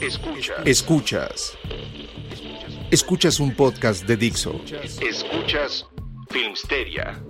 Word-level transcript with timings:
Escuchas. 0.00 0.56
Escuchas. 0.64 1.58
Escuchas 2.90 3.38
un 3.38 3.54
podcast 3.54 4.06
de 4.06 4.16
Dixo. 4.16 4.58
Escuchas 5.02 5.86
Filmsteria 6.30 7.22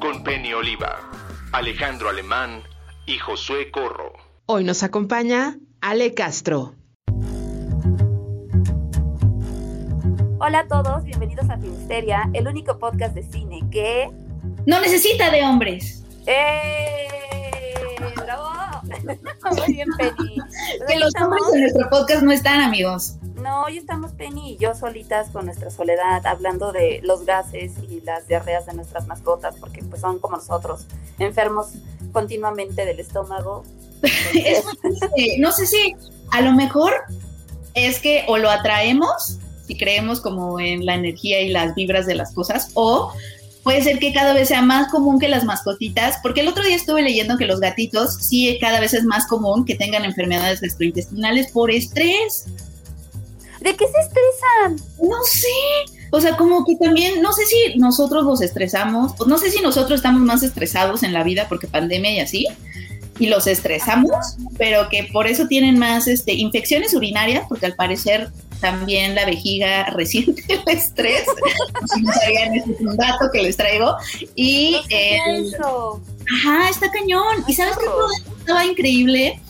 con 0.00 0.24
Penny 0.24 0.54
Oliva, 0.54 1.10
Alejandro 1.52 2.08
Alemán 2.08 2.62
y 3.04 3.18
Josué 3.18 3.70
Corro. 3.70 4.14
Hoy 4.46 4.64
nos 4.64 4.82
acompaña 4.82 5.58
Ale 5.82 6.14
Castro. 6.14 6.74
Hola 10.38 10.60
a 10.60 10.68
todos, 10.68 11.04
bienvenidos 11.04 11.50
a 11.50 11.58
Filmsteria, 11.58 12.30
el 12.32 12.48
único 12.48 12.78
podcast 12.78 13.14
de 13.14 13.24
cine 13.24 13.60
que... 13.70 14.08
No 14.64 14.80
necesita 14.80 15.30
de 15.30 15.42
hombres. 15.42 16.02
¡Eh! 16.26 17.35
Muy 19.56 19.72
bien, 19.72 19.88
Penny. 19.96 20.36
Pues 20.78 20.90
Que 20.90 20.98
los 20.98 21.12
hombres 21.20 21.42
estamos. 21.42 21.54
en 21.54 21.60
nuestro 21.60 21.90
podcast 21.90 22.22
no 22.22 22.32
están, 22.32 22.60
amigos. 22.60 23.14
No, 23.36 23.62
hoy 23.62 23.78
estamos 23.78 24.12
Penny 24.12 24.52
y 24.52 24.56
yo 24.56 24.74
solitas 24.74 25.28
con 25.30 25.46
nuestra 25.46 25.70
soledad, 25.70 26.26
hablando 26.26 26.72
de 26.72 27.00
los 27.02 27.24
gases 27.24 27.72
y 27.88 28.00
las 28.00 28.26
diarreas 28.26 28.66
de 28.66 28.74
nuestras 28.74 29.06
mascotas, 29.06 29.56
porque 29.60 29.82
pues 29.84 30.00
son 30.00 30.18
como 30.18 30.36
nosotros, 30.36 30.86
enfermos 31.18 31.68
continuamente 32.12 32.84
del 32.84 33.00
estómago. 33.00 33.64
Es 34.34 34.64
no 35.38 35.52
sé 35.52 35.66
si 35.66 35.96
a 36.32 36.40
lo 36.42 36.52
mejor 36.52 36.92
es 37.74 37.98
que 37.98 38.24
o 38.28 38.38
lo 38.38 38.50
atraemos, 38.50 39.38
si 39.66 39.76
creemos 39.76 40.20
como 40.20 40.60
en 40.60 40.84
la 40.84 40.94
energía 40.94 41.40
y 41.40 41.48
las 41.48 41.74
vibras 41.74 42.06
de 42.06 42.14
las 42.14 42.32
cosas, 42.32 42.70
o 42.74 43.12
puede 43.66 43.82
ser 43.82 43.98
que 43.98 44.12
cada 44.12 44.32
vez 44.32 44.46
sea 44.46 44.62
más 44.62 44.92
común 44.92 45.18
que 45.18 45.28
las 45.28 45.42
mascotitas, 45.42 46.18
porque 46.22 46.42
el 46.42 46.46
otro 46.46 46.62
día 46.62 46.76
estuve 46.76 47.02
leyendo 47.02 47.36
que 47.36 47.46
los 47.46 47.58
gatitos 47.58 48.14
sí 48.20 48.56
cada 48.60 48.78
vez 48.78 48.94
es 48.94 49.02
más 49.02 49.26
común 49.26 49.64
que 49.64 49.74
tengan 49.74 50.04
enfermedades 50.04 50.60
gastrointestinales 50.60 51.50
por 51.50 51.72
estrés. 51.72 52.44
¿De 53.60 53.74
qué 53.74 53.84
se 53.86 54.00
estresan? 54.00 54.88
No 55.02 55.16
sé. 55.24 55.96
O 56.12 56.20
sea, 56.20 56.36
como 56.36 56.64
que 56.64 56.76
también, 56.76 57.20
no 57.20 57.32
sé 57.32 57.44
si 57.44 57.76
nosotros 57.76 58.22
los 58.22 58.40
estresamos, 58.40 59.14
o 59.18 59.26
no 59.26 59.36
sé 59.36 59.50
si 59.50 59.60
nosotros 59.60 59.98
estamos 59.98 60.20
más 60.20 60.44
estresados 60.44 61.02
en 61.02 61.12
la 61.12 61.24
vida 61.24 61.46
porque 61.48 61.66
pandemia 61.66 62.12
y 62.12 62.20
así, 62.20 62.46
y 63.18 63.26
los 63.26 63.48
estresamos, 63.48 64.36
pero 64.58 64.88
que 64.88 65.08
por 65.12 65.26
eso 65.26 65.48
tienen 65.48 65.76
más 65.76 66.06
este, 66.06 66.34
infecciones 66.34 66.94
urinarias, 66.94 67.46
porque 67.48 67.66
al 67.66 67.74
parecer 67.74 68.30
también 68.60 69.14
la 69.14 69.24
vejiga 69.24 69.84
resiente 69.94 70.42
el 70.48 70.62
estrés. 70.66 71.24
si 71.94 72.02
no 72.02 72.12
sabían, 72.12 72.54
ese 72.54 72.72
es 72.72 72.80
un 72.80 72.96
dato 72.96 73.30
que 73.32 73.42
les 73.42 73.56
traigo. 73.56 73.96
Y 74.34 74.76
eso. 74.88 76.00
Ajá, 76.38 76.68
está 76.68 76.90
cañón. 76.90 77.44
¿Y 77.46 77.54
sabes 77.54 77.76
qué 77.76 77.86
estaba 78.38 78.64
increíble? 78.64 79.40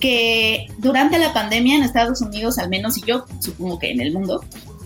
Que 0.00 0.68
durante 0.78 1.18
la 1.18 1.32
pandemia 1.32 1.76
en 1.76 1.82
Estados 1.82 2.20
Unidos, 2.20 2.58
al 2.58 2.68
menos, 2.68 2.98
y 2.98 3.02
yo 3.02 3.24
supongo 3.40 3.78
que 3.78 3.90
en 3.90 4.00
el 4.00 4.12
mundo, 4.12 4.44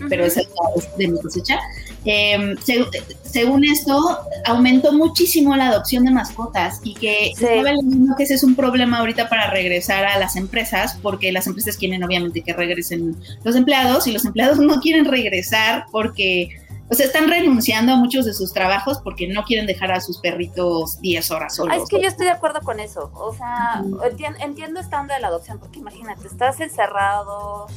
pero 0.09 0.25
esa 0.25 0.41
es 0.41 0.97
de 0.97 1.07
mi 1.09 1.19
cosecha, 1.19 1.59
eh, 2.05 2.55
se- 2.63 2.85
según 3.23 3.63
esto, 3.63 4.17
aumentó 4.45 4.91
muchísimo 4.93 5.55
la 5.55 5.67
adopción 5.67 6.03
de 6.05 6.11
mascotas 6.11 6.79
y 6.83 6.95
que 6.95 7.31
Sí. 7.35 7.45
estaba 7.45 7.71
leyendo 7.73 8.15
que 8.17 8.23
ese 8.23 8.33
es 8.33 8.43
un 8.43 8.55
problema 8.55 8.99
ahorita 8.99 9.29
para 9.29 9.49
regresar 9.49 10.05
a 10.05 10.17
las 10.17 10.35
empresas, 10.35 10.97
porque 11.01 11.31
las 11.31 11.47
empresas 11.47 11.77
quieren 11.77 12.03
obviamente 12.03 12.41
que 12.41 12.53
regresen 12.53 13.15
los 13.43 13.55
empleados 13.55 14.07
y 14.07 14.11
los 14.11 14.25
empleados 14.25 14.57
no 14.59 14.79
quieren 14.79 15.05
regresar 15.05 15.85
porque... 15.91 16.49
O 16.89 16.93
sea, 16.93 17.05
están 17.05 17.29
renunciando 17.29 17.93
a 17.93 17.95
muchos 17.95 18.25
de 18.25 18.33
sus 18.33 18.51
trabajos 18.51 18.97
porque 19.01 19.25
no 19.29 19.45
quieren 19.45 19.65
dejar 19.65 19.93
a 19.93 20.01
sus 20.01 20.17
perritos 20.17 20.99
10 20.99 21.31
horas 21.31 21.55
solos. 21.55 21.73
Ah, 21.73 21.81
es 21.81 21.87
que 21.87 22.01
yo 22.01 22.07
estoy 22.09 22.25
de 22.25 22.33
acuerdo 22.33 22.59
con 22.63 22.81
eso. 22.81 23.09
O 23.13 23.33
sea, 23.33 23.81
entien- 24.11 24.35
entiendo 24.41 24.81
esta 24.81 24.99
onda 24.99 25.15
de 25.15 25.21
la 25.21 25.27
adopción, 25.29 25.57
porque 25.57 25.79
imagínate, 25.79 26.27
estás 26.27 26.59
encerrado 26.59 27.67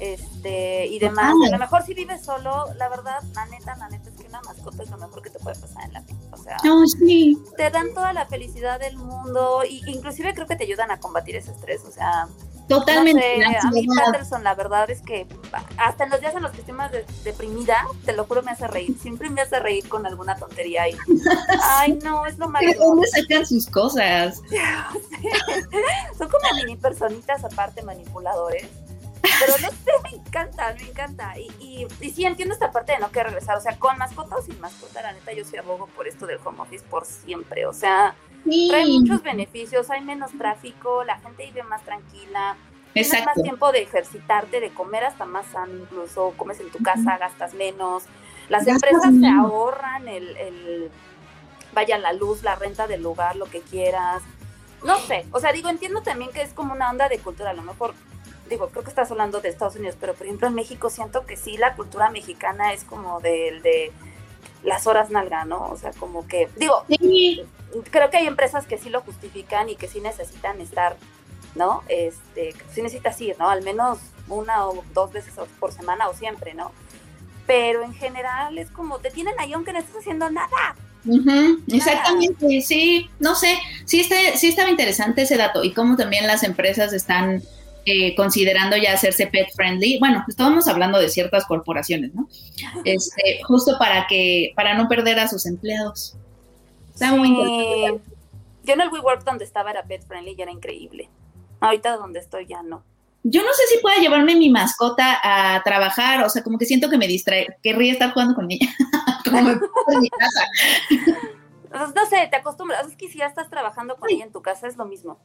este 0.00 0.86
y 0.86 0.98
demás. 0.98 1.34
A 1.46 1.50
lo 1.50 1.58
mejor 1.58 1.82
si 1.84 1.94
vives 1.94 2.24
solo, 2.24 2.66
la 2.76 2.88
verdad, 2.88 3.22
la 3.34 3.46
neta, 3.46 3.76
la 3.76 3.88
neta 3.88 4.10
es 4.10 4.16
que 4.16 4.26
una 4.28 4.40
mascota 4.42 4.82
es 4.82 4.90
lo 4.90 4.98
mejor 4.98 5.22
que 5.22 5.30
te 5.30 5.38
puede 5.38 5.58
pasar 5.58 5.84
en 5.84 5.92
la 5.92 6.00
vida. 6.00 6.16
O 6.32 6.36
sea, 6.36 6.58
sí. 6.98 7.38
te 7.56 7.70
dan 7.70 7.94
toda 7.94 8.12
la 8.12 8.26
felicidad 8.26 8.80
del 8.80 8.96
mundo 8.96 9.62
y 9.68 9.82
inclusive 9.90 10.34
creo 10.34 10.46
que 10.46 10.56
te 10.56 10.64
ayudan 10.64 10.90
a 10.90 10.98
combatir 11.00 11.36
ese 11.36 11.52
estrés. 11.52 11.82
O 11.84 11.90
sea, 11.90 12.28
Totalmente. 12.68 13.38
no 13.38 13.44
sé, 13.44 13.52
la 13.52 13.68
a 13.68 13.70
mí. 13.70 13.86
Patterson, 13.86 14.42
la 14.42 14.54
verdad 14.54 14.90
es 14.90 15.00
que 15.02 15.26
hasta 15.76 16.04
en 16.04 16.10
los 16.10 16.20
días 16.20 16.34
en 16.34 16.42
los 16.42 16.50
que 16.52 16.60
estoy 16.60 16.74
más 16.74 16.90
de- 16.92 17.04
deprimida, 17.22 17.76
te 18.04 18.12
lo 18.14 18.24
juro, 18.24 18.42
me 18.42 18.50
hace 18.52 18.66
reír. 18.66 18.98
Siempre 18.98 19.28
me 19.30 19.42
hace 19.42 19.60
reír 19.60 19.86
con 19.88 20.06
alguna 20.06 20.36
tontería 20.36 20.88
y, 20.88 20.96
ay, 21.62 21.98
no, 22.02 22.24
es 22.26 22.38
lo 22.38 22.46
¿De 22.46 22.52
máximo. 22.52 22.84
dónde 22.86 23.08
sacan 23.08 23.46
sus 23.46 23.68
cosas? 23.68 24.40
Son 26.18 26.28
como 26.28 26.54
mini 26.56 26.76
personitas 26.76 27.44
aparte 27.44 27.82
manipuladores. 27.82 28.66
Pero 29.40 29.52
no 29.58 29.68
sé, 29.68 29.90
me 30.04 30.18
encanta, 30.18 30.74
me 30.78 30.88
encanta. 30.88 31.38
Y, 31.38 31.48
y, 31.60 31.86
y 32.00 32.10
sí 32.10 32.24
entiendo 32.24 32.54
esta 32.54 32.70
parte 32.70 32.92
de 32.92 32.98
no 32.98 33.10
querer 33.10 33.28
regresar. 33.28 33.56
O 33.56 33.60
sea, 33.60 33.78
con 33.78 33.98
mascota 33.98 34.36
o 34.36 34.42
sin 34.42 34.60
mascota, 34.60 35.02
la 35.02 35.12
neta, 35.12 35.32
yo 35.32 35.44
sí 35.44 35.56
abogo 35.56 35.86
por 35.88 36.06
esto 36.08 36.26
del 36.26 36.38
home 36.44 36.60
office 36.60 36.84
por 36.88 37.04
siempre. 37.04 37.66
O 37.66 37.72
sea, 37.72 38.14
Sí. 38.44 38.68
trae 38.70 38.86
muchos 38.86 39.22
beneficios, 39.22 39.88
hay 39.90 40.02
menos 40.02 40.30
tráfico, 40.36 41.02
la 41.04 41.18
gente 41.18 41.46
vive 41.46 41.62
más 41.62 41.82
tranquila. 41.82 42.56
Tienes 42.92 43.10
más 43.12 43.20
Exacto. 43.20 43.42
tiempo 43.42 43.72
de 43.72 43.82
ejercitarte, 43.82 44.60
de 44.60 44.70
comer 44.70 45.04
hasta 45.04 45.24
más 45.24 45.46
sano 45.46 45.72
incluso, 45.78 46.32
comes 46.36 46.60
en 46.60 46.70
tu 46.70 46.78
casa, 46.82 47.16
gastas 47.18 47.54
menos. 47.54 48.04
Las 48.50 48.64
Gastas 48.66 48.74
empresas 48.92 49.14
se 49.14 49.20
menos. 49.20 49.50
ahorran 49.50 50.06
el, 50.08 50.36
el, 50.36 50.90
vaya, 51.72 51.96
la 51.98 52.12
luz, 52.12 52.42
la 52.42 52.54
renta 52.54 52.86
del 52.86 53.02
lugar, 53.02 53.34
lo 53.36 53.46
que 53.46 53.62
quieras. 53.62 54.22
No 54.84 54.98
sé, 54.98 55.24
o 55.32 55.40
sea, 55.40 55.50
digo, 55.52 55.70
entiendo 55.70 56.02
también 56.02 56.30
que 56.30 56.42
es 56.42 56.52
como 56.52 56.74
una 56.74 56.90
onda 56.90 57.08
de 57.08 57.18
cultura, 57.18 57.50
a 57.50 57.54
lo 57.54 57.62
mejor, 57.62 57.94
digo, 58.48 58.68
creo 58.70 58.84
que 58.84 58.90
estás 58.90 59.10
hablando 59.10 59.40
de 59.40 59.48
Estados 59.48 59.76
Unidos, 59.76 59.96
pero 60.00 60.14
por 60.14 60.26
ejemplo 60.26 60.48
en 60.48 60.54
México 60.54 60.90
siento 60.90 61.26
que 61.26 61.36
sí, 61.36 61.56
la 61.56 61.74
cultura 61.76 62.10
mexicana 62.10 62.72
es 62.72 62.84
como 62.84 63.20
del 63.20 63.62
de 63.62 63.92
las 64.62 64.86
horas 64.86 65.10
nalga, 65.10 65.44
¿no? 65.44 65.68
O 65.70 65.76
sea, 65.76 65.92
como 65.92 66.26
que, 66.26 66.48
digo, 66.56 66.84
Sí, 66.88 67.42
creo 67.90 68.10
que 68.10 68.18
hay 68.18 68.26
empresas 68.26 68.66
que 68.66 68.78
sí 68.78 68.90
lo 68.90 69.02
justifican 69.02 69.68
y 69.68 69.76
que 69.76 69.88
sí 69.88 70.00
necesitan 70.00 70.60
estar, 70.60 70.96
¿no? 71.54 71.82
Este, 71.88 72.54
sí 72.72 72.82
necesitas 72.82 73.20
ir, 73.20 73.36
¿no? 73.38 73.50
Al 73.50 73.62
menos 73.62 73.98
una 74.28 74.66
o 74.68 74.84
dos 74.94 75.12
veces 75.12 75.34
por 75.58 75.72
semana 75.72 76.08
o 76.08 76.14
siempre, 76.14 76.54
¿no? 76.54 76.72
Pero 77.46 77.82
en 77.84 77.94
general 77.94 78.58
es 78.58 78.70
como, 78.70 79.00
te 79.00 79.10
tienen 79.10 79.34
ahí 79.38 79.52
aunque 79.52 79.72
no 79.72 79.78
estés 79.80 79.96
haciendo 79.98 80.30
nada. 80.30 80.76
ujú, 81.04 81.62
exactamente, 81.70 82.62
sí, 82.62 83.10
no 83.18 83.34
sé, 83.34 83.58
sí, 83.84 84.00
está- 84.00 84.36
sí 84.36 84.48
estaba 84.48 84.70
interesante 84.70 85.22
ese 85.22 85.36
dato 85.36 85.62
y 85.62 85.74
cómo 85.74 85.96
también 85.96 86.26
las 86.26 86.42
empresas 86.42 86.92
están 86.94 87.42
eh, 87.84 88.14
considerando 88.14 88.76
ya 88.76 88.92
hacerse 88.94 89.26
pet 89.26 89.48
friendly. 89.54 89.98
Bueno, 89.98 90.24
estábamos 90.28 90.68
hablando 90.68 90.98
de 90.98 91.08
ciertas 91.08 91.44
corporaciones, 91.46 92.14
¿no? 92.14 92.28
Este, 92.84 93.40
justo 93.44 93.76
para 93.78 94.06
que, 94.06 94.52
para 94.56 94.74
no 94.74 94.88
perder 94.88 95.18
a 95.18 95.28
sus 95.28 95.46
empleados. 95.46 96.16
Está 96.92 97.14
muy 97.14 97.28
interesante. 97.28 98.02
Yo 98.64 98.74
en 98.74 98.80
el 98.80 98.88
WeWork 98.88 99.24
donde 99.24 99.44
estaba 99.44 99.70
era 99.70 99.82
pet 99.82 100.06
friendly 100.06 100.34
y 100.36 100.42
era 100.42 100.50
increíble. 100.50 101.08
Ahorita 101.60 101.96
donde 101.96 102.20
estoy 102.20 102.46
ya 102.46 102.62
no. 102.62 102.82
Yo 103.22 103.42
no 103.42 103.52
sé 103.54 103.62
si 103.68 103.78
pueda 103.80 103.96
llevarme 103.96 104.34
mi 104.34 104.50
mascota 104.50 105.18
a 105.22 105.62
trabajar, 105.62 106.22
o 106.24 106.28
sea, 106.28 106.42
como 106.42 106.58
que 106.58 106.66
siento 106.66 106.90
que 106.90 106.98
me 106.98 107.06
distrae, 107.06 107.56
querría 107.62 107.92
estar 107.92 108.12
jugando 108.12 108.34
con 108.34 108.50
ella, 108.50 108.68
como 109.24 109.42
me 109.42 109.52
en 109.52 110.00
mi 110.00 110.10
casa. 110.10 110.48
Pues, 111.74 111.92
no 111.92 112.06
sé, 112.06 112.28
te 112.30 112.36
acostumbras. 112.36 112.86
Es 112.86 112.94
que 112.94 113.08
si 113.08 113.18
ya 113.18 113.26
estás 113.26 113.50
trabajando 113.50 113.96
con 113.96 114.08
ella 114.08 114.24
en 114.24 114.30
tu 114.30 114.40
casa 114.42 114.68
es 114.68 114.76
lo 114.76 114.84
mismo. 114.84 115.18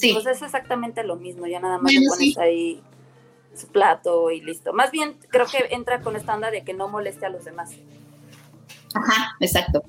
Sí. 0.00 0.12
Pues 0.14 0.26
es 0.26 0.42
exactamente 0.42 1.04
lo 1.04 1.16
mismo. 1.16 1.46
Ya 1.46 1.60
nada 1.60 1.74
más 1.76 1.82
Bueno, 1.84 2.00
le 2.00 2.06
pones 2.08 2.34
sí. 2.34 2.40
ahí 2.40 2.82
su 3.54 3.68
plato 3.68 4.30
y 4.30 4.40
listo. 4.40 4.72
Más 4.72 4.90
bien 4.90 5.18
creo 5.28 5.46
que 5.46 5.66
entra 5.74 6.00
con 6.00 6.16
esta 6.16 6.34
onda 6.34 6.50
de 6.50 6.64
que 6.64 6.72
no 6.74 6.88
moleste 6.88 7.26
a 7.26 7.30
los 7.30 7.44
demás. 7.44 7.72
Ajá, 8.94 9.36
exacto. 9.40 9.82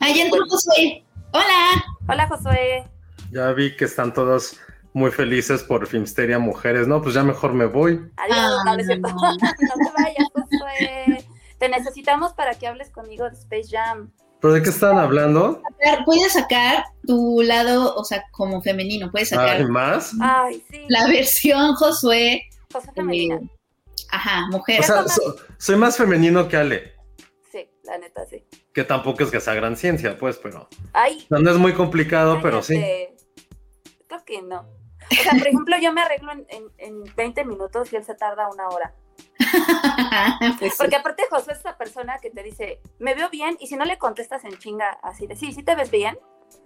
Ahí 0.00 0.20
entró 0.20 0.44
Josué. 0.48 1.04
Hola. 1.32 1.84
Hola, 2.08 2.28
Josué. 2.28 2.84
Ya 3.30 3.52
vi 3.52 3.76
que 3.76 3.84
están 3.84 4.12
todos 4.12 4.58
muy 4.92 5.10
felices 5.10 5.62
por 5.62 5.86
Filmsteria 5.86 6.38
Mujeres. 6.38 6.86
No, 6.88 7.00
pues 7.00 7.14
ya 7.14 7.22
mejor 7.22 7.54
me 7.54 7.66
voy. 7.66 8.10
Adiós, 8.16 8.36
Ah, 8.38 8.62
no, 8.64 8.76
no. 8.76 9.08
no 9.32 9.38
te 9.38 10.02
vayas, 10.02 10.28
Josué. 10.34 11.24
Te 11.58 11.68
necesitamos 11.68 12.32
para 12.32 12.54
que 12.54 12.66
hables 12.66 12.90
conmigo 12.90 13.24
de 13.30 13.36
Space 13.36 13.68
Jam. 13.70 14.10
¿Pero 14.42 14.54
de 14.54 14.62
qué 14.62 14.70
están 14.70 14.98
hablando? 14.98 15.62
Puedes 16.04 16.32
sacar 16.32 16.84
tu 17.06 17.40
lado, 17.42 17.94
o 17.94 18.04
sea, 18.04 18.24
como 18.32 18.60
femenino. 18.60 19.10
Puedes 19.10 19.28
sacar 19.30 19.58
¿Hay 19.58 19.64
más? 19.66 20.12
Ay, 20.20 20.62
sí. 20.68 20.84
la 20.88 21.06
versión 21.06 21.74
Josué. 21.76 22.42
Josué 22.72 22.90
eh, 22.90 22.92
femenina. 22.96 23.40
ajá, 24.10 24.46
mujer. 24.50 24.80
O 24.80 24.82
sea, 24.82 25.06
so- 25.08 25.36
soy 25.58 25.76
más 25.76 25.96
femenino 25.96 26.48
que 26.48 26.56
Ale, 26.56 26.92
Sí, 27.52 27.68
la 27.84 27.98
neta, 27.98 28.26
sí. 28.26 28.44
que 28.74 28.82
tampoco 28.82 29.22
es 29.22 29.30
que 29.30 29.40
sea 29.40 29.54
gran 29.54 29.76
ciencia, 29.76 30.18
pues, 30.18 30.38
pero 30.38 30.68
Ay, 30.92 31.24
no 31.30 31.50
es 31.50 31.58
muy 31.58 31.72
complicado, 31.74 32.40
pero 32.42 32.62
sí. 32.62 32.82
Creo 34.08 34.24
que 34.24 34.42
no. 34.42 34.60
O 35.10 35.14
sea, 35.22 35.32
por 35.38 35.46
ejemplo, 35.46 35.76
yo 35.80 35.92
me 35.92 36.00
arreglo 36.02 36.32
en, 36.32 36.46
en, 36.48 36.64
en 36.78 37.14
20 37.16 37.44
minutos 37.44 37.92
y 37.92 37.96
él 37.96 38.04
se 38.04 38.14
tarda 38.14 38.48
una 38.52 38.68
hora. 38.68 38.94
Pues 40.58 40.72
sí. 40.72 40.78
Porque 40.78 40.96
aparte 40.96 41.24
Josué 41.30 41.52
es 41.52 41.60
esa 41.60 41.76
persona 41.76 42.18
que 42.18 42.30
te 42.30 42.42
dice, 42.42 42.80
me 42.98 43.14
veo 43.14 43.30
bien, 43.30 43.56
y 43.60 43.66
si 43.66 43.76
no 43.76 43.84
le 43.84 43.98
contestas 43.98 44.44
en 44.44 44.58
chinga 44.58 44.98
así 45.02 45.26
de, 45.26 45.36
sí, 45.36 45.52
sí 45.52 45.62
te 45.62 45.74
ves 45.74 45.90
bien. 45.90 46.18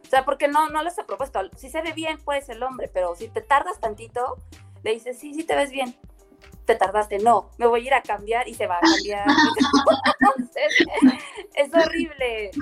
O 0.05 0.09
sea, 0.09 0.25
porque 0.25 0.49
no, 0.49 0.69
no 0.71 0.83
les 0.83 0.99
he 0.99 1.05
propuesto, 1.05 1.41
si 1.57 1.69
se 1.69 1.83
ve 1.83 1.93
bien, 1.93 2.19
pues 2.25 2.49
el 2.49 2.63
hombre, 2.63 2.89
pero 2.93 3.15
si 3.17 3.29
te 3.29 3.41
tardas 3.41 3.81
tantito, 3.81 4.37
le 4.83 4.93
dices, 4.93 5.19
sí, 5.19 5.35
sí 5.35 5.45
te 5.45 5.57
ves 5.57 5.71
bien. 5.71 5.97
Te 6.65 6.75
tardaste, 6.75 7.19
no, 7.19 7.51
me 7.59 7.67
voy 7.67 7.83
a 7.83 7.87
ir 7.87 7.95
a 7.95 8.03
cambiar 8.03 8.49
y 8.49 8.55
se 8.55 8.67
va 8.67 8.79
a 8.79 8.81
cambiar. 8.81 9.27
Es 11.55 11.73
horrible. 11.75 12.51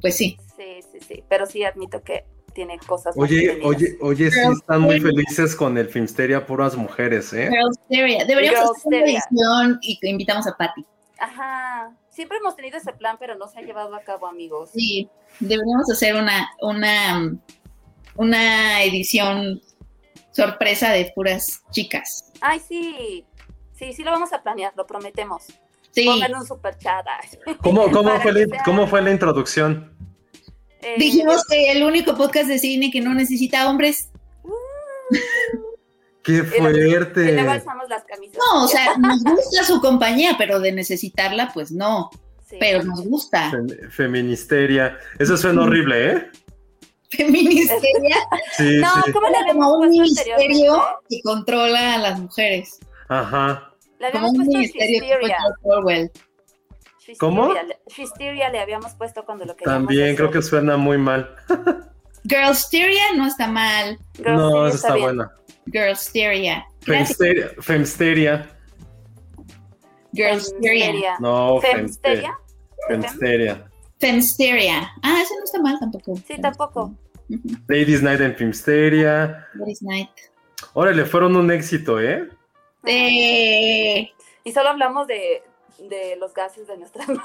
Pues 0.00 0.16
sí. 0.16 0.38
Sí, 0.56 0.80
sí, 0.90 0.98
sí, 1.00 1.24
pero 1.28 1.46
sí 1.46 1.64
admito 1.64 2.02
que 2.02 2.24
tiene 2.52 2.78
cosas. 2.78 3.14
Oye, 3.16 3.60
oye, 3.64 3.96
oye, 4.00 4.30
sí 4.30 4.38
están 4.52 4.82
muy 4.82 5.00
felices 5.00 5.54
con 5.56 5.76
el 5.78 5.88
Filmsteria 5.88 6.46
puras 6.46 6.76
mujeres, 6.76 7.32
¿eh? 7.32 7.50
Girlsteria. 7.50 8.24
Deberíamos 8.24 8.70
hacer 8.70 8.86
una 8.86 8.98
edición 8.98 9.78
y 9.82 9.98
que 9.98 10.08
invitamos 10.08 10.46
a 10.46 10.56
Patty. 10.56 10.84
Ajá, 11.18 11.92
siempre 12.10 12.38
hemos 12.38 12.56
tenido 12.56 12.78
ese 12.78 12.92
plan, 12.92 13.16
pero 13.18 13.36
no 13.36 13.46
se 13.48 13.58
ha 13.60 13.62
llevado 13.62 13.94
a 13.94 14.00
cabo, 14.00 14.26
amigos. 14.26 14.70
Sí, 14.74 15.08
deberíamos 15.40 15.90
hacer 15.90 16.14
una, 16.16 16.50
una, 16.60 17.32
una 18.16 18.82
edición 18.82 19.60
sorpresa 20.32 20.90
de 20.90 21.12
puras 21.14 21.62
chicas. 21.70 22.32
Ay, 22.40 22.60
sí, 22.60 23.24
sí, 23.72 23.92
sí 23.92 24.02
lo 24.02 24.10
vamos 24.10 24.32
a 24.32 24.42
planear, 24.42 24.72
lo 24.76 24.86
prometemos. 24.86 25.44
Sí, 25.92 26.06
Pongan 26.06 26.34
un 26.34 26.46
super 26.46 26.76
chat. 26.78 27.04
¿Cómo, 27.62 27.90
cómo, 27.90 28.10
fue 28.22 28.32
la, 28.32 28.46
sea- 28.46 28.62
¿Cómo 28.64 28.86
fue 28.86 29.02
la 29.02 29.10
introducción? 29.10 29.91
Eh, 30.82 30.94
dijimos 30.98 31.44
que 31.48 31.70
el 31.72 31.82
único 31.84 32.16
podcast 32.16 32.48
de 32.48 32.58
cine 32.58 32.90
que 32.90 33.00
no 33.00 33.14
necesita 33.14 33.68
hombres. 33.70 34.10
¡Qué 36.22 36.32
Y 36.56 36.60
luego 36.60 36.90
fuerte! 36.90 37.40
alzamos 37.40 37.88
las 37.88 38.04
camisas. 38.04 38.36
No, 38.38 38.64
o 38.64 38.68
sea, 38.68 38.96
nos 38.98 39.22
gusta 39.22 39.64
su 39.64 39.80
compañía, 39.80 40.34
pero 40.38 40.60
de 40.60 40.72
necesitarla, 40.72 41.50
pues 41.52 41.70
no. 41.72 42.10
Sí. 42.48 42.56
Pero 42.60 42.82
nos 42.84 43.00
gusta. 43.06 43.50
Fem- 43.50 43.90
Feministeria. 43.90 44.98
Eso 45.18 45.36
suena 45.36 45.62
horrible, 45.62 46.10
¿eh? 46.12 46.30
Feministeria 47.10 48.16
Sí, 48.56 48.78
No, 48.80 48.88
sí. 49.04 49.12
¿cómo 49.12 49.28
le 49.28 49.52
como 49.52 49.74
un 49.74 49.90
ministerio 49.90 50.82
que 51.08 51.20
controla 51.22 51.94
a 51.94 51.98
las 51.98 52.18
mujeres. 52.20 52.78
Ajá. 53.08 53.70
Como 54.12 54.30
un 54.30 54.36
puesto 54.36 54.52
ministerio 54.58 55.18
que 55.20 55.34
fue 55.62 56.10
Fisteria. 57.04 57.18
¿Cómo? 57.18 57.52
Fisteria, 57.88 58.48
le 58.50 58.60
habíamos 58.60 58.94
puesto 58.94 59.24
cuando 59.24 59.44
lo 59.44 59.56
queríamos 59.56 59.80
También 59.86 60.04
hacer. 60.04 60.16
creo 60.16 60.30
que 60.30 60.42
suena 60.42 60.76
muy 60.76 60.98
mal. 60.98 61.34
Girlsteria 62.28 63.02
no 63.16 63.26
está 63.26 63.48
mal. 63.48 63.98
No, 64.24 64.68
sí, 64.70 64.76
esa 64.76 64.76
está 64.76 64.94
bien. 64.94 65.04
buena. 65.06 65.32
Girlsteria. 65.72 66.66
Femsteria. 66.82 67.50
Femsteria. 67.60 68.50
Girlsteria. 70.12 70.86
Femsteria. 70.86 71.16
No, 71.20 71.60
Femsteria. 71.60 72.38
Femsteria. 72.88 73.64
Femsteria. 73.98 74.90
Ah, 75.02 75.18
ese 75.22 75.34
no 75.38 75.44
está 75.44 75.60
mal 75.62 75.78
tampoco. 75.80 76.16
Sí, 76.26 76.40
tampoco. 76.40 76.94
Ladies 77.68 78.02
Night 78.02 78.20
en 78.20 78.34
Filmsteria. 78.36 79.48
Ladies 79.54 79.82
Night. 79.82 80.10
Órale, 80.74 81.04
fueron 81.04 81.36
un 81.36 81.50
éxito, 81.50 82.00
¿eh? 82.00 82.28
Eh, 82.84 84.10
Y 84.44 84.52
solo 84.52 84.70
hablamos 84.70 85.06
de, 85.06 85.42
de 85.88 86.16
los 86.16 86.32
gases 86.34 86.66
de 86.66 86.76
nuestras 86.78 87.08
manos. 87.08 87.24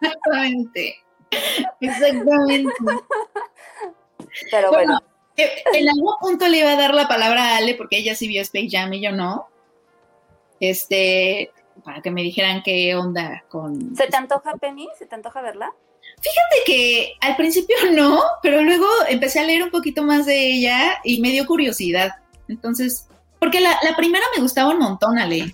exactamente. 0.00 0.96
Exactamente. 1.80 2.74
Pero 4.50 4.70
Bueno, 4.70 4.92
bueno, 4.94 5.00
Eh, 5.36 5.50
En 5.72 5.88
algún 5.88 6.14
punto 6.20 6.46
le 6.48 6.58
iba 6.58 6.72
a 6.72 6.76
dar 6.76 6.94
la 6.94 7.08
palabra 7.08 7.42
a 7.54 7.56
Ale 7.56 7.74
porque 7.74 7.98
ella 7.98 8.14
sí 8.14 8.28
vio 8.28 8.42
Space 8.42 8.68
Jam 8.70 8.92
y 8.92 9.00
yo 9.02 9.12
no. 9.12 9.48
Este, 10.60 11.50
para 11.84 12.00
que 12.02 12.10
me 12.10 12.22
dijeran 12.22 12.62
qué 12.62 12.94
onda 12.94 13.44
con. 13.48 13.96
¿se 13.96 14.06
te 14.06 14.16
antoja, 14.16 14.52
Penny? 14.60 14.88
¿Se 14.98 15.06
te 15.06 15.14
antoja 15.14 15.40
verla? 15.40 15.72
Fíjate 16.20 16.56
que 16.66 17.14
al 17.20 17.36
principio 17.36 17.76
no, 17.92 18.20
pero 18.42 18.62
luego 18.62 18.86
empecé 19.08 19.40
a 19.40 19.44
leer 19.44 19.62
un 19.62 19.70
poquito 19.70 20.02
más 20.02 20.26
de 20.26 20.52
ella 20.52 20.98
y 21.04 21.20
me 21.20 21.30
dio 21.30 21.46
curiosidad. 21.46 22.10
Entonces, 22.48 23.08
porque 23.40 23.60
la, 23.60 23.76
la 23.82 23.96
primera 23.96 24.24
me 24.36 24.42
gustaba 24.42 24.70
un 24.70 24.78
montón, 24.78 25.18
Ale. 25.18 25.52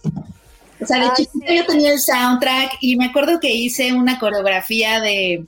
O 0.80 0.86
sea, 0.86 0.98
de 0.98 1.12
chiquita 1.16 1.52
yo 1.52 1.66
tenía 1.66 1.92
el 1.92 2.00
soundtrack 2.00 2.78
y 2.80 2.96
me 2.96 3.06
acuerdo 3.06 3.40
que 3.40 3.50
hice 3.50 3.92
una 3.92 4.18
coreografía 4.18 5.00
de, 5.00 5.44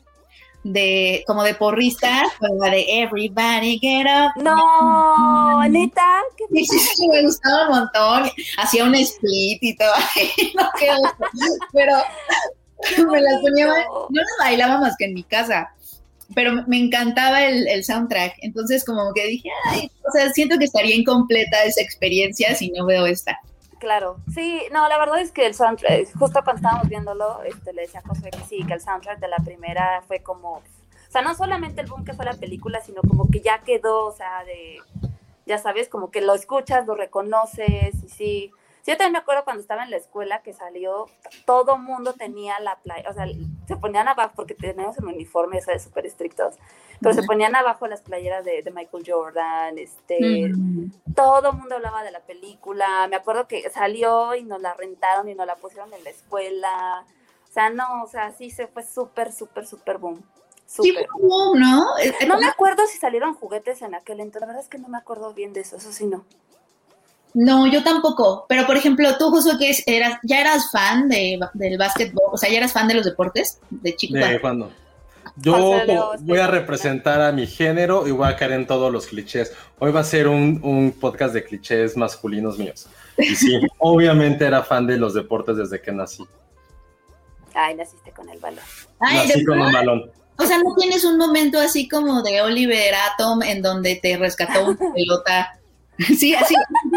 de 0.65 1.23
como 1.27 1.43
de 1.43 1.55
porrista, 1.55 2.25
la 2.41 2.71
de 2.71 2.85
Everybody 3.03 3.79
Get 3.79 4.07
Up. 4.07 4.43
No, 4.43 5.69
neta, 5.69 6.23
¿qué 6.37 6.45
Sí, 6.65 6.79
sí, 6.79 7.09
me 7.09 7.23
gustaba 7.23 7.69
un 7.69 7.79
montón. 7.79 8.31
Hacía 8.59 8.85
un 8.85 8.95
split 8.95 9.63
y 9.63 9.77
todo. 9.77 9.93
no. 10.57 10.69
Pero 11.73 11.93
me 13.11 13.21
las 13.21 13.41
ponía, 13.41 13.67
no 13.67 14.07
las 14.11 14.37
bailaba 14.39 14.81
más 14.81 14.97
que 14.99 15.07
en 15.07 15.15
mi 15.15 15.23
casa. 15.23 15.71
Pero 16.35 16.65
me 16.67 16.79
encantaba 16.79 17.45
el, 17.45 17.67
el 17.67 17.85
soundtrack. 17.85 18.37
Entonces, 18.43 18.85
como 18.85 19.13
que 19.13 19.27
dije, 19.27 19.49
ay, 19.67 19.91
o 20.09 20.13
sea, 20.13 20.31
siento 20.33 20.59
que 20.59 20.67
estaría 20.67 20.95
incompleta 20.95 21.65
esa 21.65 21.81
experiencia 21.81 22.55
si 22.55 22.71
no 22.71 22.87
veo 22.87 23.07
esta. 23.07 23.39
Claro, 23.81 24.19
sí, 24.33 24.63
no, 24.73 24.87
la 24.89 24.99
verdad 24.99 25.21
es 25.21 25.33
que 25.33 25.47
el 25.47 25.55
soundtrack, 25.55 26.13
justo 26.19 26.41
cuando 26.45 26.57
estábamos 26.57 26.89
viéndolo, 26.89 27.43
este, 27.45 27.73
le 27.73 27.83
decía 27.83 28.01
a 28.05 28.09
José 28.09 28.31
que 28.31 28.39
sí, 28.41 28.63
que 28.67 28.75
el 28.75 28.81
soundtrack 28.81 29.19
de 29.19 29.29
la 29.29 29.39
primera 29.39 30.03
fue 30.07 30.23
como, 30.23 30.57
o 30.57 30.63
sea, 31.09 31.23
no 31.23 31.35
solamente 31.35 31.81
el 31.81 31.87
boom 31.87 32.05
que 32.05 32.13
fue 32.13 32.27
la 32.27 32.35
película, 32.35 32.83
sino 32.83 33.01
como 33.01 33.31
que 33.31 33.41
ya 33.41 33.61
quedó, 33.61 34.07
o 34.07 34.13
sea, 34.13 34.45
de, 34.45 34.77
ya 35.47 35.57
sabes, 35.57 35.89
como 35.89 36.11
que 36.11 36.21
lo 36.21 36.35
escuchas, 36.35 36.87
lo 36.87 36.95
reconoces, 36.95 37.95
y 38.05 38.09
sí. 38.09 38.53
Sí, 38.83 38.93
yo 38.93 38.97
también 38.97 39.13
me 39.13 39.19
acuerdo 39.19 39.45
cuando 39.45 39.61
estaba 39.61 39.85
en 39.85 39.91
la 39.91 39.97
escuela 39.97 40.43
que 40.43 40.53
salió, 40.53 41.07
todo 41.45 41.77
mundo 41.77 42.15
tenía 42.15 42.59
la 42.61 42.77
playa, 42.77 43.09
o 43.11 43.13
sea, 43.13 43.27
se 43.69 43.77
ponían 43.77 44.09
abajo, 44.09 44.33
porque 44.37 44.55
teníamos 44.55 44.97
un 44.99 45.09
uniforme, 45.09 45.61
¿sabes? 45.61 45.83
Súper 45.83 46.07
estrictos, 46.07 46.57
pero 47.01 47.15
se 47.15 47.23
ponían 47.25 47.55
abajo 47.55 47.87
las 47.87 48.01
playeras 48.03 48.45
de, 48.45 48.63
de 48.63 48.71
Michael 48.71 49.05
Jordan, 49.07 49.79
este, 49.79 50.49
Mm. 50.49 50.91
todo 51.15 51.51
el 51.51 51.57
mundo 51.57 51.77
hablaba 51.77 52.03
de 52.03 52.11
la 52.11 52.21
película. 52.21 53.07
Me 53.09 53.17
acuerdo 53.17 53.47
que 53.47 53.69
salió 53.71 54.35
y 54.35 54.45
nos 54.45 54.61
la 54.61 54.75
rentaron 54.75 55.29
y 55.29 55.35
nos 55.35 55.47
la 55.47 55.57
pusieron 55.57 55.93
en 55.93 56.03
la 56.05 56.11
escuela. 56.11 57.05
O 57.49 57.53
sea, 57.53 57.69
no, 57.71 58.05
o 58.05 58.07
sea, 58.07 58.33
sí 58.33 58.51
se 58.51 58.67
fue 58.67 58.83
súper, 58.85 59.33
súper, 59.33 59.67
súper 59.67 59.99
boom. 59.99 60.23
Sí, 60.67 60.93
fue 60.93 61.05
un 61.21 61.29
boom, 61.29 61.59
¿no? 61.59 61.85
No 62.29 62.39
me 62.39 62.47
acuerdo 62.47 62.87
si 62.87 62.97
salieron 62.99 63.35
juguetes 63.35 63.83
en 63.83 63.95
aquel 63.95 64.21
entonces. 64.21 64.43
La 64.43 64.47
verdad 64.47 64.63
es 64.63 64.69
que 64.69 64.79
no 64.79 64.89
me 64.89 64.99
acuerdo 64.99 65.35
bien 65.35 65.53
de 65.53 65.61
eso. 65.61 65.77
Eso 65.77 65.93
sí, 65.93 66.07
no. 66.07 66.25
No, 67.35 67.67
yo 67.67 67.83
tampoco. 67.85 68.47
Pero, 68.49 68.67
por 68.67 68.77
ejemplo, 68.77 69.17
tú, 69.19 69.31
Josué, 69.31 69.53
que 69.59 69.71
es- 69.71 69.83
eras, 69.87 70.19
ya 70.23 70.41
eras 70.41 70.71
fan 70.71 71.09
de, 71.09 71.39
del 71.55 71.79
básquetbol, 71.79 72.31
o 72.33 72.37
sea, 72.37 72.51
ya 72.51 72.59
eras 72.59 72.73
fan 72.73 72.89
de 72.89 72.95
los 72.95 73.05
deportes 73.05 73.61
de 73.71 73.95
chico. 73.97 74.15
De 74.19 74.41
cuando. 74.41 74.71
Yo 75.37 75.81
voy 76.21 76.39
a 76.39 76.47
representar 76.49 77.23
a 77.23 77.33
mi 77.33 77.47
género 77.47 78.07
y 78.07 78.11
voy 78.11 78.29
a 78.29 78.37
caer 78.37 78.53
en 78.53 78.67
todos 78.67 78.93
los 78.93 79.07
clichés. 79.07 79.53
Hoy 79.79 79.93
va 79.93 80.01
a 80.01 80.05
ser 80.05 80.29
un, 80.29 80.61
un 80.63 80.93
podcast 80.93 81.33
de 81.33 81.45
clichés 81.45 81.97
masculinos 81.97 82.59
míos. 82.59 82.89
Y 83.17 83.35
sí, 83.37 83.59
obviamente 83.79 84.45
era 84.45 84.63
fan 84.63 84.87
de 84.87 84.99
los 84.99 85.15
deportes 85.15 85.57
desde 85.57 85.81
que 85.81 85.93
nací. 85.93 86.25
Ay, 87.55 87.75
naciste 87.75 88.11
con 88.13 88.29
el 88.29 88.39
balón. 88.39 88.65
Ay, 88.99 89.29
nací 89.29 89.45
con 89.45 89.61
un 89.61 89.73
balón. 89.73 90.11
O 90.37 90.47
sea, 90.47 90.59
¿no 90.59 90.75
tienes 90.77 91.05
un 91.05 91.19
momento 91.19 91.59
así 91.59 91.89
como 91.89 92.23
de 92.23 92.41
Oliver 92.43 92.95
Atom 93.13 93.43
en 93.43 93.63
donde 93.63 93.97
te 93.97 94.17
rescató 94.17 94.65
una 94.67 94.79
pelota 94.95 95.60
Sí, 96.19 96.35
así 96.35 96.55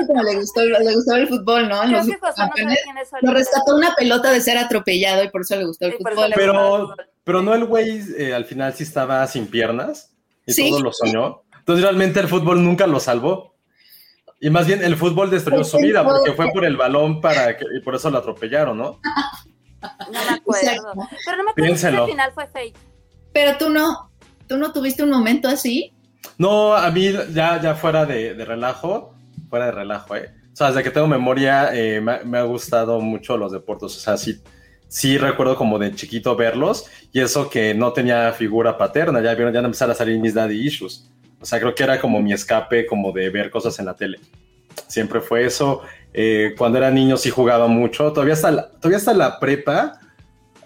como 0.08 0.24
le 0.24 0.36
gustó, 0.38 0.62
le 0.64 0.94
gustó 0.96 1.16
el 1.16 1.28
fútbol, 1.28 1.68
¿no? 1.70 1.82
Creo 1.82 1.92
Los 1.98 2.06
que 2.08 2.14
José 2.14 2.22
no 2.28 2.34
sabe 2.36 2.52
quién 2.56 2.70
es 2.70 3.10
Lo 3.22 3.32
rescató 3.34 3.76
una 3.76 3.94
pelota 3.96 4.32
de 4.32 4.40
ser 4.42 4.58
atropellado 4.58 5.24
y 5.24 5.30
por 5.30 5.42
eso 5.42 5.56
le 5.58 5.66
gustó 5.66 5.86
el 5.86 5.92
eso 5.92 5.98
fútbol. 6.00 6.14
gustó 6.16 6.26
el 6.28 6.34
Pero, 6.34 6.54
fútbol. 6.54 6.96
pero 7.24 7.42
no 7.42 7.54
el 7.54 7.66
güey 7.66 8.02
eh, 8.18 8.34
al 8.34 8.46
final 8.46 8.74
sí 8.74 8.84
estaba 8.84 9.26
sin 9.28 9.48
piernas 9.48 10.12
y 10.46 10.54
Sí. 10.54 10.70
todo 10.70 10.82
lo 10.82 10.92
soñó. 10.94 11.42
Entonces 11.60 11.84
realmente 11.84 12.20
el 12.20 12.28
fútbol 12.28 12.64
nunca 12.64 12.88
lo 12.88 13.00
salvó. 13.00 13.54
Y 14.40 14.50
más 14.50 14.68
bien 14.68 14.84
el 14.84 14.98
fútbol 14.98 15.30
destruyó 15.30 15.64
su 15.64 15.78
vida 15.78 16.04
porque 16.04 16.34
fue 16.34 16.50
por 16.54 16.66
el 16.66 16.76
balón 16.76 17.22
para 17.22 17.56
que, 17.58 17.66
y 17.78 17.80
por 17.82 17.96
eso 17.96 18.10
lo 18.10 18.18
atropellaron, 18.20 18.78
¿no? 18.78 19.00
No 20.12 20.12
me 20.12 20.36
acuerdo. 20.36 20.94
Pero 21.26 21.38
no 21.38 21.44
me 21.44 21.52
acuerdo 21.52 21.54
Piénselo. 21.56 22.04
al 22.04 22.10
final 22.10 22.32
fue 22.34 22.48
fake. 22.48 22.76
Pero 23.34 23.58
tú 23.58 23.70
no, 23.70 24.12
tú 24.48 24.58
no 24.58 24.72
tuviste 24.74 25.02
un 25.04 25.10
momento 25.12 25.48
así. 25.48 25.94
No, 26.38 26.74
a 26.75 26.89
mí 26.92 27.12
ya, 27.34 27.62
ya 27.62 27.75
fuera 27.75 28.06
de, 28.06 28.34
de 28.34 28.46
relajo, 28.46 29.13
fuera 29.50 29.65
de 29.68 29.72
relajo, 29.72 30.15
¿eh? 30.15 30.32
O 30.51 30.56
sea, 30.56 30.68
desde 30.68 30.84
que 30.84 30.92
tengo 30.92 31.08
memoria 31.08 31.70
eh, 31.74 32.00
me, 32.01 32.38
ha- 32.38 32.44
gustado 32.44 33.00
mucho 33.00 33.38
los 33.38 33.51
deportes. 33.51 33.86
O 33.98 34.00
sea, 34.00 34.18
sí, 34.18 34.39
sí 34.88 35.18
recuerdo 35.18 35.56
como 35.56 35.80
de 35.80 35.94
chiquito 35.96 36.36
verlos 36.36 36.86
y 37.12 37.22
eso 37.22 37.50
que 37.50 37.74
no 37.74 37.92
tenía 37.92 38.32
figura 38.34 38.77
paterna. 38.77 39.20
Ya 39.22 39.34
vieron, 39.34 39.53
ya 39.53 39.60
empezaron 39.62 39.94
a 39.94 39.96
salir 39.96 40.20
mis 40.20 40.34
daddy 40.36 40.68
issues. 40.68 41.10
O 41.42 41.46
sea, 41.46 41.60
creo 41.60 41.74
que 41.74 41.84
era 41.84 42.00
como 42.00 42.22
mi 42.22 42.34
escape 42.34 42.86
como 42.86 43.12
de 43.12 43.30
ver 43.32 43.50
cosas 43.50 43.77
en 43.80 43.86
la 43.86 43.96
tele. 43.96 44.20
Siempre 44.88 45.22
fue 45.22 45.46
eso. 45.46 45.82
Eh, 46.13 46.53
cuando 46.58 46.77
era 46.77 46.92
niño 46.92 47.18
sí 47.18 47.32
jugaba 47.32 47.68
mucho. 47.68 48.13
Todavía 48.13 48.34
hasta, 48.36 48.51
la, 48.51 48.70
todavía 48.70 48.98
hasta 48.98 49.13
la 49.15 49.39
prepa. 49.39 50.00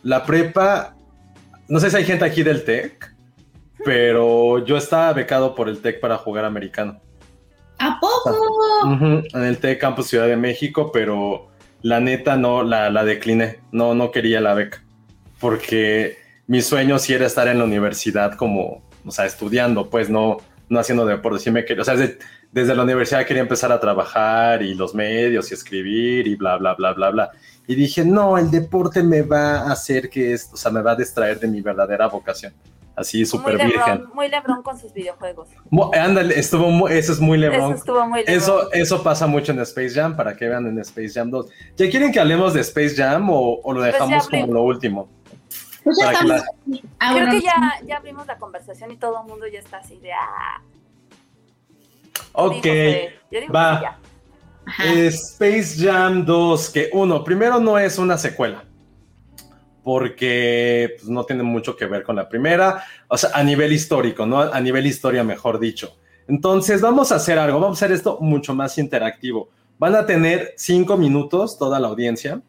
La 0.03 0.25
prepa, 0.25 0.95
no 1.69 1.79
sé 1.79 1.89
si 1.89 1.95
hay 1.95 2.03
gente 2.05 2.25
aquí 2.25 2.43
del 2.43 2.63
TEC, 2.65 3.13
pero 3.83 4.63
yo 4.65 4.77
estaba 4.77 5.13
becado 5.13 5.55
por 5.55 5.69
el 5.69 5.79
TEC 5.79 5.99
para 5.99 6.17
jugar 6.17 6.45
americano. 6.45 6.99
¿A 7.79 7.99
poco? 7.99 9.23
En 9.33 9.43
el 9.43 9.57
TEC 9.59 9.79
Campus 9.79 10.07
Ciudad 10.07 10.27
de 10.27 10.35
México, 10.35 10.91
pero 10.91 11.49
la 11.81 11.99
neta 11.99 12.35
no, 12.35 12.63
la, 12.63 12.89
la 12.89 13.03
decliné. 13.03 13.59
No, 13.71 13.93
no 13.93 14.11
quería 14.11 14.41
la 14.41 14.53
beca. 14.53 14.83
Porque 15.39 16.17
mi 16.47 16.61
sueño 16.61 16.97
sí 16.97 17.13
era 17.13 17.27
estar 17.27 17.47
en 17.47 17.59
la 17.59 17.65
universidad 17.65 18.33
como, 18.33 18.83
o 19.05 19.11
sea, 19.11 19.25
estudiando, 19.25 19.89
pues 19.89 20.09
no, 20.09 20.37
no 20.69 20.79
haciendo 20.79 21.05
deporte. 21.05 21.39
Sí 21.39 21.51
me 21.51 21.65
quería, 21.65 21.81
o 21.81 21.85
sea, 21.85 21.95
desde, 21.95 22.17
desde 22.51 22.75
la 22.75 22.83
universidad 22.83 23.25
quería 23.25 23.43
empezar 23.43 23.71
a 23.71 23.79
trabajar 23.79 24.63
y 24.63 24.73
los 24.73 24.95
medios 24.95 25.51
y 25.51 25.53
escribir 25.53 26.27
y 26.27 26.35
bla, 26.35 26.57
bla, 26.57 26.73
bla, 26.73 26.93
bla, 26.93 27.09
bla. 27.11 27.31
Y 27.67 27.75
dije, 27.75 28.03
no, 28.03 28.37
el 28.37 28.49
deporte 28.49 29.03
me 29.03 29.21
va 29.21 29.59
a 29.59 29.71
hacer 29.73 30.09
que 30.09 30.33
esto, 30.33 30.55
o 30.55 30.57
sea, 30.57 30.71
me 30.71 30.81
va 30.81 30.91
a 30.91 30.95
distraer 30.95 31.39
de 31.39 31.47
mi 31.47 31.61
verdadera 31.61 32.07
vocación. 32.07 32.53
Así, 32.97 33.25
súper 33.27 33.57
muy 33.57 33.65
virgen. 33.67 33.93
Lebron, 33.99 34.15
muy 34.15 34.27
Lebron 34.27 34.63
con 34.63 34.77
sus 34.79 34.91
videojuegos. 34.91 35.49
Mu- 35.69 35.91
Ándale, 35.93 36.37
estuvo 36.39 36.69
mu- 36.71 36.87
eso 36.87 37.13
es 37.13 37.19
muy 37.19 37.37
LeBron. 37.37 37.71
Eso 37.71 37.79
estuvo 37.79 38.05
muy 38.07 38.19
Lebron. 38.21 38.35
Eso, 38.35 38.71
eso 38.73 39.03
pasa 39.03 39.27
mucho 39.27 39.51
en 39.51 39.59
Space 39.59 39.91
Jam, 39.91 40.15
para 40.17 40.35
que 40.35 40.47
vean 40.47 40.65
en 40.65 40.79
Space 40.79 41.11
Jam 41.13 41.29
2. 41.29 41.45
¿Ya 41.75 41.89
quieren 41.91 42.11
que 42.11 42.19
hablemos 42.19 42.55
de 42.55 42.61
Space 42.61 42.95
Jam 42.95 43.29
o, 43.29 43.59
o 43.61 43.71
lo 43.71 43.81
Pues 43.81 43.93
dejamos 43.93 44.27
como 44.27 44.47
lo 44.51 44.63
último? 44.63 45.09
Pues 45.83 45.95
ya 45.99 46.05
Para 46.05 46.17
que 46.19 46.25
estamos. 46.25 46.45
la- 46.65 46.79
Ah, 46.99 47.11
Creo 47.13 47.25
bueno, 47.25 47.31
que 47.39 47.41
ya, 47.45 47.73
ya 47.85 47.97
abrimos 47.97 48.25
la 48.25 48.37
conversación 48.39 48.91
y 48.91 48.97
todo 48.97 49.21
el 49.21 49.27
mundo 49.29 49.45
ya 49.47 49.59
está 49.59 49.77
así 49.77 49.97
de 49.99 50.11
ah. 50.11 50.59
Ok, 52.33 52.65
yo 53.31 53.39
digo 53.41 53.53
va. 53.53 53.77
que 53.77 53.83
ya. 53.83 53.97
Ajá. 54.65 54.83
Space 54.93 55.75
Jam 55.77 56.25
2, 56.25 56.69
que 56.71 56.89
uno, 56.93 57.23
primero 57.23 57.59
no 57.59 57.77
es 57.77 57.97
una 57.99 58.17
secuela, 58.17 58.63
porque 59.87 60.95
pues, 60.97 61.09
no 61.09 61.23
tiene 61.23 61.43
mucho 61.43 61.77
que 61.77 61.85
ver 61.85 62.03
con 62.03 62.17
la 62.17 62.27
primera, 62.27 62.83
o 63.07 63.17
sea, 63.17 63.29
a 63.33 63.41
nivel 63.41 63.71
histórico, 63.71 64.25
¿no? 64.25 64.41
A 64.41 64.59
nivel 64.59 64.85
historia, 64.85 65.23
mejor 65.23 65.59
dicho. 65.59 65.95
Entonces, 66.27 66.81
vamos 66.81 67.13
a 67.13 67.15
hacer 67.15 67.39
algo, 67.39 67.57
vamos 67.61 67.81
a 67.81 67.85
hacer 67.85 67.95
esto 67.95 68.17
mucho 68.19 68.53
más 68.53 68.77
interactivo. 68.77 69.47
Van 69.79 69.95
a 69.95 70.05
tener 70.05 70.53
cinco 70.57 70.97
minutos 70.97 71.57
toda 71.57 71.79
la 71.79 71.87
audiencia 71.87 72.41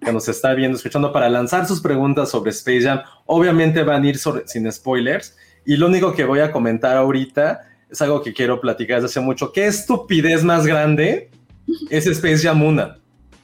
que 0.00 0.10
nos 0.10 0.26
está 0.28 0.54
viendo, 0.54 0.78
escuchando, 0.78 1.12
para 1.12 1.28
lanzar 1.28 1.66
sus 1.66 1.82
preguntas 1.82 2.30
sobre 2.30 2.50
Space 2.52 2.80
Jam. 2.84 3.02
Obviamente 3.26 3.82
van 3.82 4.02
a 4.02 4.08
ir 4.08 4.16
sobre- 4.16 4.48
sin 4.48 4.72
spoilers. 4.72 5.36
Y 5.66 5.76
lo 5.76 5.88
único 5.88 6.14
que 6.14 6.24
voy 6.24 6.40
a 6.40 6.50
comentar 6.50 6.96
ahorita 6.96 7.60
es 7.90 8.00
algo 8.00 8.22
que 8.22 8.32
quiero 8.32 8.58
platicar 8.58 9.02
desde 9.02 9.06
hace 9.12 9.20
mucho. 9.20 9.52
¿Qué 9.52 9.66
estupidez 9.66 10.42
más 10.42 10.66
grande 10.66 11.28
es 11.90 12.06
Space 12.06 12.38
Jam 12.38 12.62
1? 12.62 12.94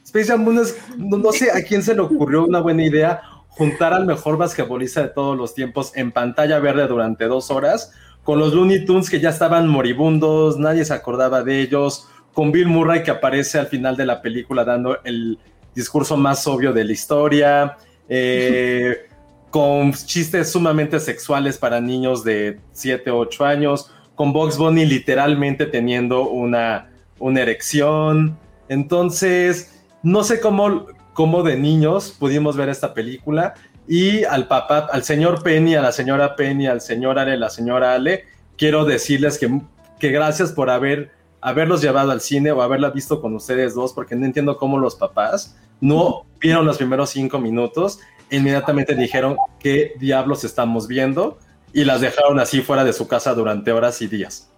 Space 0.05 0.25
Jam 0.27 0.47
1 0.47 0.61
es, 0.61 0.77
no, 0.97 1.17
no 1.17 1.31
sé 1.31 1.51
a 1.51 1.63
quién 1.63 1.81
se 1.83 1.93
le 1.93 2.01
ocurrió 2.01 2.45
una 2.45 2.59
buena 2.59 2.83
idea 2.85 3.21
juntar 3.57 3.93
al 3.93 4.05
mejor 4.05 4.37
basquetbolista 4.37 5.01
de 5.01 5.09
todos 5.09 5.37
los 5.37 5.53
tiempos 5.53 5.91
en 5.95 6.11
pantalla 6.11 6.59
verde 6.59 6.87
durante 6.87 7.25
dos 7.25 7.51
horas, 7.51 7.91
con 8.23 8.39
los 8.39 8.53
Looney 8.53 8.85
Tunes 8.85 9.09
que 9.09 9.19
ya 9.19 9.29
estaban 9.29 9.67
moribundos, 9.67 10.57
nadie 10.57 10.85
se 10.85 10.93
acordaba 10.93 11.43
de 11.43 11.61
ellos, 11.61 12.07
con 12.33 12.51
Bill 12.51 12.67
Murray 12.67 13.03
que 13.03 13.11
aparece 13.11 13.59
al 13.59 13.67
final 13.67 13.95
de 13.95 14.05
la 14.05 14.21
película 14.21 14.63
dando 14.63 14.97
el 15.03 15.37
discurso 15.75 16.17
más 16.17 16.47
obvio 16.47 16.73
de 16.73 16.83
la 16.83 16.91
historia, 16.91 17.77
eh, 18.09 19.07
con 19.51 19.93
chistes 19.93 20.51
sumamente 20.51 20.99
sexuales 20.99 21.59
para 21.59 21.79
niños 21.79 22.23
de 22.23 22.59
7 22.71 23.11
o 23.11 23.19
8 23.19 23.45
años, 23.45 23.91
con 24.15 24.33
Box 24.33 24.57
Bunny 24.57 24.85
literalmente 24.85 25.67
teniendo 25.67 26.27
una, 26.27 26.89
una 27.19 27.41
erección. 27.41 28.37
Entonces, 28.67 29.83
no 30.01 30.23
sé 30.23 30.39
cómo, 30.39 30.87
cómo 31.13 31.43
de 31.43 31.57
niños 31.57 32.15
pudimos 32.17 32.55
ver 32.57 32.69
esta 32.69 32.93
película 32.93 33.53
y 33.87 34.23
al 34.23 34.47
papá, 34.47 34.87
al 34.91 35.03
señor 35.03 35.43
Penny, 35.43 35.75
a 35.75 35.81
la 35.81 35.91
señora 35.91 36.35
Penny, 36.35 36.67
al 36.67 36.81
señor 36.81 37.19
Ale, 37.19 37.37
la 37.37 37.49
señora 37.49 37.93
Ale, 37.93 38.25
quiero 38.57 38.85
decirles 38.85 39.37
que, 39.37 39.61
que 39.99 40.09
gracias 40.09 40.51
por 40.51 40.69
haber, 40.69 41.11
haberlos 41.41 41.81
llevado 41.81 42.11
al 42.11 42.21
cine 42.21 42.51
o 42.51 42.61
haberla 42.61 42.91
visto 42.91 43.21
con 43.21 43.35
ustedes 43.35 43.73
dos, 43.75 43.93
porque 43.93 44.15
no 44.15 44.25
entiendo 44.25 44.57
cómo 44.57 44.77
los 44.77 44.95
papás 44.95 45.57
no 45.81 46.25
vieron 46.39 46.65
los 46.65 46.77
primeros 46.77 47.09
cinco 47.09 47.39
minutos, 47.39 47.99
e 48.29 48.37
inmediatamente 48.37 48.95
dijeron 48.95 49.35
qué 49.59 49.93
diablos 49.99 50.43
estamos 50.45 50.87
viendo 50.87 51.37
y 51.73 51.83
las 51.83 51.99
dejaron 51.99 52.39
así 52.39 52.61
fuera 52.61 52.85
de 52.85 52.93
su 52.93 53.07
casa 53.07 53.33
durante 53.33 53.71
horas 53.71 54.01
y 54.01 54.07
días. 54.07 54.49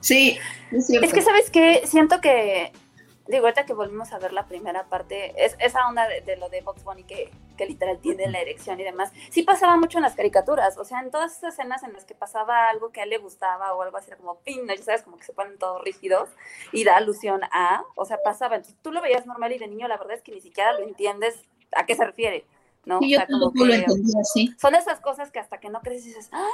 Sí, 0.00 0.38
es. 0.70 0.88
Es 0.88 1.12
que, 1.12 1.22
¿sabes 1.22 1.50
qué? 1.50 1.82
Siento 1.84 2.20
que, 2.20 2.70
digo, 3.26 3.46
ahorita 3.46 3.64
que 3.64 3.72
volvimos 3.72 4.12
a 4.12 4.18
ver 4.18 4.32
la 4.32 4.46
primera 4.46 4.84
parte, 4.84 5.32
es 5.44 5.56
esa 5.58 5.88
onda 5.88 6.06
de, 6.08 6.20
de 6.20 6.36
lo 6.36 6.48
de 6.50 6.60
Box 6.60 6.84
Bunny 6.84 7.04
que, 7.04 7.30
que 7.56 7.64
literal 7.66 7.98
tiene 7.98 8.28
la 8.28 8.40
erección 8.40 8.78
y 8.80 8.84
demás, 8.84 9.12
sí 9.30 9.42
pasaba 9.42 9.76
mucho 9.76 9.98
en 9.98 10.02
las 10.02 10.14
caricaturas, 10.14 10.76
o 10.76 10.84
sea, 10.84 11.00
en 11.00 11.10
todas 11.10 11.36
esas 11.38 11.54
escenas 11.54 11.82
en 11.84 11.92
las 11.94 12.04
que 12.04 12.14
pasaba 12.14 12.68
algo 12.68 12.90
que 12.92 13.00
a 13.00 13.04
él 13.04 13.10
le 13.10 13.18
gustaba 13.18 13.72
o 13.74 13.82
algo 13.82 13.96
así, 13.96 14.08
era 14.08 14.16
como, 14.18 14.36
pin, 14.40 14.66
ya 14.68 14.76
sabes, 14.82 15.02
como 15.02 15.16
que 15.16 15.24
se 15.24 15.32
ponen 15.32 15.58
todos 15.58 15.82
rígidos 15.82 16.28
y 16.72 16.84
da 16.84 16.96
alusión 16.96 17.40
a, 17.50 17.82
o 17.96 18.04
sea, 18.04 18.18
pasaba, 18.22 18.56
entonces 18.56 18.78
tú 18.82 18.92
lo 18.92 19.00
veías 19.00 19.24
normal 19.26 19.52
y 19.52 19.58
de 19.58 19.68
niño 19.68 19.88
la 19.88 19.96
verdad 19.96 20.14
es 20.16 20.22
que 20.22 20.32
ni 20.32 20.40
siquiera 20.40 20.72
lo 20.72 20.80
entiendes 20.80 21.40
a 21.72 21.86
qué 21.86 21.94
se 21.94 22.04
refiere, 22.04 22.44
¿no? 22.84 22.98
Sí, 22.98 23.10
yo 23.10 23.18
o 23.18 23.20
sea, 23.20 23.26
como 23.26 23.46
tampoco 23.46 23.64
lo 23.64 23.70
que- 23.72 23.78
entendí 23.78 24.12
así. 24.20 24.54
son 24.60 24.74
esas 24.74 25.00
cosas 25.00 25.30
que 25.30 25.38
hasta 25.38 25.58
que 25.60 25.70
no 25.70 25.80
creces 25.80 26.04
dices, 26.04 26.28
¡ah! 26.32 26.46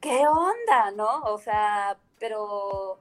¿Qué 0.00 0.26
onda, 0.28 0.90
no? 0.94 1.22
O 1.24 1.38
sea, 1.38 1.96
pero 2.18 2.98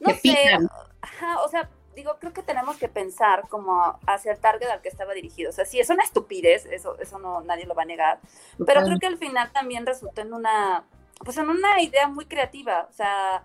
no 0.00 0.08
Que 0.08 0.14
sé. 0.14 0.20
pican. 0.22 0.68
Ajá, 1.04 1.42
o 1.42 1.48
sea, 1.48 1.68
digo, 1.94 2.16
creo 2.18 2.32
que 2.32 2.42
tenemos 2.42 2.78
que 2.78 2.88
pensar 2.88 3.46
como 3.50 4.00
hacia 4.06 4.32
el 4.32 4.38
target 4.38 4.70
al 4.70 4.80
que 4.80 4.88
estaba 4.88 5.12
dirigido. 5.12 5.50
O 5.50 5.52
sea, 5.52 5.66
sí, 5.66 5.78
es 5.78 5.90
una 5.90 6.02
estupidez, 6.02 6.64
eso, 6.64 6.98
eso 6.98 7.18
no 7.18 7.42
nadie 7.42 7.66
lo 7.66 7.74
va 7.74 7.82
a 7.82 7.84
negar. 7.84 8.20
Pero 8.64 8.82
creo 8.84 8.98
que 8.98 9.06
al 9.06 9.18
final 9.18 9.52
también 9.52 9.84
resultó 9.84 10.22
en 10.22 10.32
una, 10.32 10.84
pues 11.18 11.36
en 11.36 11.50
una 11.50 11.82
idea 11.82 12.08
muy 12.08 12.24
creativa. 12.24 12.88
O 12.88 12.92
sea, 12.94 13.42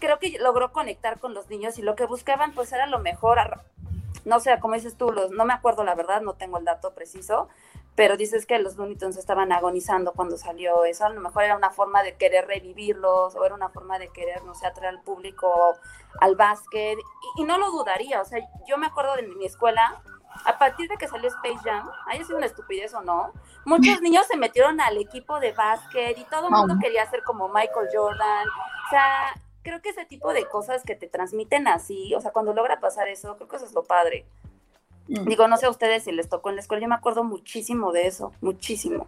creo 0.00 0.18
que 0.18 0.38
logró 0.38 0.70
conectar 0.70 1.18
con 1.18 1.32
los 1.32 1.48
niños 1.48 1.78
y 1.78 1.82
lo 1.82 1.96
que 1.96 2.04
buscaban 2.04 2.52
pues 2.52 2.70
era 2.72 2.86
lo 2.86 2.98
mejor. 2.98 3.62
No 4.26 4.38
sé, 4.38 4.58
como 4.60 4.74
dices 4.74 4.98
tú, 4.98 5.10
los, 5.10 5.30
no 5.30 5.46
me 5.46 5.54
acuerdo 5.54 5.82
la 5.82 5.94
verdad, 5.94 6.20
no 6.20 6.34
tengo 6.34 6.58
el 6.58 6.66
dato 6.66 6.92
preciso, 6.92 7.48
pero 7.96 8.18
dices 8.18 8.44
que 8.44 8.58
los 8.58 8.76
Looney 8.76 8.96
Tunes 8.96 9.16
estaban 9.16 9.52
agonizando 9.52 10.12
cuando 10.12 10.36
salió 10.36 10.84
eso. 10.84 11.06
A 11.06 11.08
lo 11.08 11.20
mejor 11.20 11.44
era 11.44 11.56
una 11.56 11.70
forma 11.70 12.02
de 12.02 12.14
querer 12.16 12.46
revivirlos 12.46 13.34
o 13.34 13.44
era 13.44 13.54
una 13.54 13.70
forma 13.70 13.98
de 13.98 14.08
querer, 14.08 14.44
no 14.44 14.54
sé, 14.54 14.66
atraer 14.66 14.94
al 14.94 15.02
público 15.02 15.76
al 16.20 16.36
básquet. 16.36 16.98
Y, 17.36 17.42
y 17.42 17.44
no 17.44 17.56
lo 17.56 17.70
dudaría, 17.70 18.20
o 18.20 18.24
sea, 18.24 18.38
yo 18.68 18.76
me 18.76 18.86
acuerdo 18.86 19.16
de 19.16 19.22
mi 19.22 19.46
escuela, 19.46 20.02
a 20.44 20.58
partir 20.58 20.88
de 20.88 20.98
que 20.98 21.08
salió 21.08 21.28
Space 21.28 21.58
Jam, 21.64 21.90
haya 22.06 22.22
sido 22.22 22.36
una 22.36 22.46
estupidez 22.46 22.92
o 22.94 23.00
no, 23.00 23.32
muchos 23.64 24.00
niños 24.02 24.26
se 24.26 24.36
metieron 24.36 24.80
al 24.80 24.98
equipo 24.98 25.40
de 25.40 25.52
básquet 25.52 26.18
y 26.18 26.24
todo 26.24 26.48
el 26.48 26.52
mundo 26.52 26.76
quería 26.80 27.08
ser 27.10 27.22
como 27.22 27.48
Michael 27.48 27.88
Jordan. 27.92 28.46
O 28.48 28.90
sea, 28.90 29.34
creo 29.62 29.80
que 29.80 29.88
ese 29.88 30.04
tipo 30.04 30.32
de 30.34 30.46
cosas 30.46 30.82
que 30.84 30.94
te 30.94 31.08
transmiten 31.08 31.66
así, 31.66 32.14
o 32.14 32.20
sea, 32.20 32.30
cuando 32.30 32.52
logra 32.52 32.78
pasar 32.78 33.08
eso, 33.08 33.36
creo 33.36 33.48
que 33.48 33.56
eso 33.56 33.64
es 33.64 33.72
lo 33.72 33.84
padre. 33.84 34.26
Digo, 35.08 35.46
no 35.48 35.56
sé 35.56 35.66
a 35.66 35.70
ustedes 35.70 36.04
si 36.04 36.12
les 36.12 36.28
tocó 36.28 36.50
en 36.50 36.56
la 36.56 36.62
escuela, 36.62 36.82
yo 36.82 36.88
me 36.88 36.94
acuerdo 36.94 37.22
muchísimo 37.24 37.92
de 37.92 38.06
eso, 38.06 38.32
muchísimo. 38.40 39.06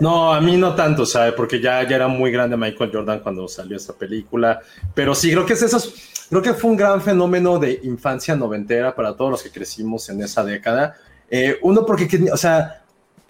No, 0.00 0.32
a 0.32 0.40
mí 0.40 0.56
no 0.56 0.74
tanto, 0.74 1.04
¿sabe? 1.06 1.32
Porque 1.32 1.60
ya, 1.60 1.82
ya 1.88 1.96
era 1.96 2.08
muy 2.08 2.30
grande 2.30 2.56
Michael 2.56 2.90
Jordan 2.92 3.20
cuando 3.20 3.46
salió 3.48 3.76
esta 3.76 3.92
película. 3.92 4.60
Pero 4.94 5.14
sí, 5.14 5.30
creo 5.30 5.44
que 5.46 5.52
es 5.54 5.62
eso. 5.62 5.92
Creo 6.30 6.42
que 6.42 6.54
fue 6.54 6.70
un 6.70 6.76
gran 6.76 7.00
fenómeno 7.00 7.58
de 7.58 7.80
infancia 7.84 8.36
noventera 8.36 8.94
para 8.94 9.14
todos 9.16 9.30
los 9.30 9.42
que 9.42 9.50
crecimos 9.50 10.08
en 10.08 10.22
esa 10.22 10.44
década. 10.44 10.96
Eh, 11.30 11.58
uno, 11.62 11.84
porque, 11.86 12.06
que- 12.08 12.30
o 12.30 12.36
sea, 12.36 12.82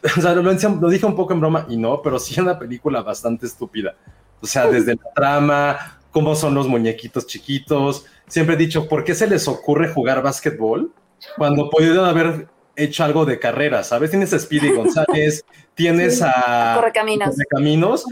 o 0.16 0.20
sea, 0.20 0.34
lo, 0.34 0.42
lo 0.42 0.88
dije 0.88 1.06
un 1.06 1.16
poco 1.16 1.32
en 1.32 1.40
broma 1.40 1.66
y 1.68 1.76
no, 1.76 2.00
pero 2.02 2.18
sí 2.18 2.40
una 2.40 2.58
película 2.58 3.02
bastante 3.02 3.46
estúpida. 3.46 3.94
O 4.40 4.46
sea, 4.46 4.68
desde 4.68 4.94
la 4.94 5.12
trama, 5.14 5.97
cómo 6.10 6.34
son 6.34 6.54
los 6.54 6.66
muñequitos 6.68 7.26
chiquitos. 7.26 8.06
Siempre 8.26 8.54
he 8.54 8.58
dicho, 8.58 8.88
¿por 8.88 9.04
qué 9.04 9.14
se 9.14 9.26
les 9.26 9.48
ocurre 9.48 9.92
jugar 9.92 10.22
básquetbol 10.22 10.92
cuando 11.36 11.70
pudieron 11.70 12.04
haber 12.04 12.48
hecho 12.76 13.04
algo 13.04 13.24
de 13.24 13.38
carrera? 13.38 13.82
¿Sabes? 13.84 14.10
Tienes 14.10 14.32
a 14.32 14.38
Speedy 14.38 14.72
González, 14.72 15.44
tienes 15.74 16.20
a 16.22 16.74
Correcaminos. 16.76 17.34
Correcaminos, 17.34 18.04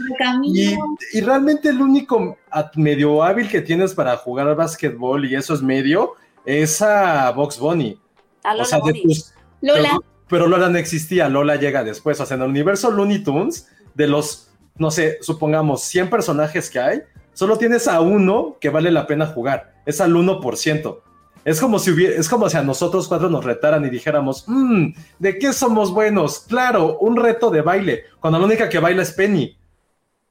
y, 0.43 0.75
y 1.13 1.21
realmente 1.21 1.69
el 1.69 1.81
único 1.81 2.37
medio 2.75 3.23
hábil 3.23 3.49
que 3.49 3.61
tienes 3.61 3.93
para 3.93 4.15
jugar 4.17 4.55
básquetbol, 4.55 5.25
y 5.25 5.35
eso 5.35 5.53
es 5.53 5.61
medio, 5.61 6.13
es 6.45 6.81
a 6.81 7.31
Box 7.31 7.59
Bunny. 7.59 7.99
A 8.43 8.51
O 8.51 8.53
Lola 8.53 8.65
sea, 8.65 8.77
de 8.79 8.83
Bunny. 8.83 9.03
tus- 9.03 9.33
Lola, 9.61 9.89
pero, 9.89 10.03
pero 10.29 10.47
Lola 10.47 10.69
no 10.69 10.77
existía, 10.77 11.27
Lola 11.29 11.55
llega 11.55 11.83
después. 11.83 12.19
O 12.19 12.25
sea, 12.25 12.37
en 12.37 12.43
el 12.43 12.49
universo 12.49 12.91
Looney 12.91 13.23
Tunes, 13.23 13.67
de 13.95 14.07
los, 14.07 14.49
no 14.77 14.91
sé, 14.91 15.17
supongamos 15.21 15.81
100 15.83 16.09
personajes 16.09 16.69
que 16.69 16.79
hay, 16.79 17.01
solo 17.37 17.59
tienes 17.59 17.87
a 17.87 18.01
uno 18.01 18.57
que 18.59 18.69
vale 18.71 18.89
la 18.89 19.05
pena 19.05 19.27
jugar. 19.27 19.75
Es 19.85 20.01
al 20.01 20.15
1%. 20.15 21.01
Es 21.45 21.61
como 21.61 21.77
si 21.77 21.91
hubiera, 21.91 22.15
es 22.19 22.27
como 22.27 22.49
si 22.49 22.57
a 22.57 22.63
nosotros 22.63 23.07
cuatro 23.07 23.29
nos 23.29 23.45
retaran 23.45 23.85
y 23.85 23.91
dijéramos, 23.91 24.43
"Mm, 24.47 24.87
¿de 25.19 25.37
qué 25.37 25.53
somos 25.53 25.93
buenos? 25.93 26.39
Claro, 26.39 26.97
un 26.97 27.15
reto 27.15 27.51
de 27.51 27.61
baile, 27.61 28.05
cuando 28.19 28.39
la 28.39 28.45
única 28.45 28.67
que 28.67 28.79
baila 28.79 29.03
es 29.03 29.11
Penny. 29.11 29.55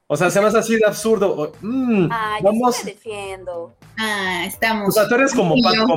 O 0.07 0.17
sea, 0.17 0.29
se 0.29 0.41
me 0.41 0.47
hace 0.47 0.57
así 0.57 0.75
de 0.75 0.85
absurdo. 0.85 1.33
O, 1.33 1.51
"Mm, 1.61 2.09
Ay, 2.11 2.41
vamos, 2.43 2.75
yo 2.75 2.81
sí 2.81 2.85
me 2.87 2.91
defiendo. 2.91 3.73
ah, 3.97 4.43
estamos. 4.45 4.89
o 4.89 4.91
sea, 4.91 5.07
tú 5.07 5.15
eres 5.15 5.33
como, 5.33 5.55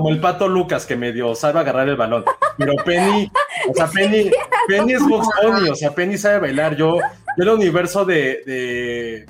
el 0.08 0.20
pato 0.20 0.46
Lucas 0.46 0.86
que 0.86 0.94
medio 0.94 1.34
sabe 1.34 1.58
agarrar 1.58 1.88
el 1.88 1.96
balón. 1.96 2.24
Pero 2.56 2.76
Penny, 2.84 3.28
o 3.68 3.74
sea, 3.74 3.88
Penny, 3.88 4.30
Penny 4.68 4.92
es 4.92 5.02
Box 5.08 5.26
o 5.70 5.74
sea, 5.74 5.92
Penny 5.92 6.16
sabe 6.16 6.38
bailar. 6.38 6.76
Yo, 6.76 6.98
yo 7.36 7.42
el 7.42 7.48
universo 7.48 8.04
de, 8.04 8.42
de, 8.46 9.26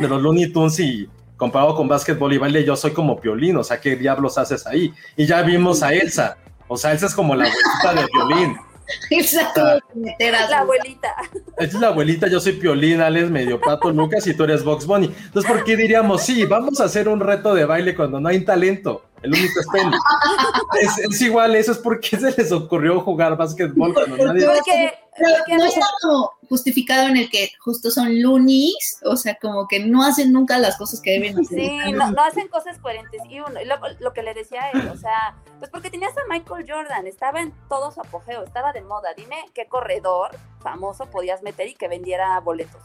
de 0.00 0.08
los 0.08 0.22
Looney 0.22 0.52
Tunes 0.52 0.80
y 0.80 1.08
comparado 1.36 1.74
con 1.74 1.88
básquetbol 1.88 2.32
y 2.32 2.38
baile, 2.38 2.64
yo 2.64 2.76
soy 2.76 2.92
como 2.92 3.20
Piolín, 3.20 3.56
o 3.56 3.64
sea, 3.64 3.80
¿qué 3.80 3.96
diablos 3.96 4.36
haces 4.36 4.66
ahí? 4.66 4.92
Y 5.16 5.26
ya 5.26 5.42
vimos 5.42 5.82
a 5.82 5.92
Elsa. 5.94 6.36
O 6.68 6.76
sea, 6.76 6.92
Elsa 6.92 7.06
es 7.06 7.14
como 7.14 7.34
la 7.34 7.44
abuelita 7.44 8.02
de 8.02 8.08
Piolín. 8.08 8.56
Esa 9.10 9.52
tuvo 9.54 9.80
que 9.92 9.98
meter 10.00 10.34
a 10.34 10.48
La 10.48 10.58
abuelita. 10.60 11.14
Es 11.56 11.74
la 11.74 11.88
abuelita, 11.88 12.28
yo 12.28 12.40
soy 12.40 12.54
Piolín, 12.54 13.00
Alex, 13.00 13.30
medio 13.30 13.60
pato 13.60 13.90
Lucas 13.90 14.26
y 14.26 14.34
tú 14.34 14.44
eres 14.44 14.64
Box 14.64 14.86
Bunny. 14.86 15.06
Entonces, 15.06 15.50
¿por 15.50 15.64
qué 15.64 15.76
diríamos, 15.76 16.22
sí, 16.22 16.44
vamos 16.44 16.80
a 16.80 16.84
hacer 16.84 17.08
un 17.08 17.20
reto 17.20 17.54
de 17.54 17.64
baile 17.64 17.94
cuando 17.94 18.20
no 18.20 18.28
hay 18.28 18.44
talento? 18.44 19.04
El 19.22 19.32
único 19.32 19.60
es 19.60 19.66
Penny. 19.72 19.96
Es, 20.80 20.98
es 20.98 21.20
igual, 21.20 21.54
eso 21.56 21.72
es 21.72 21.78
porque 21.78 22.16
se 22.16 22.30
les 22.30 22.52
ocurrió 22.52 23.00
jugar 23.00 23.36
básquetbol 23.36 23.92
cuando 23.92 24.16
nadie... 24.16 24.46
Porque, 24.46 24.98
Pero 25.18 25.34
porque 25.38 25.56
no 25.56 25.64
está 25.64 25.86
como 26.00 26.30
justificado 26.48 27.08
en 27.08 27.16
el 27.16 27.28
que 27.28 27.50
justo 27.58 27.90
son 27.90 28.22
loonies, 28.22 29.00
o 29.04 29.16
sea, 29.16 29.36
como 29.40 29.66
que 29.66 29.80
no 29.80 30.02
hacen 30.04 30.32
nunca 30.32 30.58
las 30.58 30.78
cosas 30.78 31.00
que 31.00 31.12
deben 31.12 31.38
hacer. 31.38 31.58
Sí, 31.58 31.92
no, 31.92 32.12
no 32.12 32.22
hacen 32.22 32.48
cosas 32.48 32.78
coherentes. 32.78 33.20
Y 33.28 33.40
uno, 33.40 33.60
y 33.60 33.64
lo, 33.64 33.76
lo 33.98 34.12
que 34.12 34.22
le 34.22 34.32
decía 34.32 34.62
a 34.62 34.70
él, 34.70 34.88
o 34.88 34.96
sea, 34.96 35.36
pues 35.58 35.70
porque 35.70 35.90
tenías 35.90 36.16
a 36.16 36.22
Michael 36.28 36.64
Jordan, 36.68 37.06
estaba 37.06 37.40
en 37.40 37.52
todo 37.68 37.90
su 37.90 38.00
apogeo, 38.00 38.44
estaba 38.44 38.72
de 38.72 38.82
moda. 38.82 39.10
Dime 39.16 39.36
qué 39.54 39.66
corredor 39.66 40.30
famoso 40.60 41.06
podías 41.10 41.42
meter 41.42 41.68
y 41.68 41.74
que 41.74 41.88
vendiera 41.88 42.38
boletos. 42.40 42.80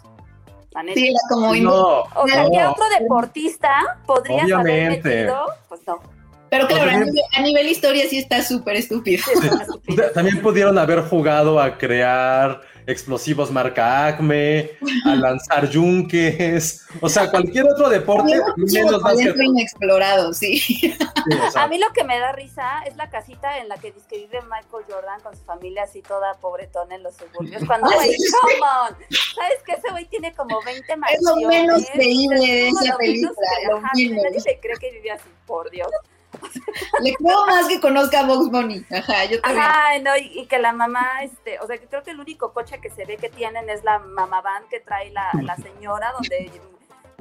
Sí, 0.94 1.08
era 1.08 1.20
como 1.30 1.56
No, 1.56 2.02
o 2.02 2.28
sea, 2.28 2.50
¿qué 2.52 2.62
no. 2.62 2.72
otro 2.72 2.86
deportista 3.00 4.00
podrías 4.06 4.44
haber 4.44 4.60
Obviamente. 4.60 5.10
metido? 5.10 5.46
Pues 5.70 5.82
no. 5.88 6.00
Pero 6.50 6.68
claro, 6.68 6.90
a 6.92 6.94
nivel, 7.00 7.22
a 7.36 7.42
nivel 7.42 7.68
historia 7.68 8.08
sí 8.10 8.18
está 8.18 8.42
súper 8.44 8.76
estúpido. 8.78 9.24
Sí, 9.24 9.48
es. 9.98 10.14
También 10.14 10.42
pudieron 10.42 10.78
haber 10.78 11.02
jugado 11.02 11.60
a 11.60 11.78
crear 11.78 12.62
explosivos 12.88 13.50
marca 13.50 14.06
Acme, 14.06 14.70
a 15.06 15.16
lanzar 15.16 15.68
yunques, 15.70 16.86
o 17.02 17.10
sea, 17.10 17.32
cualquier 17.32 17.66
otro 17.66 17.90
deporte, 17.90 18.40
menos 18.58 19.02
básquetbol. 19.02 19.44
inexplorado, 19.44 20.34
sí. 20.34 20.60
Sí, 20.60 20.94
o 21.48 21.52
sea, 21.52 21.64
A 21.64 21.68
mí 21.68 21.80
lo 21.80 21.88
que 21.94 22.04
me 22.04 22.20
da 22.20 22.32
risa 22.34 22.84
es 22.86 22.96
la 22.96 23.10
casita 23.10 23.58
en 23.58 23.70
la 23.70 23.78
que 23.78 23.92
dice 23.92 24.06
que 24.08 24.18
vive 24.18 24.40
Michael 24.44 24.86
Jordan 24.88 25.20
con 25.22 25.36
su 25.36 25.44
familia 25.46 25.82
así 25.84 26.04
toda 26.04 26.36
pobretona 26.36 26.94
en 26.94 27.02
los 27.02 27.16
suburbios. 27.16 27.64
Cuando, 27.66 27.88
Ah, 27.90 28.04
sí, 28.04 28.14
sí. 28.20 28.34
come 28.40 28.54
on. 28.54 28.96
¿Sabes 29.36 29.64
que 29.66 29.72
ese 29.72 29.90
güey 29.90 30.06
tiene 30.06 30.32
como 30.36 30.62
20 30.62 30.84
Es 30.92 30.98
mansiones? 31.00 31.42
lo 31.42 31.48
menos 31.48 31.84
creíble 31.92 32.38
de 32.40 32.68
Es 32.70 32.82
esa 32.84 32.98
película, 32.98 33.34
lo 33.68 33.82
menos. 33.82 34.24
Nadie 34.24 34.42
le 34.46 34.60
cree 34.60 34.78
que 34.80 34.92
vive 34.92 35.10
así, 35.12 35.28
por 35.48 35.72
Dios. 35.72 35.88
Le 37.04 37.14
creo 37.14 37.46
más 37.46 37.68
que 37.68 37.80
conozca 37.80 38.22
a 38.22 38.26
Box 38.26 38.50
Bunny. 38.50 38.86
Ajá, 38.92 39.26
yo 39.26 39.42
también. 39.42 39.64
Ajá, 39.64 40.00
no, 40.00 40.12
y, 40.18 40.46
que 40.48 40.60
la 40.60 40.74
mamá, 40.74 41.24
este, 41.24 41.60
o 41.60 41.68
sea, 41.68 41.78
que 41.78 41.88
creo 41.88 42.04
que 42.04 42.12
el 42.12 42.20
único 42.20 42.54
coche 42.54 42.80
que 42.80 42.90
se 42.90 43.06
ve 43.06 43.18
que 43.18 43.30
tienen 43.30 43.70
es 43.70 43.84
la 43.84 44.00
mamá 44.00 44.42
van 44.42 44.68
que 44.70 44.80
trae 44.80 45.12
la 45.12 45.56
señora, 45.58 46.12
donde 46.14 46.52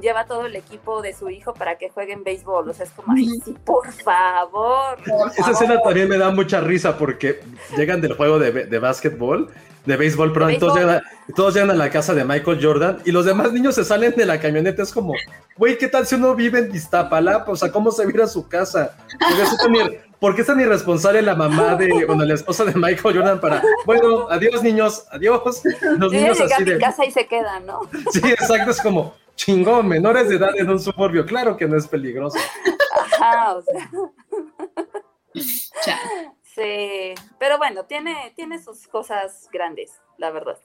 lleva 0.05 0.25
todo 0.25 0.45
el 0.45 0.55
equipo 0.55 1.01
de 1.01 1.13
su 1.13 1.29
hijo 1.29 1.53
para 1.53 1.77
que 1.77 1.89
jueguen 1.89 2.23
béisbol. 2.23 2.69
O 2.69 2.73
sea, 2.73 2.85
es 2.85 2.91
como, 2.91 3.13
ay, 3.13 3.27
sí, 3.43 3.55
por 3.65 3.91
favor. 3.91 4.97
Por 5.05 5.27
Esa 5.31 5.43
favor. 5.43 5.51
escena 5.51 5.81
también 5.81 6.07
me 6.09 6.17
da 6.17 6.29
mucha 6.31 6.61
risa 6.61 6.97
porque 6.97 7.41
llegan 7.75 8.01
del 8.01 8.13
juego 8.13 8.39
de, 8.39 8.51
de 8.51 8.79
básquetbol, 8.79 9.49
de 9.85 9.97
béisbol, 9.97 10.31
pero 10.33 10.57
todos 10.59 10.75
llegan, 10.77 10.95
a, 10.97 11.03
todos 11.35 11.53
llegan 11.53 11.71
a 11.71 11.75
la 11.75 11.89
casa 11.89 12.13
de 12.13 12.23
Michael 12.23 12.59
Jordan 12.61 12.99
y 13.05 13.11
los 13.11 13.25
demás 13.25 13.51
niños 13.51 13.75
se 13.75 13.83
salen 13.83 14.13
de 14.15 14.25
la 14.25 14.39
camioneta. 14.39 14.83
Es 14.83 14.91
como, 14.93 15.13
güey, 15.57 15.77
¿qué 15.77 15.87
tal 15.87 16.05
si 16.07 16.15
uno 16.15 16.35
vive 16.35 16.59
en 16.59 16.75
Iztapalapa? 16.75 17.51
O 17.51 17.55
sea, 17.55 17.71
¿cómo 17.71 17.91
se 17.91 18.05
viera 18.05 18.27
su 18.27 18.47
casa? 18.47 18.95
¿Por 19.19 19.35
qué 19.35 19.41
es 19.43 19.57
tan 19.57 19.73
ir- 19.75 20.01
¿Por 20.19 20.33
qué 20.33 20.41
es 20.41 20.47
tan 20.47 20.59
irresponsable 20.59 21.21
la 21.21 21.35
mamá 21.35 21.75
de, 21.75 22.05
bueno, 22.05 22.23
la 22.23 22.33
esposa 22.33 22.63
de 22.63 22.73
Michael 22.73 23.17
Jordan 23.17 23.39
para, 23.39 23.61
bueno, 23.85 24.27
adiós 24.29 24.63
niños, 24.63 25.05
adiós? 25.11 25.61
Los 25.97 26.11
niños 26.11 26.39
llega 26.39 26.55
a 26.55 26.55
así 26.55 26.63
mi 26.63 26.71
de, 26.71 26.77
casa 26.79 27.05
y 27.05 27.11
se 27.11 27.27
queda, 27.27 27.59
¿no? 27.59 27.81
sí, 28.11 28.21
exacto, 28.23 28.71
es 28.71 28.81
como, 28.81 29.13
chingón, 29.35 29.87
menores 29.87 30.29
de 30.29 30.35
edad 30.35 30.55
en 30.57 30.69
un 30.69 30.79
suburbio, 30.79 31.25
claro 31.25 31.55
que 31.57 31.67
no 31.67 31.77
es 31.77 31.87
peligroso. 31.87 32.37
Ajá, 33.19 33.55
o 33.55 33.61
sea. 33.61 33.89
Sí, 36.43 37.13
pero 37.37 37.57
bueno, 37.57 37.83
tiene, 37.85 38.31
tiene 38.35 38.61
sus 38.63 38.87
cosas 38.87 39.49
grandes, 39.51 39.91
la 40.17 40.31
verdad. 40.31 40.57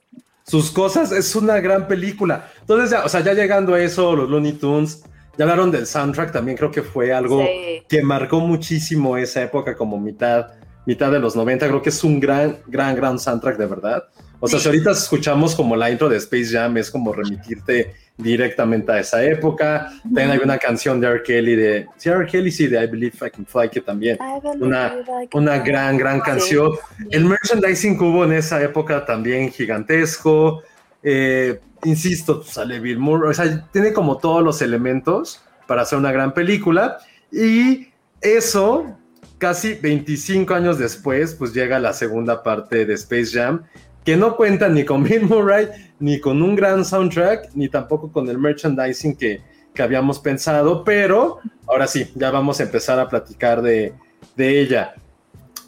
sus 0.44 0.70
cosas, 0.70 1.12
es 1.12 1.34
una 1.36 1.60
gran 1.60 1.86
película. 1.86 2.48
Entonces, 2.60 2.90
ya, 2.90 3.04
o 3.04 3.08
sea, 3.08 3.20
ya 3.20 3.34
llegando 3.34 3.74
a 3.74 3.80
eso, 3.80 4.16
los 4.16 4.28
Looney 4.28 4.54
Tunes, 4.54 5.04
ya 5.38 5.44
hablaron 5.44 5.70
del 5.70 5.86
soundtrack, 5.86 6.32
también 6.32 6.56
creo 6.56 6.70
que 6.72 6.82
fue 6.82 7.12
algo 7.12 7.44
Sí. 7.44 7.82
que 7.88 8.02
marcó 8.02 8.40
muchísimo 8.40 9.16
esa 9.16 9.42
época, 9.42 9.76
como 9.76 9.98
mitad, 9.98 10.48
mitad 10.86 11.12
de 11.12 11.20
los 11.20 11.36
90, 11.36 11.68
creo 11.68 11.82
que 11.82 11.90
es 11.90 12.02
un 12.02 12.18
gran, 12.18 12.58
gran, 12.66 12.96
gran 12.96 13.18
soundtrack 13.18 13.56
de 13.58 13.66
verdad. 13.66 14.04
O 14.40 14.48
sea, 14.48 14.58
Sí. 14.58 14.64
si 14.64 14.68
ahorita 14.70 14.90
escuchamos 14.92 15.54
como 15.54 15.76
la 15.76 15.88
intro 15.90 16.08
de 16.08 16.16
Space 16.16 16.46
Jam, 16.50 16.76
es 16.78 16.90
como 16.90 17.12
remitirte 17.12 17.94
directamente 18.22 18.92
a 18.92 19.00
esa 19.00 19.22
época. 19.24 19.92
También 20.02 20.30
hay 20.30 20.38
una 20.38 20.58
canción 20.58 21.00
de 21.00 21.06
R. 21.06 21.22
Kelly 21.22 21.56
de, 21.56 21.86
sí, 21.96 22.08
R. 22.08 22.26
Kelly, 22.26 22.50
sí, 22.50 22.66
de 22.66 22.82
I 22.82 22.86
Believe 22.86 23.16
I 23.26 23.30
Can 23.30 23.46
Fly, 23.46 23.68
que 23.68 23.80
también 23.80 24.18
una, 24.60 24.94
una 25.32 25.58
gran, 25.58 25.96
gran 25.96 26.20
canción. 26.20 26.72
El 27.10 27.24
merchandising 27.24 27.98
que 27.98 28.04
hubo 28.04 28.24
en 28.24 28.32
esa 28.32 28.62
época 28.62 29.04
también 29.04 29.50
gigantesco. 29.50 30.62
Eh, 31.02 31.60
insisto, 31.84 32.42
sale 32.42 32.78
Bill 32.78 32.98
Murray, 32.98 33.30
o 33.30 33.34
sea, 33.34 33.66
tiene 33.72 33.92
como 33.92 34.18
todos 34.18 34.42
los 34.42 34.60
elementos 34.62 35.42
para 35.66 35.82
hacer 35.82 35.98
una 35.98 36.12
gran 36.12 36.34
película. 36.34 36.98
Y 37.32 37.88
eso, 38.20 38.96
casi 39.38 39.74
25 39.74 40.54
años 40.54 40.78
después, 40.78 41.34
pues 41.34 41.54
llega 41.54 41.78
la 41.78 41.92
segunda 41.92 42.42
parte 42.42 42.84
de 42.84 42.94
Space 42.94 43.30
Jam, 43.32 43.62
que 44.10 44.16
no 44.16 44.34
cuenta 44.34 44.68
ni 44.68 44.84
con 44.84 45.04
Bill 45.04 45.22
Murray, 45.22 45.68
ni 46.00 46.18
con 46.18 46.42
un 46.42 46.56
gran 46.56 46.84
soundtrack, 46.84 47.50
ni 47.54 47.68
tampoco 47.68 48.10
con 48.10 48.28
el 48.28 48.38
merchandising 48.38 49.14
que, 49.14 49.40
que 49.72 49.82
habíamos 49.84 50.18
pensado, 50.18 50.82
pero 50.82 51.38
ahora 51.68 51.86
sí, 51.86 52.10
ya 52.16 52.32
vamos 52.32 52.58
a 52.58 52.64
empezar 52.64 52.98
a 52.98 53.08
platicar 53.08 53.62
de, 53.62 53.92
de 54.34 54.60
ella. 54.62 54.94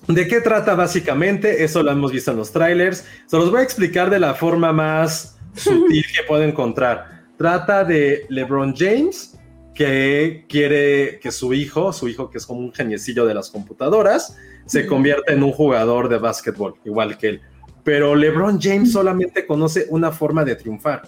¿De 0.09 0.27
qué 0.27 0.41
trata 0.41 0.75
básicamente? 0.75 1.63
Eso 1.63 1.85
lo 1.85 1.93
hemos 1.93 2.11
visto 2.11 2.33
en 2.33 2.39
los 2.39 2.51
trailers. 2.51 3.05
Se 3.27 3.37
los 3.37 3.49
voy 3.49 3.61
a 3.61 3.63
explicar 3.63 4.11
de 4.11 4.19
la 4.19 4.35
forma 4.35 4.73
más 4.73 5.39
sutil 5.55 6.05
que 6.13 6.25
puedo 6.25 6.43
encontrar. 6.43 7.23
Trata 7.39 7.85
de 7.85 8.27
LeBron 8.29 8.75
James, 8.77 9.39
que 9.73 10.47
quiere 10.49 11.21
que 11.21 11.31
su 11.31 11.55
hijo, 11.55 11.93
su 11.93 12.09
hijo 12.09 12.29
que 12.29 12.39
es 12.39 12.47
como 12.47 12.59
un 12.59 12.73
geniecillo 12.73 13.25
de 13.25 13.35
las 13.35 13.51
computadoras, 13.51 14.37
se 14.67 14.85
convierta 14.89 15.33
en 15.33 15.45
un 15.45 15.53
jugador 15.53 16.09
de 16.09 16.19
básquetbol, 16.19 16.75
igual 16.85 17.17
que 17.17 17.29
él. 17.29 17.43
Pero 17.85 18.14
LeBron 18.14 18.61
James 18.61 18.92
solamente 18.92 19.45
conoce 19.47 19.87
una 19.90 20.11
forma 20.12 20.45
de 20.45 20.57
triunfar. 20.57 21.03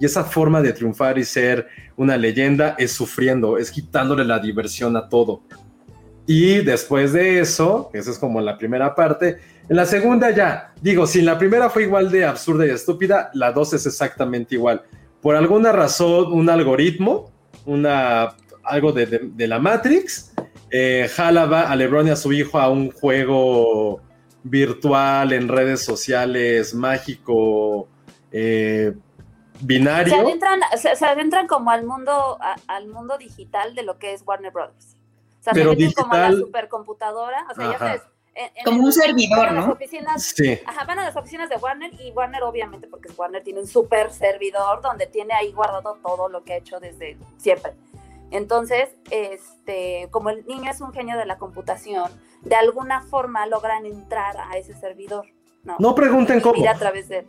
Y 0.00 0.04
esa 0.06 0.22
forma 0.24 0.60
de 0.62 0.72
triunfar 0.72 1.18
y 1.18 1.24
ser 1.24 1.66
una 1.96 2.16
leyenda 2.16 2.76
es 2.78 2.92
sufriendo, 2.92 3.58
es 3.58 3.70
quitándole 3.70 4.24
la 4.24 4.38
diversión 4.38 4.96
a 4.96 5.08
todo. 5.08 5.42
Y 6.26 6.58
después 6.58 7.12
de 7.12 7.40
eso, 7.40 7.90
esa 7.94 8.10
es 8.10 8.18
como 8.18 8.40
la 8.40 8.58
primera 8.58 8.94
parte, 8.94 9.38
en 9.68 9.76
la 9.76 9.86
segunda 9.86 10.30
ya, 10.30 10.72
digo, 10.80 11.06
si 11.06 11.20
la 11.22 11.38
primera 11.38 11.68
fue 11.70 11.82
igual 11.84 12.10
de 12.10 12.24
absurda 12.24 12.66
y 12.66 12.70
estúpida, 12.70 13.30
la 13.34 13.50
dos 13.52 13.72
es 13.72 13.86
exactamente 13.86 14.54
igual. 14.54 14.82
Por 15.20 15.34
alguna 15.34 15.72
razón, 15.72 16.32
un 16.32 16.48
algoritmo, 16.48 17.32
una, 17.66 18.34
algo 18.62 18.92
de, 18.92 19.06
de- 19.06 19.30
de 19.34 19.46
la 19.48 19.58
Matrix, 19.58 20.32
eh, 20.70 21.08
jala 21.12 21.46
va 21.46 21.62
a 21.62 21.74
LeBron 21.74 22.06
y 22.06 22.10
a 22.10 22.16
su 22.16 22.32
hijo 22.32 22.58
a 22.58 22.70
un 22.70 22.90
juego 22.92 24.00
virtual 24.50 25.32
en 25.32 25.48
redes 25.48 25.84
sociales, 25.84 26.74
mágico, 26.74 27.88
eh, 28.32 28.92
binario. 29.60 30.14
Se 30.14 30.20
adentran, 30.20 30.60
se, 30.76 30.96
se 30.96 31.04
adentran 31.06 31.46
como 31.46 31.70
al 31.70 31.84
mundo, 31.84 32.38
a- 32.40 32.56
al 32.66 32.88
mundo 32.88 33.18
digital 33.18 33.74
de 33.74 33.82
lo 33.82 33.98
que 33.98 34.12
es 34.14 34.22
Warner 34.26 34.52
Brothers. 34.52 34.96
O 35.40 35.42
sea, 35.42 35.52
Pero 35.52 35.70
se 35.72 35.76
meten 35.76 35.92
como 35.92 36.12
a 36.14 36.18
la 36.18 36.24
digital- 36.28 36.46
supercomputadora. 36.46 37.46
O 37.50 37.54
sea, 37.54 37.72
ya 37.72 37.78
sabes. 37.78 38.02
en- 38.34 38.50
en 38.54 38.64
Como 38.64 38.78
el- 38.78 38.84
un 38.84 38.92
servidor, 38.92 39.50
¿no? 39.50 39.72
oficinas, 39.72 40.22
Sí. 40.22 40.60
Ajá, 40.64 40.84
van 40.84 41.00
a 41.00 41.04
las 41.06 41.16
oficinas 41.16 41.48
de 41.48 41.56
Warner 41.56 41.90
y 42.00 42.12
Warner, 42.12 42.44
obviamente, 42.44 42.86
porque 42.86 43.08
Warner 43.16 43.42
tiene 43.42 43.58
un 43.58 43.66
super 43.66 44.12
servidor 44.12 44.80
donde 44.80 45.08
tiene 45.08 45.34
ahí 45.34 45.50
guardado 45.50 45.98
todo 46.06 46.28
lo 46.28 46.44
que 46.44 46.52
ha 46.52 46.56
hecho 46.58 46.78
desde 46.78 47.16
siempre. 47.36 47.72
Entonces, 48.30 48.88
este, 49.10 50.08
como 50.10 50.30
el 50.30 50.46
niño 50.46 50.70
es 50.70 50.80
un 50.80 50.92
genio 50.92 51.16
de 51.16 51.26
la 51.26 51.38
computación, 51.38 52.10
de 52.42 52.54
alguna 52.56 53.02
forma 53.02 53.46
logran 53.46 53.86
entrar 53.86 54.36
a 54.36 54.56
ese 54.58 54.74
servidor. 54.74 55.26
No, 55.64 55.76
No 55.78 55.94
pregunten 55.94 56.38
Y 56.38 56.40
cómo. 56.42 56.60
ir 56.60 56.68
a 56.68 56.74
través 56.74 57.08
de 57.08 57.18
él. 57.20 57.26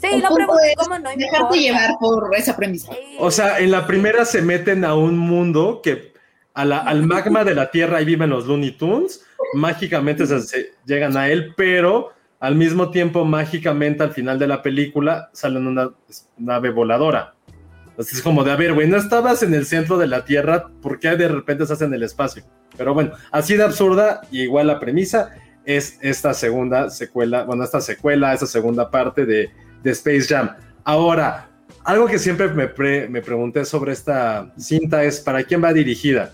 Sí, 0.00 0.06
El 0.12 0.22
no 0.22 0.34
pregunten 0.34 0.70
cómo, 0.76 0.98
no 0.98 1.12
importa. 1.12 1.16
Dejarte 1.32 1.58
llevar 1.58 1.90
por 2.00 2.34
esa 2.34 2.56
premisa. 2.56 2.92
Sí. 2.92 3.16
O 3.18 3.30
sea, 3.30 3.58
en 3.58 3.70
la 3.70 3.86
primera 3.86 4.24
se 4.24 4.40
meten 4.42 4.84
a 4.84 4.94
un 4.94 5.18
mundo 5.18 5.80
que 5.82 6.12
a 6.54 6.64
la- 6.64 6.78
al 6.78 7.02
magma 7.04 7.44
de 7.44 7.54
la 7.54 7.70
Tierra 7.70 7.98
ahí 7.98 8.04
viven 8.04 8.30
los 8.30 8.46
Looney 8.46 8.72
Tunes, 8.72 9.24
mágicamente 9.54 10.26
se, 10.26 10.40
se 10.40 10.72
llegan 10.86 11.16
a 11.16 11.28
él, 11.28 11.54
pero 11.56 12.12
al 12.40 12.54
mismo 12.56 12.90
tiempo 12.90 13.24
mágicamente 13.24 14.02
al 14.02 14.12
final 14.12 14.38
de 14.38 14.46
la 14.48 14.62
película 14.62 15.28
salen 15.32 15.66
una 15.66 15.90
nave 16.38 16.70
voladora. 16.70 17.34
Entonces 17.90 18.14
es 18.14 18.22
como 18.22 18.44
de, 18.44 18.52
a 18.52 18.56
ver, 18.56 18.72
güey, 18.72 18.88
no 18.88 18.96
estabas 18.96 19.42
en 19.42 19.52
el 19.52 19.66
centro 19.66 19.98
de 19.98 20.06
la 20.06 20.24
Tierra, 20.24 20.68
¿por 20.80 20.98
qué 20.98 21.16
de 21.16 21.28
repente 21.28 21.64
estás 21.64 21.82
en 21.82 21.92
el 21.92 22.02
espacio? 22.02 22.44
Pero 22.76 22.94
bueno, 22.94 23.12
así 23.30 23.56
de 23.56 23.64
absurda 23.64 24.22
y 24.30 24.42
igual 24.42 24.68
la 24.68 24.80
premisa 24.80 25.30
es 25.64 25.98
esta 26.00 26.32
segunda 26.32 26.88
secuela, 26.88 27.44
bueno, 27.44 27.64
esta 27.64 27.80
secuela, 27.80 28.32
esta 28.32 28.46
segunda 28.46 28.90
parte 28.90 29.26
de, 29.26 29.50
de 29.82 29.90
Space 29.90 30.22
Jam. 30.22 30.56
Ahora, 30.84 31.50
algo 31.84 32.06
que 32.06 32.18
siempre 32.18 32.48
me, 32.48 32.68
pre- 32.68 33.08
me 33.08 33.20
pregunté 33.22 33.64
sobre 33.64 33.92
esta 33.92 34.52
cinta 34.56 35.04
es, 35.04 35.20
¿para 35.20 35.42
quién 35.44 35.62
va 35.62 35.72
dirigida? 35.72 36.32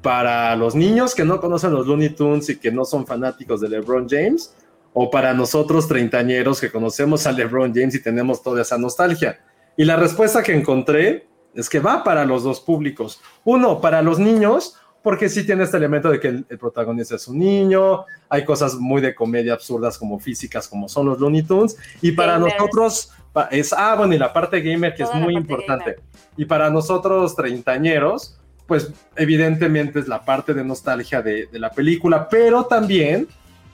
¿Para 0.00 0.56
los 0.56 0.74
niños 0.74 1.14
que 1.14 1.24
no 1.24 1.40
conocen 1.40 1.72
los 1.72 1.86
Looney 1.86 2.10
Tunes 2.10 2.48
y 2.48 2.56
que 2.56 2.72
no 2.72 2.84
son 2.84 3.06
fanáticos 3.06 3.60
de 3.60 3.68
LeBron 3.68 4.08
James? 4.08 4.54
¿O 4.94 5.10
para 5.10 5.32
nosotros 5.32 5.88
treintañeros 5.88 6.60
que 6.60 6.70
conocemos 6.70 7.26
a 7.26 7.32
LeBron 7.32 7.72
James 7.74 7.94
y 7.94 8.02
tenemos 8.02 8.42
toda 8.42 8.62
esa 8.62 8.76
nostalgia? 8.76 9.40
Y 9.76 9.84
la 9.84 9.96
respuesta 9.96 10.42
que 10.42 10.54
encontré 10.54 11.26
es 11.54 11.68
que 11.68 11.80
va 11.80 12.04
para 12.04 12.24
los 12.24 12.42
dos 12.42 12.60
públicos. 12.60 13.20
Uno, 13.44 13.80
para 13.80 14.02
los 14.02 14.18
niños, 14.18 14.76
porque 15.02 15.28
sí 15.28 15.44
tiene 15.44 15.64
este 15.64 15.76
elemento 15.76 16.10
de 16.10 16.20
que 16.20 16.28
el, 16.28 16.46
el 16.48 16.58
protagonista 16.58 17.16
es 17.16 17.26
un 17.28 17.38
niño, 17.38 18.04
hay 18.28 18.44
cosas 18.44 18.74
muy 18.74 19.00
de 19.00 19.14
comedia 19.14 19.54
absurdas 19.54 19.98
como 19.98 20.18
físicas, 20.18 20.68
como 20.68 20.88
son 20.88 21.06
los 21.06 21.18
Looney 21.18 21.42
Tunes, 21.42 21.76
y 22.00 22.12
para 22.12 22.34
Gamers. 22.34 22.54
nosotros 22.58 23.10
es, 23.50 23.72
ah, 23.72 23.94
bueno, 23.96 24.14
y 24.14 24.18
la 24.18 24.32
parte 24.32 24.60
gamer 24.60 24.94
que 24.94 25.04
Toda 25.04 25.16
es 25.16 25.22
muy 25.22 25.36
importante. 25.36 25.92
gamer. 25.92 26.00
Y 26.36 26.44
para 26.44 26.70
nosotros 26.70 27.34
treintañeros, 27.34 28.38
pues 28.66 28.92
evidentemente 29.16 29.98
es 29.98 30.08
la 30.08 30.24
parte 30.24 30.54
de 30.54 30.64
nostalgia 30.64 31.20
de, 31.20 31.46
de 31.46 31.58
la 31.58 31.70
película, 31.70 32.28
pero 32.28 32.64
también 32.64 33.28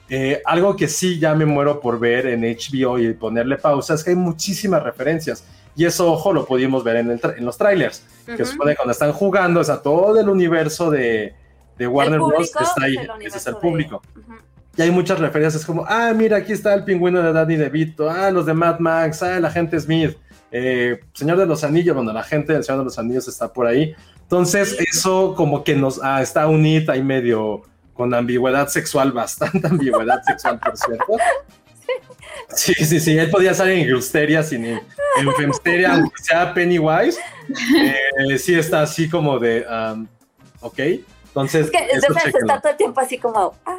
eh, 0.09 0.41
algo 0.43 0.75
que 0.75 0.87
sí 0.87 1.19
ya 1.19 1.35
me 1.35 1.45
muero 1.45 1.79
por 1.79 1.99
ver 1.99 2.25
en 2.25 2.41
HBO 2.41 2.97
y 2.97 3.13
ponerle 3.13 3.57
pausa 3.57 3.93
es 3.93 4.03
que 4.03 4.09
hay 4.09 4.15
muchísimas 4.15 4.81
referencias. 4.81 5.43
Y 5.75 5.85
eso, 5.85 6.11
ojo, 6.11 6.33
lo 6.33 6.45
pudimos 6.45 6.83
ver 6.83 6.97
en, 6.97 7.11
el 7.11 7.21
tra- 7.21 7.37
en 7.37 7.45
los 7.45 7.57
trailers, 7.57 8.03
que 8.25 8.33
Ujú. 8.43 8.45
supone 8.45 8.75
cuando 8.75 8.91
están 8.91 9.11
jugando, 9.13 9.59
o 9.61 9.63
sea, 9.63 9.77
todo 9.77 10.19
el 10.19 10.27
universo 10.27 10.89
de, 10.91 11.33
de 11.77 11.87
Warner 11.87 12.15
El 12.15 12.19
Bros. 12.21 12.33
público 12.33 12.59
está 12.63 12.83
ahí, 12.85 12.95
es 12.97 13.01
el 13.03 13.27
ese 13.27 13.37
es 13.37 13.47
el 13.47 13.53
de- 13.53 13.59
público. 13.59 14.01
Ujú. 14.17 14.33
Y 14.77 14.81
hay 14.81 14.91
muchas 14.91 15.19
referencias 15.19 15.65
como, 15.65 15.85
ah, 15.87 16.13
mira, 16.15 16.37
aquí 16.37 16.53
está 16.53 16.73
el 16.73 16.83
pingüino 16.83 17.21
de 17.21 17.33
Danny 17.33 17.55
DeVito, 17.57 18.09
ah, 18.09 18.31
los 18.31 18.45
de 18.45 18.53
Mad 18.53 18.79
Max, 18.79 19.21
ah, 19.23 19.39
la 19.39 19.51
gente 19.51 19.79
Smith, 19.79 20.15
eh, 20.51 20.99
Señor 21.13 21.37
de 21.37 21.45
los 21.45 21.63
Anillos, 21.63 21.95
bueno, 21.95 22.11
la 22.13 22.23
gente 22.23 22.53
del 22.53 22.63
Señor 22.63 22.79
de 22.79 22.85
los 22.85 22.97
Anillos 22.99 23.27
está 23.27 23.51
por 23.51 23.67
ahí. 23.67 23.93
Entonces, 24.21 24.77
eso 24.79 25.33
como 25.35 25.63
que 25.63 25.75
nos, 25.75 25.99
ah, 26.03 26.21
está 26.21 26.47
un 26.47 26.63
hit 26.63 26.89
ahí 26.89 27.03
medio 27.03 27.61
con 27.93 28.13
ambigüedad 28.13 28.67
sexual, 28.69 29.11
bastante 29.13 29.67
ambigüedad 29.67 30.21
sexual, 30.23 30.59
por 30.59 30.77
cierto. 30.77 31.05
Sí, 32.55 32.73
sí, 32.73 32.99
sí, 32.99 33.17
él 33.17 33.29
podía 33.29 33.53
salir 33.53 33.79
en 33.79 33.85
Gilsteria 33.85 34.41
sin 34.43 34.65
en, 34.65 34.81
en 35.19 35.33
Femsteria, 35.35 35.93
aunque 35.95 36.23
sea 36.23 36.53
Pennywise. 36.53 37.19
Eh, 37.77 38.37
sí 38.37 38.55
está 38.55 38.81
así 38.81 39.09
como 39.09 39.39
de, 39.39 39.65
um, 39.67 40.07
ok. 40.61 40.79
Entonces, 41.27 41.67
Es 41.67 41.71
que 41.71 42.29
está 42.39 42.59
todo 42.59 42.71
el 42.71 42.77
tiempo 42.77 42.99
así 43.01 43.17
como, 43.19 43.55
ah, 43.65 43.77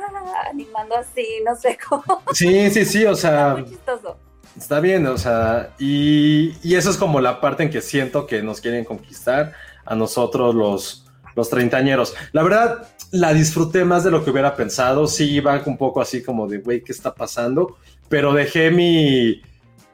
animando 0.51 0.97
así, 0.97 1.27
no 1.45 1.57
sé 1.57 1.77
cómo. 1.89 2.23
Sí, 2.33 2.71
sí, 2.71 2.85
sí, 2.85 3.05
o 3.05 3.17
sea, 3.17 3.57
Muy 3.59 3.69
chistoso. 3.69 4.17
está 4.57 4.79
bien, 4.79 5.07
o 5.07 5.19
sea, 5.19 5.71
y, 5.79 6.55
y 6.63 6.77
eso 6.77 6.91
es 6.91 6.97
como 6.97 7.21
la 7.21 7.41
parte 7.41 7.65
en 7.65 7.71
que 7.71 7.81
siento 7.81 8.27
que 8.27 8.43
nos 8.43 8.61
quieren 8.61 8.85
conquistar 8.85 9.53
a 9.85 9.97
nosotros 9.97 10.55
los, 10.55 11.07
los 11.35 11.51
treintañeros. 11.51 12.15
La 12.33 12.45
verdad, 12.45 12.89
la 13.11 13.33
disfruté 13.35 13.85
más 13.85 14.05
de 14.05 14.13
lo 14.13 14.25
que 14.25 14.31
hubiera 14.31 14.55
pensado, 14.55 15.09
sí 15.09 15.31
iba 15.31 15.61
un 15.67 15.77
poco 15.77 16.01
así 16.01 16.23
como 16.23 16.47
de, 16.47 16.59
güey, 16.59 16.83
¿qué 16.83 16.93
está 16.93 17.13
pasando? 17.15 17.77
Pero 18.11 18.35
dejé 18.35 18.71
mi, 18.71 19.41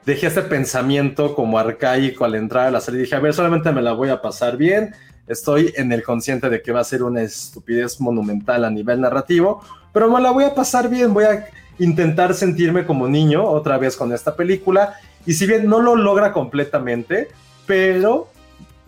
dejé 0.05 0.27
este 0.27 0.41
pensamiento 0.41 1.33
como 1.33 1.57
arcaico 1.57 2.25
al 2.25 2.35
entrar 2.35 2.67
a 2.67 2.71
la 2.71 2.81
serie, 2.81 2.99
dije, 2.99 3.15
a 3.15 3.19
ver, 3.19 3.33
solamente 3.33 3.71
me 3.71 3.81
la 3.81 3.93
voy 3.93 4.09
a 4.09 4.21
pasar 4.21 4.57
bien, 4.57 4.93
estoy 5.27 5.73
en 5.77 5.93
el 5.93 6.03
consciente 6.03 6.49
de 6.49 6.61
que 6.61 6.73
va 6.73 6.81
a 6.81 6.83
ser 6.83 7.03
una 7.03 7.21
estupidez 7.21 8.01
monumental 8.01 8.65
a 8.65 8.69
nivel 8.69 8.99
narrativo, 8.99 9.61
pero 9.93 10.11
me 10.11 10.19
la 10.19 10.31
voy 10.31 10.43
a 10.43 10.53
pasar 10.53 10.89
bien, 10.89 11.13
voy 11.13 11.23
a 11.23 11.47
intentar 11.79 12.33
sentirme 12.33 12.85
como 12.85 13.07
niño 13.07 13.43
otra 13.43 13.77
vez 13.77 13.95
con 13.95 14.11
esta 14.13 14.35
película. 14.35 14.95
Y 15.25 15.33
si 15.33 15.45
bien 15.45 15.67
no 15.67 15.79
lo 15.79 15.95
logra 15.95 16.31
completamente, 16.33 17.29
pero 17.65 18.29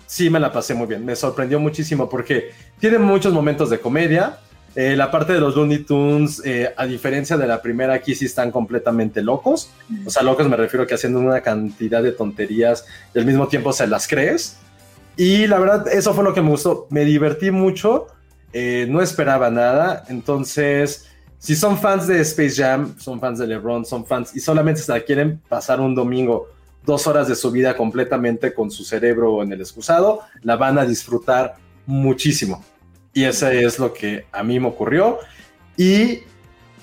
sí 0.06 0.30
me 0.30 0.40
la 0.40 0.52
pasé 0.52 0.74
muy 0.74 0.88
bien. 0.88 1.06
Me 1.06 1.16
sorprendió 1.16 1.60
muchísimo 1.60 2.10
porque 2.10 2.52
tiene 2.80 2.98
muchos 2.98 3.34
momentos 3.34 3.70
de 3.70 3.80
comedia. 3.80 4.40
Eh, 4.76 4.96
la 4.96 5.10
parte 5.10 5.34
de 5.34 5.40
los 5.40 5.56
Looney 5.56 5.80
Tunes, 5.80 6.42
eh, 6.46 6.74
a 6.78 6.86
diferencia 6.86 7.38
de 7.38 7.48
la 7.48 7.62
primera, 7.62 7.94
aquí 7.94 8.16
sí 8.16 8.26
están 8.26 8.52
completamente 8.52 9.22
locos. 9.22 9.72
O 10.06 10.10
sea, 10.10 10.24
locos 10.24 10.48
me 10.48 10.56
refiero 10.56 10.86
que 10.86 10.94
haciendo 10.94 11.20
una 11.20 11.42
cantidad 11.42 12.04
de 12.04 12.12
tonterías 12.12 12.86
y 13.14 13.20
al 13.20 13.26
mismo 13.26 13.48
tiempo 13.48 13.74
se 13.74 13.88
las 13.88 14.08
crees. 14.08 14.58
Y 15.18 15.48
la 15.48 15.60
verdad, 15.60 15.88
eso 15.88 16.14
fue 16.14 16.24
lo 16.24 16.34
que 16.34 16.42
me 16.42 16.50
gustó. 16.50 16.88
Me 16.90 17.04
divertí 17.06 17.52
mucho. 17.52 18.08
eh, 18.54 18.88
no 18.90 19.02
esperaba 19.02 19.50
nada. 19.50 20.04
Entonces, 20.10 21.08
si 21.38 21.56
son 21.56 21.78
fans 21.78 22.08
de 22.08 22.22
Space 22.22 22.62
Jam, 22.62 22.96
son 22.98 23.20
fans 23.20 23.40
de 23.40 23.48
LeBron, 23.48 23.86
son 23.86 24.06
fans 24.06 24.36
y 24.36 24.40
solamente 24.40 24.82
se 24.82 24.92
la 24.92 25.02
quieren 25.02 25.40
pasar 25.48 25.80
un 25.80 25.96
domingo, 25.96 26.48
dos 26.86 27.08
horas 27.08 27.28
de 27.28 27.36
su 27.36 27.52
vida 27.52 27.76
completamente 27.78 28.54
con 28.54 28.72
su 28.72 28.84
cerebro 28.84 29.44
en 29.44 29.54
el 29.54 29.62
excusado, 29.62 30.22
la 30.42 30.56
van 30.56 30.78
a 30.78 30.86
disfrutar 30.86 31.56
muchísimo. 31.86 32.64
Y 33.14 33.26
eso 33.26 33.48
es 33.48 33.80
lo 33.80 33.94
que 33.94 34.26
a 34.32 34.44
mí 34.44 34.60
me 34.60 34.68
ocurrió. 34.68 35.20
Y 35.78 36.24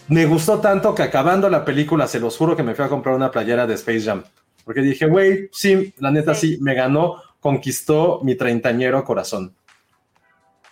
me 0.08 0.26
gustó 0.26 0.60
tanto 0.60 0.94
que 0.94 1.02
acabando 1.02 1.48
la 1.48 1.64
película, 1.64 2.06
se 2.06 2.20
los 2.20 2.36
juro 2.36 2.56
que 2.56 2.62
me 2.62 2.74
fui 2.74 2.84
a 2.84 2.88
comprar 2.88 3.14
una 3.14 3.30
playera 3.30 3.66
de 3.66 3.74
Space 3.74 4.02
Jam. 4.02 4.24
Porque 4.64 4.80
dije, 4.80 5.06
güey, 5.06 5.48
sí, 5.52 5.94
la 5.98 6.10
neta 6.10 6.34
sí. 6.34 6.56
Sí. 6.56 6.62
me 6.62 6.74
ganó, 6.74 7.22
conquistó 7.40 8.20
mi 8.22 8.34
treintañero 8.34 9.04
corazón. 9.04 9.54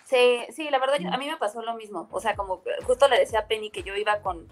Sí, 0.05 0.41
sí, 0.53 0.69
la 0.69 0.79
verdad, 0.79 0.97
a 1.11 1.17
mí 1.17 1.27
me 1.27 1.37
pasó 1.37 1.61
lo 1.61 1.75
mismo. 1.75 2.07
O 2.11 2.19
sea, 2.19 2.35
como 2.35 2.61
justo 2.83 3.07
le 3.07 3.19
decía 3.19 3.39
a 3.39 3.47
Penny 3.47 3.71
que 3.71 3.83
yo 3.83 3.95
iba 3.95 4.21
con 4.21 4.47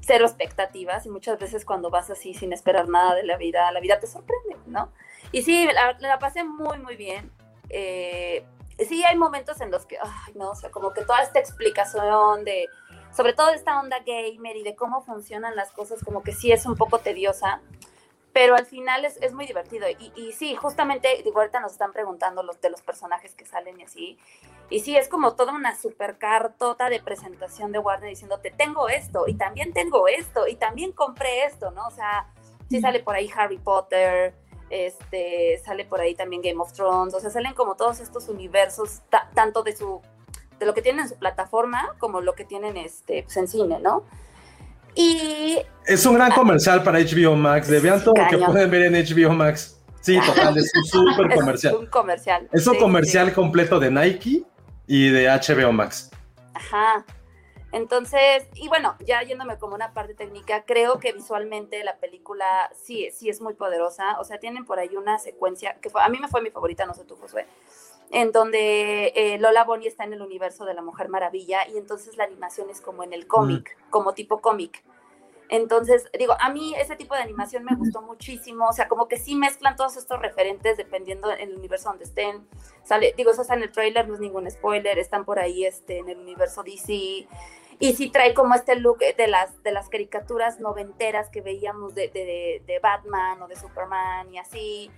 cero 0.00 0.24
expectativas 0.24 1.04
y 1.04 1.10
muchas 1.10 1.38
veces 1.38 1.64
cuando 1.64 1.90
vas 1.90 2.10
así 2.10 2.32
sin 2.32 2.52
esperar 2.52 2.88
nada 2.88 3.14
de 3.14 3.24
la 3.24 3.36
vida, 3.36 3.70
la 3.72 3.80
vida 3.80 4.00
te 4.00 4.06
sorprende, 4.06 4.56
¿no? 4.66 4.90
Y 5.32 5.42
sí, 5.42 5.66
la, 5.72 5.96
la 6.00 6.18
pasé 6.18 6.44
muy, 6.44 6.78
muy 6.78 6.96
bien. 6.96 7.30
Eh, 7.68 8.44
sí, 8.86 9.02
hay 9.04 9.16
momentos 9.16 9.60
en 9.60 9.70
los 9.70 9.86
que, 9.86 9.98
ay, 9.98 10.32
no, 10.34 10.50
o 10.50 10.54
sea, 10.54 10.70
como 10.70 10.92
que 10.92 11.04
toda 11.04 11.22
esta 11.22 11.38
explicación 11.38 12.44
de, 12.44 12.68
sobre 13.14 13.32
todo 13.32 13.48
de 13.48 13.56
esta 13.56 13.78
onda 13.80 13.98
gamer 14.00 14.56
y 14.56 14.62
de 14.62 14.74
cómo 14.74 15.02
funcionan 15.02 15.56
las 15.56 15.72
cosas, 15.72 16.02
como 16.04 16.22
que 16.22 16.32
sí 16.32 16.52
es 16.52 16.66
un 16.66 16.76
poco 16.76 16.98
tediosa 16.98 17.60
pero 18.32 18.54
al 18.54 18.66
final 18.66 19.04
es, 19.04 19.16
es 19.20 19.32
muy 19.32 19.46
divertido. 19.46 19.86
Y, 19.88 20.12
y 20.14 20.32
sí, 20.32 20.54
justamente, 20.54 21.20
digo, 21.24 21.40
ahorita 21.40 21.60
nos 21.60 21.72
están 21.72 21.92
preguntando 21.92 22.42
los 22.42 22.60
de 22.60 22.70
los 22.70 22.82
personajes 22.82 23.34
que 23.34 23.44
salen 23.44 23.80
y 23.80 23.84
así. 23.84 24.18
Y 24.68 24.80
sí, 24.80 24.96
es 24.96 25.08
como 25.08 25.34
toda 25.34 25.52
una 25.52 25.76
super 25.76 26.16
cartota 26.18 26.88
de 26.88 27.00
presentación 27.00 27.72
de 27.72 27.80
Warner 27.80 28.08
diciéndote, 28.08 28.50
tengo 28.50 28.88
esto, 28.88 29.24
y 29.26 29.34
también 29.34 29.72
tengo 29.72 30.06
esto, 30.06 30.46
y 30.46 30.54
también 30.54 30.92
compré 30.92 31.44
esto, 31.44 31.72
¿no? 31.72 31.86
O 31.88 31.90
sea, 31.90 32.28
sí 32.68 32.80
sale 32.80 33.00
por 33.00 33.16
ahí 33.16 33.28
Harry 33.34 33.58
Potter, 33.58 34.34
este, 34.70 35.60
sale 35.64 35.84
por 35.84 36.00
ahí 36.00 36.14
también 36.14 36.40
Game 36.42 36.60
of 36.60 36.72
Thrones, 36.72 37.12
o 37.14 37.20
sea, 37.20 37.28
salen 37.30 37.54
como 37.54 37.74
todos 37.74 38.00
estos 38.00 38.28
universos, 38.28 39.00
ta- 39.10 39.28
tanto 39.34 39.62
de 39.62 39.76
su 39.76 40.00
de 40.58 40.66
lo 40.66 40.74
que 40.74 40.82
tienen 40.82 41.02
en 41.02 41.08
su 41.08 41.16
plataforma 41.16 41.94
como 41.98 42.20
lo 42.20 42.34
que 42.34 42.44
tienen 42.44 42.76
este, 42.76 43.22
pues, 43.22 43.36
en 43.38 43.48
cine, 43.48 43.78
¿no? 43.80 44.04
Y 44.94 45.58
Es 45.86 46.04
un 46.04 46.14
gran 46.14 46.32
comercial 46.32 46.82
para 46.82 46.98
HBO 46.98 47.34
Max. 47.36 47.68
De 47.68 47.80
vean 47.80 48.02
todo 48.02 48.14
lo 48.14 48.28
que 48.28 48.38
pueden 48.38 48.70
ver 48.70 48.82
en 48.82 48.94
HBO 48.94 49.32
Max. 49.32 49.80
Sí, 50.02 50.18
total, 50.20 50.56
es 50.58 50.70
un 50.74 50.84
súper 50.84 51.26
es 51.32 51.34
comercial. 51.40 51.76
un 51.76 51.86
comercial. 51.86 52.48
Es 52.52 52.66
un 52.66 52.74
Sí, 52.74 52.80
comercial 52.80 53.28
sí. 53.28 53.34
completo 53.34 53.78
de 53.80 53.90
Nike 53.90 54.42
y 54.86 55.08
de 55.10 55.28
HBO 55.28 55.72
Max. 55.72 56.10
Ajá. 56.54 57.04
Entonces, 57.72 58.48
y 58.54 58.68
bueno, 58.68 58.96
ya 59.06 59.22
yéndome 59.22 59.58
como 59.58 59.74
una 59.74 59.92
parte 59.94 60.14
técnica, 60.14 60.64
creo 60.64 60.98
que 60.98 61.12
visualmente 61.12 61.84
la 61.84 61.98
película 61.98 62.70
sí, 62.74 63.08
sí 63.12 63.28
es 63.28 63.40
muy 63.40 63.54
poderosa. 63.54 64.18
O 64.18 64.24
sea, 64.24 64.38
tienen 64.38 64.64
por 64.64 64.78
ahí 64.78 64.96
una 64.96 65.18
secuencia 65.18 65.74
que 65.80 65.88
fue, 65.88 66.02
a 66.02 66.08
mí 66.08 66.18
me 66.18 66.28
fue 66.28 66.42
mi 66.42 66.50
favorita, 66.50 66.84
no 66.84 66.94
sé 66.94 67.04
tú, 67.04 67.16
Josué, 67.16 67.46
en 68.10 68.32
donde 68.32 69.12
eh, 69.14 69.38
Lola 69.38 69.64
Bonnie 69.64 69.88
está 69.88 70.04
en 70.04 70.14
el 70.14 70.22
universo 70.22 70.64
de 70.64 70.74
la 70.74 70.82
Mujer 70.82 71.08
Maravilla 71.08 71.60
y 71.68 71.78
entonces 71.78 72.16
la 72.16 72.24
animación 72.24 72.68
es 72.70 72.80
como 72.80 73.04
en 73.04 73.12
el 73.12 73.28
cómic, 73.28 73.76
como 73.90 74.14
tipo 74.14 74.40
cómic. 74.40 74.82
Entonces, 75.48 76.08
digo, 76.16 76.36
a 76.38 76.48
mí 76.50 76.74
ese 76.76 76.94
tipo 76.94 77.16
de 77.16 77.22
animación 77.22 77.64
me 77.64 77.74
gustó 77.74 78.02
muchísimo, 78.02 78.68
o 78.68 78.72
sea, 78.72 78.86
como 78.86 79.08
que 79.08 79.16
sí 79.16 79.34
mezclan 79.34 79.74
todos 79.74 79.96
estos 79.96 80.20
referentes 80.20 80.76
dependiendo 80.76 81.28
del 81.28 81.56
universo 81.56 81.88
donde 81.88 82.04
estén. 82.04 82.46
Sale, 82.84 83.14
digo, 83.16 83.32
eso 83.32 83.42
está 83.42 83.54
en 83.54 83.64
el 83.64 83.72
trailer, 83.72 84.06
no 84.06 84.14
es 84.14 84.20
ningún 84.20 84.48
spoiler, 84.48 84.96
están 85.00 85.24
por 85.24 85.40
ahí 85.40 85.64
este, 85.64 85.98
en 85.98 86.08
el 86.08 86.18
universo 86.18 86.62
DC. 86.62 87.26
Y 87.80 87.94
sí 87.94 88.10
trae 88.10 88.34
como 88.34 88.54
este 88.54 88.76
look 88.76 88.98
de 88.98 89.26
las, 89.26 89.62
de 89.62 89.72
las 89.72 89.88
caricaturas 89.88 90.60
noventeras 90.60 91.30
que 91.30 91.40
veíamos 91.40 91.94
de, 91.94 92.08
de, 92.08 92.62
de 92.66 92.78
Batman 92.78 93.40
o 93.42 93.48
de 93.48 93.56
Superman 93.56 94.32
y 94.32 94.38
así. 94.38 94.90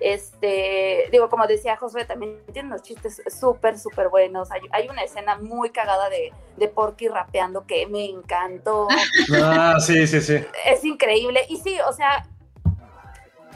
Este, 0.00 1.08
digo, 1.12 1.28
como 1.28 1.46
decía 1.46 1.76
Josué, 1.76 2.06
también 2.06 2.40
tiene 2.54 2.68
unos 2.68 2.82
chistes 2.82 3.22
súper, 3.38 3.78
súper 3.78 4.08
buenos. 4.08 4.50
Hay, 4.50 4.62
hay, 4.72 4.88
una 4.88 5.02
escena 5.02 5.36
muy 5.36 5.68
cagada 5.68 6.08
de, 6.08 6.32
de 6.56 6.68
Porky 6.68 7.08
rapeando 7.08 7.66
que 7.66 7.86
me 7.86 8.06
encantó. 8.06 8.88
Ah, 9.42 9.76
sí, 9.78 10.06
sí, 10.06 10.22
sí. 10.22 10.38
Es 10.64 10.84
increíble. 10.84 11.44
Y 11.48 11.58
sí, 11.58 11.76
o 11.86 11.92
sea, 11.92 12.26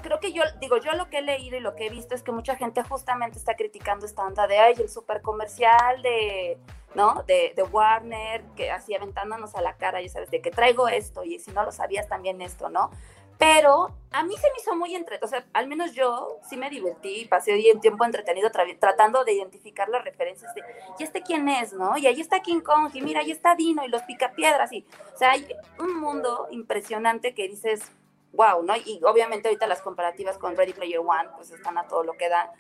creo 0.05 0.21
que 0.21 0.33
yo, 0.33 0.43
digo, 0.61 0.77
yo 0.77 0.93
lo 0.93 1.09
que 1.09 1.19
he 1.19 1.23
leído 1.23 1.57
y 1.57 1.61
lo 1.61 1.75
que 1.75 1.87
he 1.87 1.91
visto 1.91 2.15
es 2.15 2.23
que 2.23 2.31
mucha 2.31 2.57
gente 2.57 2.83
justamente 2.83 3.39
está 3.39 3.57
criticando 3.57 4.05
esta 4.05 4.23
onda 4.23 4.47
de, 4.47 4.59
ay, 4.59 4.75
el 4.79 4.91
super 4.91 5.23
comercial 5.23 6.03
de, 6.03 6.59
¿no? 6.95 7.25
De, 7.27 7.55
de 7.57 7.63
Warner, 7.63 8.43
que 8.55 8.71
así 8.71 8.95
aventándonos 8.95 9.55
a 9.55 9.63
la 9.63 9.79
cara, 9.79 10.03
ya 10.03 10.11
sabes, 10.11 10.31
de 10.31 10.43
que 10.43 10.51
traigo 10.51 10.89
esto 10.89 11.25
y 11.25 11.39
si 11.39 11.53
no 11.53 11.65
lo 11.65 11.73
sabías 11.73 12.07
también 12.07 12.43
esto, 12.43 12.69
¿no? 12.69 12.91
Pero 13.39 13.97
a 14.13 14.23
mí 14.23 14.37
se 14.37 14.47
me 14.51 14.59
hizo 14.61 14.77
muy 14.77 14.95
entretenido, 14.95 15.27
o 15.27 15.29
sea, 15.29 15.45
al 15.55 15.67
menos 15.69 15.93
yo 15.95 16.39
sí 16.49 16.59
me 16.59 16.69
divertí, 16.69 17.25
pasé 17.25 17.55
hoy 17.55 17.69
en 17.69 17.81
tiempo 17.81 18.05
entretenido 18.05 18.51
tratando 18.51 19.25
de 19.25 19.33
identificar 19.33 19.89
las 19.89 20.05
referencias 20.05 20.55
de, 20.55 20.63
¿y 20.99 21.03
este 21.03 21.23
quién 21.23 21.49
es, 21.49 21.73
no? 21.73 21.97
Y 21.97 22.07
ahí 22.07 22.21
está 22.21 22.43
King 22.43 22.61
Kong, 22.61 22.91
y 22.93 23.01
mira, 23.01 23.21
ahí 23.21 23.33
está 23.33 23.57
Dino 23.57 23.85
y 23.85 23.89
los 23.89 24.03
picapiedras, 24.03 24.71
y, 24.73 24.87
o 25.15 25.19
sea, 25.19 25.33
hay 25.33 25.49
un 25.79 25.99
mundo 25.99 26.47
impresionante 26.51 27.35
que 27.35 27.49
dices, 27.49 27.91
wow, 28.35 28.63
¿no? 28.63 28.77
Y 28.77 29.01
obviamente 29.05 29.49
ahorita 29.49 29.67
las 29.67 29.83
comparativas 29.83 30.39
con 30.39 30.57
Ready 30.57 30.73
Player 30.73 30.99
One, 30.99 31.31
pues 31.37 31.51
están 31.51 31.79
a 31.79 31.85
todo 31.85 32.05
lo 32.05 32.15
que 32.15 32.29
da. 32.29 32.53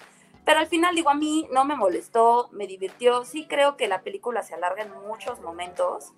Pero 0.44 0.60
al 0.60 0.66
final, 0.66 0.94
digo, 0.94 1.10
a 1.10 1.14
mí 1.14 1.48
no 1.52 1.64
me 1.64 1.74
molestó, 1.74 2.48
me 2.52 2.66
divirtió, 2.66 3.24
sí 3.24 3.46
creo 3.48 3.76
que 3.76 3.88
la 3.88 4.02
película 4.02 4.42
se 4.42 4.54
alarga 4.54 4.82
en 4.82 4.92
muchos 5.06 5.40
momentos. 5.40 6.12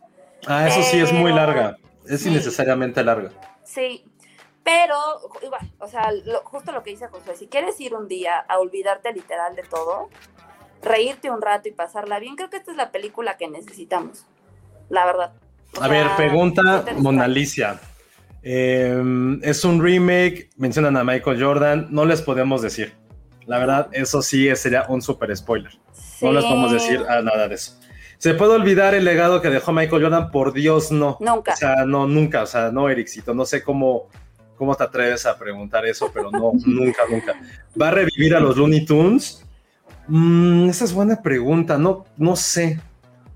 Ah, 0.46 0.66
eso 0.66 0.82
sí, 0.82 1.00
es 1.00 1.12
muy 1.12 1.32
larga, 1.32 1.76
es 2.06 2.22
sí. 2.22 2.30
innecesariamente 2.30 3.02
larga. 3.04 3.30
Sí, 3.64 4.04
pero, 4.66 4.96
igual, 5.42 5.60
o 5.78 5.86
sea, 5.86 6.10
lo, 6.10 6.40
justo 6.40 6.72
lo 6.72 6.82
que 6.82 6.90
dice 6.90 7.06
José, 7.06 7.36
si 7.36 7.46
quieres 7.46 7.80
ir 7.80 7.94
un 7.94 8.08
día 8.08 8.38
a 8.48 8.58
olvidarte 8.58 9.12
literal 9.12 9.54
de 9.54 9.62
todo, 9.62 10.10
reírte 10.82 11.30
un 11.30 11.40
rato 11.40 11.68
y 11.68 11.72
pasarla 11.72 12.18
bien, 12.18 12.34
creo 12.34 12.50
que 12.50 12.56
esta 12.56 12.72
es 12.72 12.76
la 12.76 12.90
película 12.90 13.36
que 13.36 13.46
necesitamos, 13.46 14.26
la 14.88 15.06
verdad. 15.06 15.34
O 15.76 15.82
a 15.82 15.86
sea, 15.86 15.88
ver, 15.88 16.16
pregunta 16.16 16.84
Mona 16.96 17.24
Alicia. 17.24 17.80
Eh, 18.48 19.38
es 19.42 19.64
un 19.64 19.82
remake, 19.82 20.50
mencionan 20.56 20.96
a 20.96 21.02
Michael 21.02 21.42
Jordan, 21.42 21.88
no 21.90 22.04
les 22.04 22.22
podemos 22.22 22.62
decir. 22.62 22.94
La 23.44 23.58
verdad, 23.58 23.88
eso 23.90 24.22
sí 24.22 24.48
sería 24.54 24.86
un 24.88 25.02
super 25.02 25.36
spoiler. 25.36 25.72
Sí. 25.92 26.24
No 26.24 26.32
les 26.32 26.44
podemos 26.44 26.70
decir 26.70 27.00
nada 27.00 27.48
de 27.48 27.56
eso. 27.56 27.76
¿Se 28.18 28.34
puede 28.34 28.52
olvidar 28.52 28.94
el 28.94 29.04
legado 29.04 29.42
que 29.42 29.50
dejó 29.50 29.72
Michael 29.72 30.00
Jordan? 30.00 30.30
Por 30.30 30.52
Dios, 30.52 30.92
no. 30.92 31.16
Nunca. 31.18 31.54
O 31.54 31.56
sea, 31.56 31.84
no, 31.84 32.06
nunca. 32.06 32.44
O 32.44 32.46
sea, 32.46 32.70
no, 32.70 32.88
Ericito. 32.88 33.34
No 33.34 33.44
sé 33.44 33.64
cómo, 33.64 34.06
cómo 34.54 34.76
te 34.76 34.84
atreves 34.84 35.26
a 35.26 35.36
preguntar 35.36 35.84
eso, 35.84 36.12
pero 36.14 36.30
no, 36.30 36.52
nunca, 36.66 37.02
nunca. 37.10 37.34
¿Va 37.80 37.88
a 37.88 37.90
revivir 37.90 38.36
a 38.36 38.38
los 38.38 38.56
Looney 38.56 38.84
Tunes? 38.84 39.44
Mm, 40.06 40.68
esa 40.68 40.84
es 40.84 40.92
buena 40.92 41.20
pregunta. 41.20 41.78
No, 41.78 42.04
no 42.16 42.36
sé. 42.36 42.78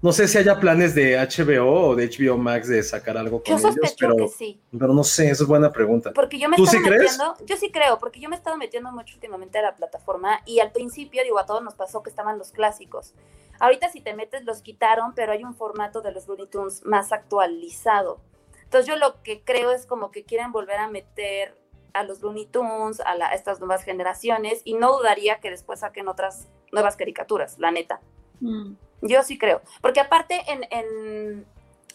No 0.02 0.12
sé 0.12 0.28
si 0.28 0.38
haya 0.38 0.58
planes 0.58 0.94
de 0.94 1.18
HBO 1.18 1.88
o 1.88 1.94
de 1.94 2.08
HBO 2.08 2.38
Max 2.38 2.68
de 2.68 2.82
sacar 2.82 3.18
algo 3.18 3.42
con 3.42 3.58
yo 3.58 3.68
ellos, 3.68 3.94
pero, 3.98 4.16
que 4.16 4.28
sí. 4.28 4.60
pero 4.78 4.94
no 4.94 5.04
sé, 5.04 5.30
esa 5.30 5.42
es 5.42 5.48
buena 5.48 5.70
pregunta. 5.70 6.12
Porque 6.14 6.38
yo 6.38 6.48
me 6.48 6.56
¿Tú 6.56 6.66
sí 6.66 6.78
metiendo, 6.78 7.36
yo 7.44 7.56
sí 7.58 7.70
creo, 7.70 7.98
porque 7.98 8.18
yo 8.18 8.30
me 8.30 8.36
he 8.36 8.38
estado 8.38 8.56
metiendo 8.56 8.90
mucho 8.92 9.14
últimamente 9.14 9.58
a 9.58 9.62
la 9.62 9.76
plataforma 9.76 10.40
y 10.46 10.60
al 10.60 10.72
principio, 10.72 11.22
digo, 11.22 11.38
a 11.38 11.44
todos 11.44 11.62
nos 11.62 11.74
pasó 11.74 12.02
que 12.02 12.08
estaban 12.08 12.38
los 12.38 12.50
clásicos. 12.50 13.14
Ahorita 13.58 13.90
si 13.90 14.00
te 14.00 14.14
metes 14.14 14.44
los 14.44 14.62
quitaron, 14.62 15.14
pero 15.14 15.32
hay 15.32 15.44
un 15.44 15.54
formato 15.54 16.00
de 16.00 16.12
los 16.12 16.26
Looney 16.26 16.46
Tunes 16.46 16.82
más 16.86 17.12
actualizado. 17.12 18.22
Entonces 18.64 18.86
yo 18.86 18.96
lo 18.96 19.22
que 19.22 19.42
creo 19.42 19.70
es 19.70 19.84
como 19.84 20.10
que 20.10 20.24
quieren 20.24 20.50
volver 20.50 20.78
a 20.78 20.88
meter 20.88 21.58
a 21.92 22.04
los 22.04 22.22
Looney 22.22 22.46
Tunes, 22.46 23.00
a, 23.00 23.14
la, 23.16 23.28
a 23.28 23.34
estas 23.34 23.58
nuevas 23.58 23.82
generaciones, 23.82 24.62
y 24.64 24.74
no 24.74 24.96
dudaría 24.96 25.40
que 25.40 25.50
después 25.50 25.80
saquen 25.80 26.08
otras 26.08 26.48
nuevas 26.72 26.96
caricaturas, 26.96 27.58
la 27.58 27.70
neta. 27.70 28.00
Mm. 28.40 28.72
Yo 29.02 29.22
sí 29.22 29.38
creo. 29.38 29.62
Porque 29.80 30.00
aparte, 30.00 30.42
en, 30.48 30.64
en, 30.70 31.46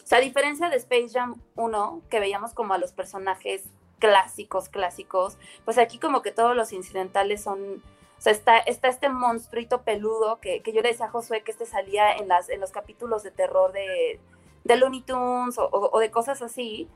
o 0.02 0.06
sea, 0.06 0.18
a 0.18 0.20
diferencia 0.20 0.68
de 0.68 0.76
Space 0.76 1.10
Jam 1.12 1.40
1, 1.56 2.02
que 2.10 2.20
veíamos 2.20 2.52
como 2.52 2.74
a 2.74 2.78
los 2.78 2.92
personajes 2.92 3.64
clásicos, 3.98 4.68
clásicos, 4.68 5.38
pues 5.64 5.78
aquí 5.78 5.98
como 5.98 6.22
que 6.22 6.32
todos 6.32 6.56
los 6.56 6.72
incidentales 6.72 7.42
son... 7.42 7.82
O 8.18 8.20
sea, 8.20 8.32
está, 8.32 8.58
está 8.58 8.88
este 8.88 9.10
monstruito 9.10 9.82
peludo 9.82 10.40
que, 10.40 10.62
que 10.62 10.72
yo 10.72 10.80
le 10.80 10.88
decía 10.88 11.06
a 11.06 11.10
Josué 11.10 11.42
que 11.42 11.50
este 11.50 11.66
salía 11.66 12.16
en, 12.16 12.28
las, 12.28 12.48
en 12.48 12.60
los 12.60 12.70
capítulos 12.70 13.22
de 13.22 13.30
terror 13.30 13.72
de, 13.72 14.18
de 14.64 14.76
Looney 14.76 15.02
Tunes 15.02 15.58
o, 15.58 15.66
o, 15.66 15.90
o 15.94 15.98
de 16.00 16.10
cosas 16.10 16.40
así. 16.40 16.88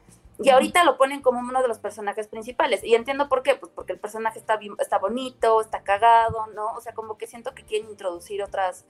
Y 0.42 0.48
ahorita 0.48 0.84
lo 0.84 0.96
ponen 0.96 1.20
como 1.20 1.40
uno 1.40 1.60
de 1.60 1.68
los 1.68 1.78
personajes 1.78 2.26
principales. 2.26 2.82
Y 2.82 2.94
entiendo 2.94 3.28
por 3.28 3.42
qué, 3.42 3.56
pues 3.56 3.70
porque 3.74 3.92
el 3.92 3.98
personaje 3.98 4.38
está, 4.38 4.56
bien, 4.56 4.74
está 4.78 4.98
bonito, 4.98 5.60
está 5.60 5.82
cagado, 5.82 6.46
¿no? 6.54 6.72
O 6.72 6.80
sea, 6.80 6.94
como 6.94 7.18
que 7.18 7.26
siento 7.26 7.54
que 7.54 7.62
quieren 7.64 7.90
introducir 7.90 8.42
otras, 8.42 8.86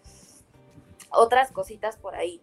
otras 1.11 1.51
cositas 1.53 1.97
por 1.97 2.15
ahí. 2.15 2.41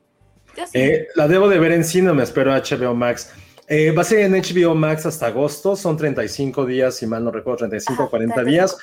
Yo 0.56 0.66
sí. 0.66 0.78
eh, 0.80 1.08
la 1.16 1.28
debo 1.28 1.48
de 1.50 1.60
ver 1.60 1.72
en 1.72 1.84
cine, 1.84 2.14
me 2.14 2.24
espero 2.24 2.52
HBO 2.54 2.94
Max. 2.94 3.34
Eh, 3.68 3.92
va 3.92 4.02
a 4.02 4.06
ser 4.06 4.20
en 4.20 4.32
HBO 4.34 4.76
Max 4.76 5.06
hasta 5.06 5.28
agosto, 5.28 5.76
son 5.76 5.98
35 5.98 6.66
días, 6.66 6.96
si 6.96 7.06
mal 7.06 7.24
no 7.24 7.32
recuerdo, 7.32 7.58
35 7.60 8.04
o 8.06 8.10
40 8.10 8.44
días. 8.46 8.78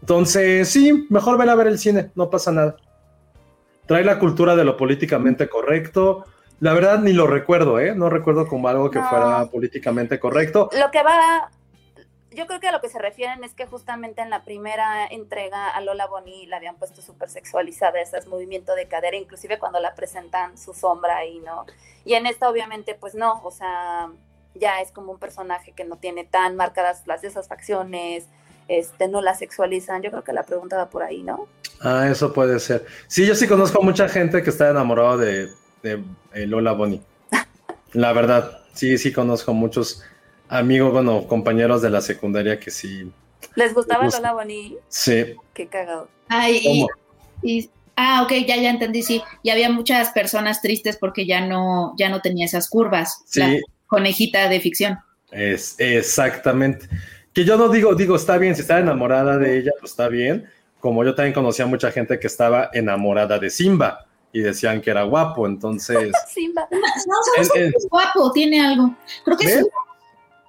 Entonces, 0.00 0.68
sí, 0.68 1.06
mejor 1.10 1.36
ven 1.36 1.50
a 1.50 1.54
ver 1.54 1.66
el 1.66 1.78
cine, 1.78 2.10
no 2.14 2.30
pasa 2.30 2.50
nada. 2.50 2.76
Trae 3.86 4.02
la 4.04 4.18
cultura 4.18 4.56
de 4.56 4.64
lo 4.64 4.76
políticamente 4.76 5.48
correcto. 5.48 6.24
La 6.60 6.72
verdad 6.74 7.00
ni 7.00 7.12
lo 7.12 7.26
recuerdo, 7.26 7.78
¿eh? 7.80 7.94
No 7.94 8.08
recuerdo 8.08 8.46
como 8.46 8.68
algo 8.68 8.90
que 8.90 8.98
No. 9.00 9.08
fuera 9.08 9.46
políticamente 9.50 10.18
correcto. 10.20 10.70
Lo 10.78 10.90
que 10.90 11.02
va, 11.02 11.50
yo 12.32 12.46
creo 12.46 12.60
que 12.60 12.68
a 12.68 12.72
lo 12.72 12.80
que 12.80 12.88
se 12.88 12.98
refieren 12.98 13.42
es 13.44 13.54
que 13.54 13.66
justamente 13.66 14.22
en 14.22 14.30
la 14.30 14.44
primera 14.44 15.06
entrega 15.06 15.68
a 15.68 15.80
Lola 15.80 16.06
Bonnie 16.06 16.46
la 16.46 16.56
habían 16.56 16.76
puesto 16.76 17.02
súper 17.02 17.28
sexualizada, 17.28 18.00
ese 18.00 18.20
movimiento 18.28 18.74
de 18.74 18.86
cadera, 18.86 19.16
inclusive 19.16 19.58
cuando 19.58 19.80
la 19.80 19.94
presentan 19.94 20.56
su 20.56 20.72
sombra 20.72 21.16
ahí, 21.16 21.40
¿no? 21.40 21.66
Y 22.04 22.14
en 22.14 22.26
esta 22.26 22.48
obviamente 22.48 22.94
pues 22.94 23.14
no, 23.14 23.40
o 23.42 23.50
sea, 23.50 24.10
ya 24.54 24.80
es 24.80 24.92
como 24.92 25.12
un 25.12 25.18
personaje 25.18 25.72
que 25.72 25.84
no 25.84 25.96
tiene 25.96 26.24
tan 26.24 26.56
marcadas 26.56 27.06
las 27.06 27.22
de 27.22 27.28
esas 27.28 27.48
facciones, 27.48 28.26
este, 28.68 29.08
no 29.08 29.20
la 29.20 29.34
sexualizan, 29.34 30.02
yo 30.02 30.10
creo 30.10 30.22
que 30.22 30.32
la 30.32 30.44
pregunta 30.44 30.76
va 30.76 30.90
por 30.90 31.02
ahí, 31.02 31.22
¿no? 31.22 31.48
Ah, 31.80 32.06
eso 32.08 32.32
puede 32.32 32.60
ser. 32.60 32.86
Sí, 33.08 33.26
yo 33.26 33.34
sí 33.34 33.48
conozco 33.48 33.80
a 33.80 33.84
mucha 33.84 34.08
gente 34.08 34.42
que 34.42 34.50
está 34.50 34.70
enamorado 34.70 35.18
de, 35.18 35.48
de 35.82 36.04
eh, 36.34 36.46
Lola 36.46 36.72
Bonnie. 36.72 37.02
La 37.92 38.12
verdad, 38.12 38.60
sí, 38.72 38.98
sí 38.98 39.12
conozco 39.12 39.52
muchos 39.52 40.04
amigos, 40.50 40.92
bueno, 40.92 41.26
compañeros 41.26 41.80
de 41.80 41.90
la 41.90 42.00
secundaria 42.00 42.60
que 42.60 42.70
sí. 42.70 43.10
¿Les 43.54 43.72
gustaba 43.72 44.04
gusta. 44.04 44.20
Lola 44.20 44.34
Bonnie? 44.34 44.76
Sí. 44.88 45.34
Qué 45.54 45.66
cagado. 45.66 46.08
Ay, 46.28 46.60
y, 46.62 46.80
¿Cómo? 46.82 46.88
y- 47.42 47.70
ah, 47.96 48.22
ok, 48.22 48.32
ya, 48.46 48.56
ya 48.56 48.70
entendí, 48.70 49.02
sí. 49.02 49.22
Y 49.42 49.50
había 49.50 49.70
muchas 49.70 50.10
personas 50.10 50.60
tristes 50.60 50.96
porque 50.96 51.26
ya 51.26 51.46
no, 51.46 51.94
ya 51.96 52.08
no 52.08 52.20
tenía 52.20 52.46
esas 52.46 52.68
curvas. 52.68 53.22
Sí. 53.26 53.40
La 53.40 53.58
conejita 53.86 54.48
de 54.48 54.60
ficción. 54.60 54.98
Es 55.30 55.76
exactamente. 55.78 56.88
Que 57.32 57.44
yo 57.44 57.56
no 57.56 57.68
digo, 57.68 57.94
digo, 57.94 58.16
está 58.16 58.36
bien, 58.38 58.54
si 58.54 58.62
está 58.62 58.78
enamorada 58.80 59.38
de 59.38 59.58
ella, 59.58 59.72
pues 59.78 59.92
está 59.92 60.08
bien. 60.08 60.48
Como 60.80 61.04
yo 61.04 61.14
también 61.14 61.34
conocía 61.34 61.66
mucha 61.66 61.90
gente 61.92 62.18
que 62.18 62.26
estaba 62.26 62.70
enamorada 62.72 63.38
de 63.38 63.50
Simba 63.50 64.06
y 64.32 64.40
decían 64.40 64.80
que 64.80 64.90
era 64.90 65.02
guapo, 65.02 65.46
entonces. 65.46 66.12
Simba. 66.28 66.66
No, 66.70 66.78
es 67.54 67.86
guapo, 67.88 68.32
tiene 68.32 68.64
algo. 68.64 68.94
Creo 69.24 69.36
que 69.36 69.46
¿Ves? 69.46 69.66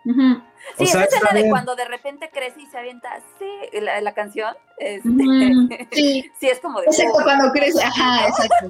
Sí. 0.04 0.10
Ujú. 0.12 0.42
Sí, 0.78 0.84
O 0.84 0.88
sea, 0.88 1.04
esa 1.04 1.16
escena 1.16 1.32
de 1.32 1.40
bien. 1.40 1.50
cuando 1.50 1.76
de 1.76 1.86
repente 1.86 2.30
crece 2.32 2.62
y 2.62 2.66
se 2.68 2.78
avienta 2.78 3.14
así 3.14 3.50
la, 3.82 4.00
la 4.02 4.14
canción 4.14 4.56
Este, 4.78 5.10
Mm, 5.10 5.70
sí. 5.92 6.32
sí, 6.40 6.48
es 6.48 6.60
como 6.60 6.80
de. 6.82 6.88
Exacto, 6.88 7.20
cuando 7.24 7.52
crece, 7.52 7.84
ajá, 7.84 8.28
exacto. 8.30 8.70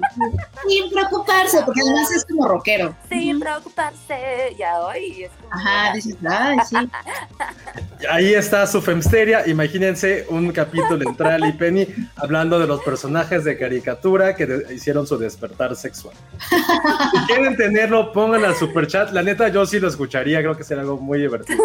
Sin 0.68 0.90
preocuparse, 0.90 1.62
porque 1.64 1.80
además 1.80 2.10
es 2.12 2.24
como 2.26 2.46
rockero. 2.48 2.94
Sin 3.08 3.40
preocuparse, 3.40 4.54
ya 4.58 4.80
hoy 4.80 5.24
es 5.24 5.30
como. 5.40 5.52
Ajá, 5.54 5.94
dices, 5.94 6.16
ay, 6.28 6.56
sí. 6.68 6.76
Ahí 8.10 8.34
está 8.34 8.66
su 8.66 8.82
Femsteria. 8.82 9.46
Imagínense 9.46 10.26
un 10.28 10.50
capítulo 10.50 11.08
entre 11.08 11.28
Ali 11.28 11.48
y 11.48 11.52
Penny 11.52 11.86
hablando 12.16 12.58
de 12.58 12.66
los 12.66 12.82
personajes 12.82 13.44
de 13.44 13.56
caricatura 13.56 14.34
que 14.34 14.46
de- 14.46 14.74
hicieron 14.74 15.06
su 15.06 15.16
despertar 15.16 15.76
sexual. 15.76 16.14
Si 16.50 17.18
quieren 17.32 17.56
tenerlo, 17.56 18.12
pongan 18.12 18.44
al 18.44 18.56
super 18.56 18.86
chat. 18.88 19.12
La 19.12 19.22
neta, 19.22 19.48
yo 19.48 19.64
sí 19.66 19.78
lo 19.78 19.86
escucharía. 19.88 20.40
Creo 20.40 20.56
que 20.56 20.64
sería 20.64 20.82
algo 20.82 20.98
muy 20.98 21.20
divertido. 21.20 21.62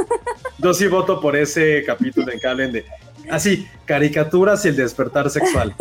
Yo 0.59 0.73
sí 0.75 0.87
voto 0.87 1.19
por 1.19 1.35
ese 1.35 1.83
capítulo 1.85 2.31
en 2.31 2.71
de 2.71 2.85
así, 3.31 3.67
caricaturas 3.85 4.63
y 4.65 4.69
el 4.69 4.75
despertar 4.75 5.29
sexual. 5.29 5.75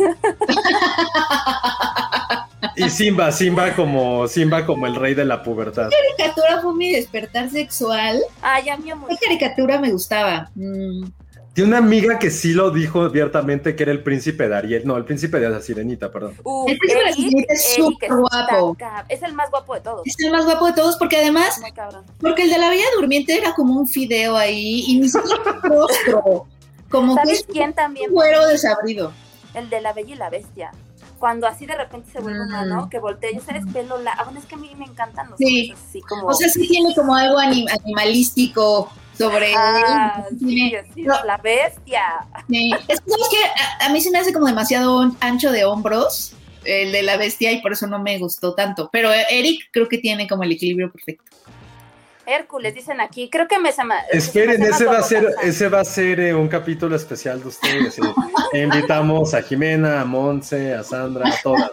Y 2.75 2.89
Simba, 2.91 3.31
Simba 3.31 3.75
como 3.75 4.27
Simba 4.27 4.65
como 4.65 4.85
el 4.85 4.95
rey 4.95 5.15
de 5.15 5.25
la 5.25 5.41
pubertad. 5.41 5.89
caricatura 5.89 6.61
fue 6.61 6.75
mi 6.75 6.91
despertar 6.91 7.49
sexual. 7.49 8.19
Ay, 8.41 8.69
a 8.69 8.77
mí 8.77 8.91
muy. 8.93 9.09
¿Qué 9.09 9.25
caricatura 9.25 9.79
me 9.79 9.91
gustaba? 9.91 10.51
Mm, 10.53 11.05
Tiene 11.53 11.69
una 11.69 11.79
amiga 11.79 12.19
que 12.19 12.29
sí 12.29 12.53
lo 12.53 12.69
dijo 12.69 13.01
abiertamente 13.01 13.75
que 13.75 13.81
era 13.81 13.91
el 13.91 14.03
príncipe 14.03 14.47
de 14.47 14.55
Ariel. 14.55 14.83
No, 14.85 14.95
el 14.95 15.05
príncipe 15.05 15.39
de 15.39 15.49
la 15.49 15.59
sirenita, 15.59 16.11
perdón. 16.11 16.35
Uf, 16.43 16.69
El 16.69 16.77
príncipe 16.77 16.99
de 17.03 17.09
la 17.09 17.13
sirenita 17.15 17.53
es 17.53 17.75
súper 17.75 18.09
guapo. 18.13 18.77
Es 19.09 19.23
el 19.23 19.33
más 19.33 19.49
guapo 19.49 19.73
de 19.73 19.81
todos. 19.81 20.01
es 20.05 20.15
el 20.23 20.31
más 20.31 20.45
guapo 20.45 20.67
de 20.67 20.73
todos 20.73 20.97
porque 20.97 21.17
además, 21.17 21.59
Muy 21.59 21.71
cabrón. 21.71 22.03
porque 22.19 22.43
el 22.43 22.51
de 22.51 22.59
la 22.59 22.69
Bella 22.69 22.85
Durmiente 22.95 23.35
era 23.35 23.53
como 23.55 23.79
un 23.79 23.87
fideo 23.87 24.37
ahí 24.37 24.83
y 24.87 24.99
ni 24.99 25.09
siquiera 25.09 25.59
rostro. 25.63 26.45
Como 26.89 27.15
que 27.15 27.21
¿Sabes 27.21 27.39
es 27.41 27.45
quién 27.47 27.73
también? 27.73 28.09
un 28.09 28.15
güero 28.15 28.47
desabrido. 28.47 29.11
El 29.53 29.69
de 29.69 29.81
la 29.81 29.93
Bella 29.93 30.13
y 30.13 30.17
la 30.17 30.29
Bestia. 30.29 30.71
Cuando 31.19 31.47
así 31.47 31.65
de 31.65 31.75
repente 31.75 32.11
se 32.11 32.19
vuelve 32.19 32.39
Mm. 32.39 32.47
humano, 32.47 32.89
que 32.91 32.99
voltea 32.99 33.31
y 33.31 33.39
sabes 33.39 33.63
pelo 33.73 33.97
la. 33.99 34.11
Ah, 34.11 34.23
bueno, 34.25 34.39
es 34.39 34.45
que 34.45 34.55
a 34.55 34.57
mí 34.59 34.71
me 34.77 34.85
encantan 34.85 35.29
los 35.31 35.37
Sí. 35.39 35.73
así 35.73 36.01
como. 36.01 36.27
O 36.27 36.33
sea, 36.33 36.47
sí 36.49 36.67
tiene 36.67 36.93
como 36.93 37.15
algo 37.15 37.39
anim- 37.39 37.67
animalístico 37.83 38.91
sobre 39.17 39.53
Ah, 39.55 40.25
él. 40.29 40.37
sí, 40.39 40.45
Tiene- 40.45 40.83
sí, 40.93 41.01
no, 41.03 41.23
la 41.25 41.37
bestia. 41.37 42.03
sí. 42.47 42.71
Es 42.87 43.01
que, 43.01 43.09
¿sabes 43.11 43.27
qué? 43.31 43.37
A, 43.83 43.87
a 43.87 43.89
mí 43.89 43.99
se 44.01 44.11
me 44.11 44.19
hace 44.19 44.31
como 44.31 44.45
demasiado 44.45 45.11
ancho 45.19 45.51
de 45.51 45.65
hombros 45.65 46.33
el 46.65 46.91
de 46.91 47.01
la 47.01 47.17
bestia 47.17 47.51
y 47.51 47.61
por 47.61 47.71
eso 47.71 47.87
no 47.87 47.97
me 47.99 48.19
gustó 48.19 48.53
tanto. 48.53 48.89
Pero 48.91 49.09
Eric 49.11 49.69
creo 49.71 49.87
que 49.87 49.97
tiene 49.97 50.27
como 50.27 50.43
el 50.43 50.51
equilibrio 50.51 50.91
perfecto. 50.91 51.23
Hércules, 52.27 52.75
dicen 52.75 52.99
aquí. 53.01 53.29
Creo 53.29 53.47
que 53.47 53.57
me 53.57 53.71
se 53.71 53.83
me. 53.83 53.95
Esperen, 54.11 54.57
se 54.57 54.59
me 54.59 54.67
hace 54.67 54.75
ese 54.75 54.85
va 54.85 54.99
a 54.99 55.03
ser, 55.03 55.35
ese 55.43 55.69
va 55.69 55.79
a 55.79 55.85
ser 55.85 56.19
eh, 56.19 56.35
un 56.35 56.47
capítulo 56.47 56.95
especial 56.95 57.41
de 57.41 57.47
ustedes. 57.47 57.95
sí. 57.95 58.01
E 58.53 58.61
invitamos 58.61 59.33
a 59.33 59.41
Jimena, 59.41 59.99
a 60.01 60.05
Monse, 60.05 60.73
a 60.73 60.81
Sandra, 60.81 61.27
a 61.27 61.41
todas. 61.41 61.71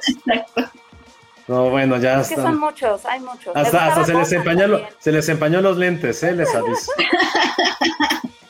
No, 1.46 1.70
bueno, 1.70 1.98
ya 1.98 2.20
Es 2.20 2.28
que 2.28 2.34
son 2.34 2.44
están. 2.46 2.58
muchos, 2.58 3.04
hay 3.06 3.20
muchos. 3.20 3.54
Hasta, 3.54 3.86
hasta 3.86 4.04
se 4.04 4.14
les 4.14 4.32
empañó, 4.32 4.80
se 4.98 5.12
les 5.12 5.28
empañó 5.28 5.60
los 5.60 5.76
lentes, 5.76 6.20
eh, 6.24 6.32
les 6.32 6.52
aviso. 6.54 6.90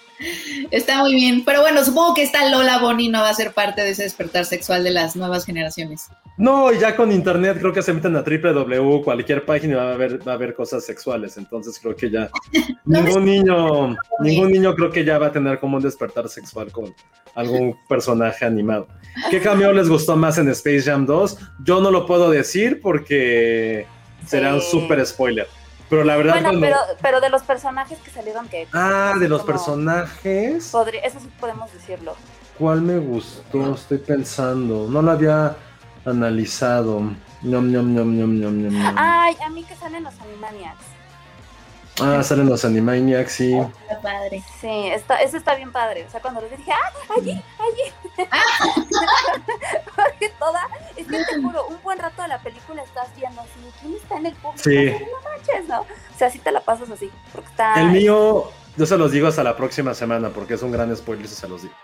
Está 0.70 1.00
muy 1.00 1.14
bien. 1.14 1.44
Pero 1.44 1.60
bueno, 1.60 1.84
supongo 1.84 2.14
que 2.14 2.22
esta 2.22 2.48
Lola 2.50 2.78
Bonnie 2.78 3.08
no 3.08 3.20
va 3.20 3.30
a 3.30 3.34
ser 3.34 3.52
parte 3.52 3.82
de 3.82 3.90
ese 3.90 4.04
despertar 4.04 4.44
sexual 4.44 4.84
de 4.84 4.90
las 4.90 5.16
nuevas 5.16 5.44
generaciones. 5.44 6.08
No, 6.36 6.72
y 6.72 6.78
ya 6.78 6.96
con 6.96 7.12
internet 7.12 7.58
creo 7.60 7.72
que 7.72 7.82
se 7.82 7.92
meten 7.92 8.16
a 8.16 8.22
www, 8.22 9.02
cualquier 9.04 9.44
página 9.44 9.74
y 9.74 9.76
va 9.76 9.90
a 9.90 9.94
haber, 9.94 10.26
va 10.26 10.32
a 10.32 10.34
haber 10.34 10.54
cosas 10.54 10.84
sexuales. 10.84 11.36
Entonces 11.36 11.78
creo 11.80 11.94
que 11.94 12.10
ya 12.10 12.28
ningún 12.84 13.24
niño, 13.24 13.96
ningún 14.20 14.50
niño 14.50 14.74
creo 14.74 14.90
que 14.90 15.04
ya 15.04 15.18
va 15.18 15.28
a 15.28 15.32
tener 15.32 15.60
como 15.60 15.76
un 15.76 15.82
despertar 15.82 16.28
sexual 16.28 16.72
con 16.72 16.94
algún 17.34 17.76
personaje 17.88 18.44
animado. 18.44 18.88
¿Qué 19.30 19.40
cambio 19.40 19.72
les 19.72 19.88
gustó 19.88 20.16
más 20.16 20.38
en 20.38 20.48
Space 20.48 20.82
Jam 20.82 21.06
2? 21.06 21.38
Yo 21.64 21.80
no 21.80 21.90
lo 21.90 22.06
puedo 22.06 22.30
decir 22.30 22.80
porque 22.80 23.86
será 24.26 24.54
un 24.54 24.60
súper 24.60 25.04
spoiler. 25.06 25.46
Pero 25.90 26.02
la 26.04 26.16
verdad 26.16 26.32
Bueno, 26.34 26.48
cuando... 26.50 26.60
pero, 26.66 26.76
pero 27.02 27.20
de 27.20 27.28
los 27.30 27.42
personajes 27.42 27.98
que 27.98 28.10
salieron 28.10 28.48
que. 28.48 28.66
Ah, 28.72 29.14
de 29.18 29.28
los 29.28 29.42
como- 29.42 29.52
personajes. 29.52 30.68
Podría, 30.70 31.00
eso 31.02 31.20
sí 31.20 31.28
podemos 31.38 31.72
decirlo. 31.72 32.16
¿Cuál 32.58 32.82
me 32.82 32.98
gustó? 32.98 33.74
Estoy 33.74 33.98
pensando. 33.98 34.86
No 34.88 35.02
lo 35.02 35.10
había 35.10 35.56
analizado. 36.04 37.00
Ñom, 37.42 37.70
ñom, 37.70 37.94
ñom. 37.94 38.94
Ay, 38.96 39.36
a 39.44 39.50
mí 39.50 39.62
que 39.64 39.74
salen 39.76 40.04
los 40.04 40.14
Animaniacs. 40.20 40.84
Ah, 42.00 42.22
salen 42.24 42.48
los 42.48 42.64
Animaniacs, 42.64 43.32
sí. 43.32 43.54
Está 43.56 44.00
padre. 44.00 44.42
Sí, 44.60 44.88
está, 44.88 45.16
eso 45.22 45.36
está 45.36 45.54
bien 45.54 45.70
padre. 45.70 46.04
O 46.06 46.10
sea, 46.10 46.20
cuando 46.20 46.40
los 46.40 46.50
dije, 46.50 46.72
¡ah! 46.72 46.92
¡Allí! 47.16 47.40
¡Allí! 47.58 48.28
Porque 50.28 50.38
toda. 50.38 50.60
Es 50.96 51.06
que 51.06 51.18
te 51.34 51.42
juro, 51.42 51.66
un 51.68 51.82
buen 51.82 51.98
rato 51.98 52.22
de 52.22 52.28
la 52.28 52.38
película 52.42 52.82
estás 52.82 53.08
viendo 53.16 53.40
así, 53.40 53.50
¿quién 53.80 53.94
está 53.94 54.16
en 54.16 54.26
el 54.26 54.34
público? 54.34 54.62
Sí. 54.62 54.86
No 54.86 55.30
manches, 55.30 55.68
¿no? 55.68 55.80
O 55.80 56.18
sea, 56.18 56.30
sí 56.30 56.38
te 56.38 56.50
la 56.52 56.60
pasas 56.60 56.90
así. 56.90 57.10
Porque 57.32 57.48
está. 57.50 57.80
El 57.80 57.90
mío, 57.90 58.50
yo 58.76 58.86
se 58.86 58.96
los 58.98 59.10
digo 59.12 59.28
hasta 59.28 59.42
la 59.42 59.56
próxima 59.56 59.94
semana 59.94 60.30
porque 60.30 60.54
es 60.54 60.62
un 60.62 60.72
gran 60.72 60.94
spoiler 60.96 61.26
si 61.28 61.34
se 61.34 61.48
los 61.48 61.62
digo. 61.62 61.74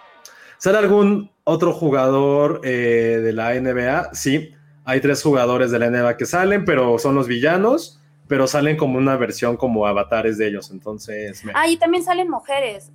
¿Sale 0.58 0.78
algún 0.78 1.30
otro 1.44 1.72
jugador 1.72 2.60
eh, 2.64 3.20
de 3.22 3.32
la 3.32 3.54
NBA? 3.54 4.14
Sí, 4.14 4.54
hay 4.84 5.00
tres 5.00 5.22
jugadores 5.22 5.70
de 5.70 5.78
la 5.78 5.88
NBA 5.90 6.16
que 6.16 6.26
salen, 6.26 6.64
pero 6.64 6.98
son 6.98 7.14
los 7.14 7.26
villanos, 7.28 7.98
pero 8.28 8.46
salen 8.46 8.76
como 8.76 8.98
una 8.98 9.16
versión 9.16 9.56
como 9.56 9.86
avatares 9.86 10.36
de 10.36 10.48
ellos. 10.48 10.70
Entonces, 10.70 11.44
me- 11.44 11.52
Ah, 11.54 11.66
y 11.66 11.76
también 11.78 12.04
salen 12.04 12.28
mujeres. 12.28 12.90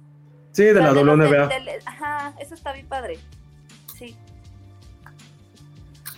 sí, 0.51 0.63
de 0.63 0.75
la 0.75 0.91
los 0.91 1.03
WNBA. 1.03 1.49
ajá, 1.85 2.33
eso 2.39 2.53
está 2.53 2.71
bien 2.71 2.87
padre. 2.87 3.17
Sí. 3.97 4.15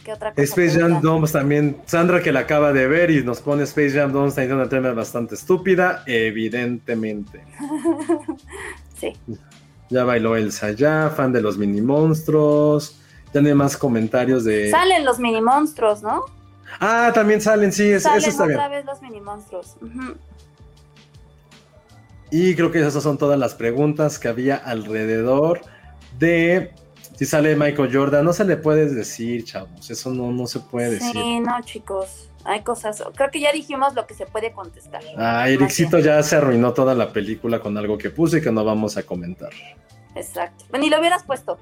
¿Qué 0.07 0.13
otra 0.13 0.31
cosa? 0.31 0.41
Space 0.41 0.79
Jam? 0.79 1.01
2 1.01 1.31
también, 1.33 1.81
Sandra 1.85 2.23
que 2.23 2.31
la 2.31 2.39
acaba 2.39 2.71
de 2.71 2.87
ver 2.87 3.11
y 3.11 3.25
nos 3.25 3.41
pone 3.41 3.63
Space 3.63 3.91
Jam 3.91 4.13
2 4.13 4.37
está 4.37 4.55
una 4.55 4.69
trama 4.69 4.93
bastante 4.93 5.35
estúpida, 5.35 6.03
evidentemente. 6.05 7.43
Sí. 8.97 9.13
Ya 9.89 10.05
bailó 10.05 10.37
Elsa 10.37 10.71
ya, 10.71 11.11
fan 11.15 11.31
de 11.33 11.41
los 11.41 11.57
mini 11.57 11.81
monstruos. 11.81 12.99
Ya 13.33 13.41
no 13.41 13.49
hay 13.49 13.53
más 13.53 13.75
comentarios 13.75 14.45
de. 14.45 14.71
Salen 14.71 15.03
los 15.03 15.19
mini 15.19 15.41
monstruos, 15.41 16.01
¿no? 16.01 16.23
Ah, 16.79 17.11
también 17.13 17.41
salen, 17.41 17.71
sí, 17.73 17.83
es- 17.91 18.03
Salen 18.03 18.19
eso 18.19 18.29
está 18.29 18.45
bien. 18.45 18.57
otra 18.57 18.69
vez 18.69 18.85
los 18.85 19.01
mini 19.01 19.19
monstruos. 19.19 19.75
Ujú. 19.81 20.15
Y 22.31 22.55
creo 22.55 22.71
que 22.71 22.79
esas 22.79 23.03
son 23.03 23.17
todas 23.17 23.37
las 23.37 23.53
preguntas 23.55 24.17
que 24.17 24.29
había 24.29 24.55
alrededor 24.55 25.61
de 26.17 26.71
si 27.17 27.25
sale 27.25 27.55
Michael 27.55 27.89
Jordan. 27.91 28.23
No 28.23 28.31
se 28.31 28.45
le 28.45 28.57
puede 28.57 28.93
decir, 28.93 29.43
chavos, 29.43 29.89
eso 29.89 30.11
no, 30.11 30.31
no 30.31 30.47
se 30.47 30.59
puede 30.59 30.91
decir. 30.91 31.11
Sí, 31.11 31.39
no, 31.39 31.59
chicos. 31.63 32.29
Hay 32.45 32.61
cosas. 32.61 33.03
Creo 33.15 33.29
que 33.29 33.41
ya 33.41 33.51
dijimos 33.51 33.93
lo 33.93 34.07
que 34.07 34.13
se 34.13 34.25
puede 34.25 34.53
contestar. 34.53 35.01
Ah, 35.17 35.49
Ericito 35.49 35.99
ya 35.99 36.21
se 36.23 36.37
arruinó 36.37 36.73
toda 36.73 36.95
la 36.95 37.11
película 37.11 37.59
con 37.59 37.77
algo 37.77 37.97
que 37.97 38.09
puso 38.09 38.37
y 38.37 38.41
que 38.41 38.51
no 38.51 38.63
vamos 38.63 38.95
a 38.95 39.03
comentar. 39.03 39.49
Exacto. 40.15 40.65
Ni 40.77 40.89
lo 40.89 40.99
hubieras 40.99 41.23
puesto. 41.23 41.57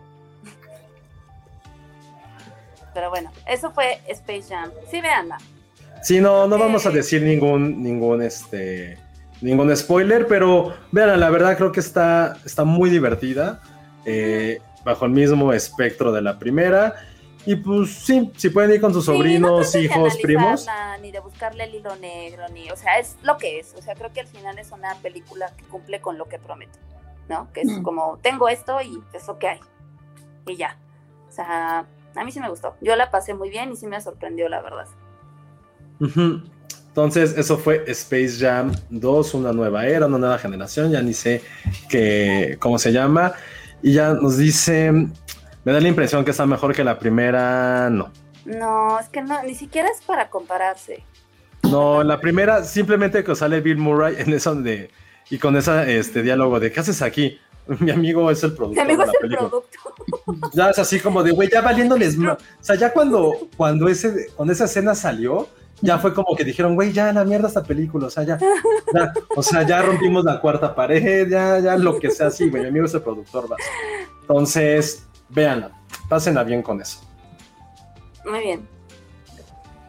Pero 2.94 3.10
bueno, 3.10 3.32
eso 3.48 3.72
fue 3.72 4.00
Space 4.08 4.46
Jam. 4.50 4.70
Sí, 4.92 5.02
veanla. 5.02 5.38
Sí, 6.04 6.22
no, 6.22 6.48
no 6.48 6.60
vamos 6.60 6.86
a 6.86 6.92
decir 6.92 7.24
ningún, 7.24 7.82
ningún, 7.82 8.22
este, 8.22 9.00
ningún 9.42 9.76
spoiler, 9.76 10.28
pero 10.28 10.76
vean, 10.92 11.20
la 11.20 11.30
verdad 11.32 11.58
creo 11.58 11.72
que 11.72 11.80
está, 11.80 12.38
está 12.46 12.64
muy 12.64 12.92
divertida, 12.92 13.62
eh, 14.06 14.62
bajo 14.86 15.04
el 15.06 15.12
mismo 15.12 15.52
espectro 15.52 16.14
de 16.14 16.22
la 16.22 16.40
primera. 16.40 16.96
Y 17.48 17.58
pues 17.58 17.92
sí, 17.92 18.32
si 18.38 18.50
pueden 18.50 18.72
ir 18.72 18.82
con 18.82 18.94
sus 18.94 19.06
Sí, 19.06 19.12
no 19.12 19.18
sobrinos, 19.18 19.72
de 19.74 19.82
hijos, 19.82 20.18
primos. 20.22 20.66
Ni 21.02 21.12
de 21.12 21.20
buscarle 21.20 21.66
el 21.66 21.76
hilo 21.76 21.96
negro, 21.98 22.48
ni. 22.54 22.72
O 22.72 22.76
sea, 22.78 22.98
es 23.00 23.18
lo 23.22 23.38
que 23.38 23.60
es. 23.60 23.76
O 23.78 23.82
sea, 23.82 23.94
creo 23.96 24.12
que 24.14 24.22
al 24.22 24.28
final 24.28 24.58
es 24.58 24.72
una 24.72 24.96
película 24.96 25.52
que 25.58 25.64
cumple 25.66 26.00
con 26.00 26.18
lo 26.18 26.26
que 26.26 26.40
promete. 26.40 26.80
¿No? 27.28 27.52
Que 27.54 27.62
es 27.62 27.68
Mm. 27.68 27.82
como, 27.84 28.20
tengo 28.22 28.48
esto 28.50 28.80
y 28.82 29.00
es 29.14 29.28
lo 29.28 29.38
que 29.40 29.48
hay. 29.50 29.60
Y 30.48 30.56
ya. 30.58 30.78
O 31.28 31.32
sea, 31.32 31.86
a 32.16 32.24
mí 32.24 32.32
sí 32.32 32.40
me 32.40 32.50
gustó. 32.50 32.76
Yo 32.82 32.96
la 32.96 33.10
pasé 33.12 33.34
muy 33.34 33.50
bien 33.50 33.72
y 33.72 33.76
sí 33.76 33.88
me 33.88 34.00
sorprendió, 34.00 34.48
la 34.48 34.62
verdad. 34.62 34.86
Entonces, 36.88 37.38
eso 37.38 37.58
fue 37.58 37.84
Space 37.88 38.38
Jam 38.40 38.72
2, 38.90 39.34
una 39.34 39.52
nueva 39.52 39.86
era, 39.86 40.06
una 40.06 40.18
nueva 40.18 40.38
generación, 40.38 40.92
ya 40.92 41.02
ni 41.02 41.14
sé 41.14 41.42
qué, 41.90 42.58
cómo 42.60 42.78
se 42.80 42.92
llama. 42.92 43.34
Y 43.82 43.94
ya 43.94 44.14
nos 44.14 44.38
dice, 44.38 44.92
me 44.92 45.72
da 45.72 45.80
la 45.80 45.88
impresión 45.88 46.26
que 46.26 46.32
está 46.32 46.46
mejor 46.46 46.74
que 46.76 46.84
la 46.84 46.98
primera, 47.00 47.90
no. 47.90 48.12
No, 48.46 49.00
es 49.00 49.10
que 49.10 49.22
no, 49.22 49.42
ni 49.44 49.56
siquiera 49.56 49.90
es 49.90 50.02
para 50.06 50.30
compararse. 50.30 51.04
No, 51.64 52.04
la 52.04 52.20
primera 52.20 52.64
simplemente 52.64 53.24
que 53.24 53.36
sale 53.36 53.60
Bill 53.62 53.78
Murray 53.78 54.16
en 54.20 54.34
eso 54.34 54.54
de 54.56 54.92
y 55.32 55.40
con 55.40 55.56
ese 55.58 55.98
este 55.98 56.22
diálogo 56.22 56.60
de 56.60 56.72
¿qué 56.72 56.80
haces 56.80 57.02
aquí? 57.02 57.40
Mi 57.80 57.90
amigo 57.90 58.30
es 58.30 58.44
el 58.44 58.52
Mi 58.52 58.56
productor 58.58 58.84
amigo 58.84 59.04
de 59.04 59.08
es 59.08 59.14
la 59.14 59.14
el 59.14 59.22
película. 59.22 59.50
producto. 59.50 60.50
Ya 60.54 60.70
es 60.70 60.78
así 60.78 61.00
como 61.00 61.24
de 61.24 61.32
güey, 61.32 61.50
ya 61.52 61.62
valiéndoles 61.62 62.16
ma- 62.20 62.34
O 62.34 62.38
sea, 62.64 62.76
ya 62.76 62.94
cuando 62.94 63.34
cuando 63.58 63.88
ese 63.88 64.28
cuando 64.36 64.54
esa 64.54 64.66
escena 64.66 64.94
salió, 64.94 65.48
ya 65.82 66.00
fue 66.00 66.14
como 66.14 66.36
que 66.36 66.44
dijeron, 66.44 66.76
güey, 66.76 66.92
ya 66.94 67.12
la 67.14 67.24
mierda 67.26 67.48
esta 67.48 67.64
película, 67.64 68.08
o 68.08 68.10
sea, 68.10 68.24
ya, 68.24 68.38
ya, 68.94 69.14
o 69.36 69.44
sea, 69.44 69.64
ya 69.64 69.82
rompimos 69.82 70.24
la 70.24 70.40
cuarta 70.40 70.74
pared, 70.74 71.30
ya, 71.30 71.60
ya 71.60 71.76
lo 71.78 72.00
que 72.00 72.10
sea 72.12 72.28
así, 72.28 72.50
güey, 72.50 72.64
mi 72.64 72.70
amigo 72.70 72.86
es 72.86 72.94
el 72.94 73.02
productor, 73.02 73.48
vas. 73.50 73.60
Entonces, 74.22 75.04
véanla, 75.30 75.72
pásenla 76.10 76.44
bien 76.44 76.62
con 76.62 76.82
eso. 76.82 77.00
Muy 78.26 78.40
bien. 78.40 78.68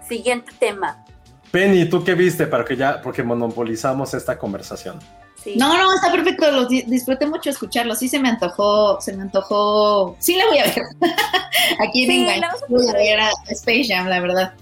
Siguiente 0.09 0.53
tema. 0.59 1.05
Penny, 1.51 1.89
¿tú 1.89 2.05
qué 2.05 2.15
viste 2.15 2.47
para 2.47 2.65
que 2.65 2.77
ya, 2.77 3.01
porque 3.01 3.23
monopolizamos 3.23 4.13
esta 4.15 4.39
conversación? 4.39 4.99
Sí. 5.43 5.55
No, 5.57 5.77
no, 5.77 5.95
está 5.95 6.11
perfecto, 6.11 6.51
los 6.51 6.69
di- 6.69 6.83
disfruté 6.83 7.25
mucho 7.27 7.51
escucharlo, 7.51 7.95
sí 7.95 8.09
se 8.09 8.19
me 8.19 8.29
antojó, 8.29 9.01
se 9.01 9.17
me 9.17 9.23
antojó, 9.23 10.17
sí 10.19 10.35
la 10.37 10.45
voy 10.47 10.59
a 10.59 10.65
ver, 10.65 10.83
aquí 11.89 12.05
en 12.05 12.11
Sí, 12.11 12.41
la 12.41 12.51
voy 12.69 12.89
a 12.89 12.93
ver 12.93 13.21
a 13.21 13.31
Space 13.51 13.85
Jam, 13.89 14.09
la 14.09 14.21
verdad. 14.21 14.53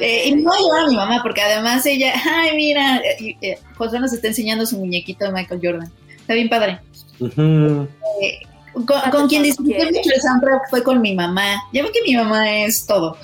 Eh, 0.00 0.28
y 0.28 0.34
no 0.36 0.50
voy 0.50 0.58
a 0.58 0.62
llevar 0.62 0.84
a 0.84 0.88
mi 0.88 0.96
mamá, 0.96 1.20
porque 1.22 1.42
además 1.42 1.84
ella, 1.86 2.12
ay, 2.24 2.56
mira, 2.56 3.00
y, 3.20 3.36
eh, 3.40 3.58
Josué 3.76 4.00
nos 4.00 4.12
está 4.12 4.28
enseñando 4.28 4.64
su 4.66 4.78
muñequito 4.78 5.24
de 5.26 5.32
Michael 5.32 5.60
Jordan, 5.62 5.92
está 6.16 6.34
bien 6.34 6.48
padre. 6.48 6.80
Con, 8.72 8.86
¿Cuánto 8.86 9.10
con 9.18 9.28
quien 9.28 9.42
disfruté 9.44 9.84
mucho 9.86 10.10
el 10.14 10.20
soundtrack 10.20 10.68
fue 10.70 10.82
con 10.82 11.00
mi 11.00 11.14
mamá, 11.14 11.62
ya 11.72 11.82
ven 11.82 11.92
que 11.92 12.02
mi 12.02 12.16
mamá 12.16 12.50
es 12.64 12.86
todo, 12.86 13.16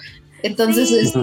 entonces 0.42 0.88
sí, 0.88 0.98
este, 0.98 1.18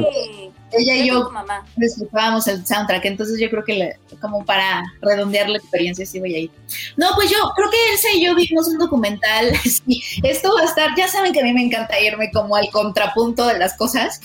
ella 0.78 0.96
y 0.96 1.00
es 1.02 1.06
yo 1.08 1.30
disfrutábamos 1.78 2.46
el 2.48 2.66
soundtrack, 2.66 3.06
entonces 3.06 3.40
yo 3.40 3.50
creo 3.50 3.64
que 3.64 3.74
le- 3.74 4.00
como 4.20 4.44
para 4.44 4.84
redondear 5.02 5.48
la 5.50 5.60
experiencia 5.60 6.06
sí 6.06 6.20
voy 6.20 6.36
a 6.36 6.40
ir. 6.40 6.52
No, 6.98 7.08
pues 7.16 7.30
yo 7.30 7.38
creo 7.56 7.70
que 7.70 7.78
Elsa 7.94 8.08
y 8.16 8.26
yo 8.26 8.36
vimos 8.36 8.68
un 8.68 8.78
documental, 8.80 9.52
sí, 9.64 10.02
esto 10.24 10.54
va 10.56 10.62
a 10.62 10.66
estar, 10.66 10.90
ya 10.98 11.08
saben 11.08 11.32
que 11.32 11.40
a 11.40 11.44
mí 11.44 11.54
me 11.54 11.64
encanta 11.64 11.98
irme 12.02 12.30
como 12.32 12.56
al 12.58 12.70
contrapunto 12.72 13.48
de 13.48 13.58
las 13.60 13.78
cosas, 13.78 14.20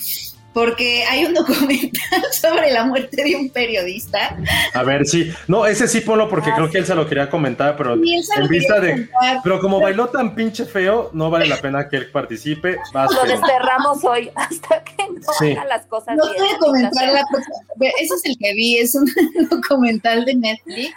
porque 0.53 1.05
hay 1.05 1.24
un 1.24 1.34
documental 1.34 2.22
sobre 2.32 2.70
la 2.72 2.84
muerte 2.84 3.22
de 3.24 3.36
un 3.36 3.48
periodista. 3.50 4.36
A 4.74 4.82
ver, 4.82 5.07
sí. 5.07 5.32
No, 5.48 5.66
ese 5.66 5.88
sí 5.88 6.00
ponlo 6.03 6.28
porque 6.28 6.50
Ah, 6.50 6.55
creo 6.57 6.70
que 6.70 6.78
él 6.78 6.86
se 6.86 6.94
lo 6.94 7.07
quería 7.09 7.30
comentar, 7.30 7.76
pero 7.76 7.94
en 7.94 8.00
vista 8.03 8.34
quería 8.48 8.80
de... 8.80 8.90
contar. 9.09 9.40
Pero 9.42 9.61
como 9.61 9.80
bailó 9.80 10.09
tan 10.09 10.34
pinche 10.34 10.64
feo, 10.66 11.11
no 11.14 11.30
vale 11.30 11.46
la 11.46 11.57
pena 11.57 11.88
que 11.88 11.96
él 11.96 12.11
participe. 12.11 12.76
Vas, 12.92 13.11
Lo 13.12 13.22
desterramos 13.24 14.05
hoy 14.05 14.30
hasta 14.34 14.84
que 14.84 15.09
no 15.09 15.32
Sí. 15.38 15.53
haga 15.53 15.64
las 15.66 15.86
cosas 15.86 16.16
No 16.16 16.24
bien. 16.24 16.36
puede 16.36 16.59
comentar 16.59 17.09
la 17.12 17.22
próxima- 17.30 17.57
Ese 18.00 18.14
es 18.14 18.24
el 18.24 18.36
que 18.38 18.53
vi, 18.55 18.78
es 18.78 18.94
un 18.94 19.11
documental 19.50 20.24
de 20.24 20.34
Netflix 20.34 20.94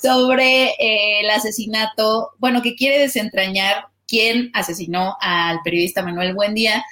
sobre 0.00 0.70
eh, 0.78 1.20
el 1.20 1.30
asesinato, 1.30 2.30
bueno, 2.38 2.62
que 2.62 2.74
quiere 2.76 2.98
desentrañar 2.98 3.86
quién 4.06 4.50
asesinó 4.54 5.16
al 5.20 5.58
periodista 5.64 6.02
Manuel 6.02 6.34
Buendía, 6.34 6.84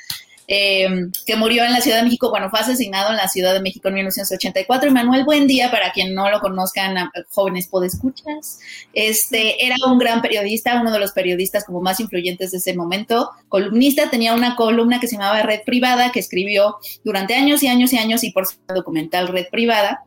eh, 0.46 0.86
que 1.26 1.36
murió 1.36 1.64
en 1.64 1.72
la 1.72 1.80
Ciudad 1.80 1.98
de 1.98 2.04
México, 2.04 2.30
bueno, 2.30 2.50
fue 2.50 2.60
asesinado 2.60 3.10
en 3.10 3.16
la 3.16 3.28
Ciudad 3.28 3.54
de 3.54 3.60
México 3.60 3.88
en 3.88 3.94
1984. 3.94 4.88
Y 4.88 4.92
Manuel 4.92 5.24
Buendía, 5.24 5.70
para 5.70 5.92
quien 5.92 6.14
no 6.14 6.30
lo 6.30 6.40
conozcan, 6.40 7.10
jóvenes 7.30 7.68
podescuchas, 7.68 8.58
este, 8.92 9.64
era 9.64 9.76
un 9.86 9.98
gran 9.98 10.20
periodista, 10.20 10.80
uno 10.80 10.92
de 10.92 10.98
los 10.98 11.12
periodistas 11.12 11.64
como 11.64 11.80
más 11.80 12.00
influyentes 12.00 12.52
de 12.52 12.58
ese 12.58 12.74
momento, 12.74 13.30
columnista, 13.48 14.10
tenía 14.10 14.34
una 14.34 14.56
columna 14.56 15.00
que 15.00 15.08
se 15.08 15.16
llamaba 15.16 15.42
Red 15.42 15.62
Privada, 15.64 16.12
que 16.12 16.20
escribió 16.20 16.76
durante 17.04 17.34
años 17.34 17.62
y 17.62 17.68
años 17.68 17.92
y 17.92 17.98
años 17.98 18.24
y 18.24 18.32
por 18.32 18.46
su 18.46 18.56
documental 18.68 19.28
Red 19.28 19.46
Privada. 19.50 20.04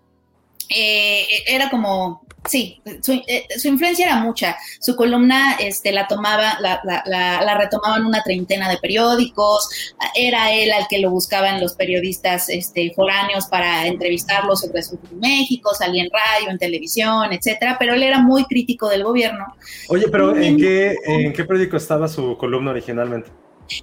Eh, 0.69 1.25
era 1.47 1.69
como, 1.69 2.26
sí, 2.47 2.81
su, 3.01 3.13
eh, 3.27 3.45
su 3.57 3.67
influencia 3.67 4.05
era 4.05 4.17
mucha. 4.17 4.57
Su 4.79 4.95
columna 4.95 5.55
este, 5.59 5.91
la 5.91 6.07
tomaba, 6.07 6.59
la, 6.59 6.81
la, 6.83 7.03
la, 7.05 7.41
la 7.41 7.57
retomaban 7.57 8.05
una 8.05 8.23
treintena 8.23 8.69
de 8.69 8.77
periódicos. 8.77 9.69
Era 10.15 10.51
él 10.53 10.71
al 10.71 10.87
que 10.87 10.99
lo 10.99 11.11
buscaban 11.11 11.61
los 11.61 11.73
periodistas 11.73 12.49
este, 12.49 12.91
foráneos 12.95 13.47
para 13.47 13.87
entrevistarlo 13.87 14.55
sobre 14.55 14.83
su 14.83 14.99
México, 15.19 15.73
salía 15.73 16.03
en 16.03 16.09
radio, 16.11 16.51
en 16.51 16.57
televisión, 16.57 17.31
etcétera. 17.33 17.77
Pero 17.79 17.93
él 17.93 18.03
era 18.03 18.19
muy 18.19 18.45
crítico 18.45 18.89
del 18.89 19.03
gobierno. 19.03 19.45
Oye, 19.89 20.07
pero 20.09 20.35
¿en 20.35 20.57
qué, 20.57 20.95
¿en 21.05 21.33
qué 21.33 21.45
periódico 21.45 21.77
estaba 21.77 22.07
su 22.07 22.37
columna 22.37 22.71
originalmente? 22.71 23.29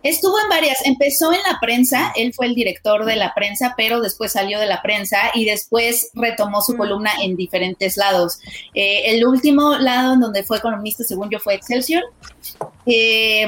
Estuvo 0.03 0.39
en 0.43 0.49
varias, 0.49 0.85
empezó 0.85 1.33
en 1.33 1.41
la 1.51 1.59
prensa, 1.61 2.13
él 2.17 2.33
fue 2.35 2.47
el 2.47 2.55
director 2.55 3.05
de 3.05 3.17
la 3.17 3.35
prensa, 3.35 3.75
pero 3.77 4.01
después 4.01 4.33
salió 4.33 4.59
de 4.59 4.67
la 4.67 4.83
prensa 4.83 5.19
y 5.35 5.45
después 5.45 6.11
retomó 6.15 6.61
su 6.63 6.77
columna 6.77 7.11
en 7.23 7.37
diferentes 7.37 7.97
lados. 7.97 8.39
Eh, 8.75 9.03
el 9.07 9.27
último 9.27 9.77
lado 9.79 10.15
en 10.15 10.21
donde 10.21 10.43
fue 10.43 10.61
columnista, 10.61 11.05
según 11.05 11.31
yo, 11.31 11.39
fue 11.39 11.55
Excelsior. 11.55 12.03
Eh, 12.87 13.47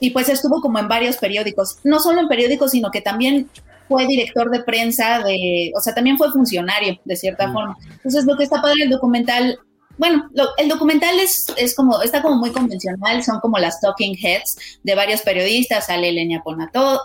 y 0.00 0.10
pues 0.10 0.28
estuvo 0.28 0.60
como 0.60 0.78
en 0.78 0.88
varios 0.88 1.16
periódicos, 1.16 1.78
no 1.84 2.00
solo 2.00 2.20
en 2.20 2.28
periódicos, 2.28 2.70
sino 2.70 2.90
que 2.90 3.00
también 3.00 3.48
fue 3.88 4.06
director 4.06 4.50
de 4.50 4.60
prensa, 4.64 5.20
de, 5.20 5.72
o 5.76 5.80
sea, 5.80 5.94
también 5.94 6.18
fue 6.18 6.32
funcionario, 6.32 6.98
de 7.04 7.16
cierta 7.16 7.46
Mm. 7.46 7.52
forma. 7.52 7.76
Entonces, 7.92 8.24
lo 8.24 8.36
que 8.36 8.44
está 8.44 8.60
padre 8.60 8.80
del 8.80 8.90
documental 8.90 9.58
bueno, 9.98 10.28
lo, 10.32 10.48
el 10.58 10.68
documental 10.68 11.18
es, 11.18 11.46
es 11.56 11.74
como, 11.74 12.02
está 12.02 12.22
como 12.22 12.36
muy 12.36 12.50
convencional, 12.50 13.22
son 13.24 13.40
como 13.40 13.58
las 13.58 13.80
talking 13.80 14.16
heads 14.16 14.56
de 14.82 14.94
varios 14.94 15.22
periodistas, 15.22 15.86
sale 15.86 16.10
Elena, 16.10 16.42
Ponato, 16.42 17.02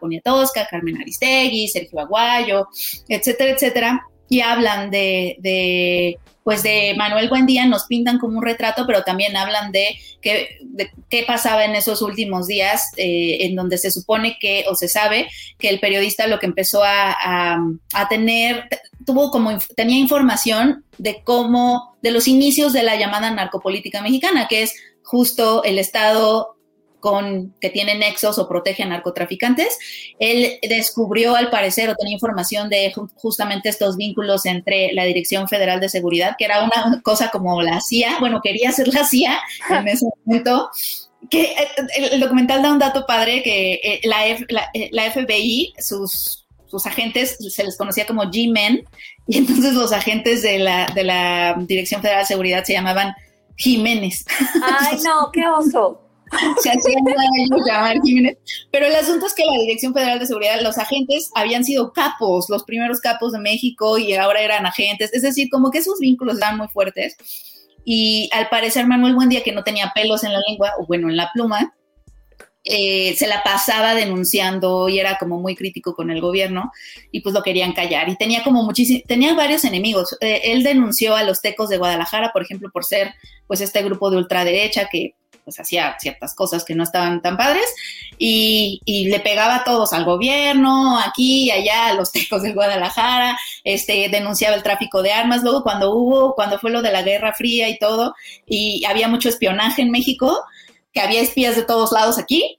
Poniatowska, 0.00 0.66
Carmen 0.68 1.00
Aristegui, 1.00 1.68
Sergio 1.68 2.00
Aguayo, 2.00 2.68
etcétera, 3.08 3.52
etcétera, 3.52 4.06
y 4.28 4.40
hablan 4.40 4.90
de, 4.90 5.36
de, 5.40 6.18
pues 6.42 6.62
de 6.62 6.94
Manuel 6.96 7.28
Buendía, 7.28 7.66
nos 7.66 7.84
pintan 7.84 8.18
como 8.18 8.38
un 8.38 8.44
retrato, 8.44 8.86
pero 8.86 9.02
también 9.02 9.36
hablan 9.36 9.72
de 9.72 9.96
qué, 10.20 10.56
de 10.62 10.90
qué 11.10 11.24
pasaba 11.26 11.64
en 11.64 11.76
esos 11.76 12.02
últimos 12.02 12.46
días, 12.46 12.92
eh, 12.96 13.38
en 13.40 13.54
donde 13.54 13.78
se 13.78 13.90
supone 13.90 14.38
que, 14.40 14.64
o 14.68 14.74
se 14.74 14.88
sabe, 14.88 15.28
que 15.58 15.68
el 15.68 15.80
periodista 15.80 16.26
lo 16.26 16.38
que 16.38 16.46
empezó 16.46 16.82
a, 16.82 17.14
a 17.92 18.08
tener, 18.08 18.68
tuvo 19.04 19.30
como, 19.30 19.50
tenía 19.76 19.98
información 19.98 20.84
de 20.98 21.22
cómo, 21.24 21.96
de 22.02 22.10
los 22.10 22.28
inicios 22.28 22.72
de 22.72 22.82
la 22.82 22.96
llamada 22.96 23.30
narcopolítica 23.30 24.02
mexicana, 24.02 24.48
que 24.48 24.62
es 24.62 24.74
justo 25.02 25.64
el 25.64 25.78
Estado 25.78 26.56
con 27.02 27.52
que 27.60 27.68
tiene 27.68 27.96
nexos 27.96 28.38
o 28.38 28.48
protege 28.48 28.84
a 28.84 28.86
narcotraficantes. 28.86 29.76
Él 30.20 30.58
descubrió, 30.62 31.34
al 31.34 31.50
parecer, 31.50 31.90
o 31.90 31.96
tenía 31.96 32.14
información 32.14 32.70
de 32.70 32.94
justamente 33.16 33.68
estos 33.68 33.96
vínculos 33.96 34.46
entre 34.46 34.92
la 34.92 35.04
Dirección 35.04 35.48
Federal 35.48 35.80
de 35.80 35.88
Seguridad, 35.88 36.36
que 36.38 36.44
era 36.44 36.62
una 36.62 37.02
cosa 37.02 37.28
como 37.30 37.60
la 37.60 37.80
CIA, 37.80 38.18
bueno, 38.20 38.40
quería 38.40 38.70
ser 38.70 38.86
la 38.94 39.04
CIA 39.04 39.36
en 39.68 39.88
ese 39.88 40.06
momento, 40.24 40.70
que 41.28 41.54
el, 41.96 42.04
el 42.12 42.20
documental 42.20 42.62
da 42.62 42.72
un 42.72 42.78
dato 42.78 43.04
padre, 43.04 43.42
que 43.42 43.80
eh, 43.82 44.00
la, 44.04 44.26
F, 44.28 44.46
la, 44.48 44.70
la 44.92 45.10
FBI, 45.10 45.74
sus 45.78 46.41
sus 46.72 46.86
agentes 46.86 47.36
se 47.38 47.64
les 47.64 47.76
conocía 47.76 48.06
como 48.06 48.22
G-Men, 48.22 48.82
y 49.26 49.36
entonces 49.36 49.74
los 49.74 49.92
agentes 49.92 50.40
de 50.40 50.58
la, 50.58 50.86
de 50.94 51.04
la 51.04 51.54
Dirección 51.68 52.00
Federal 52.00 52.22
de 52.22 52.26
Seguridad 52.26 52.64
se 52.64 52.72
llamaban 52.72 53.12
Jiménez. 53.56 54.24
Ay, 54.80 54.98
no, 55.04 55.30
qué 55.30 55.46
oso. 55.46 56.00
se 56.62 56.70
hacían 56.70 57.04
llamar 57.66 57.96
Jiménez. 58.02 58.38
Pero 58.70 58.86
el 58.86 58.96
asunto 58.96 59.26
es 59.26 59.34
que 59.34 59.44
la 59.44 59.52
Dirección 59.60 59.92
Federal 59.92 60.18
de 60.18 60.24
Seguridad, 60.24 60.62
los 60.62 60.78
agentes 60.78 61.30
habían 61.34 61.62
sido 61.62 61.92
capos, 61.92 62.48
los 62.48 62.64
primeros 62.64 63.00
capos 63.00 63.32
de 63.32 63.38
México, 63.38 63.98
y 63.98 64.14
ahora 64.14 64.40
eran 64.40 64.64
agentes. 64.64 65.12
Es 65.12 65.20
decir, 65.20 65.50
como 65.50 65.70
que 65.70 65.78
esos 65.78 66.00
vínculos 66.00 66.36
estaban 66.36 66.56
muy 66.56 66.68
fuertes. 66.68 67.18
Y 67.84 68.30
al 68.32 68.48
parecer 68.48 68.86
Manuel 68.86 69.14
Buendía, 69.14 69.42
que 69.42 69.52
no 69.52 69.62
tenía 69.62 69.92
pelos 69.94 70.24
en 70.24 70.32
la 70.32 70.40
lengua, 70.48 70.72
o 70.78 70.86
bueno, 70.86 71.10
en 71.10 71.18
la 71.18 71.30
pluma, 71.34 71.74
eh, 72.64 73.14
se 73.16 73.26
la 73.26 73.42
pasaba 73.42 73.94
denunciando 73.94 74.88
y 74.88 75.00
era 75.00 75.18
como 75.18 75.40
muy 75.40 75.56
crítico 75.56 75.94
con 75.94 76.10
el 76.10 76.20
gobierno 76.20 76.70
y 77.10 77.20
pues 77.20 77.34
lo 77.34 77.42
querían 77.42 77.72
callar 77.72 78.08
y 78.08 78.16
tenía 78.16 78.44
como 78.44 78.62
muchísimos, 78.62 79.02
tenía 79.06 79.34
varios 79.34 79.64
enemigos. 79.64 80.16
Eh, 80.20 80.40
él 80.44 80.62
denunció 80.62 81.16
a 81.16 81.24
los 81.24 81.40
tecos 81.40 81.68
de 81.68 81.78
Guadalajara, 81.78 82.32
por 82.32 82.42
ejemplo, 82.42 82.70
por 82.72 82.84
ser 82.84 83.14
pues 83.46 83.60
este 83.60 83.82
grupo 83.82 84.10
de 84.10 84.18
ultraderecha 84.18 84.88
que 84.90 85.16
pues 85.44 85.58
hacía 85.58 85.96
ciertas 85.98 86.34
cosas 86.34 86.64
que 86.64 86.74
no 86.74 86.84
estaban 86.84 87.20
tan 87.20 87.36
padres 87.36 87.64
y, 88.16 88.80
y, 88.84 89.08
le 89.08 89.18
pegaba 89.18 89.56
a 89.56 89.64
todos, 89.64 89.92
al 89.92 90.04
gobierno, 90.04 90.98
aquí, 91.00 91.50
allá, 91.50 91.88
a 91.88 91.94
los 91.94 92.12
tecos 92.12 92.42
de 92.42 92.52
Guadalajara, 92.52 93.36
este, 93.64 94.08
denunciaba 94.08 94.54
el 94.54 94.62
tráfico 94.62 95.02
de 95.02 95.12
armas. 95.12 95.42
Luego 95.42 95.64
cuando 95.64 95.92
hubo, 95.94 96.34
cuando 96.36 96.60
fue 96.60 96.70
lo 96.70 96.82
de 96.82 96.92
la 96.92 97.02
Guerra 97.02 97.34
Fría 97.34 97.68
y 97.68 97.78
todo, 97.78 98.14
y 98.46 98.84
había 98.84 99.08
mucho 99.08 99.28
espionaje 99.28 99.82
en 99.82 99.90
México, 99.90 100.44
que 100.92 101.00
había 101.00 101.20
espías 101.20 101.56
de 101.56 101.62
todos 101.62 101.92
lados 101.92 102.18
aquí, 102.18 102.58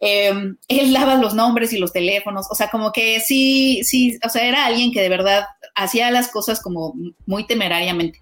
eh, 0.00 0.32
él 0.68 0.92
daba 0.92 1.16
los 1.16 1.34
nombres 1.34 1.72
y 1.72 1.78
los 1.78 1.92
teléfonos, 1.92 2.46
o 2.50 2.54
sea, 2.54 2.68
como 2.70 2.92
que 2.92 3.20
sí, 3.20 3.82
sí, 3.82 4.18
o 4.24 4.28
sea, 4.28 4.46
era 4.46 4.66
alguien 4.66 4.92
que 4.92 5.02
de 5.02 5.08
verdad 5.08 5.46
hacía 5.74 6.10
las 6.10 6.28
cosas 6.28 6.60
como 6.60 6.94
muy 7.26 7.46
temerariamente. 7.46 8.20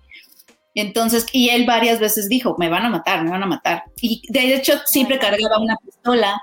Entonces, 0.75 1.27
y 1.33 1.49
él 1.49 1.65
varias 1.65 1.99
veces 1.99 2.29
dijo, 2.29 2.55
me 2.59 2.69
van 2.69 2.85
a 2.85 2.91
matar, 2.91 3.25
me 3.25 3.31
van 3.31 3.43
a 3.43 3.47
matar. 3.47 3.85
Y 4.01 4.23
de 4.29 4.55
hecho 4.55 4.75
siempre 4.85 5.19
cargaba 5.19 5.59
una 5.59 5.77
pistola, 5.77 6.39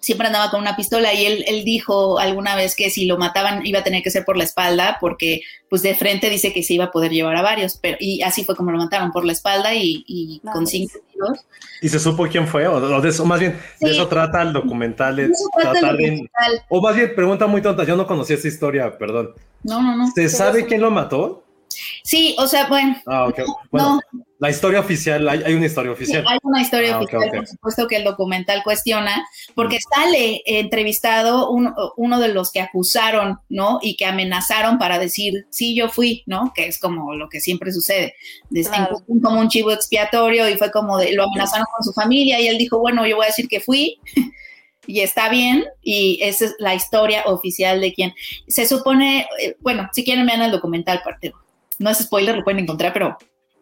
siempre 0.00 0.26
andaba 0.28 0.50
con 0.50 0.60
una 0.60 0.76
pistola 0.76 1.12
y 1.12 1.26
él, 1.26 1.44
él 1.48 1.64
dijo 1.64 2.18
alguna 2.18 2.54
vez 2.54 2.76
que 2.76 2.90
si 2.90 3.06
lo 3.06 3.18
mataban 3.18 3.66
iba 3.66 3.80
a 3.80 3.84
tener 3.84 4.02
que 4.02 4.10
ser 4.10 4.24
por 4.24 4.36
la 4.36 4.44
espalda 4.44 4.96
porque 5.00 5.42
pues 5.68 5.82
de 5.82 5.94
frente 5.94 6.30
dice 6.30 6.52
que 6.52 6.62
se 6.62 6.74
iba 6.74 6.84
a 6.84 6.90
poder 6.90 7.10
llevar 7.10 7.36
a 7.36 7.42
varios, 7.42 7.78
pero 7.80 7.96
y 8.00 8.22
así 8.22 8.44
fue 8.44 8.56
como 8.56 8.70
lo 8.70 8.78
mataron 8.78 9.10
por 9.10 9.24
la 9.24 9.32
espalda 9.32 9.74
y, 9.74 10.04
y 10.06 10.40
no, 10.42 10.52
con 10.52 10.66
cinco 10.66 10.98
tiros. 11.12 11.44
¿Y 11.82 11.88
se 11.88 11.98
supo 11.98 12.26
quién 12.26 12.46
fue? 12.46 12.66
O, 12.66 12.76
o 12.76 13.00
de 13.00 13.08
eso, 13.08 13.24
más 13.24 13.40
bien, 13.40 13.58
sí. 13.78 13.86
de 13.86 13.92
eso 13.92 14.08
trata 14.08 14.42
el 14.42 14.52
documental. 14.52 15.16
De 15.16 15.30
trata 15.60 15.78
el 15.78 15.96
documental. 15.96 16.52
De, 16.52 16.62
o 16.68 16.80
más 16.80 16.96
bien, 16.96 17.12
pregunta 17.14 17.46
muy 17.46 17.60
tonta, 17.60 17.84
yo 17.84 17.96
no 17.96 18.06
conocía 18.06 18.36
esa 18.36 18.48
historia, 18.48 18.96
perdón. 18.96 19.34
No, 19.62 19.82
no, 19.82 19.96
no. 19.96 20.10
¿Se 20.12 20.28
sabe 20.28 20.64
quién 20.66 20.80
lo 20.80 20.90
mató? 20.90 21.44
Sí, 22.02 22.34
o 22.38 22.46
sea, 22.46 22.66
bueno. 22.68 22.96
Ah, 23.06 23.26
ok. 23.26 23.40
Bueno, 23.70 24.00
la 24.38 24.50
historia 24.50 24.78
oficial, 24.78 25.28
hay, 25.28 25.54
una 25.54 25.66
historia 25.66 25.90
oficial. 25.90 26.24
hay 26.26 26.38
una 26.42 26.62
historia 26.62 26.94
ah, 26.94 26.98
oficial, 27.00 27.30
por 27.30 27.46
supuesto, 27.46 27.88
que 27.88 27.96
el 27.96 28.04
documental 28.04 28.62
cuestiona, 28.62 29.26
porque 29.54 29.76
mm. 29.76 29.94
sale 29.94 30.42
entrevistado 30.46 31.50
uno 31.50 32.20
de 32.20 32.28
los 32.28 32.52
que 32.52 32.60
acusaron, 32.60 33.38
¿no? 33.48 33.80
Y 33.82 33.96
que 33.96 34.06
amenazaron 34.06 34.78
para 34.78 34.98
decir, 34.98 35.46
sí, 35.50 35.74
yo 35.74 35.88
fui, 35.88 36.22
¿no? 36.26 36.52
Que 36.54 36.66
es 36.66 36.78
como 36.78 37.14
lo 37.14 37.28
que 37.28 37.40
siempre 37.40 37.72
sucede. 37.72 38.14
Desde 38.48 38.70
como 39.22 39.40
un 39.40 39.48
chivo 39.48 39.72
expiatorio 39.72 40.48
y 40.48 40.56
fue 40.56 40.70
como 40.70 40.98
de, 40.98 41.12
lo 41.12 41.24
amenazaron 41.24 41.66
con 41.74 41.84
su 41.84 41.92
familia 41.92 42.40
y 42.40 42.46
él 42.46 42.58
dijo, 42.58 42.78
bueno, 42.78 43.06
yo 43.06 43.16
voy 43.16 43.24
a 43.24 43.28
decir 43.28 43.48
que 43.48 43.60
fui. 43.60 43.98
y 44.86 45.00
está 45.00 45.28
bien, 45.28 45.66
y 45.82 46.18
esa 46.22 46.46
es 46.46 46.54
la 46.58 46.74
historia 46.74 47.24
oficial 47.26 47.80
de 47.80 47.92
quien 47.92 48.14
se 48.46 48.66
supone, 48.66 49.26
eh, 49.42 49.54
bueno, 49.60 49.90
si 49.92 50.02
quieren 50.02 50.24
vean 50.24 50.40
el 50.40 50.50
documental, 50.50 51.02
parte 51.04 51.32
no 51.78 51.90
es 51.90 51.98
spoiler, 51.98 52.36
lo 52.36 52.44
pueden 52.44 52.60
encontrar, 52.60 52.92
pero, 52.92 53.16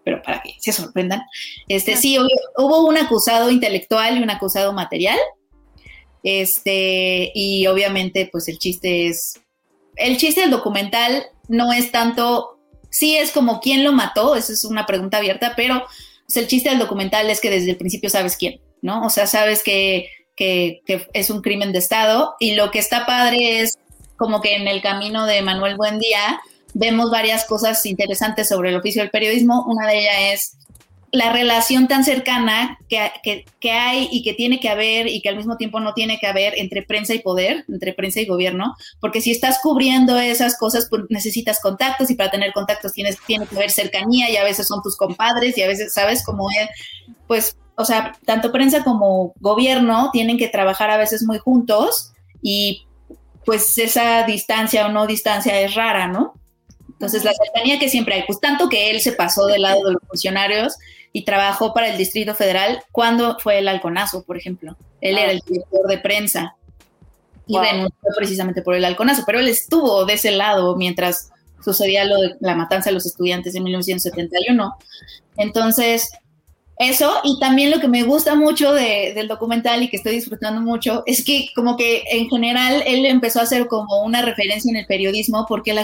pero 0.06 0.22
para 0.22 0.40
que 0.40 0.54
se 0.60 0.70
sorprendan. 0.70 1.22
Este, 1.66 1.96
sí, 1.96 2.16
hubo, 2.56 2.86
un 2.86 2.96
acusado 2.96 3.50
intelectual 3.50 4.16
y 4.16 4.22
un 4.22 4.30
acusado 4.30 4.72
material. 4.72 5.18
Este, 6.22 7.32
y 7.34 7.66
obviamente, 7.66 8.28
pues 8.30 8.46
el 8.46 8.58
chiste 8.58 9.08
es. 9.08 9.40
El 9.96 10.16
chiste 10.16 10.42
del 10.42 10.52
documental 10.52 11.26
no 11.48 11.72
es 11.72 11.90
tanto. 11.90 12.60
Sí, 12.88 13.16
es 13.16 13.32
como 13.32 13.60
quién 13.60 13.82
lo 13.82 13.92
mató, 13.92 14.36
esa 14.36 14.52
es 14.52 14.64
una 14.64 14.86
pregunta 14.86 15.16
abierta, 15.16 15.54
pero 15.56 15.84
el 16.36 16.46
chiste 16.46 16.70
del 16.70 16.78
documental 16.78 17.28
es 17.28 17.40
que 17.40 17.50
desde 17.50 17.70
el 17.70 17.76
principio 17.76 18.08
sabes 18.08 18.36
quién, 18.36 18.60
¿no? 18.82 19.04
O 19.04 19.10
sea, 19.10 19.26
sabes 19.26 19.64
que, 19.64 20.08
que, 20.36 20.82
que 20.86 21.08
es 21.14 21.30
un 21.30 21.42
crimen 21.42 21.72
de 21.72 21.80
Estado 21.80 22.36
y 22.38 22.54
lo 22.54 22.70
que 22.70 22.78
está 22.78 23.06
padre 23.06 23.60
es 23.60 23.74
como 24.16 24.40
que 24.40 24.54
en 24.54 24.68
el 24.68 24.80
camino 24.82 25.26
de 25.26 25.42
Manuel 25.42 25.76
Buendía 25.76 26.40
vemos 26.78 27.10
varias 27.10 27.46
cosas 27.46 27.84
interesantes 27.86 28.48
sobre 28.48 28.68
el 28.68 28.76
oficio 28.76 29.00
del 29.00 29.10
periodismo. 29.10 29.64
Una 29.66 29.86
de 29.86 29.98
ellas 29.98 30.14
es 30.18 30.56
la 31.10 31.32
relación 31.32 31.88
tan 31.88 32.04
cercana 32.04 32.78
que, 32.90 33.10
que, 33.60 33.70
hay 33.70 34.08
y 34.12 34.22
que 34.22 34.34
tiene 34.34 34.60
que 34.60 34.68
haber 34.68 35.06
y 35.06 35.22
que 35.22 35.30
al 35.30 35.36
mismo 35.36 35.56
tiempo 35.56 35.80
no 35.80 35.94
tiene 35.94 36.18
que 36.18 36.26
haber 36.26 36.52
entre 36.58 36.82
prensa 36.82 37.14
y 37.14 37.20
poder, 37.20 37.64
entre 37.68 37.94
prensa 37.94 38.20
y 38.20 38.26
gobierno, 38.26 38.74
porque 39.00 39.22
si 39.22 39.30
estás 39.30 39.60
cubriendo 39.62 40.18
esas 40.18 40.58
cosas, 40.58 40.88
pues 40.90 41.04
necesitas 41.08 41.60
contactos 41.60 42.10
y 42.10 42.14
para 42.14 42.30
tener 42.30 42.52
contactos 42.52 42.92
tienes, 42.92 43.16
tiene 43.26 43.46
que 43.46 43.56
haber 43.56 43.70
cercanía 43.70 44.28
y 44.30 44.36
a 44.36 44.44
veces 44.44 44.68
son 44.68 44.82
tus 44.82 44.96
compadres 44.98 45.56
y 45.56 45.62
a 45.62 45.68
veces, 45.68 45.94
¿sabes? 45.94 46.22
Como 46.22 46.50
es, 46.50 46.68
pues, 47.26 47.56
o 47.76 47.86
sea, 47.86 48.12
tanto 48.26 48.52
prensa 48.52 48.84
como 48.84 49.32
gobierno 49.40 50.10
tienen 50.12 50.36
que 50.36 50.48
trabajar 50.48 50.90
a 50.90 50.98
veces 50.98 51.22
muy 51.22 51.38
juntos 51.38 52.12
y 52.42 52.86
pues 53.46 53.78
esa 53.78 54.24
distancia 54.24 54.86
o 54.86 54.88
no 54.90 55.06
distancia 55.06 55.58
es 55.60 55.74
rara, 55.74 56.08
¿no? 56.08 56.34
Entonces, 56.96 57.24
la 57.24 57.32
cercanía 57.34 57.78
que 57.78 57.90
siempre 57.90 58.14
hay, 58.14 58.22
pues 58.26 58.40
tanto 58.40 58.70
que 58.70 58.90
él 58.90 59.00
se 59.00 59.12
pasó 59.12 59.46
del 59.46 59.62
lado 59.62 59.84
de 59.84 59.92
los 59.92 60.02
funcionarios 60.08 60.76
y 61.12 61.24
trabajó 61.24 61.74
para 61.74 61.88
el 61.88 61.98
Distrito 61.98 62.34
Federal 62.34 62.82
cuando 62.90 63.38
fue 63.38 63.58
el 63.58 63.68
halconazo, 63.68 64.24
por 64.24 64.38
ejemplo. 64.38 64.76
Él 65.00 65.18
era 65.18 65.30
el 65.30 65.40
director 65.40 65.86
de 65.88 65.98
prensa 65.98 66.56
y 67.46 67.58
renunció 67.58 68.10
precisamente 68.16 68.62
por 68.62 68.74
el 68.74 68.84
halconazo, 68.84 69.24
pero 69.26 69.38
él 69.38 69.48
estuvo 69.48 70.04
de 70.06 70.14
ese 70.14 70.30
lado 70.30 70.74
mientras 70.76 71.30
sucedía 71.62 72.04
lo 72.04 72.16
de 72.16 72.36
la 72.40 72.54
matanza 72.54 72.90
de 72.90 72.94
los 72.94 73.06
estudiantes 73.06 73.54
en 73.54 73.64
1971. 73.64 74.74
Entonces, 75.36 76.10
eso, 76.78 77.20
y 77.24 77.38
también 77.38 77.70
lo 77.70 77.80
que 77.80 77.88
me 77.88 78.02
gusta 78.02 78.34
mucho 78.34 78.72
del 78.72 79.28
documental 79.28 79.82
y 79.82 79.88
que 79.88 79.96
estoy 79.96 80.16
disfrutando 80.16 80.60
mucho, 80.60 81.02
es 81.06 81.24
que 81.24 81.48
como 81.54 81.76
que 81.76 82.04
en 82.10 82.28
general 82.28 82.82
él 82.86 83.06
empezó 83.06 83.40
a 83.40 83.44
hacer 83.44 83.66
como 83.66 84.02
una 84.02 84.20
referencia 84.20 84.70
en 84.70 84.76
el 84.76 84.86
periodismo, 84.86 85.46
porque 85.48 85.74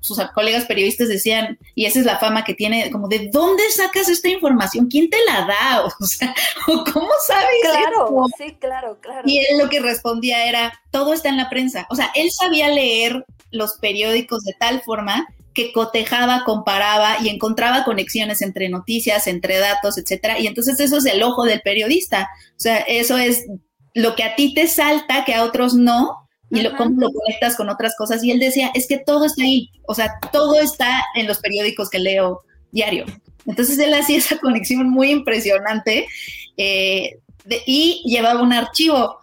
sus 0.00 0.18
colegas 0.34 0.64
periodistas 0.64 1.08
decían, 1.08 1.56
y 1.76 1.86
esa 1.86 2.00
es 2.00 2.04
la 2.04 2.18
fama 2.18 2.42
que 2.42 2.54
tiene, 2.54 2.90
como 2.90 3.06
de 3.06 3.30
dónde 3.32 3.62
sacas 3.70 4.08
esta 4.08 4.28
información, 4.28 4.88
quién 4.88 5.08
te 5.08 5.18
la 5.26 5.46
da, 5.46 5.84
o 6.00 6.04
sea, 6.04 6.34
cómo 6.66 7.10
sabes. 7.26 7.46
Claro, 7.62 8.26
sí, 8.36 8.56
claro, 8.58 8.98
claro. 9.00 9.22
Y 9.24 9.38
él 9.38 9.58
lo 9.58 9.68
que 9.68 9.80
respondía 9.80 10.46
era, 10.46 10.72
todo 10.90 11.12
está 11.14 11.28
en 11.28 11.36
la 11.36 11.48
prensa, 11.48 11.86
o 11.90 11.94
sea, 11.94 12.10
él 12.16 12.30
sabía 12.32 12.68
leer 12.68 13.24
los 13.52 13.74
periódicos 13.74 14.42
de 14.44 14.54
tal 14.54 14.82
forma 14.82 15.28
que 15.54 15.72
cotejaba, 15.72 16.44
comparaba 16.44 17.16
y 17.22 17.28
encontraba 17.28 17.84
conexiones 17.84 18.42
entre 18.42 18.68
noticias, 18.68 19.26
entre 19.26 19.58
datos, 19.58 19.98
etcétera. 19.98 20.38
Y 20.38 20.46
entonces 20.46 20.80
eso 20.80 20.96
es 20.98 21.06
el 21.06 21.22
ojo 21.22 21.44
del 21.44 21.60
periodista. 21.60 22.28
O 22.50 22.60
sea, 22.60 22.78
eso 22.78 23.18
es 23.18 23.44
lo 23.94 24.14
que 24.14 24.24
a 24.24 24.34
ti 24.34 24.54
te 24.54 24.66
salta, 24.66 25.24
que 25.24 25.34
a 25.34 25.44
otros 25.44 25.74
no, 25.74 26.28
y 26.50 26.60
lo, 26.60 26.76
cómo 26.76 27.00
lo 27.00 27.10
conectas 27.10 27.56
con 27.56 27.70
otras 27.70 27.94
cosas. 27.96 28.22
Y 28.22 28.30
él 28.30 28.38
decía, 28.38 28.70
es 28.74 28.86
que 28.86 28.98
todo 28.98 29.24
está 29.24 29.42
ahí. 29.42 29.70
O 29.86 29.94
sea, 29.94 30.14
todo 30.32 30.60
está 30.60 31.02
en 31.14 31.26
los 31.26 31.38
periódicos 31.38 31.90
que 31.90 31.98
leo 31.98 32.42
diario. 32.72 33.04
Entonces 33.46 33.78
él 33.78 33.92
hacía 33.94 34.18
esa 34.18 34.38
conexión 34.40 34.88
muy 34.88 35.10
impresionante 35.10 36.06
eh, 36.56 37.18
y 37.66 38.02
llevaba 38.06 38.42
un 38.42 38.52
archivo 38.52 39.18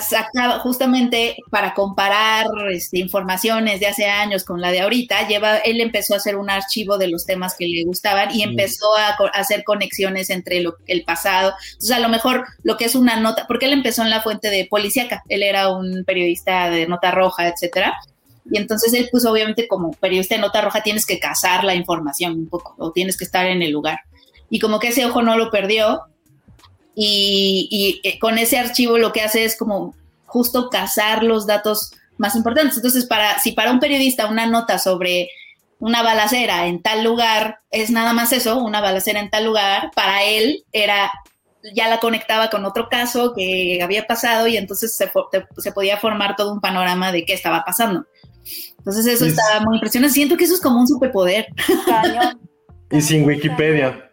sacaba 0.00 0.58
justamente 0.58 1.36
para 1.50 1.72
comparar 1.72 2.46
este, 2.70 2.98
informaciones 2.98 3.78
de 3.78 3.86
hace 3.86 4.06
años 4.06 4.44
con 4.44 4.60
la 4.60 4.72
de 4.72 4.80
ahorita, 4.80 5.28
lleva, 5.28 5.58
él 5.58 5.80
empezó 5.80 6.14
a 6.14 6.16
hacer 6.16 6.36
un 6.36 6.50
archivo 6.50 6.98
de 6.98 7.08
los 7.08 7.24
temas 7.24 7.54
que 7.56 7.66
le 7.66 7.84
gustaban 7.84 8.34
y 8.34 8.42
empezó 8.42 8.96
a, 8.96 9.16
hacer 9.34 9.62
conexiones 9.62 10.30
entre 10.30 10.60
lo, 10.60 10.76
el 10.86 11.04
pasado. 11.04 11.54
Entonces, 11.72 11.92
a 11.92 12.00
lo 12.00 12.08
mejor 12.08 12.44
lo 12.64 12.76
que 12.76 12.86
es 12.86 12.96
una 12.96 13.20
nota, 13.20 13.46
porque 13.46 13.66
él 13.66 13.72
empezó 13.72 14.02
en 14.02 14.10
la 14.10 14.20
fuente 14.20 14.50
de 14.50 14.66
policíaca, 14.68 15.22
él 15.28 15.44
era 15.44 15.68
un 15.68 16.04
periodista 16.04 16.70
de 16.70 16.88
nota 16.88 17.12
roja, 17.12 17.46
etcétera. 17.46 17.94
Y 18.50 18.58
entonces 18.58 18.92
él, 18.94 19.08
pues 19.12 19.24
obviamente 19.26 19.68
como 19.68 19.92
periodista 19.92 20.34
de 20.34 20.40
nota 20.40 20.60
roja 20.60 20.82
tienes 20.82 21.06
que 21.06 21.20
cazar 21.20 21.62
la 21.62 21.76
información 21.76 22.32
un 22.32 22.48
poco, 22.48 22.74
o 22.78 22.90
tienes 22.90 23.16
que 23.16 23.24
estar 23.24 23.46
en 23.46 23.62
el 23.62 23.70
lugar. 23.70 24.00
Y 24.50 24.58
como 24.58 24.80
que 24.80 24.88
ese 24.88 25.06
ojo 25.06 25.22
no 25.22 25.36
lo 25.36 25.50
perdió, 25.50 26.02
y, 27.00 28.00
eh, 28.02 28.18
con 28.18 28.38
ese 28.38 28.58
archivo 28.58 28.98
lo 28.98 29.12
que 29.12 29.22
hace 29.22 29.44
es 29.44 29.56
como 29.56 29.94
justo 30.26 30.68
cazar 30.68 31.22
los 31.22 31.46
datos 31.46 31.92
más 32.16 32.34
importantes. 32.34 32.76
Entonces, 32.76 33.06
para, 33.06 33.38
si 33.38 33.52
para 33.52 33.70
un 33.70 33.78
periodista 33.78 34.26
una 34.26 34.46
nota 34.46 34.80
sobre 34.80 35.28
una 35.78 36.02
balacera 36.02 36.66
en 36.66 36.82
tal 36.82 37.04
lugar 37.04 37.60
es 37.70 37.90
nada 37.90 38.12
más 38.12 38.32
eso, 38.32 38.58
una 38.58 38.80
balacera 38.80 39.20
en 39.20 39.30
tal 39.30 39.44
lugar, 39.44 39.92
para 39.94 40.24
él 40.24 40.64
era, 40.72 41.12
ya 41.72 41.88
la 41.88 42.00
conectaba 42.00 42.50
con 42.50 42.64
otro 42.64 42.88
caso 42.88 43.32
que 43.32 43.78
había 43.80 44.08
pasado 44.08 44.48
y 44.48 44.56
entonces 44.56 44.96
se, 44.96 45.08
se 45.58 45.72
podía 45.72 45.98
formar 45.98 46.34
todo 46.34 46.52
un 46.52 46.60
panorama 46.60 47.12
de 47.12 47.24
qué 47.24 47.32
estaba 47.32 47.64
pasando. 47.64 48.06
Entonces 48.78 49.06
eso 49.06 49.24
estaba 49.24 49.60
muy 49.64 49.76
impresionante. 49.76 50.14
Siento 50.14 50.36
que 50.36 50.44
eso 50.44 50.54
es 50.54 50.60
como 50.60 50.80
un 50.80 50.88
superpoder. 50.88 51.46
y 52.90 53.00
sin 53.00 53.24
Wikipedia. 53.24 54.07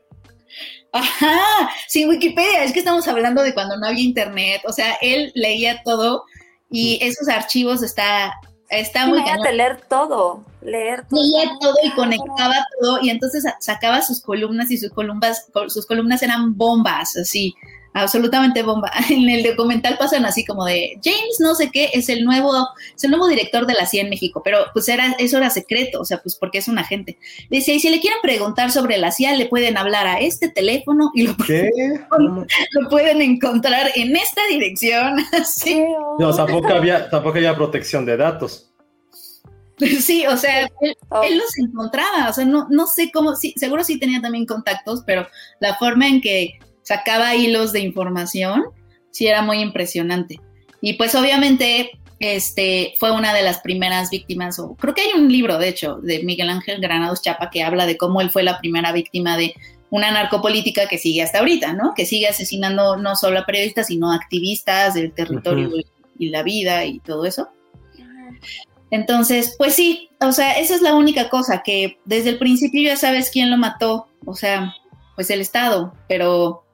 Ajá, 0.96 1.70
sin 1.90 2.08
Wikipedia, 2.08 2.64
es 2.64 2.72
que 2.72 2.80
estamos 2.80 3.06
hablando 3.10 3.44
de 3.44 3.54
cuando 3.54 3.76
no 3.76 3.86
había 3.86 4.02
internet, 4.02 4.62
o 4.66 4.72
sea, 4.72 4.94
él 5.02 5.30
leía 5.36 5.82
todo 5.84 6.24
y 6.72 7.00
esos 7.02 7.28
archivos 7.28 7.84
está, 7.84 8.34
está 8.70 9.06
muy 9.06 9.22
de 9.22 9.52
leer 9.52 9.82
todo, 9.90 10.46
leer 10.62 11.06
todo. 11.06 11.22
Leía 11.22 11.52
todo 11.60 11.76
y 11.84 11.92
conectaba 11.92 12.56
todo 12.80 13.00
y 13.02 13.10
entonces 13.10 13.44
sacaba 13.60 14.02
sus 14.04 14.22
columnas 14.22 14.72
y 14.72 14.78
sus 14.78 14.90
columnas, 14.92 15.48
sus 15.68 15.86
columnas 15.86 16.24
eran 16.24 16.56
bombas, 16.58 17.18
así 17.18 17.54
absolutamente 17.96 18.62
bomba. 18.62 18.92
En 19.10 19.30
el 19.30 19.44
documental 19.44 19.98
pasan 19.98 20.26
así 20.26 20.44
como 20.46 20.66
de 20.66 21.00
James 21.04 21.38
no 21.40 21.56
sé 21.56 21.70
qué 21.72 21.90
es 21.94 22.10
el 22.10 22.26
nuevo 22.26 22.52
es 22.96 23.04
el 23.04 23.12
nuevo 23.12 23.28
director 23.28 23.66
de 23.66 23.74
la 23.74 23.86
CIA 23.86 24.04
en 24.04 24.10
México, 24.10 24.42
pero 24.44 24.66
pues 24.74 24.90
era 24.90 25.16
eso 25.18 25.38
era 25.38 25.50
secreto, 25.50 26.02
o 26.02 26.06
sea, 26.06 26.22
pues 26.22 26.36
porque 26.36 26.58
es 26.58 26.68
un 26.68 26.78
agente. 26.78 27.18
Dice, 27.50 27.74
y 27.74 27.80
si 27.80 27.90
le 27.90 28.00
quieren 28.00 28.20
preguntar 28.22 28.72
sobre 28.72 28.98
la 28.98 29.12
CIA, 29.12 29.36
le 29.36 29.46
pueden 29.46 29.78
hablar 29.78 30.08
a 30.08 30.20
este 30.20 30.50
teléfono 30.50 31.12
y 31.14 31.24
lo, 31.24 31.36
lo 32.18 32.90
pueden 32.90 33.22
encontrar 33.22 33.92
en 33.96 34.16
esta 34.16 34.42
dirección. 34.50 35.18
sí. 35.46 35.84
No, 36.20 36.36
tampoco 36.36 36.74
había 36.74 37.10
tampoco 37.10 37.38
había 37.38 37.56
protección 37.56 38.06
de 38.06 38.18
datos. 38.18 38.72
Sí, 40.00 40.26
o 40.26 40.38
sea, 40.38 40.62
él, 40.80 40.96
él, 41.24 41.38
los 41.38 41.58
encontraba, 41.58 42.30
o 42.30 42.34
sea, 42.34 42.46
no, 42.46 42.66
no 42.70 42.88
sé 42.88 43.12
cómo, 43.12 43.36
sí, 43.36 43.54
seguro 43.58 43.84
sí 43.84 44.00
tenía 44.00 44.22
también 44.22 44.46
contactos, 44.46 45.04
pero 45.06 45.28
la 45.60 45.76
forma 45.76 46.08
en 46.08 46.22
que 46.22 46.60
sacaba 46.86 47.36
hilos 47.36 47.74
de 47.74 47.82
información, 47.82 48.64
sí 49.12 49.28
era 49.28 49.42
muy 49.42 49.60
impresionante. 49.60 50.40
Y 50.82 50.94
pues 50.94 51.16
obviamente 51.16 51.92
este, 52.20 52.94
fue 53.00 53.12
una 53.12 53.34
de 53.34 53.42
las 53.42 53.60
primeras 53.60 54.10
víctimas, 54.10 54.60
o 54.60 54.76
creo 54.76 54.94
que 54.94 55.02
hay 55.02 55.20
un 55.20 55.32
libro, 55.32 55.58
de 55.58 55.68
hecho, 55.68 55.96
de 55.96 56.24
Miguel 56.24 56.50
Ángel 56.50 56.80
Granados 56.80 57.22
Chapa 57.22 57.50
que 57.50 57.64
habla 57.64 57.86
de 57.86 57.98
cómo 57.98 58.22
él 58.22 58.30
fue 58.30 58.44
la 58.44 58.60
primera 58.60 58.92
víctima 58.92 59.36
de 59.36 59.56
una 59.90 60.12
narcopolítica 60.12 60.88
que 60.88 60.98
sigue 60.98 61.24
hasta 61.24 61.40
ahorita, 61.40 61.74
¿no? 61.74 61.94
Que 61.96 62.06
sigue 62.06 62.28
asesinando 62.28 62.98
no 62.98 63.16
solo 63.16 63.40
a 63.40 63.46
periodistas, 63.46 63.88
sino 63.88 64.12
a 64.12 64.16
activistas 64.16 64.94
del 64.94 65.12
territorio 65.14 65.72
y 66.20 66.30
la 66.30 66.44
vida 66.44 66.86
y 66.86 67.00
todo 67.00 67.26
eso. 67.26 67.50
Entonces, 68.92 69.56
pues 69.58 69.74
sí, 69.74 70.10
o 70.22 70.32
sea, 70.32 70.60
esa 70.60 70.76
es 70.76 70.82
la 70.82 70.96
única 70.96 71.30
cosa, 71.30 71.64
que 71.64 71.98
desde 72.06 72.30
el 72.30 72.38
principio 72.38 72.84
ya 72.84 72.96
sabes 72.96 73.30
quién 73.32 73.50
lo 73.50 73.58
mató, 73.58 74.08
o 74.26 74.36
sea, 74.36 74.74
pues 75.16 75.30
el 75.30 75.42
Estado, 75.42 75.94
pero 76.08 76.65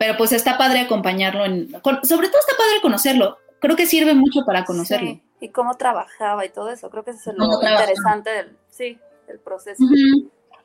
pero 0.00 0.16
pues 0.16 0.32
está 0.32 0.56
padre 0.56 0.80
acompañarlo, 0.80 1.44
en, 1.44 1.68
sobre 2.02 2.28
todo 2.28 2.40
está 2.40 2.56
padre 2.56 2.80
conocerlo, 2.80 3.36
creo 3.60 3.76
que 3.76 3.84
sirve 3.84 4.14
mucho 4.14 4.40
para 4.46 4.64
conocerlo. 4.64 5.20
y 5.42 5.48
cómo 5.50 5.76
trabajaba 5.76 6.44
y 6.46 6.48
todo 6.48 6.70
eso, 6.70 6.88
creo 6.88 7.04
que 7.04 7.10
eso 7.10 7.30
es 7.30 7.36
lo 7.36 7.44
interesante 7.62 8.30
del, 8.30 8.56
sí, 8.70 8.98
el 9.28 9.38
proceso. 9.40 9.84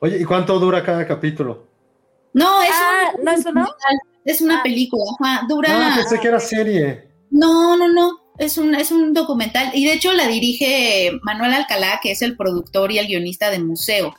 Oye, 0.00 0.18
¿y 0.18 0.24
cuánto 0.24 0.58
dura 0.58 0.82
cada 0.82 1.06
capítulo? 1.06 1.66
No, 2.32 2.62
es, 2.62 2.70
Ah, 2.72 3.10
un- 3.18 3.24
¿no 3.24 3.30
es 3.30 3.44
uno? 3.46 3.66
es 4.24 4.40
una 4.40 4.60
Ah. 4.60 4.62
película, 4.62 5.02
ajá, 5.20 5.46
dura... 5.46 5.68
Ah, 5.70 5.92
pensé 5.96 6.18
que 6.18 6.28
era 6.28 6.40
serie. 6.40 7.08
No, 7.30 7.76
no, 7.76 7.88
no. 7.88 8.20
Es 8.38 8.58
un, 8.58 8.74
es 8.74 8.90
un 8.90 9.14
documental. 9.14 9.70
Y 9.74 9.86
de 9.86 9.94
hecho 9.94 10.12
la 10.12 10.26
dirige 10.28 11.12
Manuel 11.22 11.54
Alcalá, 11.54 12.00
que 12.02 12.12
es 12.12 12.22
el 12.22 12.36
productor 12.36 12.92
y 12.92 12.98
el 12.98 13.06
guionista 13.06 13.50
de 13.50 13.58
Museo. 13.60 14.14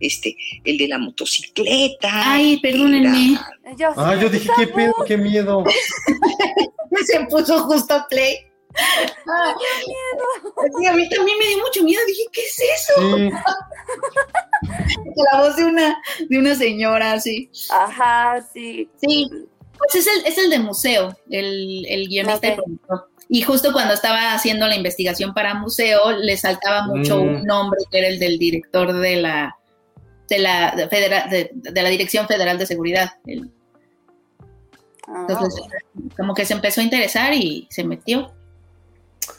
este, 0.00 0.36
el 0.64 0.78
de 0.78 0.88
la 0.88 0.98
motocicleta. 0.98 2.32
Ay, 2.32 2.58
perdónenme. 2.60 3.38
Yo, 3.78 3.88
Ah, 3.96 4.16
yo 4.20 4.28
dije, 4.28 4.48
qué 4.56 4.66
pedo, 4.68 4.94
qué 5.06 5.16
miedo. 5.16 5.64
Se 7.06 7.20
puso 7.26 7.58
justo 7.64 8.06
play. 8.08 8.36
Ah, 8.74 9.54
sí, 10.78 10.86
a 10.86 10.92
mí 10.94 11.06
también 11.10 11.38
me 11.38 11.46
dio 11.48 11.58
mucho 11.58 11.82
miedo. 11.82 12.00
Dije, 12.06 12.22
¿qué 12.32 12.40
es 12.40 12.58
eso? 12.74 13.16
Sí. 13.16 13.30
La 15.32 15.40
voz 15.42 15.56
de 15.56 15.64
una, 15.64 16.00
de 16.28 16.38
una 16.38 16.54
señora 16.54 17.12
así. 17.12 17.50
Ajá, 17.70 18.44
sí. 18.52 18.88
Sí, 19.00 19.28
pues 19.78 19.94
es 19.94 20.06
el, 20.06 20.26
es 20.26 20.38
el 20.38 20.50
de 20.50 20.58
museo, 20.58 21.16
el, 21.30 21.84
el 21.86 22.08
guionista 22.08 22.48
y 22.48 22.52
productor. 22.56 23.08
Y 23.34 23.40
justo 23.40 23.72
cuando 23.72 23.94
estaba 23.94 24.34
haciendo 24.34 24.66
la 24.66 24.76
investigación 24.76 25.32
para 25.32 25.54
museo, 25.54 26.12
le 26.12 26.36
saltaba 26.36 26.82
mucho 26.86 27.16
Mm. 27.16 27.20
un 27.36 27.42
nombre 27.44 27.80
que 27.90 27.98
era 27.98 28.08
el 28.08 28.18
del 28.18 28.38
director 28.38 28.92
de 28.92 29.16
la 29.16 29.56
de 30.28 30.38
la 30.38 30.72
de, 30.76 30.88
federa- 30.88 31.26
de- 31.28 31.50
de 31.54 31.82
la 31.82 31.88
Dirección 31.88 32.26
Federal 32.28 32.58
de 32.58 32.66
Seguridad. 32.66 33.12
El- 33.26 33.50
Ah, 35.08 35.26
Entonces, 35.28 35.60
como 36.16 36.32
que 36.34 36.44
se 36.44 36.52
empezó 36.54 36.80
a 36.80 36.84
interesar 36.84 37.34
y 37.34 37.66
se 37.70 37.84
metió. 37.84 38.32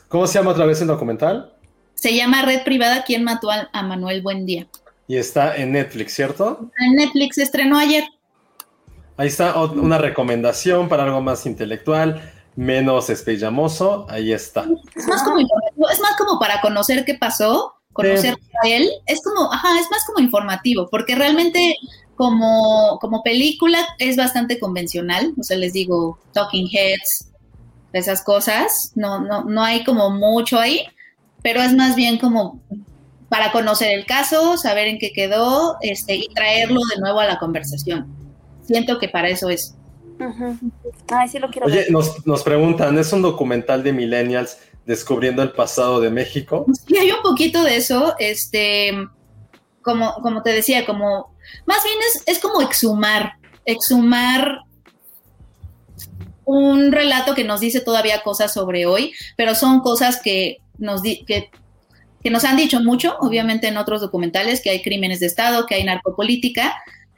¿Cómo 0.09 0.27
se 0.27 0.37
llama 0.39 0.51
otra 0.51 0.65
vez 0.65 0.81
el 0.81 0.87
documental? 0.87 1.53
Se 1.95 2.13
llama 2.15 2.41
Red 2.43 2.63
Privada, 2.63 3.03
¿Quién 3.05 3.23
mató 3.23 3.49
a, 3.49 3.69
a 3.71 3.81
Manuel 3.83 4.21
Buendía? 4.21 4.67
Y 5.07 5.17
está 5.17 5.55
en 5.55 5.71
Netflix, 5.71 6.13
¿cierto? 6.13 6.69
En 6.79 6.95
Netflix 6.95 7.35
se 7.35 7.43
estrenó 7.43 7.77
ayer. 7.79 8.03
Ahí 9.17 9.27
está 9.27 9.55
una 9.63 9.97
recomendación 9.97 10.89
para 10.89 11.03
algo 11.05 11.21
más 11.21 11.45
intelectual, 11.45 12.21
menos 12.55 13.09
espellamoso. 13.09 14.05
Ahí 14.09 14.31
está. 14.31 14.65
Es 14.95 15.07
más 15.07 15.23
como 15.23 15.39
es 15.39 15.99
más 15.99 16.15
como 16.17 16.39
para 16.39 16.61
conocer 16.61 17.05
qué 17.05 17.15
pasó, 17.15 17.73
conocer 17.93 18.35
a 18.63 18.67
él. 18.67 18.89
Es 19.05 19.21
como, 19.23 19.51
ajá, 19.51 19.79
es 19.79 19.89
más 19.89 20.05
como 20.05 20.19
informativo, 20.19 20.87
porque 20.89 21.15
realmente 21.15 21.75
como, 22.15 22.99
como 22.99 23.23
película 23.23 23.85
es 23.99 24.15
bastante 24.15 24.59
convencional. 24.59 25.33
O 25.39 25.43
sea, 25.43 25.57
les 25.57 25.73
digo, 25.73 26.19
Talking 26.33 26.69
Heads, 26.71 27.31
esas 27.93 28.23
cosas. 28.23 28.91
No, 28.95 29.19
no, 29.19 29.45
no 29.45 29.63
hay 29.63 29.83
como 29.83 30.09
mucho 30.09 30.59
ahí, 30.59 30.85
pero 31.41 31.61
es 31.61 31.73
más 31.73 31.95
bien 31.95 32.17
como 32.17 32.61
para 33.29 33.51
conocer 33.51 33.97
el 33.97 34.05
caso, 34.05 34.57
saber 34.57 34.87
en 34.87 34.99
qué 34.99 35.11
quedó, 35.11 35.77
este, 35.81 36.15
y 36.15 36.27
traerlo 36.35 36.79
de 36.93 37.01
nuevo 37.01 37.19
a 37.19 37.25
la 37.25 37.39
conversación. 37.39 38.05
Siento 38.63 38.99
que 38.99 39.09
para 39.09 39.27
eso 39.27 39.49
es. 39.49 39.75
Ujú. 40.19 40.57
Ay, 41.11 41.27
sí 41.27 41.39
lo 41.39 41.49
quiero 41.49 41.67
Oye, 41.67 41.77
ver. 41.77 41.91
nos, 41.91 42.25
nos 42.25 42.43
preguntan, 42.43 42.97
¿es 42.97 43.11
un 43.13 43.21
documental 43.21 43.83
de 43.83 43.93
millennials 43.93 44.57
descubriendo 44.85 45.41
el 45.41 45.51
pasado 45.51 45.99
de 46.01 46.09
México? 46.09 46.65
Sí, 46.87 46.97
hay 46.97 47.11
un 47.11 47.21
poquito 47.21 47.63
de 47.63 47.77
eso, 47.77 48.15
este, 48.19 48.91
como, 49.81 50.13
como 50.21 50.43
te 50.43 50.51
decía, 50.51 50.85
como, 50.85 51.35
más 51.65 51.83
bien 51.83 51.97
es, 52.09 52.23
es 52.25 52.39
como 52.39 52.61
exhumar, 52.61 53.33
exhumar 53.65 54.59
un 56.45 56.91
relato 56.91 57.35
que 57.35 57.43
nos 57.45 57.59
dice 57.61 57.79
todavía 57.79 58.21
cosas 58.21 58.53
sobre 58.53 58.85
hoy, 58.85 59.13
pero 59.37 59.55
son 59.55 59.79
cosas 59.79 60.19
que 60.21 60.57
nos, 60.77 61.01
di- 61.01 61.23
que, 61.25 61.49
que 62.21 62.29
nos 62.29 62.43
han 62.43 62.57
dicho 62.57 62.81
mucho, 62.81 63.15
obviamente 63.19 63.67
en 63.67 63.77
otros 63.77 64.01
documentales, 64.01 64.61
que 64.61 64.69
hay 64.69 64.81
crímenes 64.81 65.21
de 65.21 65.27
Estado, 65.27 65.65
que 65.65 65.75
hay 65.75 65.83
narcopolítica, 65.85 66.75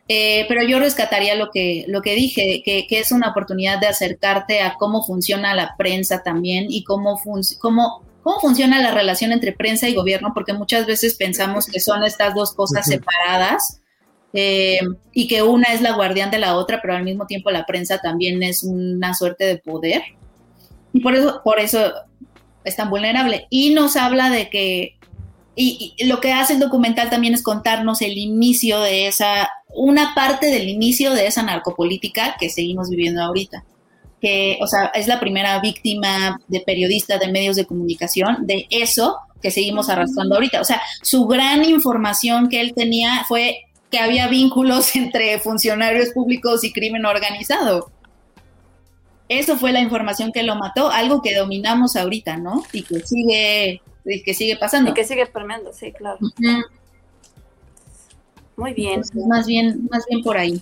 eh, 0.08 0.46
pero 0.48 0.64
yo 0.64 0.80
rescataría 0.80 1.36
lo 1.36 1.50
que, 1.52 1.86
lo 1.88 2.02
que 2.02 2.16
dije, 2.16 2.62
que, 2.64 2.86
que 2.88 3.00
es 3.00 3.12
una 3.12 3.30
oportunidad 3.30 3.80
de 3.80 3.88
acercarte 3.88 4.62
a 4.62 4.76
cómo 4.76 5.04
funciona 5.04 5.56
la 5.56 5.76
prensa 5.78 6.22
también 6.22 6.68
y 6.70 6.84
cómo, 6.84 7.20
cómo, 7.60 8.04
cómo 8.22 8.40
funciona 8.40 8.82
la 8.82 8.92
relación 8.92 9.32
entre 9.32 9.52
prensa 9.52 9.90
y 9.90 9.96
gobierno, 9.96 10.32
porque 10.34 10.54
muchas 10.54 10.86
veces 10.86 11.16
pensamos 11.16 11.66
que 11.66 11.80
son 11.80 12.04
estas 12.04 12.36
dos 12.36 12.54
cosas 12.54 12.86
separadas 12.86 13.82
eh, 14.34 14.80
y 15.14 15.28
que 15.28 15.42
una 15.42 15.74
es 15.74 15.82
la 15.82 15.94
guardián 15.94 16.30
de 16.30 16.40
la 16.40 16.56
otra, 16.56 16.82
pero 16.82 16.94
al 16.94 17.04
mismo 17.04 17.26
tiempo 17.26 17.50
la 17.52 17.66
prensa 17.66 18.00
también 18.00 18.44
es 18.44 18.64
una 18.64 19.14
suerte 19.14 19.46
de 19.46 19.58
poder. 19.58 20.04
Y 20.94 21.00
por 21.00 21.16
eso, 21.16 21.42
por 21.44 21.60
eso 21.60 21.94
es 22.64 22.76
tan 22.76 22.90
vulnerable. 22.90 23.48
Y 23.50 23.74
nos 23.74 23.96
habla 23.96 24.30
de 24.30 24.50
que, 24.50 24.95
y, 25.56 25.94
y 25.98 26.06
lo 26.06 26.20
que 26.20 26.34
hace 26.34 26.54
el 26.54 26.60
documental 26.60 27.10
también 27.10 27.34
es 27.34 27.44
contarnos 27.44 28.02
el 28.02 28.18
inicio 28.18 28.80
de 28.82 29.08
esa, 29.08 29.50
una 29.70 30.14
parte 30.14 30.48
del 30.48 30.70
inicio 30.70 31.14
de 31.14 31.28
esa 31.28 31.44
narcopolítica 31.44 32.36
que 32.40 32.50
seguimos 32.50 32.90
viviendo 32.90 33.22
ahorita. 33.22 33.64
Que, 34.22 34.58
o 34.62 34.68
sea, 34.68 34.86
es 34.96 35.08
la 35.08 35.20
primera 35.20 35.60
víctima 35.60 36.40
de 36.48 36.62
periodista 36.62 37.18
de 37.18 37.32
medios 37.32 37.56
de 37.56 37.66
comunicación 37.66 38.48
de 38.48 38.66
eso 38.70 39.18
que 39.42 39.52
seguimos 39.52 39.90
arrastrando 39.90 40.36
ahorita. 40.36 40.60
O 40.60 40.64
sea, 40.64 40.82
su 41.04 41.28
gran 41.28 41.64
información 41.64 42.50
que 42.50 42.62
él 42.62 42.74
tenía 42.74 43.24
fue 43.28 43.66
que 43.92 44.00
había 44.00 44.28
vínculos 44.28 44.96
entre 44.96 45.40
funcionarios 45.40 46.10
públicos 46.10 46.64
y 46.64 46.74
crimen 46.74 47.06
organizado. 47.06 47.92
Eso 49.30 49.58
fue 49.58 49.72
la 49.72 49.80
información 49.80 50.32
que 50.32 50.44
lo 50.44 50.56
mató, 50.56 50.90
algo 50.90 51.22
que 51.22 51.36
dominamos 51.36 51.96
ahorita, 51.96 52.38
¿no? 52.38 52.64
Y 52.72 52.84
que 52.84 53.00
sigue, 53.00 53.82
y 54.06 54.24
que 54.24 54.34
sigue 54.34 54.56
pasando. 54.58 54.92
Y 54.92 54.94
que 54.94 55.04
sigue 55.04 55.26
permeando, 55.26 55.74
sí, 55.74 55.92
claro. 55.92 56.20
Muy 58.56 58.74
bien. 58.74 58.96
Entonces, 58.96 59.26
más 59.28 59.48
bien, 59.48 59.88
más 59.90 60.06
bien 60.10 60.22
por 60.22 60.38
ahí. 60.38 60.62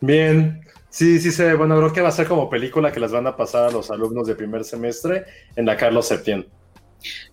Bien. 0.00 0.60
Sí, 0.90 1.18
sí 1.18 1.32
se 1.32 1.44
ve. 1.44 1.54
Bueno, 1.54 1.76
creo 1.78 1.92
que 1.92 2.00
va 2.00 2.08
a 2.08 2.12
ser 2.12 2.28
como 2.28 2.48
película 2.48 2.92
que 2.92 3.00
las 3.00 3.10
van 3.10 3.26
a 3.26 3.36
pasar 3.36 3.64
a 3.64 3.70
los 3.70 3.90
alumnos 3.90 4.26
de 4.28 4.36
primer 4.36 4.64
semestre 4.64 5.24
en 5.56 5.66
la 5.66 5.76
Carlos 5.76 6.06
Septién. 6.06 6.46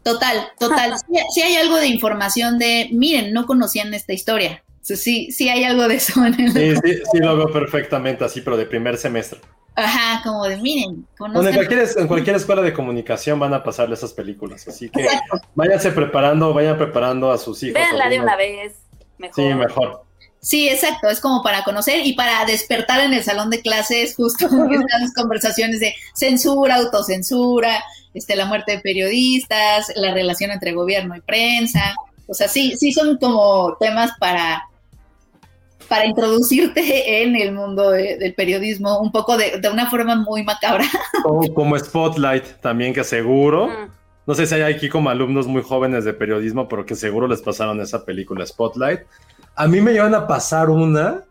Total, 0.04 0.48
total. 0.58 0.96
Sí, 1.08 1.20
sí 1.36 1.42
hay 1.42 1.56
algo 1.56 1.78
de 1.78 1.88
información 1.88 2.58
de, 2.58 2.90
miren, 2.92 3.34
no 3.34 3.46
conocían 3.46 3.94
esta 3.94 4.14
historia. 4.14 4.64
Sí, 4.82 5.32
sí 5.32 5.48
hay 5.50 5.64
algo 5.64 5.88
de 5.88 5.96
eso 5.96 6.26
en 6.26 6.40
el... 6.40 6.52
Sí, 6.52 6.76
sí, 6.84 7.02
sí 7.12 7.20
lo 7.20 7.38
veo 7.38 7.52
perfectamente 7.52 8.26
así, 8.26 8.42
pero 8.42 8.58
de 8.58 8.66
primer 8.66 8.98
semestre. 8.98 9.40
Ajá, 9.76 10.22
como 10.24 10.44
de, 10.46 10.58
miren, 10.58 11.08
Bueno, 11.18 11.48
en, 11.48 11.56
cualquier, 11.56 11.88
en 11.98 12.08
cualquier 12.08 12.36
escuela 12.36 12.62
de 12.62 12.74
comunicación 12.74 13.40
van 13.40 13.54
a 13.54 13.64
pasarle 13.64 13.96
esas 13.96 14.14
películas, 14.14 14.68
así 14.68 14.90
que 14.90 15.04
Exacto. 15.04 15.40
váyanse 15.56 15.92
preparando, 15.92 16.54
vayan 16.54 16.78
preparando 16.78 17.32
a 17.32 17.38
sus 17.38 17.64
hijos. 17.64 17.76
Véanla 17.76 18.10
de 18.10 18.20
una 18.20 18.36
vez. 18.36 18.74
Mejor. 19.18 19.36
Sí, 19.36 19.54
mejor. 19.54 20.04
Sí, 20.42 20.68
exacto, 20.68 21.08
es 21.08 21.20
como 21.20 21.44
para 21.44 21.64
conocer 21.64 22.06
y 22.06 22.14
para 22.14 22.44
despertar 22.46 23.02
en 23.02 23.14
el 23.14 23.24
salón 23.24 23.52
de 23.52 23.62
clases 23.62 24.16
justo 24.16 24.46
estas 24.72 25.14
conversaciones 25.16 25.80
de 25.80 25.94
censura, 26.16 26.76
autocensura, 26.76 27.84
este, 28.14 28.36
la 28.36 28.46
muerte 28.46 28.74
de 28.74 28.80
periodistas, 28.80 29.92
la 29.96 30.14
relación 30.14 30.52
entre 30.52 30.74
gobierno 30.74 31.16
y 31.16 31.22
prensa. 31.22 31.96
O 32.28 32.34
sea, 32.34 32.48
sí, 32.48 32.76
sí 32.76 32.92
son 32.92 33.18
como 33.18 33.78
temas 33.80 34.12
para, 34.20 34.64
para 35.92 36.06
introducirte 36.06 37.22
en 37.22 37.36
el 37.36 37.52
mundo 37.52 37.92
de- 37.92 38.16
del 38.18 38.34
periodismo 38.34 38.98
un 39.02 39.12
poco 39.12 39.36
de, 39.36 39.60
de 39.60 39.70
una 39.70 39.90
forma 39.90 40.16
muy 40.16 40.42
macabra. 40.42 40.86
Como, 41.22 41.54
como 41.54 41.78
Spotlight 41.78 42.62
también, 42.62 42.94
que 42.94 43.04
seguro, 43.04 43.68
no 44.26 44.34
sé 44.34 44.48
si 44.48 44.56
hay 44.56 44.74
aquí 44.74 44.88
como 44.88 45.10
alumnos 45.10 45.48
muy 45.48 45.62
jóvenes 45.62 46.06
de 46.06 46.14
periodismo, 46.14 46.70
pero 46.70 46.86
que 46.86 46.96
seguro 46.96 47.28
les 47.28 47.42
pasaron 47.42 47.82
esa 47.82 48.06
película 48.06 48.46
Spotlight. 48.46 49.02
A 49.54 49.68
mí 49.68 49.82
me 49.82 49.92
llevan 49.92 50.16
a 50.16 50.26
pasar 50.28 50.70
una, 50.70 51.26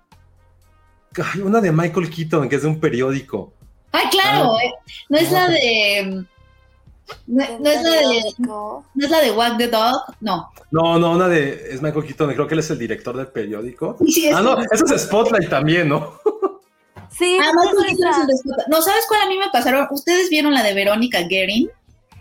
ay, 1.33 1.41
una 1.41 1.63
de 1.63 1.73
Michael 1.73 2.11
Keaton, 2.11 2.47
que 2.51 2.57
es 2.57 2.63
de 2.63 2.69
un 2.69 2.79
periódico. 2.81 3.55
Ay, 3.93 4.05
claro, 4.11 4.53
Ah. 4.53 4.63
eh, 4.63 4.73
no 5.09 5.17
es 5.19 5.33
la 5.33 5.49
de... 5.49 6.25
No, 7.27 7.45
no 7.59 7.71
es 7.71 7.83
la 7.83 7.91
de... 7.91 8.23
No 8.39 8.85
es 8.99 9.11
la 9.11 9.21
de 9.21 9.31
Walk 9.33 9.59
the 9.59 9.69
Dog, 9.69 9.97
no. 10.21 10.51
No, 10.71 10.99
no, 10.99 11.13
una 11.13 11.29
de, 11.29 11.69
es 11.73 11.83
Michael 11.83 12.05
Keaton, 12.07 12.35
creo 12.35 12.47
que 12.47 12.55
él 12.55 12.61
es 12.61 12.71
el 12.71 12.79
director 12.79 13.17
del 13.17 13.29
periódico. 13.29 13.97
Sí, 14.07 14.27
es- 14.29 14.35
Ah, 14.37 14.41
no, 14.43 14.59
eso 14.61 14.85
es 14.95 15.03
Spotlight 15.03 15.49
también, 15.49 15.89
¿no? 15.89 16.15
Sí, 17.11 17.37
Ah, 17.43 17.51
Michael 17.55 17.97
Keaton 17.97 18.31
es 18.31 18.41
esa. 18.41 18.53
el. 18.65 18.71
No, 18.71 18.81
¿sabes 18.81 19.05
cuál 19.09 19.23
a 19.23 19.27
mí 19.29 19.37
me 19.37 19.51
pasaron? 19.53 19.87
¿Ustedes 19.91 20.31
vieron 20.31 20.55
la 20.55 20.63
de 20.63 20.73
Verónica 20.75 21.21
Guerin? 21.23 21.69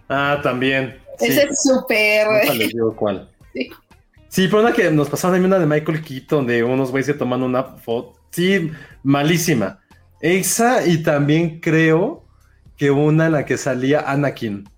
Ah, 0.09 0.39
también. 0.41 0.99
sí. 1.19 1.27
Ese 1.27 1.43
es 1.43 1.61
súper... 1.63 2.27
Les 2.55 2.69
digo 2.69 2.95
cuál. 2.95 3.29
Sí. 3.53 3.69
Sí, 4.27 4.47
pero 4.47 4.61
una 4.61 4.71
que 4.73 4.91
nos 4.91 5.09
pasaron 5.09 5.35
a 5.35 5.39
mí 5.39 5.45
una 5.45 5.57
de 5.59 5.65
Michael 5.65 6.03
Keaton, 6.03 6.45
de 6.45 6.63
unos 6.63 6.91
güeyes 6.91 7.07
que 7.07 7.13
toman 7.15 7.41
una 7.43 7.63
foto. 7.63 8.19
Sí, 8.31 8.71
malísima. 9.03 9.79
Esa 10.21 10.85
y 10.85 11.01
también 11.01 11.59
creo 11.59 12.25
que 12.77 12.91
una 12.91 13.25
en 13.27 13.31
la 13.31 13.45
que 13.45 13.57
salía 13.57 14.01
Anakin. 14.01 14.69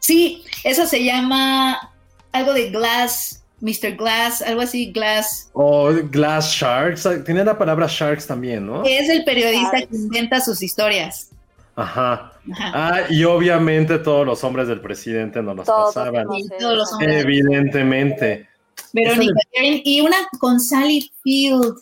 Sí, 0.00 0.44
eso 0.64 0.86
se 0.86 1.04
llama 1.04 1.92
algo 2.32 2.52
de 2.52 2.70
Glass, 2.70 3.42
Mr. 3.60 3.96
Glass, 3.96 4.42
algo 4.42 4.62
así, 4.62 4.90
Glass. 4.92 5.50
O 5.52 5.90
Glass 6.10 6.50
Sharks. 6.52 7.06
ah, 7.06 7.22
Tenía 7.22 7.44
la 7.44 7.56
palabra 7.58 7.86
Sharks 7.88 8.26
también, 8.26 8.66
¿no? 8.66 8.82
Es 8.84 9.08
el 9.08 9.24
periodista 9.24 9.78
Sharks. 9.78 9.88
que 9.90 9.96
inventa 9.96 10.40
sus 10.40 10.62
historias. 10.62 11.30
Ajá. 11.76 12.32
Ajá. 12.52 12.72
Ah, 12.74 13.00
y 13.10 13.22
obviamente 13.24 13.98
todos 13.98 14.26
los 14.26 14.42
hombres 14.44 14.66
del 14.68 14.80
presidente 14.80 15.42
nos 15.42 15.56
las 15.56 15.66
Todos 15.66 15.94
pasaban. 15.94 16.26
todos 16.58 16.76
los 16.76 16.92
hombres. 16.92 17.22
Evidentemente. 17.22 18.48
Verónica 18.92 19.32
y 19.84 20.00
una 20.00 20.16
con 20.38 20.58
Sally 20.58 21.10
Field. 21.22 21.74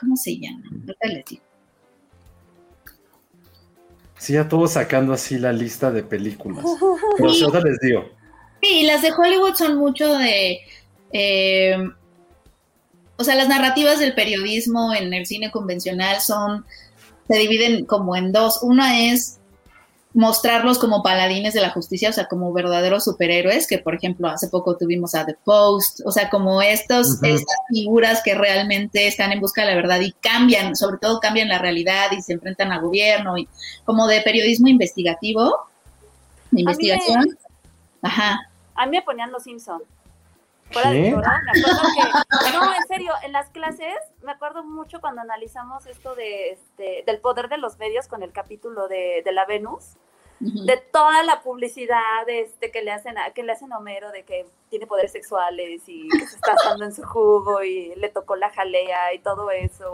¿Cómo 0.00 0.16
se 0.16 0.36
llama? 0.38 0.62
Ahorita 0.72 1.06
les 1.08 1.24
digo. 1.24 1.42
Sí, 4.20 4.34
ya 4.34 4.46
todos 4.46 4.72
sacando 4.72 5.14
así 5.14 5.38
la 5.38 5.50
lista 5.50 5.90
de 5.90 6.02
películas. 6.02 6.62
Pero 7.16 7.32
sí, 7.32 7.46
les 7.64 7.80
digo. 7.80 8.04
Sí, 8.62 8.82
las 8.82 9.00
de 9.00 9.12
Hollywood 9.12 9.54
son 9.54 9.78
mucho 9.78 10.14
de. 10.14 10.60
eh, 11.10 11.76
o 13.16 13.24
sea, 13.24 13.34
las 13.34 13.48
narrativas 13.48 13.98
del 13.98 14.14
periodismo 14.14 14.94
en 14.94 15.14
el 15.14 15.24
cine 15.24 15.50
convencional 15.50 16.20
son. 16.20 16.66
Se 17.28 17.38
dividen 17.38 17.86
como 17.86 18.14
en 18.14 18.30
dos. 18.30 18.62
Una 18.62 19.10
es 19.10 19.39
mostrarlos 20.12 20.78
como 20.78 21.02
paladines 21.02 21.54
de 21.54 21.60
la 21.60 21.70
justicia, 21.70 22.10
o 22.10 22.12
sea, 22.12 22.26
como 22.26 22.52
verdaderos 22.52 23.04
superhéroes, 23.04 23.66
que 23.66 23.78
por 23.78 23.94
ejemplo 23.94 24.28
hace 24.28 24.48
poco 24.48 24.76
tuvimos 24.76 25.14
a 25.14 25.24
The 25.24 25.36
Post, 25.44 26.00
o 26.04 26.10
sea, 26.10 26.28
como 26.30 26.62
estos, 26.62 27.22
estas 27.22 27.56
figuras 27.72 28.20
que 28.24 28.34
realmente 28.34 29.06
están 29.06 29.32
en 29.32 29.40
busca 29.40 29.62
de 29.62 29.68
la 29.68 29.74
verdad 29.76 30.00
y 30.00 30.12
cambian, 30.12 30.74
sobre 30.74 30.98
todo 30.98 31.20
cambian 31.20 31.48
la 31.48 31.58
realidad 31.58 32.10
y 32.10 32.22
se 32.22 32.32
enfrentan 32.32 32.72
al 32.72 32.80
gobierno, 32.80 33.38
y 33.38 33.48
como 33.84 34.08
de 34.08 34.20
periodismo 34.22 34.68
investigativo, 34.68 35.54
de 36.50 36.62
investigación. 36.62 37.38
Ajá. 38.02 38.40
A 38.74 38.86
mí 38.86 38.96
me 38.96 39.02
ponían 39.02 39.30
los 39.30 39.44
Simpson. 39.44 39.80
Fuera 40.72 40.90
¿Qué? 40.90 40.96
de 40.96 41.10
me 41.10 41.18
acuerdo 41.18 41.82
que, 41.94 42.52
no, 42.52 42.74
en 42.74 42.86
serio, 42.86 43.12
en 43.22 43.32
las 43.32 43.50
clases, 43.50 43.96
me 44.22 44.32
acuerdo 44.32 44.62
mucho 44.62 45.00
cuando 45.00 45.20
analizamos 45.20 45.86
esto 45.86 46.14
de, 46.14 46.50
este, 46.50 47.02
del 47.06 47.18
poder 47.20 47.48
de 47.48 47.58
los 47.58 47.78
medios 47.78 48.06
con 48.06 48.22
el 48.22 48.32
capítulo 48.32 48.86
de, 48.88 49.22
de 49.24 49.32
la 49.32 49.46
Venus, 49.46 49.96
de 50.40 50.78
toda 50.78 51.22
la 51.22 51.42
publicidad 51.42 52.26
este, 52.26 52.70
que, 52.70 52.82
le 52.82 52.92
hacen 52.92 53.18
a, 53.18 53.30
que 53.32 53.42
le 53.42 53.52
hacen 53.52 53.74
a 53.74 53.78
Homero 53.78 54.10
de 54.10 54.24
que 54.24 54.46
tiene 54.70 54.86
poderes 54.86 55.12
sexuales 55.12 55.82
y 55.86 56.08
que 56.08 56.26
se 56.26 56.36
está 56.36 56.52
asando 56.52 56.86
en 56.86 56.94
su 56.94 57.02
jugo 57.02 57.62
y 57.62 57.94
le 57.96 58.08
tocó 58.08 58.36
la 58.36 58.48
jalea 58.48 59.12
y 59.12 59.18
todo 59.18 59.50
eso. 59.50 59.92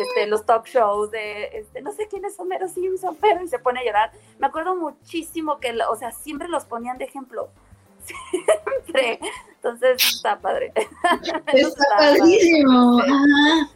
Este, 0.00 0.26
los 0.26 0.44
talk 0.44 0.66
shows 0.66 1.12
de, 1.12 1.58
este, 1.58 1.82
no 1.82 1.92
sé 1.92 2.08
quién 2.08 2.24
es 2.24 2.38
Homero 2.40 2.68
Simpson, 2.68 3.16
pero 3.20 3.44
y 3.44 3.48
se 3.48 3.60
pone 3.60 3.80
a 3.80 3.84
llorar. 3.84 4.12
Me 4.40 4.48
acuerdo 4.48 4.74
muchísimo 4.74 5.60
que, 5.60 5.72
o 5.88 5.94
sea, 5.94 6.10
siempre 6.10 6.48
los 6.48 6.64
ponían 6.64 6.98
de 6.98 7.04
ejemplo. 7.04 7.48
Siempre. 8.84 9.20
Entonces 9.62 10.14
está 10.16 10.38
padre. 10.40 10.72
Está 11.52 11.84
padrísimo. 11.98 13.02
Sí. 13.02 13.10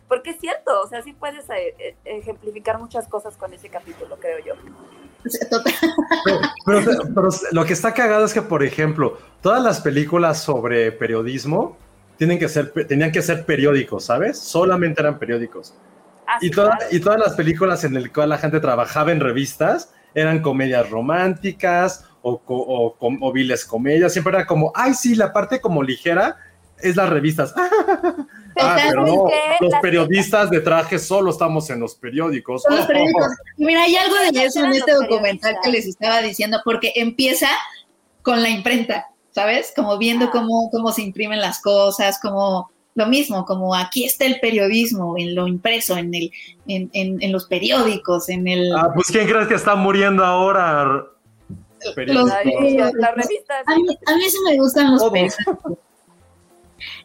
Porque 0.09 0.31
es 0.31 0.41
cierto, 0.41 0.81
o 0.83 0.89
sea, 0.89 1.03
sí 1.03 1.13
puedes 1.13 1.45
eh, 1.51 1.75
eh, 1.79 1.97
ejemplificar 2.05 2.79
muchas 2.79 3.07
cosas 3.07 3.37
con 3.37 3.53
ese 3.53 3.69
capítulo, 3.69 4.17
creo 4.19 4.39
yo. 4.45 4.55
Pero, 6.65 6.81
pero- 6.85 6.99
pero 7.15 7.29
lo 7.53 7.65
que 7.65 7.73
está 7.75 7.93
cagado 7.93 8.25
es 8.25 8.33
que, 8.33 8.43
por 8.43 8.63
ejemplo, 8.63 9.19
todas 9.43 9.63
las 9.63 9.81
películas 9.81 10.43
sobre 10.43 10.91
periodismo 10.93 11.77
tienen 12.17 12.39
que 12.39 12.49
ser, 12.49 12.73
tenían 12.87 13.13
que 13.13 13.21
ser 13.23 13.45
periódicos, 13.45 14.05
¿sabes? 14.05 14.39
Solamente 14.39 15.01
eran 15.03 15.19
periódicos. 15.19 15.75
Ah, 16.27 16.39
sí, 16.41 16.47
Y, 16.47 16.51
toda- 16.51 16.77
claro. 16.79 16.97
y 16.97 17.01
todas 17.01 17.19
las 17.19 17.35
películas 17.35 17.85
en 17.85 17.95
las 17.95 18.09
cuales 18.09 18.31
la 18.31 18.39
gente 18.39 18.61
trabajaba 18.61 19.13
en 19.13 19.21
revistas 19.21 19.93
eran 20.15 20.41
comedias 20.41 20.89
románticas 20.91 22.09
o, 22.27 22.43
o, 22.47 22.97
o 23.21 23.33
viles 23.33 23.65
comedias. 23.67 24.13
Siempre 24.13 24.35
era 24.35 24.47
como, 24.47 24.73
ay, 24.75 24.95
sí, 24.95 25.15
la 25.15 25.33
parte 25.33 25.61
como 25.61 25.83
ligera 25.83 26.37
es 26.81 26.97
las 26.97 27.09
revistas. 27.09 27.55
Ah, 28.57 28.79
¿sabes 28.79 28.85
pero 28.91 29.05
no, 29.05 29.29
los 29.63 29.75
periodistas 29.83 30.49
de 30.49 30.61
traje 30.61 31.01
solo 31.01 31.33
estamos 31.33 31.69
en 31.71 31.81
los 31.81 31.97
periódicos. 31.97 32.63
Son 32.63 32.77
los 32.77 32.87
periódicos. 32.87 33.27
Mira, 33.57 33.83
hay 33.83 33.97
algo 33.97 34.15
de 34.15 34.45
eso 34.45 34.65
en 34.65 34.73
este 34.73 34.93
documental 34.93 35.57
que 35.61 35.73
les 35.73 35.87
estaba 35.87 36.23
diciendo, 36.23 36.61
porque 36.65 36.93
empieza 36.95 37.49
con 38.23 38.45
la 38.45 38.51
imprenta, 38.51 39.07
¿sabes? 39.33 39.73
Como 39.75 39.99
viendo 39.99 40.27
Ah. 40.27 40.31
cómo, 40.31 40.71
cómo 40.71 40.93
se 40.93 41.03
imprimen 41.03 41.41
las 41.41 41.61
cosas, 41.61 42.21
como 42.23 42.71
lo 42.95 43.07
mismo, 43.07 43.45
como 43.45 43.75
aquí 43.75 44.05
está 44.05 44.25
el 44.25 44.39
periodismo, 44.39 45.19
en 45.19 45.35
lo 45.35 45.49
impreso, 45.49 45.97
en, 45.97 46.15
el, 46.15 46.31
en, 46.69 46.91
en, 46.93 47.21
en 47.21 47.33
los 47.33 47.47
periódicos, 47.47 48.29
en 48.29 48.47
el... 48.47 48.73
Ah, 48.77 48.93
pues 48.95 49.09
¿quién 49.09 49.27
crees 49.27 49.49
que 49.49 49.55
está 49.55 49.75
muriendo 49.75 50.25
ahora? 50.25 51.07
Periódicos. 51.95 52.33
Ay, 52.45 52.77
las 52.77 53.15
revistas. 53.15 53.63
a, 53.67 53.75
mí, 53.77 53.99
a 54.07 54.17
mí 54.17 54.23
sí 54.31 54.39
me 54.49 54.57
gustan 54.59 54.93
los 54.93 55.03
periódicos. 55.11 55.79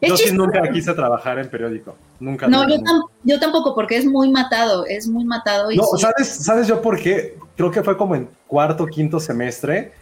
Yo 0.02 0.16
sí 0.16 0.32
nunca 0.32 0.62
quise 0.70 0.92
trabajar 0.94 1.38
en 1.38 1.48
periódico. 1.48 1.96
Nunca. 2.18 2.48
No, 2.48 2.68
yo, 2.68 2.76
tam- 2.76 3.04
yo 3.24 3.40
tampoco, 3.40 3.74
porque 3.74 3.96
es 3.96 4.04
muy 4.04 4.30
matado, 4.30 4.84
es 4.86 5.06
muy 5.08 5.24
matado. 5.24 5.70
Y 5.70 5.76
No, 5.76 5.84
sí- 5.84 6.02
¿sabes, 6.02 6.28
¿sabes 6.28 6.66
yo 6.66 6.82
por 6.82 7.00
qué? 7.00 7.36
Creo 7.56 7.70
que 7.70 7.82
fue 7.82 7.96
como 7.96 8.14
en 8.14 8.28
cuarto, 8.46 8.86
quinto 8.86 9.20
semestre, 9.20 9.92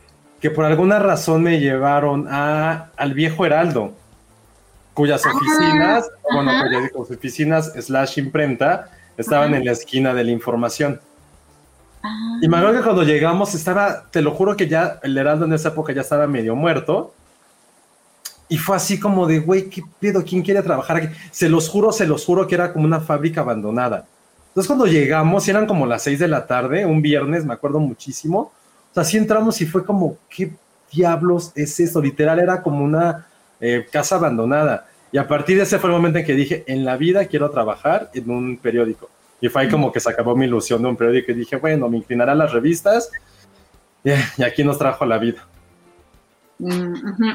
que 0.41 0.51
por 0.51 0.65
alguna 0.65 0.99
razón 0.99 1.43
me 1.43 1.61
llevaron 1.61 2.27
a, 2.29 2.91
al 2.97 3.15
viejo 3.15 3.45
Heraldo, 3.47 3.93
cuyas 4.95 5.25
oficinas, 5.25 6.09
bueno, 6.33 6.51
ajá. 6.51 6.63
periódicos, 6.65 7.11
oficinas 7.11 7.73
slash 7.79 8.19
imprenta, 8.19 8.91
estaban 9.17 9.49
Ajá. 9.51 9.59
en 9.59 9.65
la 9.65 9.73
esquina 9.73 10.13
de 10.15 10.25
la 10.25 10.31
información. 10.33 11.01
Ah. 12.03 12.39
Y 12.41 12.49
me 12.49 12.57
acuerdo 12.57 12.79
que 12.79 12.85
cuando 12.85 13.03
llegamos 13.03 13.55
estaba, 13.55 14.05
te 14.11 14.23
lo 14.23 14.33
juro 14.33 14.57
que 14.57 14.69
ya 14.69 15.01
el 15.03 15.17
Heraldo 15.17 15.45
en 15.45 15.53
esa 15.53 15.71
época 15.71 15.93
ya 15.93 16.03
estaba 16.03 16.27
medio 16.27 16.55
muerto. 16.55 17.15
Y 18.49 18.57
fue 18.57 18.77
así 18.77 18.99
como 18.99 19.27
de, 19.27 19.41
güey, 19.41 19.69
¿qué 19.69 19.83
pedo? 20.01 20.25
¿Quién 20.25 20.43
quiere 20.43 20.63
trabajar 20.63 20.97
aquí? 20.97 21.09
Se 21.31 21.49
los 21.49 21.69
juro, 21.69 21.93
se 21.93 22.07
los 22.07 22.25
juro 22.25 22.47
que 22.47 22.55
era 22.55 22.73
como 22.73 22.85
una 22.87 23.01
fábrica 23.01 23.43
abandonada. 23.43 24.07
Entonces 24.49 24.67
cuando 24.67 24.87
llegamos, 24.87 25.47
eran 25.49 25.67
como 25.67 25.87
las 25.87 26.03
seis 26.03 26.19
de 26.19 26.29
la 26.29 26.47
tarde, 26.47 26.87
un 26.87 27.03
viernes, 27.03 27.45
me 27.45 27.53
acuerdo 27.53 27.79
muchísimo. 27.79 28.53
O 28.91 28.95
sea, 28.95 29.05
sí 29.05 29.19
entramos 29.19 29.61
y 29.61 29.67
fue 29.67 29.85
como, 29.85 30.17
¿qué 30.29 30.53
diablos 30.91 31.53
es 31.55 31.79
eso? 31.79 32.01
Literal 32.01 32.39
era 32.39 32.63
como 32.63 32.83
una 32.83 33.27
eh, 33.61 33.87
casa 33.93 34.17
abandonada. 34.17 34.87
Y 35.13 35.19
a 35.19 35.29
partir 35.29 35.57
de 35.57 35.65
ese 35.65 35.79
fue 35.79 35.91
el 35.91 35.97
momento 35.97 36.19
en 36.19 36.25
que 36.25 36.35
dije, 36.35 36.65
en 36.67 36.85
la 36.85 36.97
vida 36.97 37.27
quiero 37.27 37.51
trabajar 37.51 38.11
en 38.15 38.31
un 38.31 38.57
periódico. 38.57 39.11
Y 39.41 39.49
fue 39.49 39.63
ahí 39.63 39.69
como 39.69 39.93
que 39.93 40.01
se 40.01 40.11
acabó 40.11 40.35
mi 40.35 40.47
ilusión 40.47 40.83
de 40.83 40.89
un 40.89 40.97
periódico 40.97 41.33
y 41.33 41.35
dije, 41.35 41.57
bueno, 41.57 41.89
me 41.89 41.99
inclinaré 41.99 42.33
a 42.33 42.35
las 42.35 42.53
revistas. 42.53 43.11
Y, 44.03 44.11
y 44.11 44.45
aquí 44.45 44.65
nos 44.65 44.79
trajo 44.79 45.05
la 45.07 45.19
vida. 45.19 45.47
Mm. 46.59 47.31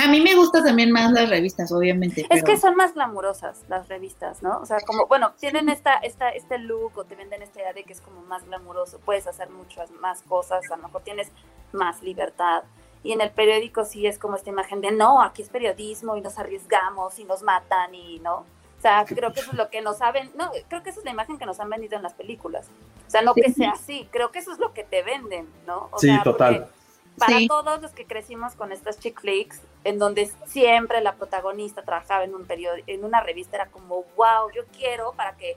A 0.00 0.08
mí 0.08 0.20
me 0.20 0.34
gustan 0.36 0.64
también 0.64 0.90
más 0.92 1.10
las 1.12 1.28
revistas, 1.28 1.70
obviamente. 1.72 2.22
Es 2.22 2.28
pero- 2.28 2.44
que 2.44 2.56
son 2.56 2.76
más 2.76 2.94
glamurosas 2.94 3.62
las 3.68 3.88
revistas, 3.88 4.42
¿no? 4.42 4.60
O 4.60 4.66
sea, 4.66 4.78
como, 4.86 5.06
bueno, 5.06 5.32
tienen 5.38 5.68
esta, 5.68 5.94
esta, 5.94 6.30
este 6.30 6.58
look 6.58 6.96
o 6.96 7.04
te 7.04 7.16
venden 7.16 7.42
esta 7.42 7.60
idea 7.60 7.72
de 7.72 7.84
que 7.84 7.92
es 7.92 8.00
como 8.00 8.22
más 8.22 8.44
glamuroso, 8.46 9.00
puedes 9.00 9.26
hacer 9.26 9.50
muchas 9.50 9.90
más 9.90 10.22
cosas, 10.22 10.62
a 10.70 10.76
lo 10.76 10.84
mejor 10.84 11.02
tienes 11.02 11.28
más 11.72 12.02
libertad. 12.02 12.62
Y 13.02 13.12
en 13.12 13.20
el 13.20 13.30
periódico 13.32 13.84
sí 13.84 14.06
es 14.06 14.18
como 14.18 14.36
esta 14.36 14.50
imagen 14.50 14.80
de, 14.80 14.92
no, 14.92 15.20
aquí 15.20 15.42
es 15.42 15.48
periodismo 15.48 16.16
y 16.16 16.20
nos 16.20 16.38
arriesgamos 16.38 17.18
y 17.18 17.24
nos 17.24 17.42
matan 17.42 17.94
y, 17.94 18.20
¿no? 18.20 18.46
O 18.82 18.84
sea, 18.84 19.04
creo 19.04 19.32
que 19.32 19.38
eso 19.38 19.52
es 19.52 19.56
lo 19.56 19.70
que 19.70 19.80
nos 19.80 19.98
saben, 19.98 20.32
no, 20.36 20.50
creo 20.68 20.82
que 20.82 20.90
esa 20.90 20.98
es 20.98 21.04
la 21.04 21.12
imagen 21.12 21.38
que 21.38 21.46
nos 21.46 21.60
han 21.60 21.70
vendido 21.70 21.96
en 21.96 22.02
las 22.02 22.14
películas. 22.14 22.66
O 23.06 23.10
sea, 23.12 23.22
no 23.22 23.32
que 23.32 23.52
sea 23.52 23.70
así, 23.70 24.08
creo 24.10 24.32
que 24.32 24.40
eso 24.40 24.50
es 24.50 24.58
lo 24.58 24.72
que 24.72 24.82
te 24.82 25.04
venden, 25.04 25.48
¿no? 25.68 25.88
O 25.92 26.00
Sí, 26.00 26.08
sea, 26.08 26.24
total. 26.24 26.56
porque 26.66 26.72
para 27.16 27.38
Sí. 27.38 27.46
todos 27.46 27.80
los 27.80 27.92
que 27.92 28.06
crecimos 28.06 28.54
con 28.54 28.72
estas 28.72 28.98
chick 28.98 29.20
flicks, 29.20 29.60
en 29.84 30.00
donde 30.00 30.32
siempre 30.46 31.00
la 31.00 31.14
protagonista 31.14 31.82
trabajaba 31.82 32.24
en 32.24 32.34
un 32.34 32.44
periódico, 32.44 32.84
en 32.90 33.04
una 33.04 33.20
revista, 33.20 33.54
era 33.54 33.66
como, 33.66 34.02
wow, 34.16 34.50
yo 34.52 34.64
quiero 34.76 35.12
para 35.12 35.36
que 35.36 35.56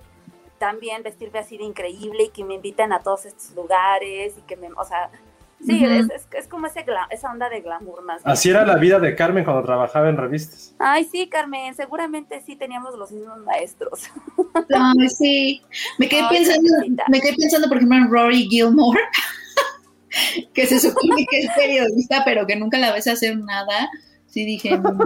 también 0.60 1.02
vestirme 1.02 1.40
así 1.40 1.58
de 1.58 1.64
increíble 1.64 2.26
y 2.26 2.30
que 2.30 2.44
me 2.44 2.54
inviten 2.54 2.94
a 2.94 3.00
todos 3.02 3.26
estos 3.26 3.56
lugares 3.56 4.38
y 4.38 4.42
que 4.44 4.56
me, 4.56 4.70
o 4.72 4.86
sea, 4.86 5.10
sí, 5.66 5.84
es, 5.84 6.10
es, 6.10 6.28
es 6.32 6.48
como 6.48 6.68
ese 6.68 6.86
gla- 6.86 7.08
esa 7.10 7.32
onda 7.32 7.50
de 7.50 7.62
glamour 7.62 8.04
más. 8.04 8.24
bien. 8.24 8.32
Así 8.34 8.50
era 8.50 8.66
la 8.66 8.76
vida 8.78 9.00
de 9.00 9.16
Carmen 9.16 9.44
cuando 9.44 9.64
trabajaba 9.64 10.10
en 10.10 10.18
revistas. 10.18 10.76
Ay, 10.80 11.06
sí, 11.06 11.28
Carmen, 11.28 11.74
seguramente 11.76 12.42
sí 12.46 12.56
teníamos 12.56 12.96
los 12.98 13.12
mismos 13.12 13.40
maestros. 13.40 14.04
Ay, 14.74 15.10
sí. 15.10 15.62
Me 16.00 16.08
quedé 16.08 16.22
Ay, 16.22 16.38
pensando, 16.38 16.70
me 17.08 17.20
quedé 17.22 17.34
pensando, 17.36 17.68
por 17.68 17.78
ejemplo, 17.78 17.98
en 17.98 18.10
Rory 18.12 18.48
Gilmore, 18.50 19.02
que 20.54 20.66
se 20.68 20.80
supone 20.80 21.26
que 21.30 21.40
es 21.40 21.50
periodista, 21.56 22.24
pero 22.26 22.46
que 22.46 22.56
nunca 22.56 22.78
la 22.78 22.92
ves 22.94 23.08
hacer 23.08 23.38
nada. 23.38 23.90
Sí 24.28 24.46
dije, 24.46 24.78
mm, 24.78 25.00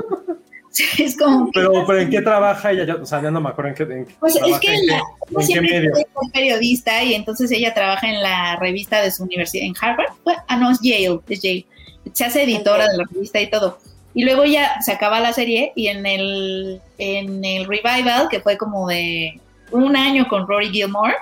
es 1.00 1.18
como 1.18 1.46
que- 1.48 1.52
Pero, 1.60 1.86
pero 1.86 2.00
¿en 2.00 2.10
qué 2.10 2.22
trabaja 2.22 2.72
ella? 2.72 2.86
Ya- 2.86 2.96
o 2.96 3.06
sea, 3.06 3.22
ya 3.22 3.32
no 3.32 3.42
me 3.42 3.50
acuerdo 3.50 3.70
en 3.70 3.76
qué. 3.76 3.84
en 3.84 4.08
Pues 4.20 4.36
es 4.36 4.60
que 4.60 4.74
en, 4.76 4.88
la- 4.88 5.02
qué, 5.38 5.44
siempre 5.44 5.80
medio. 5.80 5.92
fue 6.14 6.30
periodista 6.34 7.04
y 7.04 7.14
entonces 7.16 7.52
ella 7.52 7.74
trabaja 7.74 8.08
en 8.10 8.22
la 8.22 8.56
revista 8.58 9.02
de 9.02 9.12
su 9.12 9.24
universidad 9.24 9.66
en 9.66 9.74
Harvard. 9.80 10.14
Bueno, 10.24 10.42
Ah, 10.48 10.58
no, 10.58 10.72
es 10.72 10.80
Yale, 10.82 11.20
es 11.30 11.42
Yale. 11.42 11.66
Se 12.14 12.26
hace 12.26 12.44
editora 12.44 12.88
de 12.88 12.98
la 12.98 13.04
revista 13.12 13.40
y 13.42 13.50
todo. 13.50 13.80
Y 14.14 14.24
luego 14.24 14.44
ya 14.46 14.82
se 14.82 14.92
acaba 14.92 15.20
la 15.20 15.34
serie 15.34 15.72
y 15.76 15.88
en 15.88 16.06
el, 16.06 16.82
en 16.98 17.46
el 17.46 17.66
revival, 17.66 18.28
que 18.30 18.40
fue 18.40 18.58
como 18.58 18.88
de 18.88 19.40
un 19.72 19.96
año 19.96 20.28
con 20.28 20.48
Rory 20.48 20.70
Gilmore, 20.70 21.14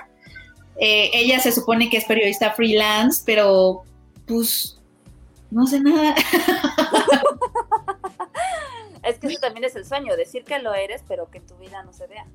eh, 0.80 1.10
ella 1.12 1.38
se 1.40 1.52
supone 1.52 1.90
que 1.90 1.98
es 1.98 2.04
periodista 2.06 2.52
freelance, 2.52 3.22
pero 3.26 3.82
pues 4.26 4.78
no 5.50 5.66
sé 5.66 5.80
nada. 5.80 6.14
Es 9.08 9.18
que 9.18 9.28
eso 9.28 9.40
también 9.40 9.64
es 9.64 9.74
el 9.76 9.84
sueño, 9.84 10.16
decir 10.16 10.44
que 10.44 10.58
lo 10.58 10.74
eres, 10.74 11.02
pero 11.08 11.30
que 11.30 11.38
en 11.38 11.46
tu 11.46 11.56
vida 11.56 11.82
no 11.82 11.92
se 11.92 12.06
vea. 12.06 12.26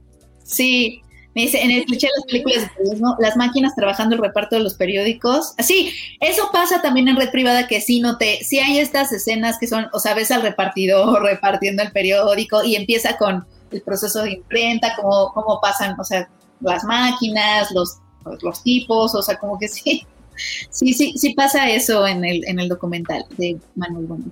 Sí, 0.44 1.02
Me 1.36 1.44
dice, 1.44 1.62
en 1.64 1.72
el 1.72 1.86
cliché 1.86 2.08
de 2.08 2.14
las 2.16 2.26
películas 2.26 2.62
de 2.62 2.70
periodismo, 2.76 3.16
las 3.20 3.36
máquinas 3.38 3.76
trabajando 3.76 4.16
el 4.16 4.22
reparto 4.22 4.56
de 4.56 4.62
los 4.62 4.76
periódicos. 4.76 5.54
Sí, 5.60 5.94
eso 6.20 6.50
pasa 6.52 6.82
también 6.82 7.08
en 7.08 7.16
red 7.16 7.32
privada 7.32 7.68
que 7.68 7.82
sí 7.82 8.02
noté, 8.02 8.44
sí 8.44 8.60
hay 8.60 8.80
estas 8.80 9.12
escenas 9.12 9.58
que 9.58 9.68
son, 9.68 9.88
o 9.94 10.00
sea, 10.00 10.14
ves 10.14 10.30
al 10.32 10.44
repartidor 10.44 11.24
repartiendo 11.24 11.82
el 11.82 11.92
periódico 11.92 12.64
y 12.64 12.76
empieza 12.76 13.18
con 13.18 13.48
el 13.72 13.82
proceso 13.82 14.22
de 14.24 14.34
imprenta, 14.34 14.96
cómo, 14.96 15.32
cómo 15.34 15.60
pasan, 15.60 16.00
o 16.00 16.04
sea, 16.04 16.30
las 16.62 16.84
máquinas, 16.84 17.72
los, 17.72 17.98
los 18.42 18.62
tipos, 18.62 19.16
o 19.16 19.22
sea, 19.22 19.38
como 19.38 19.58
que 19.58 19.68
sí, 19.68 20.06
sí, 20.70 20.94
sí, 20.94 21.14
sí 21.18 21.34
pasa 21.34 21.70
eso 21.70 22.06
en 22.08 22.24
el, 22.24 22.48
en 22.48 22.60
el 22.60 22.70
documental 22.70 23.26
de 23.38 23.58
Manuel 23.76 24.06
Bueno. 24.06 24.26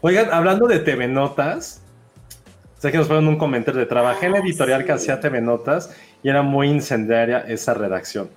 Oigan, 0.00 0.32
hablando 0.32 0.66
de 0.66 0.78
TV 0.78 1.08
Notas, 1.08 1.82
sé 2.78 2.92
que 2.92 2.98
nos 2.98 3.08
ponen 3.08 3.26
un 3.26 3.36
comentario 3.36 3.80
de 3.80 3.86
trabajé 3.86 4.26
en 4.26 4.32
la 4.32 4.38
Ah, 4.38 4.42
editorial 4.44 4.84
que 4.84 4.92
hacía 4.92 5.20
TV 5.20 5.40
Notas 5.40 5.94
y 6.22 6.28
era 6.28 6.42
muy 6.42 6.68
incendiaria 6.68 7.40
esa 7.40 7.74
redacción. 7.74 8.30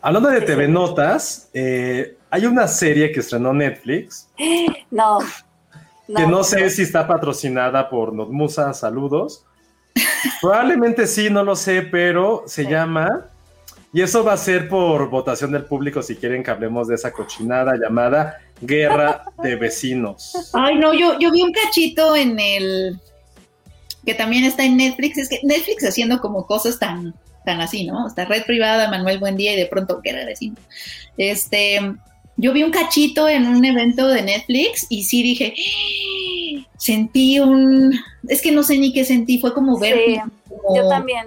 Hablando 0.00 0.28
de 0.30 0.40
TV. 0.42 0.68
Notas, 0.68 1.50
eh, 1.52 2.16
hay 2.30 2.46
una 2.46 2.68
serie 2.68 3.10
que 3.10 3.20
estrenó 3.20 3.52
Netflix 3.52 4.28
No. 4.90 5.18
que 6.16 6.26
no 6.26 6.42
sé 6.44 6.70
si 6.70 6.82
está 6.82 7.06
patrocinada 7.06 7.90
por 7.90 8.12
Notmusa, 8.14 8.72
saludos. 8.72 9.44
Probablemente 10.40 11.06
sí, 11.06 11.28
no 11.30 11.42
lo 11.42 11.56
sé, 11.56 11.82
pero 11.82 12.44
se 12.46 12.64
Sí. 12.64 12.70
llama, 12.70 13.26
y 13.98 14.00
eso 14.00 14.22
va 14.22 14.34
a 14.34 14.36
ser 14.36 14.68
por 14.68 15.10
votación 15.10 15.50
del 15.50 15.64
público 15.64 16.04
si 16.04 16.14
quieren 16.14 16.44
que 16.44 16.52
hablemos 16.52 16.86
de 16.86 16.94
esa 16.94 17.12
cochinada 17.12 17.74
llamada 17.76 18.38
Guerra 18.60 19.24
de 19.42 19.56
Vecinos. 19.56 20.52
Ay, 20.52 20.76
no, 20.76 20.94
yo, 20.94 21.18
yo 21.18 21.32
vi 21.32 21.42
un 21.42 21.50
cachito 21.50 22.14
en 22.14 22.38
el 22.38 23.00
que 24.06 24.14
también 24.14 24.44
está 24.44 24.64
en 24.64 24.76
Netflix. 24.76 25.18
Es 25.18 25.28
que 25.28 25.40
Netflix 25.42 25.84
haciendo 25.84 26.20
como 26.20 26.46
cosas 26.46 26.78
tan, 26.78 27.12
tan 27.44 27.60
así, 27.60 27.86
¿no? 27.86 28.06
Hasta 28.06 28.24
red 28.24 28.44
privada, 28.44 28.88
Manuel 28.88 29.18
Buendía 29.18 29.54
y 29.54 29.56
de 29.56 29.66
pronto 29.66 30.00
guerra 30.00 30.20
de 30.20 30.26
vecinos. 30.26 30.60
Este, 31.16 31.80
yo 32.36 32.52
vi 32.52 32.62
un 32.62 32.70
cachito 32.70 33.28
en 33.28 33.48
un 33.48 33.64
evento 33.64 34.06
de 34.06 34.22
Netflix 34.22 34.86
y 34.90 35.02
sí 35.02 35.24
dije, 35.24 35.54
"Ah", 35.56 36.68
sentí 36.78 37.40
un, 37.40 37.98
es 38.28 38.42
que 38.42 38.52
no 38.52 38.62
sé 38.62 38.78
ni 38.78 38.92
qué 38.92 39.04
sentí, 39.04 39.40
fue 39.40 39.52
como 39.52 39.76
ver, 39.76 39.98
Sí, 40.06 40.18
como, 40.48 40.76
yo 40.76 40.88
también. 40.88 41.26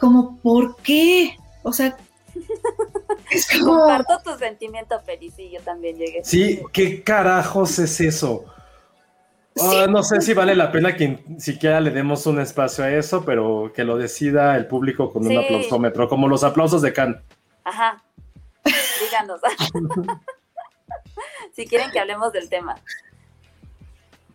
Como, 0.00 0.38
¿por 0.38 0.76
qué? 0.76 1.36
O 1.62 1.72
sea, 1.72 1.96
es 3.30 3.48
como, 3.58 3.78
Comparto 3.78 4.18
tu 4.24 4.38
sentimiento 4.38 4.98
feliz 5.00 5.38
y 5.38 5.50
yo 5.50 5.60
también 5.60 5.96
llegué. 5.96 6.24
Sí, 6.24 6.62
¿qué 6.72 7.02
carajos 7.02 7.78
es 7.78 8.00
eso? 8.00 8.44
Ah, 9.60 9.86
no 9.88 10.02
sé 10.02 10.20
si 10.20 10.32
vale 10.32 10.54
la 10.54 10.72
pena 10.72 10.96
que 10.96 11.22
siquiera 11.38 11.80
le 11.80 11.90
demos 11.90 12.24
un 12.26 12.40
espacio 12.40 12.84
a 12.84 12.90
eso, 12.90 13.24
pero 13.24 13.72
que 13.74 13.84
lo 13.84 13.98
decida 13.98 14.56
el 14.56 14.66
público 14.66 15.12
con 15.12 15.24
Sí. 15.24 15.36
un 15.36 15.44
aplausómetro, 15.44 16.08
como 16.08 16.28
los 16.28 16.44
aplausos 16.44 16.82
de 16.82 16.92
Cannes. 16.92 17.20
Ajá. 17.64 18.02
Díganos. 18.64 19.40
si 21.52 21.66
quieren 21.66 21.90
que 21.90 21.98
hablemos 21.98 22.32
del 22.32 22.48
tema. 22.48 22.76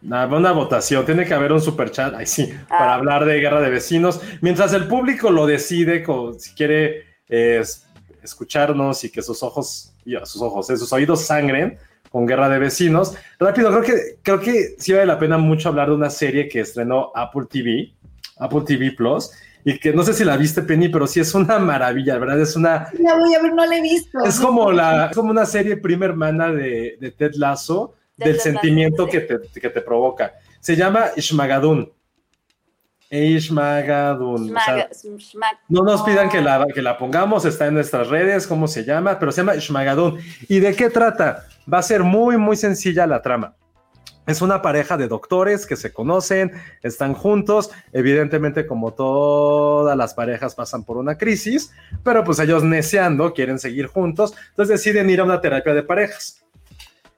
Una 0.06 0.51
votación, 0.51 1.06
tiene 1.06 1.26
que 1.26 1.34
haber 1.34 1.51
un 1.51 1.62
super 1.62 1.89
chat, 1.91 2.14
ay 2.16 2.26
sí, 2.28 2.53
Ah. 2.70 2.78
para 2.78 2.93
hablar 2.95 3.26
de 3.26 3.39
guerra 3.39 3.60
de 3.62 3.70
vecinos. 3.70 4.22
Mientras 4.41 4.72
el 4.74 4.88
público 4.88 5.32
lo 5.32 5.45
decide, 5.47 6.03
co- 6.03 6.34
si 6.38 6.53
quiere 6.53 7.03
eh, 7.28 7.58
es- 7.62 7.88
escucharnos 8.22 9.03
y 9.03 9.10
que 9.12 9.22
sus 9.22 9.41
ojos, 9.43 9.93
sus 10.26 10.41
ojos, 10.41 10.70
eh, 10.70 10.78
sus 10.78 10.91
oídos 10.93 11.26
sangren 11.26 11.78
con 12.12 12.26
guerra 12.28 12.49
de 12.49 12.60
vecinos. 12.60 13.16
Rápido, 13.39 13.70
creo 13.70 13.82
que, 13.82 14.01
creo 14.22 14.39
que 14.39 14.76
sí 14.78 14.93
vale 14.93 15.06
la 15.08 15.18
pena 15.20 15.38
mucho 15.38 15.70
hablar 15.70 15.89
de 15.89 15.95
una 15.95 16.10
serie 16.10 16.47
que 16.47 16.60
estrenó 16.62 17.12
Apple 17.16 17.43
TV, 17.49 17.91
Apple 18.38 18.62
TV 18.66 18.91
Plus, 18.91 19.32
y 19.64 19.80
que 19.80 19.91
no 19.91 20.03
sé 20.03 20.14
si 20.14 20.24
la 20.24 20.38
viste, 20.38 20.62
Penny, 20.62 20.89
pero 20.89 21.08
sí 21.08 21.20
es 21.20 21.34
una 21.34 21.58
maravilla, 21.58 22.18
¿verdad? 22.20 22.39
Es 22.39 22.56
una, 22.56 22.88
la 22.99 23.16
voy 23.16 23.34
a 23.34 23.41
ver, 23.41 23.53
no 23.53 23.66
la 23.66 23.76
he 23.78 23.82
visto. 23.82 24.20
es 24.24 24.39
como, 24.39 24.72
la, 24.72 25.08
es 25.08 25.16
como 25.16 25.32
una 25.32 25.45
serie 25.47 25.78
prima 25.78 26.06
hermana 26.06 26.51
de, 26.51 26.97
de 26.99 27.12
Ted 27.12 27.32
Lasso, 27.36 27.95
De 28.18 28.26
del 28.26 28.39
sentimiento 28.39 29.07
que, 29.07 29.22
te, 29.22 29.39
que 29.59 29.70
te 29.70 29.82
provoca. 29.82 30.34
Se 30.59 30.76
llama 30.76 31.07
Ishmagadun. 31.16 31.91
Ishmagadun. 33.09 34.43
O 34.55 34.59
sea, 34.59 34.89
Schmaga- 34.89 34.89
schmack- 35.20 35.59
no 35.70 35.84
nos 35.84 36.01
pidan 36.03 36.30
que 36.30 36.41
la, 36.41 36.66
que 36.74 36.82
la 36.82 36.97
pongamos, 36.97 37.45
está 37.45 37.68
en 37.68 37.76
nuestras 37.76 38.07
redes, 38.09 38.47
cómo 38.47 38.68
se 38.68 38.84
llama, 38.84 39.20
pero 39.20 39.32
se 39.32 39.41
llama 39.41 39.55
Ishmagadun. 39.55 40.20
¿Y 40.47 40.59
de 40.59 40.76
qué 40.76 40.89
trata? 40.89 41.45
Va 41.72 41.80
a 41.80 41.84
ser 41.84 42.03
muy, 42.03 42.38
muy 42.38 42.55
sencilla 42.55 43.05
la 43.07 43.22
trama. 43.22 43.55
Es 44.26 44.41
una 44.41 44.63
pareja 44.63 44.97
de 44.97 45.07
doctores 45.07 45.68
que 45.68 45.76
se 45.76 45.93
conocen, 45.93 46.51
están 46.82 47.13
juntos, 47.13 47.70
evidentemente 47.93 48.66
como 48.66 48.91
todas 48.93 49.95
las 49.95 50.16
parejas 50.16 50.55
pasan 50.55 50.84
por 50.84 50.97
una 50.97 51.16
crisis, 51.16 51.72
pero 52.03 52.24
pues 52.24 52.39
ellos 52.39 52.63
neceando 52.63 53.34
quieren 53.34 53.59
seguir 53.59 53.86
juntos, 53.86 54.34
entonces 54.49 54.84
deciden 54.84 55.11
ir 55.11 55.20
a 55.20 55.26
una 55.26 55.41
terapia 55.41 55.76
de 55.76 55.84
parejas. 55.84 56.43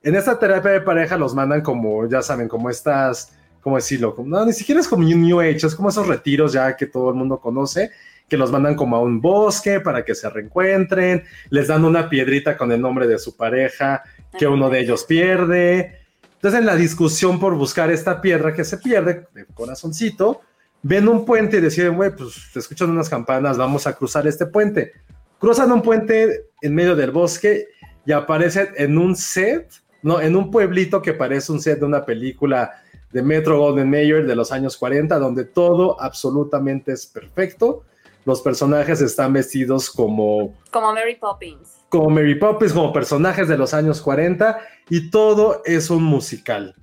En 0.04 0.16
esta 0.16 0.38
terapia 0.38 0.72
de 0.72 0.82
pareja 0.82 1.18
los 1.18 1.34
mandan 1.34 1.62
como, 1.62 2.08
ya 2.08 2.22
saben, 2.22 2.48
como 2.48 2.70
estas, 2.70 3.34
¿cómo 3.62 3.76
decirlo? 3.76 4.16
No, 4.26 4.46
ni 4.46 4.54
siquiera 4.54 4.80
es 4.80 4.88
como 4.88 5.06
un 5.06 5.22
New 5.22 5.40
Age, 5.40 5.68
es 5.68 5.76
como 5.76 5.90
esos 5.90 6.08
retiros 6.08 6.54
ya 6.54 6.76
que 6.76 6.86
todo 6.86 7.10
el 7.10 7.16
mundo 7.16 7.40
conoce, 7.40 7.92
que 8.30 8.38
los 8.38 8.52
mandan 8.52 8.76
como 8.76 8.96
a 8.96 9.02
un 9.02 9.22
bosque 9.22 9.80
para 9.80 10.04
que 10.04 10.14
se 10.14 10.30
reencuentren, 10.30 11.24
les 11.50 11.68
dan 11.68 11.86
una 11.86 12.10
piedrita 12.10 12.58
con 12.58 12.72
el 12.72 12.82
nombre 12.82 13.08
de 13.08 13.18
su 13.20 13.36
pareja 13.36 14.04
que 14.38 14.48
uno 14.48 14.70
de 14.70 14.80
ellos 14.82 15.04
pierde. 15.06 16.02
Entonces, 16.36 16.60
en 16.60 16.66
la 16.66 16.76
discusión 16.76 17.40
por 17.40 17.56
buscar 17.56 17.90
esta 17.90 18.22
piedra 18.22 18.54
que 18.54 18.64
se 18.64 18.78
pierde, 18.78 19.28
de 19.34 19.46
corazoncito, 19.54 20.42
ven 20.84 21.08
un 21.08 21.26
puente 21.26 21.58
y 21.58 21.62
deciden, 21.62 21.96
güey, 21.96 22.16
pues 22.16 22.50
se 22.52 22.60
escuchan 22.60 22.90
unas 22.90 23.10
campanas, 23.10 23.58
vamos 23.58 23.88
a 23.88 23.94
cruzar 23.94 24.28
este 24.28 24.46
puente. 24.46 24.94
Cruzan 25.40 25.72
un 25.72 25.82
puente 25.82 26.46
en 26.62 26.76
medio 26.76 26.96
del 26.96 27.12
bosque 27.12 27.68
y 28.06 28.12
aparecen 28.12 28.70
en 28.76 28.98
un 28.98 29.16
set, 29.16 29.70
no, 30.08 30.22
en 30.22 30.38
un 30.38 30.50
pueblito 30.50 31.02
que 31.02 31.14
parece 31.14 31.52
un 31.52 31.62
set 31.62 31.80
de 31.80 31.86
una 31.86 32.06
película 32.06 32.82
de 33.12 33.22
Metro 33.22 33.60
Golden 33.60 33.90
Mayer 33.90 34.26
de 34.26 34.38
los 34.38 34.54
años 34.54 34.78
40, 34.78 35.20
donde 35.20 35.44
todo 35.44 36.02
absolutamente 36.02 36.94
es 36.94 37.06
perfecto. 37.06 37.84
Los 38.24 38.42
personajes 38.42 39.02
están 39.02 39.34
vestidos 39.34 39.90
como 39.90 40.56
Como 40.72 40.94
Mary 40.94 41.16
Poppins. 41.16 41.78
como 41.90 42.10
Mary 42.10 42.36
Poppins, 42.36 42.72
como 42.72 42.94
personajes 42.94 43.50
de 43.50 43.58
los 43.58 43.74
años 43.74 44.02
40, 44.02 44.58
y 44.90 45.10
todo 45.10 45.62
es 45.66 45.90
un 45.90 46.04
musical. 46.04 46.74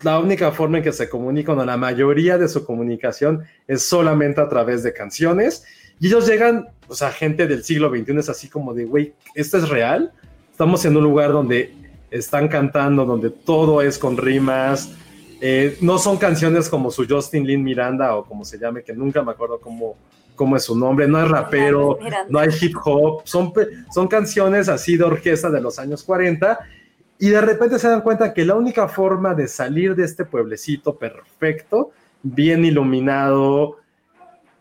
La 0.00 0.18
única 0.18 0.50
forma 0.50 0.78
en 0.78 0.84
que 0.84 0.92
se 0.92 1.10
comunican, 1.10 1.58
o 1.58 1.64
la 1.66 1.76
mayoría 1.76 2.38
de 2.38 2.48
su 2.48 2.64
comunicación, 2.64 3.44
es 3.66 3.82
solamente 3.82 4.40
a 4.40 4.48
través 4.48 4.82
de 4.82 4.94
canciones. 4.94 5.64
Y 6.00 6.06
ellos 6.06 6.26
llegan, 6.26 6.68
o 6.88 6.94
sea, 6.94 7.10
gente 7.10 7.46
del 7.46 7.62
siglo 7.62 7.90
XXI 7.90 8.18
es 8.18 8.28
así 8.30 8.48
como 8.48 8.72
de, 8.72 8.86
güey, 8.86 9.12
¿esto 9.34 9.58
es 9.58 9.68
real? 9.68 10.12
Estamos 10.50 10.84
en 10.86 10.96
un 10.96 11.04
lugar 11.04 11.32
donde 11.32 11.74
están 12.10 12.48
cantando, 12.48 13.04
donde 13.04 13.30
todo 13.30 13.82
es 13.82 13.98
con 13.98 14.16
rimas. 14.16 14.92
Eh, 15.40 15.76
no 15.80 15.98
son 15.98 16.16
canciones 16.16 16.68
como 16.68 16.90
su 16.90 17.06
Justin 17.08 17.46
Lin 17.46 17.62
Miranda 17.62 18.16
o 18.16 18.24
como 18.24 18.44
se 18.44 18.58
llame, 18.58 18.82
que 18.82 18.92
nunca 18.92 19.22
me 19.22 19.32
acuerdo 19.32 19.60
cómo, 19.60 19.96
cómo 20.34 20.56
es 20.56 20.64
su 20.64 20.76
nombre. 20.76 21.06
No 21.06 21.22
es 21.22 21.28
rapero, 21.28 21.98
Miranda. 22.02 22.26
no 22.28 22.38
hay 22.38 22.50
hip 22.60 22.76
hop. 22.84 23.22
Son, 23.24 23.52
son 23.92 24.08
canciones 24.08 24.68
así 24.68 24.96
de 24.96 25.04
orquesta 25.04 25.50
de 25.50 25.60
los 25.60 25.78
años 25.78 26.02
40 26.02 26.58
y 27.18 27.30
de 27.30 27.40
repente 27.40 27.78
se 27.78 27.88
dan 27.88 28.02
cuenta 28.02 28.32
que 28.32 28.44
la 28.44 28.54
única 28.54 28.88
forma 28.88 29.34
de 29.34 29.48
salir 29.48 29.96
de 29.96 30.04
este 30.04 30.24
pueblecito 30.24 30.96
perfecto, 30.96 31.90
bien 32.22 32.64
iluminado, 32.64 33.78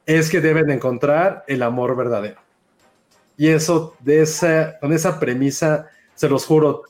es 0.05 0.29
que 0.29 0.41
deben 0.41 0.71
encontrar 0.71 1.43
el 1.47 1.61
amor 1.61 1.95
verdadero. 1.95 2.41
Y 3.37 3.49
eso, 3.49 3.95
de 3.99 4.21
esa, 4.21 4.79
con 4.79 4.91
esa 4.91 5.19
premisa, 5.19 5.87
se 6.15 6.27
los 6.27 6.45
juro, 6.45 6.83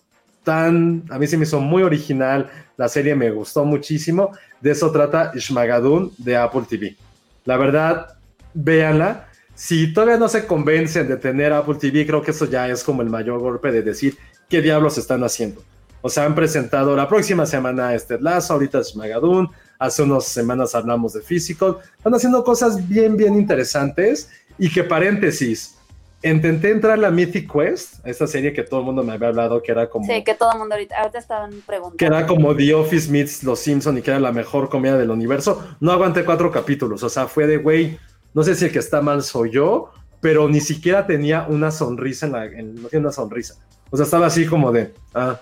tan, 0.48 1.04
a 1.10 1.20
mí 1.20 1.28
se 1.28 1.36
me 1.36 1.44
hizo 1.44 1.60
muy 1.60 1.84
original, 1.84 2.50
la 2.78 2.88
serie 2.88 3.14
me 3.16 3.30
gustó 3.32 3.66
muchísimo, 3.66 4.32
de 4.62 4.72
eso 4.72 4.90
trata 4.94 5.34
Ishmagadun 5.36 6.14
de 6.18 6.38
Apple 6.38 6.64
TV. 6.70 6.96
La 7.44 7.58
verdad, 7.58 8.16
véanla. 8.54 9.28
Si 9.56 9.94
todavía 9.94 10.16
no 10.16 10.30
se 10.30 10.48
convencen 10.48 11.10
de 11.10 11.18
tener 11.18 11.52
Apple 11.52 11.76
TV, 11.76 12.08
creo 12.08 12.22
que 12.22 12.32
eso 12.32 12.46
ya 12.46 12.70
es 12.70 12.82
como 12.82 13.02
el 13.02 13.10
mayor 13.10 13.42
golpe 13.42 13.74
de 13.74 13.82
decir 13.82 14.18
qué 14.48 14.62
diablos 14.62 14.98
están 14.98 15.22
haciendo. 15.22 15.62
O 16.02 16.08
sea, 16.08 16.24
han 16.24 16.34
presentado 16.34 16.96
la 16.96 17.10
próxima 17.10 17.46
semana 17.46 17.94
este 17.94 18.18
Lazo, 18.18 18.54
ahorita 18.54 18.80
es 18.80 18.96
Magadun, 18.96 19.50
hace 19.78 20.04
unas 20.04 20.28
semanas 20.28 20.74
hablamos 20.76 21.12
de 21.12 21.20
Physical, 21.20 21.76
están 21.98 22.16
haciendo 22.16 22.42
cosas 22.42 22.88
bien, 22.88 23.18
bien 23.18 23.36
interesantes 23.36 24.30
y 24.58 24.72
que 24.72 24.86
paréntesis, 24.86 25.77
intenté 26.24 26.72
entrar 26.72 26.94
a 26.94 26.98
la 26.98 27.12
Mythic 27.12 27.52
Quest, 27.52 28.06
esta 28.06 28.26
serie 28.28 28.52
que 28.54 28.64
todo 28.64 28.80
el 28.80 28.86
mundo 28.88 29.04
me 29.04 29.14
había 29.14 29.28
hablado 29.30 29.62
que 29.62 29.72
era 29.72 29.88
como, 29.90 30.06
Sí, 30.06 30.24
que 30.24 30.34
todo 30.34 30.52
el 30.54 30.60
mundo 30.60 30.76
ahorita, 30.76 30.98
ahorita 30.98 31.20
estaban 31.20 31.52
preguntando. 31.66 31.98
que 31.98 32.06
era 32.06 32.26
como 32.26 32.56
The 32.56 32.74
Office 32.74 33.12
meets 33.12 33.44
Los 33.44 33.60
Simpson 33.60 33.98
y 33.98 34.02
que 34.02 34.10
era 34.12 34.20
la 34.20 34.32
mejor 34.32 34.70
comedia 34.70 34.98
del 34.98 35.12
universo, 35.12 35.64
no 35.80 35.92
aguanté 35.92 36.26
cuatro 36.26 36.52
capítulos, 36.52 37.04
o 37.04 37.10
sea, 37.10 37.28
fue 37.28 37.46
de, 37.48 37.58
güey, 37.58 37.98
no 38.34 38.44
sé 38.44 38.56
si 38.56 38.66
el 38.66 38.72
que 38.72 38.80
está 38.80 39.02
mal 39.02 39.22
soy 39.24 39.52
yo, 39.52 39.92
pero 40.20 40.50
ni 40.50 40.60
siquiera 40.60 41.06
tenía 41.06 41.46
una 41.48 41.70
sonrisa 41.72 42.26
en 42.26 42.32
la, 42.32 42.46
en- 42.46 42.82
no 42.82 42.88
tiene 42.90 43.06
una 43.06 43.12
sonrisa, 43.14 43.56
o 43.92 43.96
sea, 43.98 44.06
estaba 44.06 44.26
así 44.26 44.46
como 44.48 44.72
de, 44.72 44.94
ah, 45.14 45.40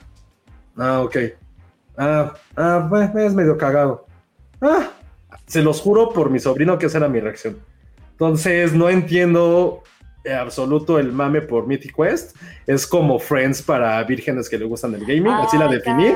ah, 0.77 1.01
ok, 1.01 1.17
ah, 1.97 2.33
ah, 2.57 3.11
es 3.17 3.33
medio 3.33 3.57
cagado, 3.57 4.05
ah, 4.61 4.89
se 5.47 5.61
los 5.61 5.79
juro 5.79 6.09
por 6.11 6.29
mi 6.29 6.39
sobrino 6.39 6.77
que 6.77 6.87
esa 6.87 6.97
era 6.97 7.07
mi 7.07 7.19
reacción. 7.19 7.57
Entonces, 8.11 8.73
no 8.73 8.89
entiendo 8.89 9.83
en 9.83 9.94
absoluto 10.33 10.97
el 10.99 11.11
mame 11.11 11.41
por 11.41 11.67
Mythic 11.67 11.95
Quest. 11.95 12.35
Es 12.65 12.87
como 12.87 13.19
Friends 13.19 13.61
para 13.61 14.03
vírgenes 14.03 14.49
que 14.49 14.57
le 14.57 14.65
gustan 14.65 14.93
el 14.95 15.01
gaming, 15.05 15.27
así 15.33 15.57
la 15.57 15.67
definí. 15.67 16.13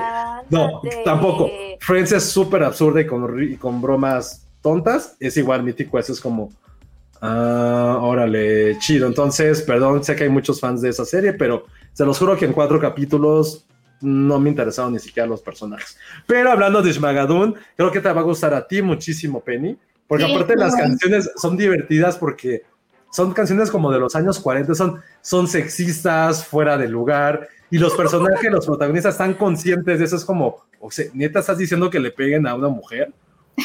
No, 0.49 0.81
tampoco. 1.05 1.49
Friends 1.79 2.11
es 2.11 2.23
súper 2.23 2.63
absurda 2.63 3.01
y 3.01 3.05
con, 3.05 3.23
ri- 3.27 3.53
y 3.53 3.55
con 3.57 3.81
bromas 3.81 4.47
tontas. 4.61 5.15
Es 5.19 5.37
igual, 5.37 5.63
Mythic 5.63 5.91
Quest 5.91 6.09
es 6.11 6.19
como. 6.21 6.49
Ah, 7.21 7.99
órale, 8.01 8.77
chido. 8.79 9.05
Entonces, 9.07 9.61
perdón, 9.61 10.03
sé 10.03 10.15
que 10.15 10.23
hay 10.23 10.29
muchos 10.29 10.59
fans 10.59 10.81
de 10.81 10.89
esa 10.89 11.03
serie, 11.05 11.33
pero 11.33 11.65
se 11.93 12.05
los 12.05 12.17
juro 12.17 12.37
que 12.37 12.45
en 12.45 12.53
cuatro 12.53 12.79
capítulos 12.79 13.65
no 14.01 14.39
me 14.39 14.49
interesaron 14.49 14.93
ni 14.93 14.99
siquiera 14.99 15.27
los 15.27 15.41
personajes. 15.41 15.97
Pero 16.25 16.49
hablando 16.51 16.81
de 16.81 16.91
Shmagadun, 16.93 17.55
creo 17.75 17.91
que 17.91 17.99
te 17.99 18.11
va 18.11 18.21
a 18.21 18.23
gustar 18.23 18.53
a 18.53 18.65
ti 18.65 18.81
muchísimo, 18.81 19.41
Penny, 19.41 19.77
porque 20.07 20.23
Sí, 20.23 20.33
aparte 20.33 20.55
las 20.55 20.73
canciones 20.75 21.29
son 21.35 21.57
divertidas 21.57 22.15
porque 22.15 22.61
son 23.11 23.33
canciones 23.33 23.71
como 23.71 23.91
de 23.91 23.99
los 23.99 24.15
años 24.15 24.39
40, 24.39 24.75
son, 24.75 25.01
son 25.21 25.47
sexistas, 25.47 26.45
fuera 26.45 26.77
de 26.77 26.87
lugar, 26.87 27.47
y 27.71 27.77
los 27.77 27.93
personajes, 27.93 28.51
los 28.51 28.65
protagonistas 28.65 29.13
están 29.15 29.33
conscientes 29.35 29.99
de 29.99 30.05
eso. 30.05 30.15
Es 30.15 30.25
como, 30.25 30.57
o 30.79 30.89
sea, 30.91 31.05
neta, 31.13 31.39
estás 31.39 31.57
diciendo 31.57 31.89
que 31.89 31.99
le 31.99 32.11
peguen 32.11 32.47
a 32.47 32.55
una 32.55 32.67
mujer. 32.67 33.11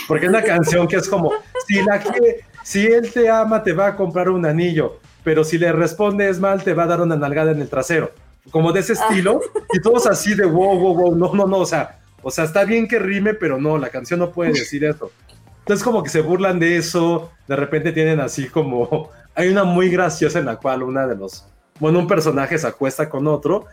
Porque 0.09 0.27
es 0.27 0.31
una 0.31 0.43
canción 0.43 0.89
que 0.89 0.97
es 0.97 1.09
como, 1.09 1.31
si, 1.69 1.81
la 1.83 2.01
quiere- 2.01 2.41
si 2.65 2.85
él 2.85 3.13
te 3.13 3.31
ama, 3.31 3.63
te 3.63 3.73
va 3.73 3.87
a 3.89 3.97
comprar 3.97 4.29
un 4.29 4.45
anillo, 4.45 4.99
pero 5.23 5.45
si 5.45 5.57
le 5.57 5.71
respondes 5.73 6.41
mal, 6.41 6.65
te 6.65 6.75
va 6.75 6.83
a 6.83 6.87
dar 6.89 7.01
una 7.01 7.17
nalgada 7.17 7.53
en 7.53 7.61
el 7.61 7.69
trasero. 7.69 8.11
Como 8.51 8.73
de 8.73 8.81
ese 8.81 8.95
estilo, 8.95 9.41
y 9.73 9.81
todos 9.81 10.07
así 10.07 10.35
de 10.35 10.45
wow, 10.47 10.79
wow, 10.79 10.95
wow, 10.97 11.17
no, 11.17 11.33
no, 11.33 11.47
no, 11.47 11.59
o 11.59 11.67
sea, 11.67 12.01
o 12.23 12.31
sea, 12.31 12.45
está 12.45 12.65
bien 12.65 12.89
que 12.89 12.99
rime, 12.99 13.35
pero 13.35 13.59
no, 13.59 13.79
la 13.79 13.89
canción 13.89 14.19
no 14.19 14.33
puede 14.33 14.51
decir 14.53 14.85
eso. 14.85 15.13
Entonces 15.61 15.85
como 15.85 16.03
que 16.03 16.11
se 16.11 16.21
burlan 16.21 16.59
de 16.59 16.77
eso, 16.77 17.31
de 17.49 17.57
repente 17.57 17.93
tienen 17.93 18.19
así 18.21 18.49
como, 18.49 19.11
hay 19.35 19.49
una 19.49 19.65
muy 19.65 19.89
graciosa 19.91 20.39
en 20.39 20.47
la 20.47 20.57
cual 20.57 20.83
una 20.83 21.07
de 21.07 21.17
los, 21.17 21.47
bueno, 21.81 21.99
un 21.99 22.07
personaje 22.07 22.57
se 22.59 22.67
acuesta 22.67 23.09
con 23.09 23.27
otro 23.27 23.67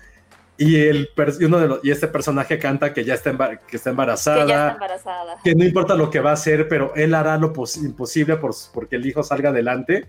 y, 0.58 0.76
el, 0.88 1.10
y 1.40 1.46
uno 1.46 1.60
de 1.60 1.68
los, 1.68 1.80
y 1.84 1.92
este 1.92 2.08
personaje 2.08 2.60
canta 2.60 2.94
que 2.94 3.04
ya 3.04 3.14
está, 3.16 3.32
que 3.58 3.78
está 3.78 3.90
embarazada, 3.90 4.42
Que 4.44 4.50
ya 4.50 4.62
está 4.68 4.74
embarazada. 4.74 5.36
que 5.44 5.56
no 5.56 5.64
importa 5.64 5.96
lo 5.96 6.10
que 6.10 6.20
va 6.20 6.32
a 6.32 6.34
hacer, 6.34 6.68
pero 6.68 6.94
él 6.96 7.14
hará 7.16 7.38
lo 7.38 7.52
pos- 7.54 7.78
imposible 7.78 8.38
por, 8.38 8.52
porque 8.74 8.96
el 8.98 9.06
hijo 9.06 9.24
salga 9.24 9.50
adelante. 9.50 10.08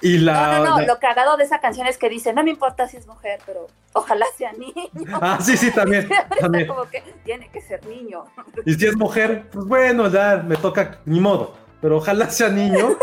Y 0.00 0.18
la, 0.18 0.58
No, 0.58 0.64
no, 0.64 0.70
no, 0.70 0.80
la- 0.82 0.86
lo 0.86 0.98
cagado 1.00 1.36
de 1.36 1.42
esa 1.42 1.58
canción 1.60 1.88
es 1.88 1.98
que 1.98 2.08
dice, 2.08 2.32
no 2.32 2.44
me 2.44 2.50
importa 2.50 2.86
si 2.86 2.96
es 2.96 3.08
mujer, 3.08 3.40
pero 3.44 3.66
ojalá 3.94 4.26
sea 4.36 4.52
niño. 4.52 4.72
Ah, 5.20 5.38
sí, 5.40 5.56
sí, 5.56 5.72
también, 5.72 6.08
también. 6.40 6.68
como 6.68 6.88
que 6.88 7.02
tiene 7.24 7.48
que 7.52 7.60
ser 7.60 7.84
niño. 7.84 8.24
Y 8.64 8.74
si 8.74 8.86
es 8.86 8.96
mujer, 8.96 9.46
pues 9.50 9.66
bueno, 9.66 10.08
ya 10.08 10.36
me 10.46 10.54
toca, 10.56 11.00
ni 11.04 11.18
modo. 11.18 11.54
Pero 11.80 11.98
ojalá 11.98 12.30
sea 12.30 12.48
niño. 12.48 12.96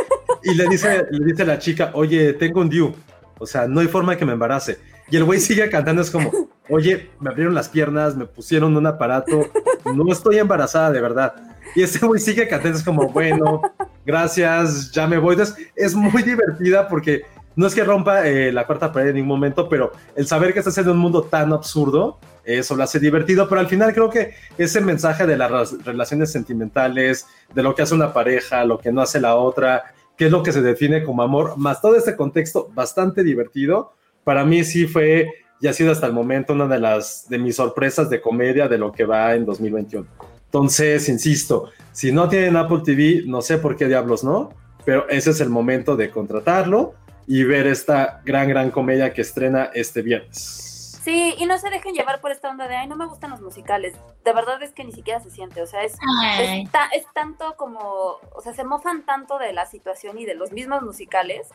Y 0.43 0.53
le 0.53 0.67
dice, 0.67 1.05
le 1.09 1.26
dice 1.26 1.45
la 1.45 1.57
chica, 1.59 1.91
oye, 1.93 2.34
tengo 2.34 2.61
un 2.61 2.69
DIU. 2.69 2.93
O 3.39 3.45
sea, 3.45 3.67
no 3.67 3.82
hay 3.82 3.88
forma 3.88 4.13
de 4.13 4.17
que 4.17 4.26
me 4.26 4.34
embarace. 4.34 4.78
Y 5.09 5.17
el 5.17 5.23
güey 5.23 5.39
sigue 5.39 5.69
cantando, 5.69 6.01
es 6.01 6.09
como, 6.09 6.32
oye, 6.69 7.09
me 7.19 7.30
abrieron 7.30 7.53
las 7.53 7.69
piernas, 7.69 8.15
me 8.15 8.26
pusieron 8.26 8.76
un 8.76 8.88
aparato, 8.88 9.49
no 9.93 10.11
estoy 10.11 10.39
embarazada 10.39 10.91
de 10.91 11.01
verdad. 11.01 11.36
Y 11.76 11.84
ese 11.84 12.05
güey 12.05 12.19
sigue 12.19 12.47
cantando, 12.47 12.78
es 12.78 12.84
como, 12.84 13.09
bueno, 13.09 13.61
gracias, 14.05 14.91
ya 14.91 15.07
me 15.07 15.17
voy. 15.17 15.34
Entonces, 15.34 15.67
es 15.76 15.93
muy 15.93 16.23
divertida 16.23 16.88
porque 16.88 17.23
no 17.55 17.67
es 17.67 17.76
que 17.76 17.84
rompa 17.84 18.28
eh, 18.28 18.51
la 18.51 18.65
cuarta 18.65 18.91
pared 18.91 19.09
en 19.09 19.15
ningún 19.15 19.30
momento, 19.30 19.69
pero 19.69 19.91
el 20.15 20.28
saber 20.28 20.53
que 20.53 20.59
estás 20.59 20.78
en 20.78 20.89
un 20.89 20.97
mundo 20.97 21.23
tan 21.23 21.53
absurdo, 21.53 22.19
eso 22.46 22.76
lo 22.76 22.84
hace 22.84 23.00
divertido, 23.00 23.48
pero 23.48 23.62
al 23.62 23.68
final 23.68 23.93
creo 23.93 24.10
que 24.10 24.36
ese 24.58 24.82
mensaje 24.82 25.26
de 25.26 25.38
las 25.38 25.84
relaciones 25.84 26.32
sentimentales, 26.32 27.28
de 27.54 27.64
lo 27.64 27.76
que 27.76 27.82
hace 27.82 27.96
una 27.96 28.14
pareja, 28.14 28.66
lo 28.66 28.80
que 28.80 28.91
no 28.91 29.02
hace 29.02 29.20
la 29.20 29.36
otra, 29.36 29.84
qué 30.18 30.26
es 30.26 30.32
lo 30.32 30.43
que 30.43 30.52
se 30.52 30.62
define 30.62 31.04
como 31.04 31.24
amor, 31.24 31.58
más 31.58 31.82
todo 31.82 31.96
este 31.96 32.16
contexto 32.16 32.70
bastante 32.74 33.24
divertido, 33.24 33.93
para 34.24 34.46
mí 34.46 34.64
sí 34.64 34.88
fue 34.88 35.30
y 35.62 35.68
ha 35.68 35.74
sido 35.74 35.91
hasta 35.91 36.08
el 36.08 36.14
momento 36.14 36.54
una 36.54 36.68
de 36.68 36.80
las 36.80 37.28
de 37.30 37.39
mis 37.39 37.56
sorpresas 37.56 38.10
de 38.10 38.22
comedia 38.22 38.68
de 38.68 38.78
lo 38.78 38.91
que 38.91 39.06
va 39.06 39.36
en 39.36 39.46
2021. 39.46 40.06
Entonces, 40.46 41.10
insisto, 41.10 41.70
si 41.91 42.12
no 42.12 42.30
tienen 42.30 42.56
Apple 42.56 42.82
TV, 42.84 43.24
no 43.26 43.41
sé 43.41 43.58
por 43.58 43.76
qué 43.76 43.88
diablos 43.88 44.24
no, 44.24 44.54
pero 44.86 45.08
ese 45.10 45.32
es 45.32 45.41
el 45.41 45.50
momento 45.50 45.96
de 45.96 46.12
contratarlo 46.12 46.93
y 47.28 47.43
ver 47.43 47.68
esta 47.68 48.22
gran, 48.24 48.48
gran 48.50 48.72
comedia 48.72 49.14
que 49.14 49.22
estrena 49.22 49.72
este 49.74 50.02
viernes. 50.02 50.74
Sí, 51.06 51.36
y 51.38 51.45
no 51.45 51.56
se 51.60 51.70
dejen 51.70 51.93
llevar 51.93 52.20
por 52.20 52.32
esta 52.32 52.49
onda 52.49 52.68
de, 52.68 52.76
ay, 52.78 52.88
no 52.88 52.95
me 52.95 53.06
gustan 53.06 53.30
los 53.30 53.39
musicales. 53.39 53.93
De 54.24 54.34
verdad 54.34 54.62
es 54.64 54.72
que 54.74 54.84
ni 54.84 54.91
siquiera 54.91 55.20
se 55.20 55.30
siente, 55.30 55.62
o 55.62 55.68
sea, 55.68 55.84
es, 55.84 55.93
es, 56.39 56.72
ta- 56.72 56.89
es 56.95 57.06
tanto 57.14 57.56
como, 57.58 58.18
o 58.34 58.41
sea, 58.41 58.53
se 58.53 58.64
mofan 58.64 59.06
tanto 59.06 59.38
de 59.38 59.53
la 59.53 59.68
situación 59.68 60.18
y 60.18 60.26
de 60.26 60.34
los 60.34 60.51
mismos 60.51 60.82
musicales 60.82 61.47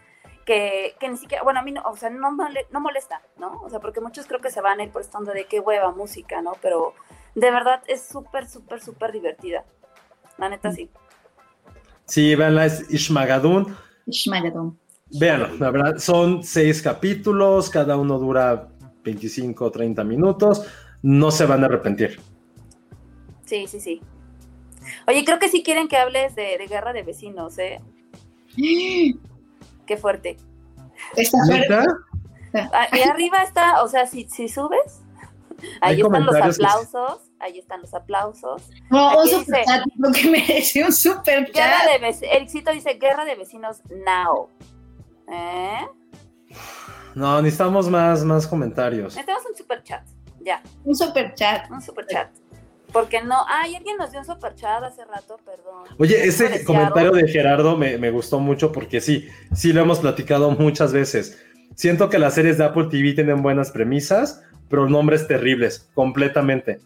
que, 0.46 0.94
que 1.00 1.08
ni 1.08 1.16
siquiera, 1.16 1.42
bueno, 1.42 1.58
a 1.58 1.62
mí 1.64 1.72
no, 1.72 1.82
o 1.82 1.96
sea, 1.96 2.10
no, 2.10 2.30
mole- 2.30 2.68
no 2.70 2.78
molesta, 2.80 3.22
¿no? 3.38 3.60
O 3.62 3.68
sea, 3.68 3.80
porque 3.80 4.00
muchos 4.00 4.26
creo 4.26 4.38
que 4.40 4.50
se 4.52 4.60
van 4.60 4.78
a 4.78 4.84
ir 4.84 4.92
por 4.92 5.02
esta 5.02 5.18
onda 5.18 5.32
de 5.32 5.46
qué 5.46 5.58
hueva 5.58 5.90
música, 5.90 6.40
¿no? 6.42 6.52
Pero 6.62 6.94
de 7.34 7.50
verdad 7.50 7.82
es 7.88 8.06
súper, 8.06 8.48
súper, 8.48 8.80
súper 8.80 9.10
divertida. 9.10 9.64
La 10.38 10.48
neta 10.48 10.70
sí. 10.70 10.88
Sí, 12.04 12.36
véanla, 12.36 12.66
es 12.66 12.88
Ishmagadun. 12.88 13.76
Ishmagadon. 14.06 14.78
Véanlo, 15.18 15.48
la 15.56 15.70
verdad, 15.72 15.98
son 15.98 16.44
seis 16.44 16.80
capítulos, 16.82 17.68
cada 17.68 17.96
uno 17.96 18.16
dura 18.16 18.68
25 19.04 19.64
o 19.64 19.70
30 19.70 20.04
minutos. 20.04 20.64
No 21.02 21.30
se 21.30 21.46
van 21.46 21.62
a 21.62 21.66
arrepentir. 21.66 22.20
Sí, 23.44 23.66
sí, 23.66 23.80
sí. 23.80 24.00
Oye, 25.06 25.24
creo 25.24 25.38
que 25.38 25.48
sí 25.48 25.62
quieren 25.62 25.88
que 25.88 25.96
hables 25.96 26.34
de, 26.34 26.56
de 26.58 26.66
guerra 26.66 26.92
de 26.92 27.02
vecinos, 27.02 27.58
¿eh? 27.58 27.80
Qué 29.86 29.96
fuerte. 29.96 30.36
Está. 31.16 31.84
Ahí 32.72 33.00
arriba 33.02 33.42
está, 33.42 33.82
o 33.82 33.88
sea, 33.88 34.06
si, 34.06 34.28
si 34.28 34.48
subes, 34.48 35.00
Hay 35.80 35.94
ahí 35.96 36.00
están 36.00 36.26
los 36.26 36.34
que- 36.34 36.42
aplausos, 36.42 37.30
ahí 37.38 37.58
están 37.58 37.80
los 37.80 37.94
aplausos. 37.94 38.68
No, 38.90 39.18
un 39.18 39.28
Aquí 39.28 39.36
dice- 39.36 39.62
chat, 39.66 39.84
lo 39.98 40.12
que 40.12 40.30
merece 40.30 40.84
un 40.84 40.92
super 40.92 41.50
Guerra 41.52 41.78
chat. 41.84 41.92
de 41.92 41.98
vecinos, 41.98 42.34
Ericito 42.36 42.72
dice 42.72 42.94
guerra 42.94 43.24
de 43.24 43.36
vecinos 43.36 43.82
now. 44.04 44.48
¿Eh? 45.32 45.86
No, 47.14 47.40
necesitamos 47.42 47.88
más, 47.88 48.24
más 48.24 48.46
comentarios. 48.46 49.14
Necesitamos 49.14 49.42
un 49.50 49.56
super 49.56 49.82
chat, 49.82 50.02
ya, 50.44 50.62
Un 50.84 50.94
super 50.96 51.34
chat. 51.34 51.70
un 51.70 51.80
super 51.82 52.06
chat. 52.06 52.28
Porque 52.92 53.22
no, 53.22 53.36
ay, 53.48 53.76
alguien 53.76 53.96
nos 53.96 54.10
dio 54.10 54.18
un 54.20 54.26
super 54.26 54.54
chat 54.56 54.82
hace 54.82 55.04
rato, 55.04 55.38
perdón. 55.44 55.84
Oye, 55.98 56.24
ese 56.26 56.64
comentario 56.64 57.12
de 57.12 57.28
Gerardo 57.28 57.76
me, 57.76 57.98
me 57.98 58.10
gustó 58.10 58.40
mucho 58.40 58.72
porque 58.72 59.00
sí, 59.00 59.28
sí 59.54 59.72
lo 59.72 59.80
hemos 59.82 60.00
platicado 60.00 60.50
muchas 60.50 60.92
veces. 60.92 61.38
Siento 61.76 62.10
que 62.10 62.18
las 62.18 62.34
series 62.34 62.58
de 62.58 62.64
Apple 62.64 62.88
TV 62.90 63.12
tienen 63.12 63.42
buenas 63.42 63.70
premisas, 63.70 64.42
pero 64.68 64.88
nombres 64.88 65.28
terribles, 65.28 65.88
completamente. 65.94 66.80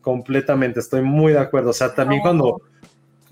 Completamente, 0.00 0.80
estoy 0.80 1.02
muy 1.02 1.32
de 1.32 1.38
acuerdo. 1.38 1.70
O 1.70 1.72
sea, 1.72 1.94
también 1.94 2.18
No. 2.18 2.22
cuando, 2.24 2.60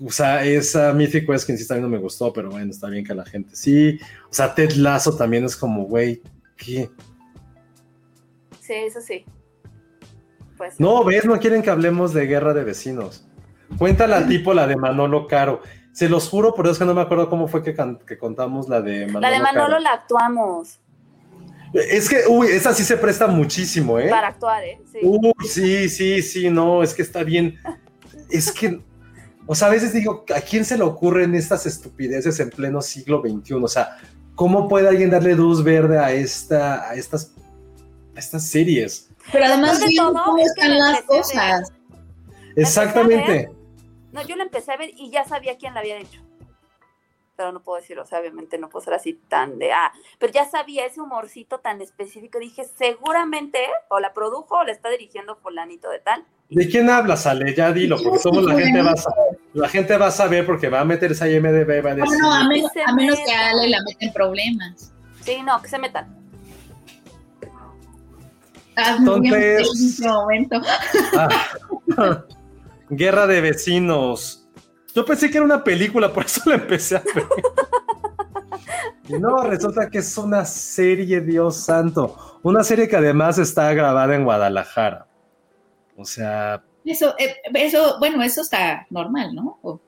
o 0.03 0.09
sea, 0.11 0.43
esa 0.45 0.93
Mythic 0.93 1.27
Quest 1.27 1.45
que 1.45 1.51
insisto, 1.51 1.73
a 1.73 1.77
mí 1.77 1.83
no 1.83 1.89
me 1.89 1.97
gustó, 1.97 2.31
pero 2.31 2.49
bueno, 2.49 2.71
está 2.71 2.87
bien 2.87 3.05
que 3.05 3.13
la 3.13 3.25
gente 3.25 3.53
sí. 3.55 3.99
O 4.29 4.33
sea, 4.33 4.55
Ted 4.55 4.71
Lasso 4.77 5.15
también 5.17 5.43
es 5.43 5.55
como, 5.57 5.83
güey, 5.83 6.21
¿qué? 6.57 6.89
Sí, 8.59 8.73
eso 8.73 9.01
sí. 9.01 9.25
Pues 10.57 10.79
No, 10.79 11.03
ves, 11.03 11.25
no 11.25 11.39
quieren 11.39 11.61
que 11.61 11.69
hablemos 11.69 12.13
de 12.13 12.25
guerra 12.27 12.53
de 12.53 12.63
vecinos. 12.63 13.27
Cuéntala 13.77 14.27
tipo 14.27 14.53
la 14.53 14.67
de 14.67 14.75
Manolo 14.75 15.27
Caro. 15.27 15.61
Se 15.91 16.09
los 16.09 16.29
juro, 16.29 16.53
pero 16.55 16.71
es 16.71 16.79
que 16.79 16.85
no 16.85 16.93
me 16.93 17.01
acuerdo 17.01 17.29
cómo 17.29 17.47
fue 17.47 17.61
que, 17.61 17.75
que 18.07 18.17
contamos 18.17 18.67
la 18.67 18.81
de 18.81 19.05
Manolo 19.05 19.21
la 19.21 19.29
de 19.31 19.39
Manolo 19.39 19.67
Caro. 19.67 19.79
la 19.79 19.93
actuamos 19.93 20.79
Es 21.73 22.09
que, 22.09 22.23
uy, 22.27 22.47
esa 22.47 22.73
sí 22.73 22.83
se 22.83 22.97
presta 22.97 23.27
muchísimo, 23.27 23.99
¿eh? 23.99 24.09
para 24.09 24.29
actuar, 24.29 24.63
¿eh? 24.63 24.81
Sí. 24.91 24.99
Uy, 25.03 25.33
sí, 25.47 25.89
sí, 25.89 26.21
sí, 26.21 26.49
no, 26.49 26.81
es 26.81 26.93
que 26.93 27.01
está 27.01 27.23
bien. 27.23 27.57
Es 28.29 28.51
que, 28.51 28.81
o 29.45 29.53
sea, 29.53 29.67
a 29.67 29.71
veces 29.71 29.93
digo, 29.93 30.25
¿a 30.35 30.41
quién 30.41 30.65
se 30.65 30.75
le 30.75 30.83
ocurren 30.83 31.35
estas 31.35 31.67
estupideces 31.67 32.39
en 32.39 32.49
pleno 32.49 32.81
siglo 32.81 33.21
XXI? 33.21 33.53
O 33.55 33.67
sea, 33.67 33.97
¿cómo 34.35 34.67
puede 34.67 34.87
alguien 34.87 35.09
darle 35.09 35.35
luz 35.35 35.63
verde 35.63 35.99
a, 35.99 36.11
esta, 36.11 36.89
a, 36.89 36.95
estas, 36.95 37.33
a 38.15 38.19
estas 38.19 38.47
series? 38.47 39.09
Pero 39.31 39.45
además, 39.45 39.79
de 39.79 39.93
todo, 39.95 40.13
cómo 40.25 40.37
es 40.39 40.47
están 40.47 40.77
la 40.77 40.91
las 40.91 41.01
cosas. 41.03 41.71
Exactamente. 42.55 43.49
No, 44.11 44.21
yo 44.21 44.35
la 44.35 44.43
empecé 44.43 44.71
a 44.71 44.77
ver 44.77 44.91
y 44.95 45.09
ya 45.09 45.25
sabía 45.25 45.57
quién 45.57 45.73
la 45.73 45.79
había 45.79 45.97
hecho. 45.97 46.21
Pero 47.35 47.51
no 47.51 47.63
puedo 47.63 47.81
decir, 47.81 47.97
o 47.97 48.05
sea, 48.05 48.19
obviamente 48.19 48.59
no 48.59 48.69
puedo 48.69 48.85
ser 48.85 48.93
así 48.93 49.13
tan 49.13 49.57
de, 49.57 49.71
ah, 49.71 49.91
pero 50.19 50.31
ya 50.31 50.45
sabía 50.45 50.85
ese 50.85 51.01
humorcito 51.01 51.59
tan 51.59 51.81
específico. 51.81 52.37
Dije, 52.37 52.63
seguramente 52.77 53.59
o 53.89 53.99
la 53.99 54.13
produjo 54.13 54.57
o 54.57 54.63
la 54.63 54.71
está 54.71 54.89
dirigiendo 54.89 55.35
fulanito 55.37 55.89
de 55.89 55.99
tal. 55.99 56.25
¿De 56.53 56.67
quién 56.67 56.89
hablas, 56.89 57.25
Ale? 57.25 57.53
Ya 57.55 57.71
dilo, 57.71 57.97
porque 58.01 58.19
somos 58.19 58.43
la 58.43 58.55
gente 58.55 58.81
va 58.81 58.91
a, 58.91 58.95
la 59.53 59.69
gente 59.69 59.97
va 59.97 60.07
a 60.07 60.11
saber 60.11 60.45
porque 60.45 60.69
va 60.69 60.81
a 60.81 60.85
meterse 60.85 61.23
a 61.23 61.29
IMDB, 61.29 61.83
va 61.83 61.91
a 61.91 61.95
decir, 61.95 62.19
no, 62.19 62.31
a 62.33 62.47
menos, 62.47 62.71
a 62.85 62.93
menos 62.93 63.17
que 63.25 63.33
a 63.33 63.49
Ale 63.49 63.69
la 63.69 63.79
meten 63.83 64.13
problemas. 64.13 64.93
Sí, 65.21 65.37
no, 65.43 65.61
que 65.61 65.67
se 65.69 65.79
metan. 65.79 66.15
Entonces- 68.75 69.67
en 69.81 69.87
este 69.87 70.07
momento. 70.07 70.61
Ah. 71.97 72.23
Guerra 72.89 73.27
de 73.27 73.41
vecinos. 73.41 74.47
Yo 74.95 75.05
pensé 75.05 75.29
que 75.29 75.37
era 75.37 75.45
una 75.45 75.63
película, 75.63 76.11
por 76.11 76.25
eso 76.25 76.41
la 76.45 76.55
empecé 76.55 76.97
a 76.97 77.03
ver. 77.15 77.25
Y 79.09 79.13
no, 79.13 79.37
resulta 79.43 79.89
que 79.89 79.99
es 79.99 80.17
una 80.17 80.45
serie, 80.45 81.21
Dios 81.21 81.57
santo. 81.57 82.39
Una 82.43 82.63
serie 82.63 82.87
que 82.87 82.95
además 82.95 83.37
está 83.37 83.73
grabada 83.73 84.15
en 84.15 84.23
Guadalajara. 84.23 85.07
O 85.95 86.05
sea, 86.05 86.63
Eso, 86.85 87.15
eh, 87.17 87.35
eso, 87.53 87.97
bueno, 87.99 88.21
eso 88.23 88.41
está 88.41 88.85
normal, 88.89 89.33
¿no? 89.35 89.59
O- 89.61 89.79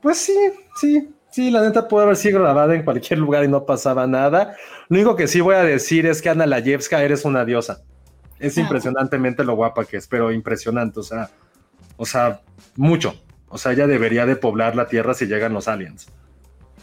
pues 0.00 0.18
sí, 0.18 0.36
sí, 0.80 1.08
sí, 1.30 1.50
la 1.50 1.62
neta 1.62 1.88
puede 1.88 2.04
haber 2.04 2.16
sido 2.16 2.40
grabada 2.40 2.74
en 2.74 2.84
cualquier 2.84 3.18
lugar 3.18 3.42
y 3.44 3.48
no 3.48 3.64
pasaba 3.66 4.06
nada. 4.06 4.54
Lo 4.88 4.96
único 4.96 5.16
que 5.16 5.26
sí 5.26 5.40
voy 5.40 5.56
a 5.56 5.64
decir 5.64 6.06
es 6.06 6.22
que 6.22 6.28
Ana 6.28 6.46
Layevska 6.46 7.02
eres 7.02 7.24
una 7.24 7.44
diosa. 7.44 7.82
Es 8.38 8.56
Ah. 8.58 8.60
impresionantemente 8.60 9.42
lo 9.44 9.56
guapa 9.56 9.84
que 9.86 9.96
es, 9.96 10.06
pero 10.06 10.30
impresionante, 10.30 11.00
o 11.00 11.02
sea, 11.02 11.30
o 11.96 12.04
sea, 12.06 12.42
mucho. 12.76 13.14
O 13.48 13.58
sea, 13.58 13.72
ella 13.72 13.86
debería 13.86 14.26
de 14.26 14.36
poblar 14.36 14.76
la 14.76 14.86
tierra 14.86 15.14
si 15.14 15.26
llegan 15.26 15.54
los 15.54 15.66
aliens. 15.68 16.06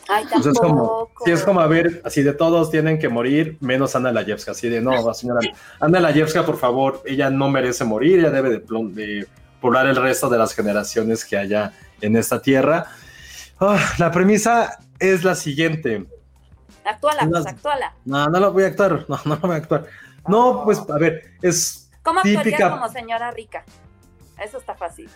Ay, 0.09 0.25
O 0.25 0.41
sea, 0.41 0.51
es 0.51 0.59
como, 0.59 0.75
tampoco. 0.75 1.25
sí, 1.25 1.31
es 1.31 1.43
como 1.43 1.59
a 1.61 1.67
ver, 1.67 2.01
así 2.03 2.23
de 2.23 2.33
todos 2.33 2.69
tienen 2.69 2.99
que 2.99 3.07
morir, 3.09 3.57
menos 3.61 3.95
Ana 3.95 4.11
Layevska, 4.11 4.51
así 4.51 4.67
de 4.69 4.81
no, 4.81 5.13
señora, 5.13 5.39
Ana 5.79 5.99
Layevska, 6.01 6.45
por 6.45 6.57
favor, 6.57 7.01
ella 7.05 7.29
no 7.29 7.49
merece 7.49 7.85
morir, 7.85 8.19
ella 8.19 8.29
debe 8.29 8.49
de, 8.49 8.65
plom- 8.65 8.91
de 8.93 9.27
poblar 9.61 9.87
el 9.87 9.95
resto 9.95 10.29
de 10.29 10.37
las 10.37 10.53
generaciones 10.53 11.23
que 11.23 11.37
haya 11.37 11.71
en 12.01 12.17
esta 12.17 12.41
tierra. 12.41 12.87
Ah, 13.59 13.79
la 13.97 14.11
premisa 14.11 14.77
es 14.99 15.23
la 15.23 15.35
siguiente. 15.35 16.05
Actuala, 16.83 17.25
pues, 17.29 17.45
actuala. 17.45 17.93
No, 18.03 18.27
no 18.27 18.39
lo 18.41 18.51
voy 18.51 18.63
a 18.63 18.67
actuar, 18.67 19.05
no, 19.07 19.17
no 19.23 19.35
lo 19.35 19.41
voy 19.41 19.51
a 19.53 19.55
actuar. 19.57 19.85
No, 20.27 20.63
pues, 20.65 20.79
a 20.89 20.97
ver, 20.97 21.31
es 21.41 21.89
¿Cómo 22.03 22.21
típica. 22.21 22.69
como 22.71 22.89
señora 22.89 23.31
rica? 23.31 23.63
Eso 24.37 24.57
está 24.57 24.75
fácil. 24.75 25.09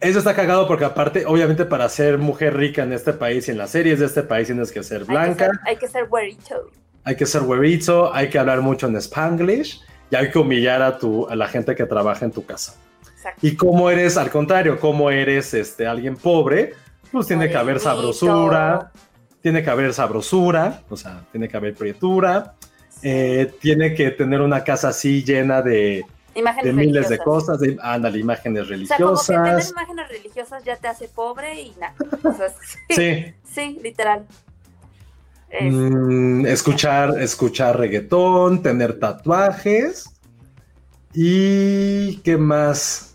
Eso 0.00 0.20
está 0.20 0.34
cagado 0.34 0.68
porque 0.68 0.84
aparte, 0.84 1.26
obviamente, 1.26 1.64
para 1.64 1.88
ser 1.88 2.18
mujer 2.18 2.56
rica 2.56 2.84
en 2.84 2.92
este 2.92 3.12
país 3.12 3.48
y 3.48 3.50
en 3.50 3.58
las 3.58 3.70
series 3.70 3.98
de 3.98 4.06
este 4.06 4.22
país 4.22 4.46
tienes 4.46 4.70
que 4.70 4.82
ser 4.82 5.04
blanca. 5.04 5.50
Hay 5.66 5.76
que 5.76 5.88
ser 5.88 6.06
güerito. 6.06 6.70
hay 7.04 7.16
que 7.16 7.26
ser 7.26 7.42
güerito, 7.42 8.14
hay 8.14 8.28
que 8.28 8.38
hablar 8.38 8.60
mucho 8.60 8.86
en 8.86 8.96
spanglish 8.96 9.80
y 10.10 10.16
hay 10.16 10.30
que 10.30 10.38
humillar 10.38 10.82
a, 10.82 10.98
tu, 10.98 11.26
a 11.28 11.34
la 11.34 11.48
gente 11.48 11.74
que 11.74 11.84
trabaja 11.84 12.24
en 12.24 12.30
tu 12.30 12.44
casa. 12.44 12.76
Exacto. 13.12 13.44
Y 13.44 13.56
como 13.56 13.90
eres, 13.90 14.16
al 14.16 14.30
contrario, 14.30 14.78
como 14.78 15.10
eres 15.10 15.52
este, 15.54 15.86
alguien 15.86 16.16
pobre, 16.16 16.74
pues 17.10 17.26
tiene 17.26 17.48
que 17.48 17.56
haber 17.56 17.80
sabrosura, 17.80 18.92
tiene 19.40 19.64
que 19.64 19.70
haber 19.70 19.92
sabrosura, 19.94 20.82
o 20.88 20.96
sea, 20.96 21.24
tiene 21.32 21.48
que 21.48 21.56
haber 21.56 21.74
prietura, 21.74 22.54
eh, 23.02 23.52
tiene 23.60 23.94
que 23.94 24.10
tener 24.10 24.40
una 24.40 24.62
casa 24.62 24.88
así 24.88 25.24
llena 25.24 25.62
de, 25.62 26.04
Imágenes 26.34 26.64
de 26.64 26.72
miles 26.72 27.08
de 27.08 27.16
religiosas. 27.16 27.24
cosas, 27.24 27.60
de, 27.60 27.76
ándale, 27.82 28.18
imágenes 28.18 28.62
O 28.62 28.66
sea, 28.66 28.96
como 28.98 29.18
que 29.20 29.26
tener 29.26 29.42
religiosas. 29.44 29.70
imágenes 29.70 30.08
religiosas 30.08 30.64
ya 30.64 30.76
te 30.76 30.88
hace 30.88 31.08
pobre 31.08 31.60
y 31.62 31.72
nada. 31.80 31.94
O 32.24 32.32
sea, 32.34 32.48
sí, 32.48 32.94
Sí. 32.94 33.34
sí, 33.44 33.80
literal. 33.82 34.26
Es- 35.50 35.72
Mm, 35.72 36.46
escuchar, 36.46 37.20
escuchar 37.20 37.78
reggaetón, 37.78 38.62
tener 38.62 38.98
tatuajes 39.00 40.10
y 41.14 42.18
qué 42.18 42.36
más. 42.36 43.14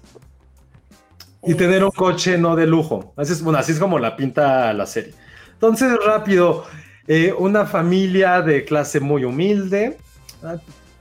Y 1.46 1.56
tener 1.56 1.84
un 1.84 1.92
coche 1.92 2.38
no 2.38 2.56
de 2.56 2.66
lujo. 2.66 3.14
Así 3.18 3.34
es, 3.34 3.42
bueno, 3.44 3.60
así 3.60 3.74
es 3.74 3.80
como 3.80 4.00
la 4.00 4.16
pinta 4.16 4.72
la 4.74 4.86
serie. 4.86 5.14
Entonces, 5.54 5.92
rápido, 6.06 6.66
eh, 7.08 7.34
una 7.38 7.66
familia 7.66 8.42
de 8.42 8.64
clase 8.64 9.00
muy 9.02 9.26
humilde, 9.26 9.98
ah, 10.42 10.56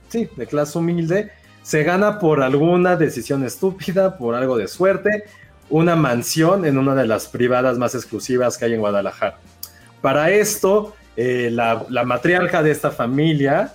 sí, 0.09 0.29
de 0.35 0.45
clase 0.45 0.77
humilde, 0.77 1.31
se 1.63 1.83
gana 1.83 2.19
por 2.19 2.43
alguna 2.43 2.95
decisión 2.95 3.43
estúpida, 3.43 4.17
por 4.17 4.35
algo 4.35 4.57
de 4.57 4.67
suerte, 4.67 5.23
una 5.69 5.95
mansión 5.95 6.65
en 6.65 6.77
una 6.77 6.93
de 6.93 7.07
las 7.07 7.27
privadas 7.27 7.77
más 7.79 7.95
exclusivas 7.95 8.57
que 8.57 8.65
hay 8.65 8.73
en 8.73 8.81
Guadalajara. 8.81 9.37
Para 10.01 10.29
esto, 10.29 10.93
eh, 11.15 11.49
la, 11.51 11.85
la 11.89 12.03
matriarca 12.03 12.61
de 12.61 12.69
esta 12.71 12.91
familia 12.91 13.73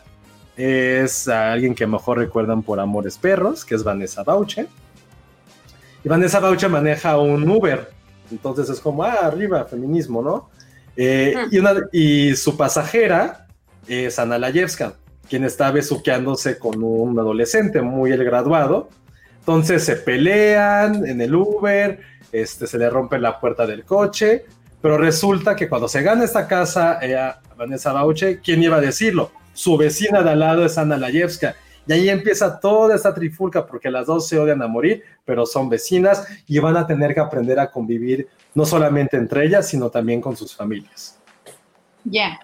es 0.56 1.26
alguien 1.28 1.74
que 1.74 1.86
mejor 1.86 2.18
recuerdan 2.18 2.62
por 2.62 2.78
Amores 2.78 3.16
Perros, 3.16 3.64
que 3.64 3.74
es 3.74 3.82
Vanessa 3.82 4.22
Bauche. 4.22 4.66
Y 6.04 6.08
Vanessa 6.08 6.40
Bauche 6.40 6.68
maneja 6.68 7.16
un 7.18 7.48
Uber. 7.48 7.90
Entonces 8.30 8.68
es 8.68 8.78
como, 8.80 9.02
ah, 9.04 9.20
arriba, 9.22 9.64
feminismo, 9.64 10.20
¿no? 10.22 10.50
Eh, 10.96 11.34
y, 11.50 11.58
una- 11.58 11.74
y 11.92 12.36
su 12.36 12.56
pasajera 12.56 13.46
es 13.86 14.18
Ana 14.18 14.36
Layevska, 14.38 14.94
quien 15.28 15.44
está 15.44 15.70
besuqueándose 15.70 16.58
con 16.58 16.82
un 16.82 17.18
adolescente 17.18 17.82
muy 17.82 18.12
el 18.12 18.24
graduado. 18.24 18.88
Entonces 19.40 19.84
se 19.84 19.96
pelean 19.96 21.06
en 21.06 21.20
el 21.20 21.34
Uber, 21.34 22.00
este, 22.32 22.66
se 22.66 22.78
le 22.78 22.90
rompe 22.90 23.18
la 23.18 23.40
puerta 23.40 23.66
del 23.66 23.84
coche, 23.84 24.44
pero 24.80 24.98
resulta 24.98 25.56
que 25.56 25.68
cuando 25.68 25.88
se 25.88 26.02
gana 26.02 26.24
esta 26.24 26.46
casa, 26.46 26.98
eh, 27.00 27.16
a 27.16 27.40
Vanessa 27.56 27.92
Bauche, 27.92 28.40
¿quién 28.40 28.62
iba 28.62 28.76
a 28.76 28.80
decirlo? 28.80 29.32
Su 29.52 29.76
vecina 29.76 30.22
de 30.22 30.30
al 30.30 30.40
lado 30.40 30.64
es 30.64 30.78
Ana 30.78 30.96
Layevska. 30.96 31.56
Y 31.86 31.92
ahí 31.92 32.08
empieza 32.10 32.60
toda 32.60 32.94
esta 32.94 33.14
trifulca 33.14 33.66
porque 33.66 33.90
las 33.90 34.06
dos 34.06 34.28
se 34.28 34.38
odian 34.38 34.60
a 34.60 34.68
morir, 34.68 35.02
pero 35.24 35.46
son 35.46 35.70
vecinas 35.70 36.26
y 36.46 36.58
van 36.58 36.76
a 36.76 36.86
tener 36.86 37.14
que 37.14 37.20
aprender 37.20 37.58
a 37.58 37.70
convivir 37.70 38.28
no 38.54 38.66
solamente 38.66 39.16
entre 39.16 39.46
ellas, 39.46 39.68
sino 39.68 39.88
también 39.88 40.20
con 40.20 40.36
sus 40.36 40.54
familias. 40.54 41.18
Ya. 42.04 42.38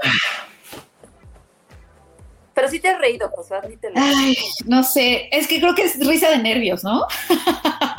Pero 2.54 2.68
sí 2.68 2.78
te 2.80 2.88
has 2.88 2.98
reído, 2.98 3.28
Josué, 3.30 3.58
admítelo. 3.58 3.94
Ay, 3.98 4.36
no 4.66 4.82
sé. 4.84 5.28
Es 5.32 5.48
que 5.48 5.60
creo 5.60 5.74
que 5.74 5.82
es 5.84 5.98
risa 6.06 6.30
de 6.30 6.38
nervios, 6.38 6.84
¿no? 6.84 7.06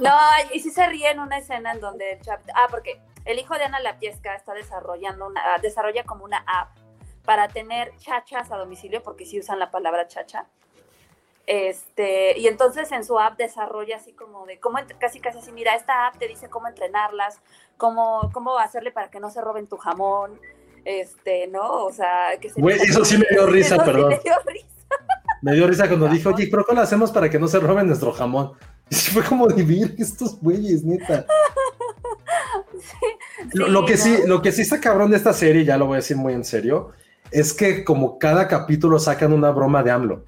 No, 0.00 0.16
y 0.52 0.60
sí 0.60 0.70
se 0.70 0.84
ríe 0.86 1.10
en 1.10 1.20
una 1.20 1.38
escena 1.38 1.72
en 1.72 1.80
donde 1.80 2.12
el 2.12 2.20
chap- 2.20 2.40
ah, 2.54 2.66
porque 2.70 3.00
el 3.24 3.38
hijo 3.38 3.54
de 3.54 3.64
Ana 3.64 3.78
Lapiesca 3.80 4.34
está 4.34 4.52
desarrollando 4.52 5.26
una, 5.26 5.40
ah, 5.54 5.58
desarrolla 5.60 6.02
como 6.04 6.24
una 6.24 6.42
app 6.46 6.76
para 7.24 7.48
tener 7.48 7.96
chachas 7.98 8.50
a 8.50 8.56
domicilio, 8.56 9.02
porque 9.02 9.24
sí 9.26 9.38
usan 9.38 9.58
la 9.60 9.70
palabra 9.70 10.08
chacha. 10.08 10.46
Este, 11.46 12.38
y 12.38 12.46
entonces 12.48 12.90
en 12.92 13.04
su 13.04 13.18
app 13.18 13.36
desarrolla 13.36 13.96
así 13.96 14.12
como 14.12 14.46
de 14.46 14.58
cómo 14.60 14.78
casi 14.98 15.20
casi 15.20 15.38
así, 15.38 15.52
mira, 15.52 15.74
esta 15.74 16.06
app 16.06 16.16
te 16.16 16.28
dice 16.28 16.48
cómo 16.48 16.68
entrenarlas, 16.68 17.38
cómo, 17.76 18.30
cómo 18.32 18.58
hacerle 18.58 18.92
para 18.92 19.10
que 19.10 19.20
no 19.20 19.30
se 19.30 19.40
roben 19.40 19.66
tu 19.68 19.76
jamón, 19.76 20.40
este, 20.84 21.46
¿no? 21.48 21.84
O 21.86 21.92
sea, 21.92 22.30
que 22.40 22.50
se 22.50 22.60
Güey, 22.60 22.78
eso 22.80 23.04
sí 23.04 23.18
me 23.18 23.26
dio 23.30 23.46
risa, 23.48 23.76
Eso 23.76 23.84
sí 23.84 23.90
perdón. 23.90 24.08
me 24.10 24.18
dio 24.22 24.34
risa. 24.46 24.66
Me 25.42 25.54
dio 25.54 25.66
risa 25.66 25.88
cuando 25.88 26.08
dijo, 26.08 26.30
oye, 26.30 26.48
¿pero 26.50 26.64
cómo 26.64 26.76
lo 26.78 26.82
hacemos 26.84 27.10
para 27.10 27.28
que 27.28 27.38
no 27.38 27.48
se 27.48 27.58
roben 27.60 27.86
nuestro 27.86 28.12
jamón? 28.12 28.52
Y 28.90 28.94
sí 28.94 29.10
fue 29.10 29.22
como 29.22 29.46
vivir 29.46 29.94
estos 29.98 30.38
güeyes, 30.38 30.84
neta. 30.84 31.24
Lo, 33.54 33.68
lo 33.68 33.84
que 33.86 33.96
sí, 33.96 34.18
lo 34.26 34.40
que 34.42 34.52
sí 34.52 34.62
está 34.62 34.80
cabrón 34.80 35.10
de 35.10 35.16
esta 35.16 35.32
serie, 35.32 35.64
ya 35.64 35.76
lo 35.76 35.86
voy 35.86 35.94
a 35.94 35.96
decir 35.96 36.16
muy 36.16 36.32
en 36.32 36.44
serio, 36.44 36.92
es 37.30 37.52
que 37.52 37.84
como 37.84 38.18
cada 38.18 38.48
capítulo 38.48 38.98
sacan 38.98 39.32
una 39.32 39.50
broma 39.50 39.82
de 39.82 39.90
AMLO. 39.90 40.24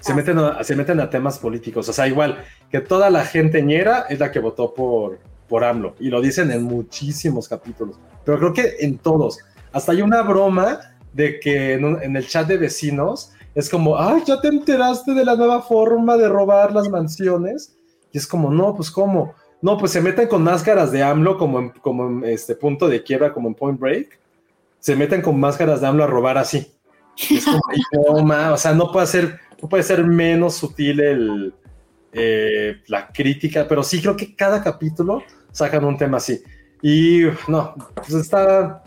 Se 0.00 0.12
Ah, 0.12 0.14
meten, 0.14 0.38
a, 0.38 0.64
se 0.64 0.76
meten 0.76 1.00
a 1.00 1.10
temas 1.10 1.38
políticos. 1.38 1.88
O 1.88 1.92
sea, 1.92 2.06
igual 2.08 2.44
que 2.70 2.80
toda 2.80 3.10
la 3.10 3.24
gente 3.24 3.62
ñera 3.62 4.06
es 4.08 4.18
la 4.18 4.30
que 4.32 4.38
votó 4.38 4.72
por, 4.72 5.18
por 5.48 5.64
AMLO. 5.64 5.94
Y 6.00 6.08
lo 6.08 6.20
dicen 6.20 6.50
en 6.50 6.62
muchísimos 6.62 7.48
capítulos. 7.48 7.96
Pero 8.24 8.38
creo 8.38 8.52
que 8.54 8.76
en 8.80 8.98
todos. 8.98 9.38
Hasta 9.72 9.92
hay 9.92 10.02
una 10.02 10.22
broma 10.22 10.80
de 11.12 11.40
que 11.40 11.74
en, 11.74 12.16
el 12.16 12.26
chat 12.26 12.46
de 12.46 12.56
vecinos 12.56 13.32
es 13.54 13.68
como, 13.68 13.98
ay, 13.98 14.22
ya 14.26 14.40
te 14.40 14.48
enteraste 14.48 15.12
de 15.12 15.24
la 15.24 15.34
nueva 15.34 15.62
forma 15.62 16.16
de 16.16 16.28
robar 16.28 16.72
las 16.72 16.88
mansiones. 16.88 17.76
Y 18.12 18.18
es 18.18 18.26
como, 18.26 18.50
no, 18.50 18.74
pues 18.74 18.90
cómo. 18.90 19.34
No, 19.62 19.76
pues 19.76 19.92
se 19.92 20.00
meten 20.00 20.28
con 20.28 20.42
máscaras 20.42 20.90
de 20.92 21.02
AMLO 21.02 21.36
como 21.36 21.58
en, 21.58 21.70
como 21.70 22.24
este 22.24 22.54
punto 22.54 22.88
de 22.88 23.02
quiebra, 23.02 23.32
como 23.32 23.48
en 23.48 23.54
Point 23.54 23.78
Break. 23.78 24.18
Se 24.78 24.96
meten 24.96 25.20
con 25.20 25.38
máscaras 25.38 25.80
de 25.80 25.86
AMLO 25.86 26.04
a 26.04 26.06
robar 26.06 26.38
así. 26.38 26.72
Es 27.30 27.44
como, 27.44 27.60
"Ay, 27.70 27.80
no, 27.92 28.24
ma, 28.24 28.52
o 28.52 28.56
sea, 28.56 28.72
no 28.72 28.90
puede 28.90 29.06
ser, 29.06 29.38
no 29.60 29.68
puede 29.68 29.82
ser 29.82 30.02
menos 30.04 30.54
sutil 30.54 31.00
el, 31.00 31.54
eh, 32.12 32.80
la 32.86 33.08
crítica, 33.08 33.66
pero 33.68 33.82
sí 33.82 34.00
creo 34.00 34.16
que 34.16 34.34
cada 34.34 34.62
capítulo 34.62 35.22
sacan 35.52 35.84
un 35.84 35.96
tema 35.96 36.16
así. 36.16 36.42
Y 36.82 37.22
no, 37.46 37.74
pues 37.94 38.14
está, 38.14 38.82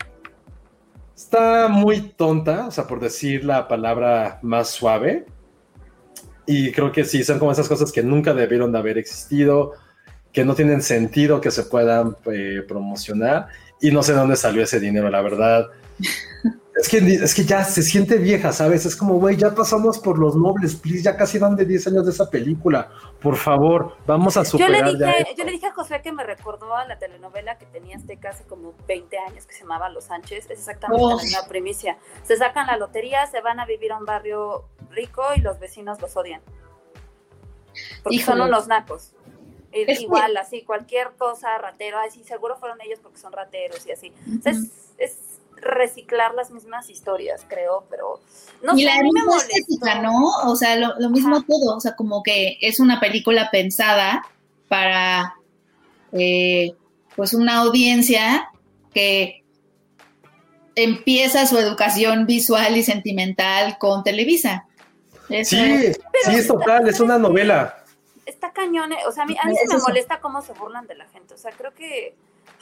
está 1.14 1.68
muy 1.68 2.00
tonta, 2.00 2.66
o 2.66 2.70
sea, 2.70 2.86
por 2.86 3.00
decir 3.00 3.44
la 3.44 3.68
palabra 3.68 4.38
más 4.42 4.70
suave. 4.70 5.26
Y 6.46 6.72
creo 6.72 6.92
que 6.92 7.04
sí, 7.04 7.24
son 7.24 7.38
como 7.38 7.52
esas 7.52 7.68
cosas 7.68 7.90
que 7.92 8.02
nunca 8.02 8.34
debieron 8.34 8.72
de 8.72 8.78
haber 8.78 8.98
existido, 8.98 9.72
que 10.32 10.44
no 10.44 10.54
tienen 10.54 10.82
sentido 10.82 11.40
que 11.40 11.50
se 11.50 11.64
puedan 11.64 12.16
eh, 12.26 12.62
promocionar. 12.66 13.48
Y 13.80 13.90
no 13.90 14.02
sé 14.02 14.12
de 14.12 14.18
dónde 14.18 14.36
salió 14.36 14.62
ese 14.62 14.80
dinero, 14.80 15.08
la 15.10 15.22
verdad. 15.22 15.68
Es 16.76 16.88
que, 16.88 16.98
es 16.98 17.34
que 17.34 17.44
ya 17.44 17.62
se 17.64 17.82
siente 17.82 18.16
vieja, 18.18 18.52
¿sabes? 18.52 18.84
Es 18.84 18.96
como, 18.96 19.14
güey, 19.20 19.36
ya 19.36 19.54
pasamos 19.54 19.98
por 20.00 20.18
los 20.18 20.34
nobles, 20.34 20.74
please, 20.74 21.02
ya 21.02 21.16
casi 21.16 21.38
van 21.38 21.54
de 21.54 21.64
10 21.64 21.86
años 21.86 22.04
de 22.04 22.10
esa 22.10 22.28
película. 22.28 22.90
Por 23.22 23.36
favor, 23.36 23.96
vamos 24.06 24.36
a 24.36 24.42
Yo 24.42 24.50
superar 24.50 24.92
le, 24.92 24.98
ya 24.98 25.06
dije, 25.06 25.22
esto. 25.22 25.34
yo 25.38 25.44
le 25.44 25.52
dije 25.52 25.66
a 25.68 25.72
Josué 25.72 26.02
que 26.02 26.10
me 26.10 26.24
recordó 26.24 26.74
a 26.74 26.84
la 26.86 26.98
telenovela 26.98 27.58
que 27.58 27.66
tenía 27.66 27.96
Azteca 27.96 28.30
hace 28.30 28.42
como 28.44 28.74
20 28.88 29.16
años 29.18 29.46
que 29.46 29.54
se 29.54 29.60
llamaba 29.60 29.88
Los 29.88 30.04
Sánchez. 30.04 30.46
Es 30.50 30.58
exactamente 30.58 31.00
Oh. 31.04 31.10
la 31.16 31.22
misma 31.22 31.46
primicia. 31.48 31.96
Se 32.24 32.36
sacan 32.36 32.66
la 32.66 32.76
lotería, 32.76 33.24
se 33.28 33.40
van 33.40 33.60
a 33.60 33.66
vivir 33.66 33.92
a 33.92 33.98
un 33.98 34.04
barrio 34.04 34.64
rico 34.90 35.22
y 35.36 35.40
los 35.42 35.60
vecinos 35.60 36.00
los 36.00 36.16
odian. 36.16 36.40
Porque 38.02 38.18
son 38.18 38.34
Híjole. 38.38 38.42
unos 38.50 38.66
nacos. 38.66 39.12
Es 39.72 39.98
que- 39.98 40.04
igual, 40.04 40.36
así, 40.36 40.62
cualquier 40.62 41.12
cosa, 41.18 41.58
ratero, 41.58 41.98
así, 41.98 42.22
seguro 42.22 42.56
fueron 42.56 42.80
ellos 42.80 43.00
porque 43.02 43.18
son 43.18 43.32
rateros 43.32 43.84
y 43.86 43.90
así. 43.92 44.12
O 44.38 44.42
sea, 44.42 44.52
es, 44.52 44.70
es 44.98 45.18
reciclar 45.64 46.34
las 46.34 46.50
mismas 46.50 46.88
historias, 46.90 47.44
creo, 47.48 47.84
pero 47.90 48.20
no 48.62 48.74
y 48.76 48.80
sé, 48.80 48.84
la 48.84 48.92
a 48.94 49.02
mí 49.02 49.02
me 49.02 49.20
misma 49.20 49.24
molestó. 49.34 49.52
estética, 49.56 50.00
¿no? 50.02 50.26
O 50.46 50.56
sea, 50.56 50.76
lo, 50.76 50.94
lo 50.98 51.10
mismo 51.10 51.36
Ajá. 51.36 51.46
todo, 51.48 51.76
o 51.76 51.80
sea, 51.80 51.96
como 51.96 52.22
que 52.22 52.58
es 52.60 52.78
una 52.80 53.00
película 53.00 53.50
pensada 53.50 54.22
para, 54.68 55.34
eh, 56.12 56.74
pues, 57.16 57.32
una 57.34 57.58
audiencia 57.58 58.48
que 58.92 59.42
empieza 60.76 61.46
su 61.46 61.56
educación 61.58 62.26
visual 62.26 62.76
y 62.76 62.82
sentimental 62.82 63.78
con 63.78 64.02
Televisa. 64.02 64.66
Eso 65.28 65.50
Sí, 65.56 65.62
es- 65.86 66.00
sí, 66.24 66.34
es 66.34 66.46
total, 66.48 66.88
es 66.88 67.00
una 67.00 67.18
novela. 67.18 67.78
está 68.26 68.52
cañón, 68.52 68.92
eh, 68.92 68.98
o 69.06 69.12
sea, 69.12 69.24
a 69.24 69.26
mí, 69.26 69.36
a 69.40 69.46
mí 69.48 69.54
sí 69.56 69.66
me 69.68 69.78
molesta 69.78 70.20
cómo 70.20 70.40
se 70.42 70.52
burlan 70.54 70.86
de 70.86 70.94
la 70.94 71.06
gente, 71.08 71.34
o 71.34 71.38
sea, 71.38 71.52
creo 71.52 71.72
que, 71.74 72.14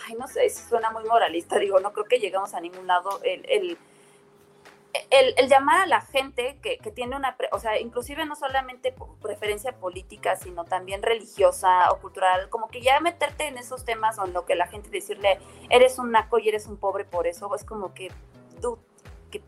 ay, 0.07 0.15
no 0.15 0.27
sé, 0.29 0.49
suena 0.51 0.91
muy 0.91 1.05
moralista, 1.05 1.59
digo, 1.59 1.81
no 1.81 1.93
creo 1.93 2.07
que 2.07 2.19
llegamos 2.19 2.55
a 2.55 2.61
ningún 2.61 2.87
lado, 2.87 3.21
el, 3.23 3.45
el, 3.49 3.79
el, 5.11 5.49
llamar 5.49 5.83
a 5.83 5.87
la 5.87 6.01
gente 6.01 6.59
que, 6.63 6.79
que 6.79 6.91
tiene 6.91 7.17
una, 7.17 7.37
o 7.53 7.59
sea, 7.59 7.79
inclusive 7.81 8.27
no 8.27 8.37
solamente 8.37 8.95
preferencia 9.21 9.73
política, 9.73 10.37
sino 10.37 10.65
también 10.65 11.03
religiosa 11.03 11.91
o 11.93 11.99
cultural, 11.99 12.49
como 12.51 12.69
que 12.69 12.83
ya 12.83 13.01
meterte 13.01 13.47
en 13.47 13.59
esos 13.59 13.85
temas 13.85 14.19
o 14.19 14.25
en 14.25 14.33
lo 14.33 14.45
que 14.45 14.55
la 14.55 14.67
gente 14.67 14.91
decirle, 14.91 15.39
eres 15.71 15.99
un 15.99 16.11
naco 16.11 16.39
y 16.39 16.49
eres 16.49 16.67
un 16.67 16.77
pobre 16.77 17.05
por 17.05 17.27
eso, 17.27 17.55
es 17.55 17.65
como 17.65 17.95
que, 17.95 18.11
dude, 18.61 18.81
qué 19.31 19.43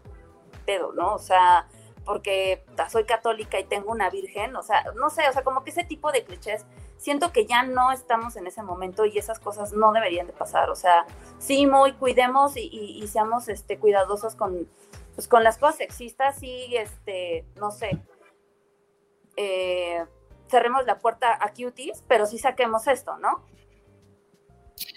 pedo, 0.65 0.93
¿no? 0.93 1.15
O 1.15 1.19
sea, 1.19 1.69
porque 2.05 2.65
soy 2.91 3.05
católica 3.05 3.59
y 3.59 3.65
tengo 3.65 3.91
una 3.91 4.11
virgen, 4.11 4.57
o 4.57 4.63
sea, 4.63 4.85
no 4.97 5.11
sé, 5.11 5.29
o 5.29 5.33
sea, 5.33 5.43
como 5.43 5.65
que 5.65 5.71
ese 5.71 5.85
tipo 5.85 6.13
de 6.13 6.25
clichés, 6.25 6.65
siento 7.05 7.33
que 7.33 7.45
ya 7.45 7.63
no 7.65 7.93
estamos 7.93 8.35
en 8.37 8.47
ese 8.47 8.63
momento 8.63 9.05
y 9.05 9.19
esas 9.19 9.39
cosas 9.39 9.75
no 9.75 9.93
deberían 9.93 10.27
de 10.27 10.33
pasar, 10.33 10.71
o 10.71 10.75
sea, 10.75 11.05
sí, 11.39 11.67
muy 11.67 11.93
cuidemos 11.93 12.57
y, 12.57 12.63
y- 12.73 13.03
y 13.03 13.07
seamos 13.09 13.49
este, 13.49 13.79
cuidadosos 13.79 14.35
con, 14.35 14.67
pues, 15.15 15.29
con 15.29 15.45
las 15.45 15.59
cosas 15.59 15.77
sexistas 15.77 16.43
y, 16.43 16.75
este, 16.77 17.45
no 17.57 17.71
sé, 17.71 17.99
eh, 19.37 20.05
cerremos 20.49 20.87
la 20.87 20.99
puerta 20.99 21.39
a 21.45 21.53
cuties, 21.53 22.03
pero 22.09 22.25
sí 22.27 22.39
saquemos 22.39 22.87
esto, 22.87 23.19
¿no? 23.19 23.45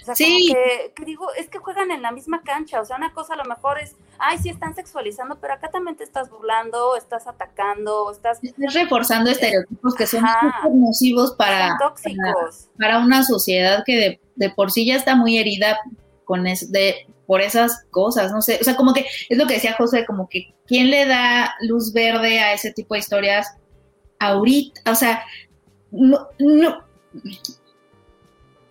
O 0.01 0.05
sea, 0.05 0.15
Sí. 0.15 0.47
como 0.53 0.53
que, 0.63 0.93
que 0.95 1.05
digo, 1.05 1.33
es 1.33 1.49
que 1.49 1.57
juegan 1.59 1.91
en 1.91 2.01
la 2.01 2.11
misma 2.11 2.41
cancha, 2.43 2.79
o 2.81 2.85
sea, 2.85 2.95
una 2.95 3.13
cosa 3.13 3.33
a 3.33 3.37
lo 3.37 3.45
mejor 3.45 3.79
es, 3.79 3.95
ay, 4.19 4.37
sí 4.37 4.49
están 4.49 4.75
sexualizando, 4.75 5.39
pero 5.39 5.53
acá 5.53 5.69
también 5.69 5.95
te 5.95 6.03
estás 6.03 6.29
burlando, 6.29 6.95
estás 6.95 7.27
atacando, 7.27 8.11
estás 8.11 8.39
Estás 8.43 8.73
reforzando 8.73 9.29
estereotipos 9.29 9.95
que 9.95 10.07
son 10.07 10.21
súper 10.21 10.75
nocivos 10.75 11.35
para, 11.35 11.77
tóxicos. 11.77 12.69
para 12.77 12.99
una 12.99 13.23
sociedad 13.23 13.83
que 13.85 13.95
de, 13.95 14.21
de 14.35 14.49
por 14.49 14.71
sí 14.71 14.85
ya 14.85 14.95
está 14.95 15.15
muy 15.15 15.37
herida 15.37 15.77
con 16.25 16.47
es, 16.47 16.71
de, 16.71 17.07
por 17.25 17.41
esas 17.41 17.83
cosas, 17.91 18.31
no 18.31 18.41
sé, 18.41 18.57
o 18.61 18.63
sea, 18.63 18.75
como 18.75 18.93
que 18.93 19.05
es 19.29 19.37
lo 19.37 19.47
que 19.47 19.55
decía 19.55 19.75
José, 19.77 20.05
como 20.05 20.29
que 20.29 20.53
quién 20.65 20.89
le 20.89 21.05
da 21.05 21.53
luz 21.61 21.93
verde 21.93 22.39
a 22.39 22.53
ese 22.53 22.71
tipo 22.71 22.93
de 22.93 23.01
historias 23.01 23.47
ahorita, 24.19 24.91
o 24.91 24.95
sea, 24.95 25.23
no, 25.91 26.27
no, 26.39 26.83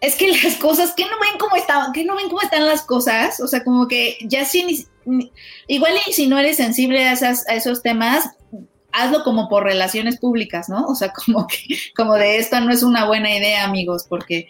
es 0.00 0.14
que 0.16 0.30
las 0.42 0.56
cosas, 0.56 0.92
que 0.94 1.04
no 1.04 1.18
ven 1.20 1.38
cómo 1.38 1.56
están, 1.56 1.92
que 1.92 2.04
no 2.04 2.16
ven 2.16 2.28
cómo 2.28 2.42
están 2.42 2.66
las 2.66 2.82
cosas, 2.82 3.40
o 3.40 3.48
sea, 3.48 3.64
como 3.64 3.88
que 3.88 4.18
ya 4.22 4.44
ni- 5.06 5.32
igual 5.68 5.94
y 6.06 6.12
si 6.12 6.26
no 6.26 6.38
eres 6.38 6.56
sensible 6.56 7.04
a, 7.06 7.12
esas, 7.12 7.48
a 7.48 7.54
esos 7.54 7.82
temas, 7.82 8.30
hazlo 8.92 9.24
como 9.24 9.48
por 9.48 9.64
relaciones 9.64 10.18
públicas, 10.18 10.68
¿no? 10.68 10.86
O 10.86 10.94
sea, 10.94 11.12
como 11.26 11.46
que, 11.46 11.78
como 11.96 12.14
de 12.14 12.38
esto 12.38 12.60
no 12.60 12.72
es 12.72 12.82
una 12.82 13.06
buena 13.06 13.34
idea, 13.34 13.64
amigos, 13.64 14.04
porque, 14.08 14.48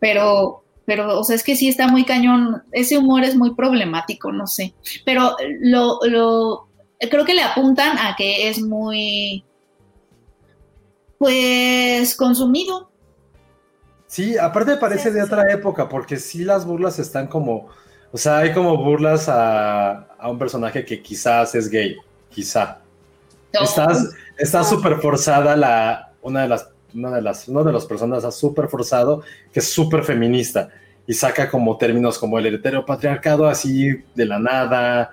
pero, 0.00 0.64
pero, 0.86 1.18
o 1.18 1.24
sea, 1.24 1.36
es 1.36 1.44
que 1.44 1.56
sí 1.56 1.68
está 1.68 1.88
muy 1.88 2.04
cañón, 2.04 2.62
ese 2.72 2.98
humor 2.98 3.24
es 3.24 3.36
muy 3.36 3.54
problemático, 3.54 4.32
no 4.32 4.46
sé, 4.46 4.74
pero 5.04 5.36
lo, 5.60 6.68
creo 6.98 7.24
que 7.24 7.34
le 7.34 7.42
apuntan 7.42 7.98
a 7.98 8.16
que 8.16 8.48
es 8.48 8.60
muy, 8.60 9.44
pues, 11.18 12.14
consumido. 12.16 12.90
Sí, 14.14 14.38
aparte 14.38 14.76
parece 14.76 15.10
de 15.10 15.24
otra 15.24 15.52
época, 15.52 15.88
porque 15.88 16.18
sí 16.18 16.44
las 16.44 16.64
burlas 16.64 17.00
están 17.00 17.26
como, 17.26 17.68
o 18.12 18.16
sea, 18.16 18.38
hay 18.38 18.52
como 18.52 18.76
burlas 18.76 19.28
a, 19.28 20.06
a 20.16 20.30
un 20.30 20.38
personaje 20.38 20.84
que 20.84 21.02
quizás 21.02 21.52
es 21.56 21.68
gay, 21.68 21.96
quizá. 22.28 22.78
Estás, 23.50 24.10
está 24.38 24.62
súper 24.62 25.00
forzada 25.00 25.56
la, 25.56 26.12
una 26.22 26.42
de 26.42 26.48
las, 26.48 26.68
una 26.94 27.10
de 27.10 27.22
las, 27.22 27.48
una 27.48 27.64
de 27.64 27.72
las 27.72 27.86
personas 27.86 28.18
está 28.18 28.30
súper 28.30 28.68
forzado, 28.68 29.24
que 29.52 29.58
es 29.58 29.68
súper 29.68 30.04
feminista, 30.04 30.68
y 31.08 31.12
saca 31.12 31.50
como 31.50 31.76
términos 31.76 32.16
como 32.16 32.38
el 32.38 32.46
heteropatriarcado 32.46 33.48
así 33.48 34.00
de 34.14 34.26
la 34.26 34.38
nada, 34.38 35.10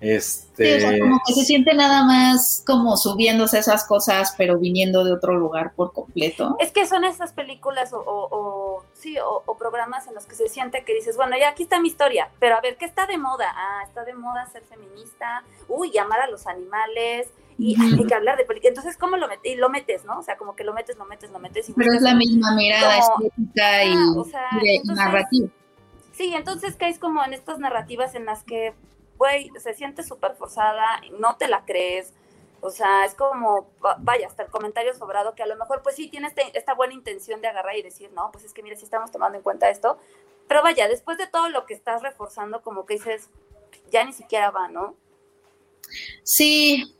Sí, 0.00 0.06
o 0.08 0.12
este... 0.12 0.80
sea, 0.80 0.98
como 0.98 1.20
que 1.26 1.34
se 1.34 1.44
siente 1.44 1.74
nada 1.74 2.04
más 2.04 2.62
como 2.66 2.96
subiéndose 2.96 3.58
esas 3.58 3.84
cosas, 3.86 4.34
pero 4.38 4.58
viniendo 4.58 5.04
de 5.04 5.12
otro 5.12 5.34
lugar 5.34 5.74
por 5.74 5.92
completo. 5.92 6.56
Es 6.58 6.72
que 6.72 6.86
son 6.86 7.04
esas 7.04 7.32
películas 7.32 7.92
o, 7.92 7.98
o- 8.00 8.28
o- 8.30 8.84
sí, 8.94 9.18
o, 9.18 9.42
o 9.44 9.56
programas 9.58 10.06
en 10.06 10.14
los 10.14 10.24
que 10.26 10.34
se 10.34 10.48
siente 10.48 10.84
que 10.84 10.94
dices, 10.94 11.16
bueno, 11.16 11.36
ya 11.38 11.50
aquí 11.50 11.64
está 11.64 11.80
mi 11.80 11.88
historia, 11.88 12.30
pero 12.38 12.56
a 12.56 12.60
ver, 12.62 12.76
¿qué 12.78 12.86
está 12.86 13.06
de 13.06 13.18
moda? 13.18 13.52
Ah, 13.54 13.82
está 13.86 14.04
de 14.04 14.14
moda 14.14 14.46
ser 14.46 14.62
feminista, 14.64 15.42
uy, 15.68 15.96
amar 15.98 16.20
a 16.20 16.28
los 16.28 16.46
animales, 16.46 17.28
y 17.58 17.76
hay 17.78 18.06
que 18.06 18.14
hablar 18.14 18.38
de 18.38 18.46
política. 18.46 18.68
Entonces, 18.68 18.96
¿cómo 18.96 19.18
lo 19.18 19.28
metes? 19.28 19.52
Y 19.52 19.56
lo 19.56 19.68
metes, 19.68 20.06
¿no? 20.06 20.18
O 20.18 20.22
sea, 20.22 20.38
como 20.38 20.56
que 20.56 20.64
lo 20.64 20.72
metes, 20.72 20.96
lo 20.96 21.04
metes, 21.04 21.30
lo 21.30 21.38
metes. 21.38 21.68
Y 21.68 21.74
Pero 21.74 21.92
es 21.92 22.00
la 22.00 22.14
misma 22.14 22.54
mirada 22.54 23.00
como- 23.02 23.26
estética 23.26 23.84
y, 23.84 23.92
Ah, 23.92 24.14
o 24.16 24.24
sea, 24.24 24.48
y 24.52 24.64
de 24.64 24.74
entonces- 24.76 24.96
narrativa. 25.04 25.48
Sí, 26.12 26.32
entonces 26.34 26.76
caes 26.76 26.98
como 26.98 27.22
en 27.22 27.34
estas 27.34 27.58
narrativas 27.58 28.14
en 28.14 28.24
las 28.24 28.44
que, 28.44 28.72
güey, 29.20 29.50
se 29.58 29.74
siente 29.74 30.02
súper 30.02 30.34
forzada, 30.34 31.02
no 31.18 31.36
te 31.36 31.46
la 31.46 31.66
crees. 31.66 32.14
O 32.62 32.70
sea, 32.70 33.04
es 33.04 33.14
como, 33.14 33.68
va- 33.84 33.96
vaya, 34.00 34.26
hasta 34.26 34.44
el 34.44 34.48
comentario 34.50 34.94
sobrado, 34.94 35.34
que 35.34 35.42
a 35.42 35.46
lo 35.46 35.56
mejor, 35.56 35.82
pues 35.82 35.94
sí, 35.96 36.08
tiene 36.08 36.28
este- 36.28 36.56
esta 36.58 36.72
buena 36.72 36.94
intención 36.94 37.42
de 37.42 37.48
agarrar 37.48 37.76
y 37.76 37.82
decir, 37.82 38.10
no, 38.12 38.30
pues 38.32 38.46
es 38.46 38.54
que 38.54 38.62
mira, 38.62 38.76
sí 38.76 38.84
estamos 38.84 39.10
tomando 39.10 39.36
en 39.36 39.44
cuenta 39.44 39.68
esto. 39.68 39.98
Pero 40.48 40.62
vaya, 40.62 40.88
después 40.88 41.18
de 41.18 41.26
todo 41.26 41.50
lo 41.50 41.66
que 41.66 41.74
estás 41.74 42.00
reforzando, 42.02 42.62
como 42.62 42.86
que 42.86 42.94
dices, 42.94 43.28
ya 43.92 44.04
ni 44.04 44.14
siquiera 44.14 44.50
va, 44.50 44.68
¿no? 44.68 44.94
Sí, 46.22 46.96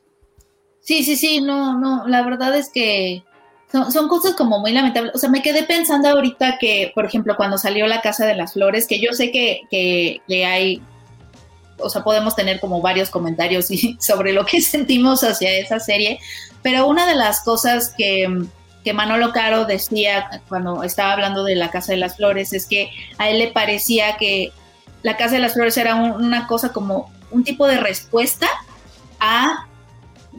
sí, 0.80 1.02
sí, 1.05 1.16
sí, 1.16 1.40
no, 1.40 1.78
no, 1.78 2.06
la 2.06 2.22
verdad 2.22 2.55
es 2.55 2.70
que 2.70 3.24
son, 3.72 3.90
son 3.90 4.09
cosas 4.09 4.34
como 4.34 4.59
muy 4.59 4.72
lamentables. 4.72 5.14
O 5.14 5.18
sea, 5.18 5.30
me 5.30 5.40
quedé 5.40 5.62
pensando 5.62 6.10
ahorita 6.10 6.59
que, 6.59 6.92
por 6.94 7.06
ejemplo, 7.06 7.34
cuando 7.36 7.56
salió 7.56 7.86
La 7.86 8.02
Casa 8.02 8.26
de 8.26 8.34
las 8.34 8.52
Flores, 8.52 8.86
que 8.86 9.01
yo 9.01 9.14
sé 9.14 9.32
que, 9.32 9.62
que, 9.70 10.20
que 10.28 10.44
hay, 10.44 10.82
o 11.82 11.89
sea, 11.90 12.02
podemos 12.02 12.35
tener 12.36 12.61
como 12.61 12.81
varios 12.81 13.11
comentarios 13.11 13.69
sobre 13.98 14.32
lo 14.32 14.44
que 14.47 14.61
sentimos 14.62 15.23
hacia 15.24 15.51
esa 15.59 15.81
serie, 15.81 16.19
pero 16.62 16.86
una 16.86 17.07
de 17.07 17.15
las 17.15 17.40
cosas 17.43 17.94
que, 17.97 18.28
que 18.85 18.93
Manolo 18.93 19.32
Caro 19.32 19.65
decía 19.65 20.43
cuando 20.48 20.82
estaba 20.82 21.12
hablando 21.12 21.44
de 21.44 21.55
La 21.57 21.70
Casa 21.70 21.93
de 21.93 21.98
las 21.98 22.16
Flores 22.16 22.52
es 22.52 22.66
que 22.66 22.90
a 23.19 23.28
él 23.31 23.39
le 23.39 23.48
parecía 23.48 24.16
que 24.16 24.52
La 25.02 25.16
Casa 25.16 25.35
de 25.35 25.40
las 25.40 25.55
Flores 25.55 25.77
era 25.77 25.94
un- 25.94 26.12
una 26.12 26.47
cosa 26.47 26.73
como 26.73 27.11
un 27.31 27.44
tipo 27.44 27.66
de 27.66 27.78
respuesta 27.78 28.48
a 29.20 29.66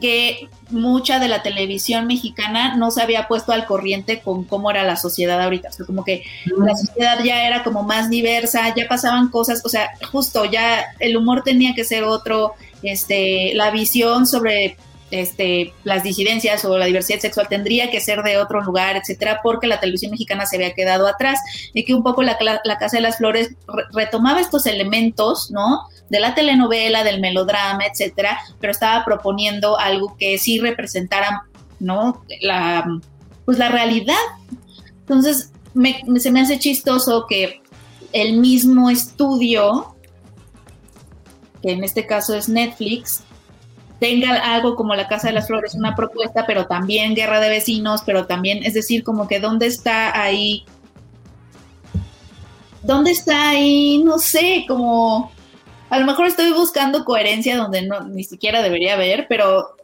que 0.00 0.48
mucha 0.70 1.18
de 1.18 1.28
la 1.28 1.42
televisión 1.42 2.06
mexicana 2.06 2.76
no 2.76 2.90
se 2.90 3.02
había 3.02 3.28
puesto 3.28 3.52
al 3.52 3.66
corriente 3.66 4.20
con 4.20 4.44
cómo 4.44 4.70
era 4.70 4.82
la 4.84 4.96
sociedad 4.96 5.40
ahorita. 5.40 5.68
O 5.68 5.72
sea, 5.72 5.86
como 5.86 6.04
que 6.04 6.24
la 6.56 6.74
sociedad 6.74 7.22
ya 7.22 7.46
era 7.46 7.62
como 7.62 7.82
más 7.82 8.08
diversa, 8.10 8.74
ya 8.74 8.88
pasaban 8.88 9.28
cosas, 9.28 9.62
o 9.64 9.68
sea, 9.68 9.90
justo 10.10 10.44
ya 10.44 10.86
el 10.98 11.16
humor 11.16 11.42
tenía 11.44 11.74
que 11.74 11.84
ser 11.84 12.04
otro, 12.04 12.54
este, 12.82 13.52
la 13.54 13.70
visión 13.70 14.26
sobre 14.26 14.76
este, 15.10 15.74
las 15.84 16.02
disidencias 16.02 16.64
o 16.64 16.78
la 16.78 16.86
diversidad 16.86 17.20
sexual 17.20 17.46
tendría 17.46 17.90
que 17.90 18.00
ser 18.00 18.22
de 18.22 18.38
otro 18.38 18.62
lugar, 18.62 18.96
etcétera, 18.96 19.40
porque 19.42 19.66
la 19.66 19.78
televisión 19.78 20.10
mexicana 20.10 20.46
se 20.46 20.56
había 20.56 20.72
quedado 20.72 21.06
atrás 21.06 21.38
y 21.74 21.84
que 21.84 21.94
un 21.94 22.02
poco 22.02 22.22
la, 22.22 22.38
Casa 22.38 22.96
de 22.96 23.02
las 23.02 23.18
Flores 23.18 23.50
re- 23.68 23.84
retomaba 23.92 24.40
estos 24.40 24.64
elementos, 24.64 25.50
¿no? 25.50 25.82
De 26.10 26.20
la 26.20 26.34
telenovela, 26.34 27.04
del 27.04 27.20
melodrama, 27.20 27.84
etcétera, 27.86 28.38
pero 28.60 28.70
estaba 28.70 29.04
proponiendo 29.04 29.78
algo 29.78 30.16
que 30.18 30.36
sí 30.38 30.58
representara, 30.60 31.42
¿no? 31.80 32.22
La, 32.42 32.86
pues 33.44 33.58
la 33.58 33.68
realidad. 33.70 34.14
Entonces, 35.00 35.52
me- 35.74 36.02
se 36.20 36.30
me 36.30 36.40
hace 36.42 36.58
chistoso 36.58 37.26
que 37.28 37.62
el 38.12 38.36
mismo 38.38 38.90
estudio, 38.90 39.94
que 41.62 41.72
en 41.72 41.82
este 41.82 42.06
caso 42.06 42.34
es 42.36 42.48
Netflix, 42.48 43.22
tenga 43.98 44.34
algo 44.54 44.74
como 44.76 44.94
La 44.94 45.08
Casa 45.08 45.28
de 45.28 45.32
las 45.32 45.46
Flores, 45.46 45.74
una 45.74 45.94
propuesta, 45.94 46.44
pero 46.44 46.66
también 46.66 47.14
Guerra 47.14 47.40
de 47.40 47.48
Vecinos, 47.48 48.02
pero 48.04 48.26
también, 48.26 48.64
es 48.64 48.74
decir, 48.74 49.02
como 49.04 49.28
que 49.28 49.40
dónde 49.40 49.66
está 49.66 50.20
ahí, 50.20 50.64
dónde 52.82 53.12
está 53.12 53.50
ahí, 53.50 54.02
no 54.04 54.18
sé, 54.18 54.64
como, 54.66 55.30
a 55.92 55.98
lo 55.98 56.06
mejor 56.06 56.26
estoy 56.26 56.50
buscando 56.52 57.04
coherencia 57.04 57.54
donde 57.54 57.82
no, 57.82 58.00
ni 58.00 58.24
siquiera 58.24 58.62
debería 58.62 58.94
haber, 58.94 59.26
pero 59.28 59.76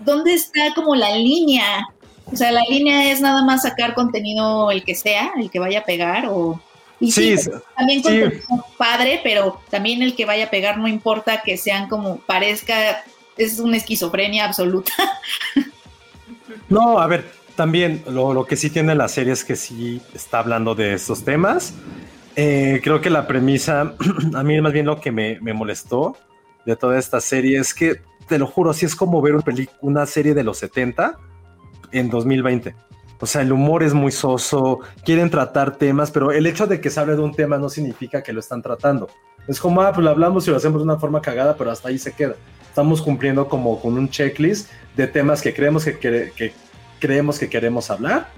¿dónde 0.00 0.34
está 0.34 0.74
como 0.74 0.96
la 0.96 1.16
línea 1.16 1.86
O 2.32 2.36
sea, 2.36 2.50
la 2.50 2.62
línea 2.68 3.12
es 3.12 3.20
nada 3.20 3.44
más 3.44 3.62
sacar 3.62 3.94
contenido 3.94 4.72
el 4.72 4.82
que 4.82 4.96
sea, 4.96 5.30
el 5.38 5.48
que 5.48 5.60
vaya 5.60 5.78
a 5.78 5.84
pegar 5.84 6.26
o... 6.28 6.60
Y 6.98 7.12
sí, 7.12 7.38
Sí, 7.38 7.50
también 7.76 8.02
sí. 8.02 8.02
contenido 8.02 8.66
padre, 8.76 9.20
pero 9.22 9.60
también 9.70 10.02
el 10.02 10.16
que 10.16 10.24
vaya 10.24 10.46
a 10.46 10.50
pegar 10.50 10.78
no 10.78 10.88
importa 10.88 11.42
que 11.42 11.56
sean 11.56 11.88
como 11.88 12.16
parezca, 12.18 13.04
es 13.36 13.60
una 13.60 13.76
esquizofrenia 13.76 14.44
absoluta. 14.44 14.92
No, 16.68 16.98
a 16.98 17.06
ver, 17.06 17.30
también 17.54 18.02
lo, 18.06 18.32
lo 18.34 18.46
que 18.46 18.56
sí 18.56 18.68
tiene 18.70 18.94
la 18.94 19.08
serie 19.08 19.32
es 19.32 19.44
que 19.44 19.56
sí 19.56 20.00
está 20.14 20.38
hablando 20.38 20.74
de 20.74 20.94
estos 20.94 21.24
temas. 21.24 21.74
Eh, 22.36 22.80
creo 22.82 23.00
que 23.00 23.10
la 23.10 23.26
premisa, 23.26 23.94
a 24.34 24.42
mí 24.42 24.60
más 24.60 24.72
bien 24.72 24.86
lo 24.86 25.00
que 25.00 25.12
me, 25.12 25.38
me 25.40 25.52
molestó 25.52 26.16
de 26.64 26.76
toda 26.76 26.98
esta 26.98 27.20
serie 27.20 27.58
es 27.58 27.74
que, 27.74 28.00
te 28.28 28.38
lo 28.38 28.46
juro, 28.46 28.72
sí 28.72 28.86
es 28.86 28.94
como 28.94 29.20
ver 29.20 29.34
una, 29.80 30.06
serie 30.06 30.32
de 30.32 30.44
los 30.44 30.58
70 30.58 31.18
en 31.90 32.08
2020. 32.08 32.74
O 33.20 33.26
sea, 33.26 33.42
el 33.42 33.52
humor 33.52 33.82
es 33.82 33.94
muy 33.94 34.10
soso, 34.10 34.80
quieren 35.04 35.30
tratar 35.30 35.76
temas, 35.76 36.10
pero 36.10 36.32
el 36.32 36.46
hecho 36.46 36.66
de 36.66 36.80
que 36.80 36.90
se 36.90 36.98
hable 36.98 37.14
de 37.14 37.20
un 37.22 37.34
tema 37.34 37.58
no 37.58 37.68
significa 37.68 38.22
que 38.22 38.32
lo 38.32 38.40
están 38.40 38.62
tratando. 38.62 39.08
Es 39.46 39.60
como, 39.60 39.82
ah, 39.82 39.92
pues 39.92 40.04
lo 40.04 40.10
hablamos 40.10 40.46
y 40.46 40.50
lo 40.50 40.56
hacemos 40.56 40.78
de 40.80 40.84
una 40.84 40.98
forma 40.98 41.20
cagada, 41.20 41.56
pero 41.56 41.70
hasta 41.70 41.88
ahí 41.88 41.98
se 41.98 42.12
queda. 42.12 42.34
Estamos 42.68 43.02
cumpliendo 43.02 43.48
como 43.48 43.80
con 43.80 43.98
un 43.98 44.08
checklist 44.08 44.70
de 44.96 45.06
temas 45.06 45.42
que 45.42 45.52
creemos 45.52 45.84
que, 45.84 45.98
quere- 45.98 46.32
que 46.32 46.52
creemos 47.00 47.38
que 47.38 47.48
queremos 47.48 47.90
hablar, 47.90 48.28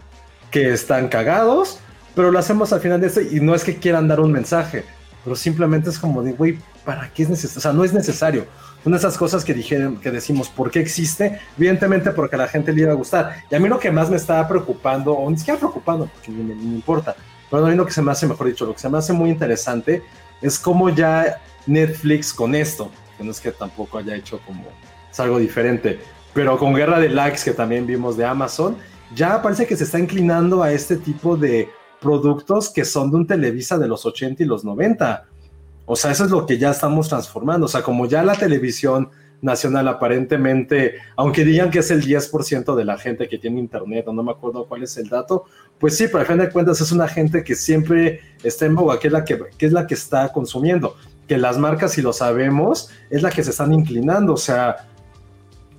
que 0.51 0.73
están 0.73 1.09
cagados, 1.09 1.79
pero 2.15 2.31
lo 2.31 2.39
hacemos 2.39 2.73
al 2.73 2.81
final 2.81 3.01
de 3.01 3.09
esto 3.09 3.21
y 3.21 3.41
no 3.41 3.55
es 3.55 3.65
que 3.65 3.77
quieran 3.77 4.09
dar 4.09 4.21
un 4.21 4.33
mensaje, 4.33 4.85
pero 5.25 5.37
simplemente 5.37 5.91
es 5.91 5.99
como 5.99 6.23
de, 6.23 6.33
güey, 6.33 6.59
¿para 6.85 7.11
qué 7.13 7.23
es 7.25 7.31
necesario? 7.31 7.59
O 7.59 7.63
sea, 7.63 7.73
no 7.73 7.85
es 7.85 7.93
necesario. 7.93 8.47
Son 8.83 8.95
esas 8.95 9.17
cosas 9.17 9.45
que 9.45 9.55
dijeron, 9.55 9.97
que 9.97 10.11
decimos, 10.11 10.51
¿por 10.51 10.71
qué 10.71 10.81
existe? 10.81 11.41
Evidentemente 11.57 12.11
porque 12.11 12.37
a 12.37 12.41
la 12.41 12.49
gente 12.49 12.73
le 12.73 12.83
iba 12.83 12.93
a 12.93 12.95
gustar. 12.95 13.37
Y 13.51 13.55
a 13.55 13.59
mí 13.59 13.69
lo 13.69 13.79
que 13.79 13.91
más 13.91 14.11
me 14.11 14.17
estaba 14.17 14.47
preocupando, 14.47 15.13
o 15.13 15.31
ni 15.31 15.39
siquiera 15.39 15.59
preocupando, 15.59 16.07
porque 16.07 16.31
ni 16.31 16.43
me 16.43 16.53
importa, 16.53 17.17
pero 17.51 17.67
a 17.67 17.71
mí 17.71 17.77
lo 17.77 17.87
que 17.87 17.93
se 17.93 18.03
me 18.03 18.13
hace, 18.13 18.27
mejor 18.27 18.47
dicho, 18.47 18.67
lo 18.67 18.75
que 18.75 18.81
se 18.81 18.89
me 18.89 18.99
hace 18.99 19.13
muy 19.13 19.31
interesante 19.31 20.03
es 20.43 20.59
cómo 20.59 20.91
ya 20.91 21.41
Netflix 21.67 22.33
con 22.33 22.55
esto, 22.55 22.91
que 23.17 23.25
no 23.25 23.31
es 23.31 23.41
que 23.41 23.53
tampoco 23.53 23.99
haya 23.99 24.15
hecho 24.15 24.41
como 24.45 24.65
es 25.11 25.21
algo 25.21 25.39
diferente, 25.39 26.01
pero 26.35 26.59
con 26.59 26.75
Guerra 26.75 26.99
de 26.99 27.09
Likes 27.09 27.43
que 27.45 27.53
también 27.53 27.87
vimos 27.87 28.17
de 28.17 28.25
Amazon, 28.25 28.77
ya 29.15 29.41
parece 29.41 29.67
que 29.67 29.77
se 29.77 29.85
está 29.85 29.99
inclinando 29.99 30.63
a 30.63 30.73
este 30.73 30.97
tipo 30.97 31.37
de 31.37 31.71
productos 32.05 32.69
que 32.69 32.85
son 32.85 33.11
de 33.11 33.17
un 33.17 33.27
Televisa 33.27 33.79
de 33.79 33.89
los 33.89 34.05
80 34.05 34.43
y 34.43 34.47
los 34.47 34.63
90. 34.63 35.25
O 35.87 35.97
sea, 35.97 36.11
eso 36.11 36.25
es 36.27 36.31
lo 36.31 36.45
que 36.45 36.59
ya 36.59 36.71
estamos 36.71 37.09
transformando. 37.09 37.65
O 37.65 37.69
sea, 37.69 37.83
como 37.83 38.07
ya 38.07 38.23
la 38.23 38.35
televisión 38.35 39.09
nacional 39.41 39.89
aparentemente, 39.89 40.97
aunque 41.17 41.45
digan 41.45 41.71
que 41.71 41.79
es 41.79 41.91
el 41.91 42.03
10% 42.03 42.75
de 42.75 42.85
la 42.85 42.99
gente 42.99 43.27
que 43.27 43.39
tiene 43.39 43.59
internet, 43.59 44.07
o 44.07 44.13
no 44.13 44.23
me 44.23 44.33
acuerdo 44.33 44.67
cuál 44.67 44.83
es 44.83 44.97
el 44.99 45.09
dato, 45.09 45.45
pues 45.79 45.97
sí, 45.97 46.07
pero 46.07 46.21
al 46.21 46.27
fin 46.27 46.39
de 46.39 46.51
cuentas 46.51 46.81
es 46.81 46.93
una 46.93 47.09
gente 47.09 47.43
que 47.43 47.55
siempre 47.55 48.21
está 48.43 48.67
en 48.67 48.75
boga, 48.75 48.99
que 48.99 49.09
es 49.09 49.13
la 49.13 49.25
que, 49.25 49.39
que, 49.57 49.67
es 49.67 49.73
la 49.73 49.87
que 49.87 49.95
está 49.95 50.31
consumiendo. 50.31 50.97
Que 51.27 51.39
las 51.39 51.57
marcas, 51.57 51.93
si 51.93 52.03
lo 52.03 52.13
sabemos, 52.13 52.91
es 53.09 53.23
la 53.23 53.31
que 53.31 53.43
se 53.43 53.51
están 53.51 53.73
inclinando. 53.73 54.35
O 54.35 54.39
sea, 54.39 54.89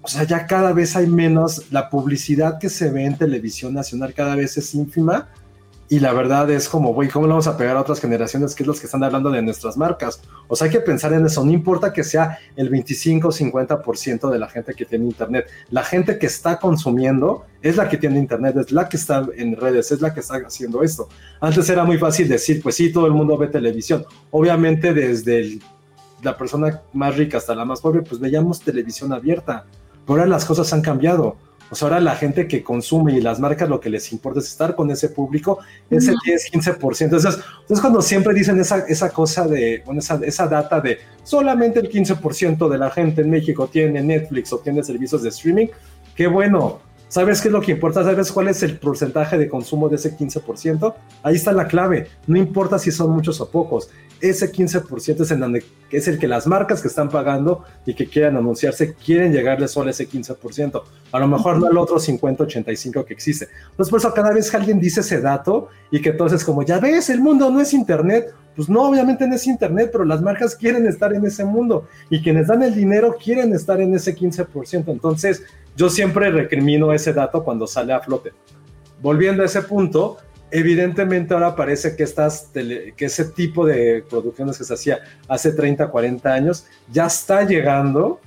o 0.01 0.07
sea, 0.07 0.23
ya 0.23 0.45
cada 0.47 0.73
vez 0.73 0.95
hay 0.95 1.07
menos, 1.07 1.71
la 1.71 1.89
publicidad 1.89 2.59
que 2.59 2.69
se 2.69 2.91
ve 2.91 3.05
en 3.05 3.17
televisión 3.17 3.73
nacional 3.73 4.13
cada 4.13 4.35
vez 4.35 4.57
es 4.57 4.73
ínfima 4.75 5.29
y 5.87 5.99
la 5.99 6.13
verdad 6.13 6.49
es 6.49 6.67
como, 6.67 6.93
güey, 6.93 7.09
¿cómo 7.09 7.27
le 7.27 7.31
vamos 7.31 7.45
a 7.47 7.57
pegar 7.57 7.77
a 7.77 7.81
otras 7.81 8.01
generaciones 8.01 8.55
que 8.55 8.63
es 8.63 8.67
los 8.67 8.79
que 8.79 8.87
están 8.87 9.03
hablando 9.03 9.29
de 9.29 9.41
nuestras 9.41 9.77
marcas? 9.77 10.19
O 10.47 10.55
sea, 10.55 10.65
hay 10.65 10.71
que 10.71 10.79
pensar 10.79 11.13
en 11.13 11.25
eso, 11.25 11.45
no 11.45 11.51
importa 11.51 11.93
que 11.93 12.03
sea 12.03 12.39
el 12.55 12.69
25 12.69 13.27
o 13.27 13.31
50% 13.31 14.31
de 14.31 14.39
la 14.39 14.49
gente 14.49 14.73
que 14.73 14.85
tiene 14.85 15.05
internet, 15.05 15.47
la 15.69 15.83
gente 15.83 16.17
que 16.17 16.25
está 16.25 16.59
consumiendo 16.59 17.45
es 17.61 17.77
la 17.77 17.87
que 17.87 17.97
tiene 17.97 18.17
internet, 18.17 18.57
es 18.57 18.71
la 18.71 18.89
que 18.89 18.97
está 18.97 19.27
en 19.35 19.55
redes, 19.55 19.91
es 19.91 20.01
la 20.01 20.13
que 20.13 20.21
está 20.21 20.35
haciendo 20.35 20.81
esto. 20.81 21.07
Antes 21.39 21.69
era 21.69 21.83
muy 21.83 21.97
fácil 21.97 22.27
decir, 22.27 22.63
pues 22.63 22.75
sí, 22.75 22.91
todo 22.91 23.05
el 23.05 23.13
mundo 23.13 23.37
ve 23.37 23.47
televisión. 23.47 24.05
Obviamente 24.31 24.93
desde 24.93 25.59
la 26.23 26.35
persona 26.35 26.81
más 26.93 27.15
rica 27.15 27.37
hasta 27.37 27.53
la 27.53 27.65
más 27.65 27.81
pobre, 27.81 28.01
pues 28.01 28.19
veíamos 28.19 28.59
televisión 28.61 29.13
abierta. 29.13 29.65
Pero 30.05 30.19
ahora 30.19 30.25
las 30.25 30.45
cosas 30.45 30.71
han 30.73 30.81
cambiado. 30.81 31.37
Sea, 31.71 31.87
ahora 31.87 31.99
la 31.99 32.15
gente 32.15 32.47
que 32.47 32.63
consume 32.63 33.13
y 33.13 33.21
las 33.21 33.39
marcas 33.39 33.67
lo 33.67 33.79
que 33.79 33.89
les 33.89 34.11
importa 34.11 34.39
es 34.39 34.47
estar 34.47 34.75
con 34.75 34.91
ese 34.91 35.09
público, 35.09 35.59
ese 35.89 36.13
10, 36.25 36.51
15%. 36.51 37.01
Entonces, 37.01 37.39
entonces 37.61 37.81
cuando 37.81 38.01
siempre 38.01 38.33
dicen 38.33 38.59
esa, 38.59 38.79
esa 38.87 39.09
cosa 39.09 39.47
de, 39.47 39.81
bueno, 39.85 39.99
esa, 39.99 40.19
esa 40.23 40.47
data 40.47 40.79
de 40.79 40.99
solamente 41.23 41.79
el 41.79 41.89
15% 41.89 42.69
de 42.69 42.77
la 42.77 42.91
gente 42.91 43.21
en 43.21 43.29
México 43.29 43.67
tiene 43.67 44.01
Netflix 44.01 44.53
o 44.53 44.59
tiene 44.59 44.83
servicios 44.83 45.23
de 45.23 45.29
streaming, 45.29 45.67
qué 46.15 46.27
bueno. 46.27 46.79
¿Sabes 47.07 47.39
qué 47.39 47.49
es 47.49 47.51
lo 47.51 47.61
que 47.61 47.71
importa? 47.71 48.03
¿Sabes 48.03 48.31
cuál 48.31 48.47
es 48.47 48.63
el 48.63 48.79
porcentaje 48.79 49.37
de 49.37 49.47
consumo 49.47 49.89
de 49.89 49.95
ese 49.95 50.17
15%? 50.17 50.93
Ahí 51.23 51.35
está 51.35 51.51
la 51.51 51.67
clave. 51.67 52.07
No 52.25 52.37
importa 52.37 52.79
si 52.79 52.91
son 52.91 53.11
muchos 53.11 53.39
o 53.41 53.49
pocos. 53.49 53.89
Ese 54.19 54.51
15% 54.51 55.21
es, 55.21 55.65
es 55.91 56.07
el 56.07 56.17
que 56.17 56.27
las 56.27 56.47
marcas 56.47 56.81
que 56.81 56.87
están 56.87 57.09
pagando 57.09 57.63
y 57.85 57.93
que 57.93 58.07
quieran 58.07 58.37
anunciarse 58.37 58.95
quieren 58.95 59.31
llegarle 59.31 59.67
solo 59.67 59.89
a 59.89 59.91
ese 59.91 60.09
15%. 60.09 60.81
A 61.11 61.19
lo 61.19 61.27
mejor 61.27 61.59
no 61.59 61.67
al 61.67 61.77
otro 61.77 61.97
50-85 61.97 63.05
que 63.05 63.13
existe. 63.13 63.49
Entonces, 63.69 63.91
por 63.91 63.99
eso 63.99 64.13
cada 64.13 64.33
vez 64.33 64.49
que 64.49 64.57
alguien 64.57 64.79
dice 64.79 65.01
ese 65.01 65.21
dato 65.21 65.69
y 65.91 66.01
que 66.01 66.09
entonces 66.09 66.43
como, 66.43 66.63
ya 66.63 66.79
ves, 66.79 67.09
el 67.09 67.21
mundo 67.21 67.51
no 67.51 67.61
es 67.61 67.73
Internet, 67.73 68.33
pues 68.55 68.69
no, 68.69 68.89
obviamente 68.89 69.27
no 69.27 69.35
es 69.35 69.47
Internet, 69.47 69.89
pero 69.91 70.05
las 70.05 70.21
marcas 70.21 70.55
quieren 70.55 70.87
estar 70.87 71.13
en 71.13 71.25
ese 71.25 71.43
mundo 71.43 71.87
y 72.09 72.21
quienes 72.21 72.47
dan 72.47 72.63
el 72.63 72.73
dinero 72.73 73.15
quieren 73.21 73.53
estar 73.53 73.81
en 73.81 73.93
ese 73.93 74.15
15%. 74.15 74.85
Entonces, 74.87 75.43
yo 75.75 75.89
siempre 75.89 76.31
recrimino 76.31 76.93
ese 76.93 77.11
dato 77.13 77.43
cuando 77.43 77.67
sale 77.67 77.93
a 77.93 77.99
flote. 77.99 78.31
Volviendo 79.01 79.43
a 79.43 79.45
ese 79.45 79.61
punto, 79.61 80.17
evidentemente 80.51 81.33
ahora 81.33 81.55
parece 81.55 81.95
que, 81.95 82.03
estas 82.03 82.49
que 82.53 82.93
ese 82.97 83.25
tipo 83.25 83.65
de 83.65 84.03
producciones 84.09 84.57
que 84.57 84.63
se 84.63 84.73
hacía 84.73 84.99
hace 85.27 85.51
30, 85.51 85.87
40 85.89 86.33
años 86.33 86.65
ya 86.91 87.07
está 87.07 87.43
llegando 87.43 88.21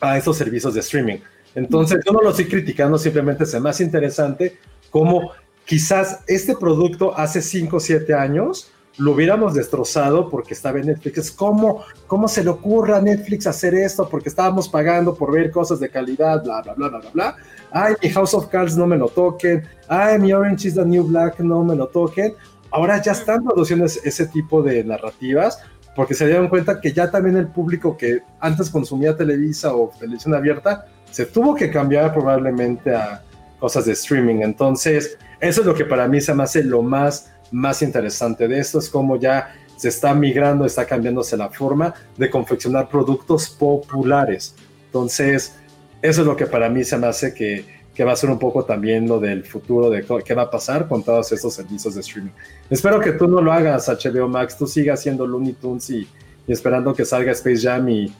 a 0.00 0.16
esos 0.16 0.36
servicios 0.36 0.72
de 0.74 0.80
streaming. 0.80 1.18
Entonces, 1.54 2.00
yo 2.06 2.12
no 2.12 2.22
lo 2.22 2.30
estoy 2.30 2.46
criticando, 2.46 2.96
simplemente 2.96 3.44
es 3.44 3.60
más 3.60 3.80
interesante 3.82 4.56
cómo 4.90 5.32
quizás 5.66 6.20
este 6.26 6.56
producto 6.56 7.16
hace 7.16 7.42
5 7.42 7.76
o 7.76 7.80
7 7.80 8.14
años 8.14 8.72
lo 8.98 9.12
hubiéramos 9.12 9.54
destrozado 9.54 10.28
porque 10.28 10.54
estaba 10.54 10.78
en 10.78 10.86
Netflix. 10.86 11.30
¿Cómo, 11.30 11.84
¿Cómo 12.06 12.28
se 12.28 12.44
le 12.44 12.50
ocurre 12.50 12.94
a 12.94 13.00
Netflix 13.00 13.46
hacer 13.46 13.74
esto? 13.74 14.08
Porque 14.08 14.28
estábamos 14.28 14.68
pagando 14.68 15.14
por 15.14 15.32
ver 15.32 15.50
cosas 15.50 15.80
de 15.80 15.88
calidad, 15.88 16.42
bla, 16.42 16.62
bla, 16.62 16.74
bla, 16.74 16.88
bla, 16.88 16.98
bla, 16.98 17.10
bla. 17.10 17.36
Ay, 17.70 17.94
mi 18.02 18.10
House 18.10 18.34
of 18.34 18.48
Cards 18.48 18.76
no 18.76 18.86
me 18.86 18.96
lo 18.96 19.08
toquen. 19.08 19.66
Ay, 19.88 20.18
mi 20.18 20.32
Orange 20.32 20.68
is 20.68 20.74
the 20.74 20.84
New 20.84 21.04
Black 21.04 21.40
no 21.40 21.64
me 21.64 21.74
lo 21.74 21.88
toquen. 21.88 22.34
Ahora 22.70 23.00
ya 23.00 23.12
están 23.12 23.44
produciendo 23.44 23.84
ese 23.84 24.26
tipo 24.26 24.62
de 24.62 24.84
narrativas 24.84 25.58
porque 25.94 26.14
se 26.14 26.26
dieron 26.26 26.48
cuenta 26.48 26.80
que 26.80 26.92
ya 26.92 27.10
también 27.10 27.36
el 27.36 27.48
público 27.48 27.96
que 27.96 28.22
antes 28.40 28.70
consumía 28.70 29.16
Televisa 29.16 29.74
o 29.74 29.90
televisión 29.98 30.34
abierta 30.34 30.86
se 31.10 31.26
tuvo 31.26 31.54
que 31.54 31.70
cambiar 31.70 32.14
probablemente 32.14 32.94
a 32.94 33.22
cosas 33.58 33.84
de 33.84 33.92
streaming. 33.92 34.36
Entonces, 34.36 35.18
eso 35.40 35.60
es 35.60 35.66
lo 35.66 35.74
que 35.74 35.84
para 35.84 36.08
mí 36.08 36.20
se 36.20 36.34
me 36.34 36.42
hace 36.42 36.64
lo 36.64 36.82
más 36.82 37.32
más 37.52 37.82
interesante 37.82 38.48
de 38.48 38.58
esto 38.58 38.78
es 38.78 38.88
cómo 38.88 39.16
ya 39.16 39.54
se 39.76 39.88
está 39.88 40.14
migrando, 40.14 40.64
está 40.64 40.86
cambiándose 40.86 41.36
la 41.36 41.48
forma 41.50 41.94
de 42.16 42.30
confeccionar 42.30 42.88
productos 42.88 43.48
populares. 43.50 44.54
Entonces, 44.86 45.56
eso 46.00 46.20
es 46.20 46.26
lo 46.26 46.36
que 46.36 46.46
para 46.46 46.68
mí 46.68 46.84
se 46.84 46.96
me 46.96 47.06
hace 47.06 47.34
que, 47.34 47.64
que 47.94 48.04
va 48.04 48.12
a 48.12 48.16
ser 48.16 48.30
un 48.30 48.38
poco 48.38 48.64
también 48.64 49.06
lo 49.06 49.20
del 49.20 49.44
futuro 49.44 49.90
de 49.90 50.04
qué 50.24 50.34
va 50.34 50.42
a 50.42 50.50
pasar 50.50 50.88
con 50.88 51.02
todos 51.02 51.30
estos 51.32 51.54
servicios 51.54 51.94
de 51.94 52.00
streaming. 52.00 52.30
Espero 52.70 53.00
que 53.00 53.12
tú 53.12 53.28
no 53.28 53.40
lo 53.40 53.52
hagas, 53.52 53.88
HBO 53.88 54.28
Max, 54.28 54.56
tú 54.56 54.66
sigas 54.66 55.00
haciendo 55.00 55.26
Looney 55.26 55.54
Tunes 55.54 55.90
y, 55.90 56.08
y 56.46 56.52
esperando 56.52 56.94
que 56.94 57.04
salga 57.04 57.32
Space 57.32 57.60
Jam 57.60 57.88
y, 57.88 58.12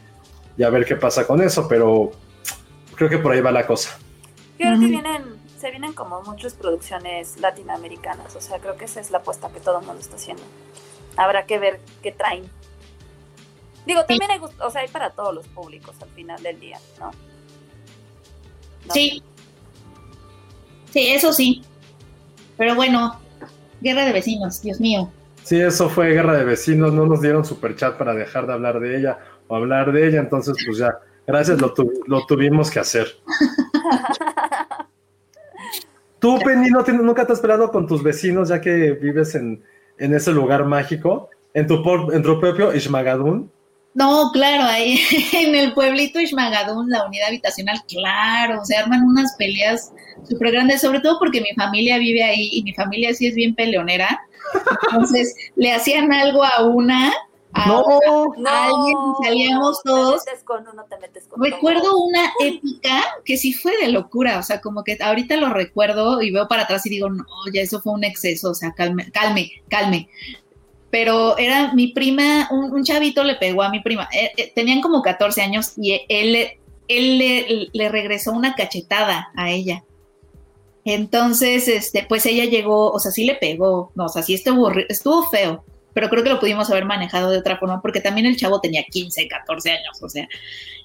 y, 0.56 0.62
a 0.62 0.70
ver 0.70 0.84
qué 0.84 0.96
pasa 0.96 1.26
con 1.26 1.40
eso, 1.40 1.66
pero 1.68 2.12
creo 2.94 3.08
que 3.08 3.18
por 3.18 3.32
ahí 3.32 3.40
va 3.40 3.50
la 3.50 3.66
cosa. 3.66 3.96
Creo 4.58 4.78
que 4.78 4.86
vienen 4.86 5.31
se 5.62 5.70
vienen 5.70 5.92
como 5.92 6.20
muchas 6.22 6.54
producciones 6.54 7.38
latinoamericanas, 7.38 8.34
o 8.34 8.40
sea, 8.40 8.58
creo 8.58 8.76
que 8.76 8.86
esa 8.86 8.98
es 9.00 9.12
la 9.12 9.18
apuesta 9.18 9.48
que 9.48 9.60
todo 9.60 9.78
el 9.78 9.86
mundo 9.86 10.00
está 10.00 10.16
haciendo. 10.16 10.42
Habrá 11.16 11.46
que 11.46 11.60
ver 11.60 11.78
qué 12.02 12.10
traen. 12.10 12.50
Digo, 13.86 14.04
también 14.04 14.28
hay, 14.32 14.40
o 14.40 14.70
sea, 14.72 14.80
hay 14.80 14.88
para 14.88 15.10
todos 15.10 15.32
los 15.32 15.46
públicos 15.46 15.94
al 16.02 16.08
final 16.08 16.42
del 16.42 16.58
día, 16.58 16.80
¿no? 16.98 17.12
¿No? 18.86 18.92
Sí. 18.92 19.22
Sí, 20.90 21.12
eso 21.12 21.32
sí. 21.32 21.62
Pero 22.56 22.74
bueno, 22.74 23.20
guerra 23.80 24.04
de 24.04 24.12
vecinos, 24.12 24.62
Dios 24.62 24.80
mío. 24.80 25.12
Sí, 25.44 25.60
eso 25.60 25.88
fue 25.88 26.08
guerra 26.08 26.36
de 26.36 26.44
vecinos, 26.44 26.92
no 26.92 27.06
nos 27.06 27.20
dieron 27.20 27.44
super 27.44 27.76
chat 27.76 27.96
para 27.96 28.14
dejar 28.14 28.48
de 28.48 28.52
hablar 28.52 28.80
de 28.80 28.98
ella 28.98 29.20
o 29.46 29.54
hablar 29.54 29.92
de 29.92 30.08
ella, 30.08 30.18
entonces 30.18 30.56
pues 30.66 30.78
ya, 30.78 30.98
gracias, 31.24 31.60
lo, 31.60 31.72
tu 31.72 31.88
lo 32.08 32.26
tuvimos 32.26 32.68
que 32.68 32.80
hacer. 32.80 33.16
Tú, 36.22 36.38
Penny, 36.38 36.70
¿no 36.70 36.84
te, 36.84 36.92
nunca 36.92 37.26
te 37.26 37.32
has 37.32 37.40
peleado 37.40 37.72
con 37.72 37.88
tus 37.88 38.00
vecinos 38.00 38.48
ya 38.48 38.60
que 38.60 38.92
vives 38.92 39.34
en, 39.34 39.60
en 39.98 40.14
ese 40.14 40.30
lugar 40.30 40.64
mágico? 40.64 41.28
¿En 41.52 41.66
tu, 41.66 41.82
por, 41.82 42.14
en 42.14 42.22
tu 42.22 42.38
propio 42.38 42.72
Ishmagadun? 42.72 43.50
No, 43.94 44.30
claro, 44.32 44.62
ahí 44.62 45.00
en 45.32 45.56
el 45.56 45.74
pueblito 45.74 46.20
Ishmagadún, 46.20 46.88
la 46.90 47.04
unidad 47.06 47.26
habitacional, 47.26 47.76
claro, 47.88 48.64
se 48.64 48.76
arman 48.76 49.02
unas 49.02 49.34
peleas 49.36 49.92
súper 50.22 50.52
grandes, 50.52 50.80
sobre 50.80 51.00
todo 51.00 51.18
porque 51.18 51.40
mi 51.40 51.52
familia 51.56 51.98
vive 51.98 52.22
ahí 52.22 52.50
y 52.52 52.62
mi 52.62 52.72
familia 52.72 53.12
sí 53.14 53.26
es 53.26 53.34
bien 53.34 53.56
peleonera. 53.56 54.20
Entonces, 54.92 55.34
le 55.56 55.72
hacían 55.72 56.12
algo 56.12 56.44
a 56.44 56.62
una, 56.62 57.12
a, 57.54 57.66
No. 57.68 57.80
otra, 57.82 58.50
a 58.50 58.64
alguien 58.66 58.96
y 59.20 59.24
salíamos 59.26 59.82
todos. 59.82 60.24
Te 60.24 60.30
metes 60.30 60.44
con 60.44 60.66
uno, 60.68 60.84
te 60.88 60.98
metes 60.98 61.26
con 61.28 61.42
Recuerdo 61.42 61.82
todo. 61.82 62.04
una 62.04 62.32
épica 62.40 63.02
que 63.24 63.36
sí 63.36 63.52
fue 63.52 63.76
de 63.78 63.88
locura, 63.88 64.38
o 64.38 64.42
sea, 64.42 64.60
como 64.60 64.82
que 64.84 64.98
ahorita 65.00 65.36
lo 65.36 65.50
recuerdo 65.50 66.22
y 66.22 66.30
veo 66.30 66.48
para 66.48 66.62
atrás 66.62 66.86
y 66.86 66.90
digo, 66.90 67.08
no, 67.10 67.24
ya 67.52 67.60
eso 67.60 67.80
fue 67.80 67.92
un 67.92 68.04
exceso, 68.04 68.50
o 68.50 68.54
sea, 68.54 68.72
calme, 68.72 69.10
calme, 69.12 69.50
calme. 69.68 70.08
Pero 70.90 71.38
era 71.38 71.72
mi 71.72 71.88
prima, 71.88 72.48
un, 72.50 72.72
un 72.72 72.84
chavito 72.84 73.24
le 73.24 73.36
pegó 73.36 73.62
a 73.62 73.70
mi 73.70 73.80
prima, 73.80 74.08
Eh, 74.12 74.30
eh, 74.36 74.52
tenían 74.54 74.80
como 74.80 75.00
14 75.02 75.40
años 75.42 75.72
y 75.76 76.00
él, 76.08 76.32
le- 76.32 76.60
él 76.88 77.18
le, 77.18 77.68
le 77.72 77.88
regresó 77.88 78.32
una 78.32 78.54
cachetada 78.54 79.30
a 79.36 79.50
ella. 79.50 79.84
Entonces, 80.84 81.68
este, 81.68 82.04
pues 82.08 82.26
ella 82.26 82.44
llegó, 82.44 82.90
o 82.90 82.98
sea, 82.98 83.12
sí 83.12 83.24
le 83.24 83.36
pegó, 83.36 83.92
no, 83.94 84.06
o 84.06 84.08
sea, 84.08 84.22
sí 84.22 84.34
estuvo 84.34 85.22
feo, 85.30 85.64
pero 85.94 86.08
creo 86.08 86.22
que 86.22 86.30
lo 86.30 86.40
pudimos 86.40 86.70
haber 86.70 86.84
manejado 86.84 87.30
de 87.30 87.38
otra 87.38 87.58
forma, 87.58 87.80
porque 87.80 88.00
también 88.00 88.26
el 88.26 88.36
chavo 88.36 88.60
tenía 88.60 88.84
15, 88.84 89.28
14 89.28 89.70
años, 89.70 90.02
o 90.02 90.08
sea, 90.08 90.28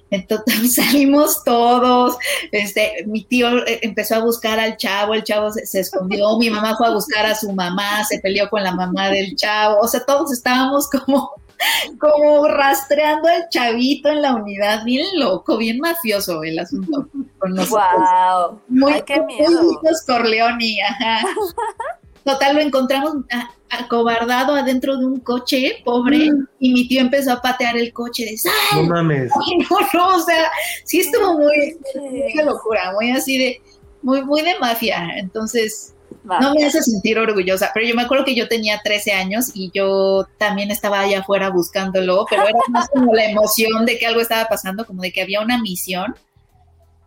entonces 0.10 0.76
salimos 0.76 1.44
todos, 1.44 2.18
este, 2.52 3.04
mi 3.08 3.24
tío 3.24 3.66
eh, 3.66 3.80
empezó 3.82 4.16
a 4.16 4.20
buscar 4.20 4.60
al 4.60 4.78
chavo, 4.78 5.14
el 5.14 5.24
chavo 5.24 5.52
se, 5.52 5.66
se 5.66 5.82
escondió, 5.82 6.38
mi 6.38 6.50
mamá 6.50 6.76
fue 6.78 6.88
a 6.88 6.92
buscar 6.92 7.26
a 7.26 7.36
su 7.36 7.52
mamá, 7.52 8.04
se 8.06 8.20
peleó 8.20 8.50
con 8.50 8.64
la 8.64 8.74
mamá 8.74 9.10
del 9.10 9.36
chavo, 9.36 9.80
o 9.82 9.88
sea, 9.88 10.06
todos 10.06 10.32
estábamos 10.32 10.90
como, 10.90 11.32
como 12.00 12.48
rastreando 12.48 13.28
al 13.28 13.50
chavito 13.50 14.10
en 14.10 14.22
la 14.22 14.36
unidad, 14.36 14.84
bien 14.86 15.06
loco, 15.20 15.58
bien 15.58 15.80
mafioso 15.80 16.44
el 16.44 16.60
asunto 16.60 17.08
con 17.40 17.54
nosotros. 17.54 17.84
Wow. 17.92 18.62
Muy, 18.70 18.94
Ay, 18.94 19.02
qué 19.06 19.22
muy 19.22 19.36
miedo. 19.36 19.82
Corleone, 20.06 20.78
ajá. 20.84 21.26
Total, 22.24 22.56
lo 22.56 22.62
encontramos 22.62 23.14
a- 23.32 23.50
acobardado 23.70 24.56
adentro 24.56 24.98
de 24.98 25.06
un 25.06 25.20
coche, 25.20 25.82
pobre, 25.84 26.30
y 26.60 26.74
mi 26.74 26.88
tío 26.88 27.02
empezó 27.02 27.34
a 27.34 27.42
patear 27.42 27.78
el 27.78 27.92
coche 27.94 28.26
de 28.26 28.38
¡Sal! 28.38 28.54
No 28.76 28.84
mames. 28.84 29.32
No, 29.70 29.80
no, 29.94 30.16
o 30.18 30.20
sea, 30.22 30.50
sí 30.84 31.00
estuvo 31.02 31.34
muy, 31.34 31.78
de 31.94 32.44
locura, 32.44 32.94
muy 32.94 33.12
así 33.12 33.38
de, 33.38 33.62
muy, 34.02 34.24
muy 34.24 34.42
de 34.42 34.58
mafia. 34.60 35.14
Entonces, 35.18 35.94
no 36.24 36.54
me 36.54 36.66
hace 36.66 36.82
sentir 36.82 37.18
orgullosa, 37.18 37.72
pero 37.74 37.86
yo 37.86 37.96
me 37.96 38.04
acuerdo 38.04 38.26
que 38.26 38.36
yo 38.36 38.48
tenía 38.48 38.82
13 38.84 39.14
años 39.14 39.52
y 39.54 39.72
yo 39.74 40.28
también 40.38 40.72
estaba 40.72 41.02
allá 41.02 41.20
afuera 41.20 41.50
buscándolo, 41.50 42.26
pero 42.30 42.44
era 42.44 42.60
más 42.70 42.90
como 42.94 43.14
la 43.14 43.26
emoción 43.26 43.86
de 43.86 43.98
que 43.98 44.08
algo 44.08 44.22
estaba 44.22 44.48
pasando, 44.48 44.86
como 44.86 45.02
de 45.02 45.12
que 45.12 45.22
había 45.22 45.42
una 45.42 45.58
misión. 45.62 46.16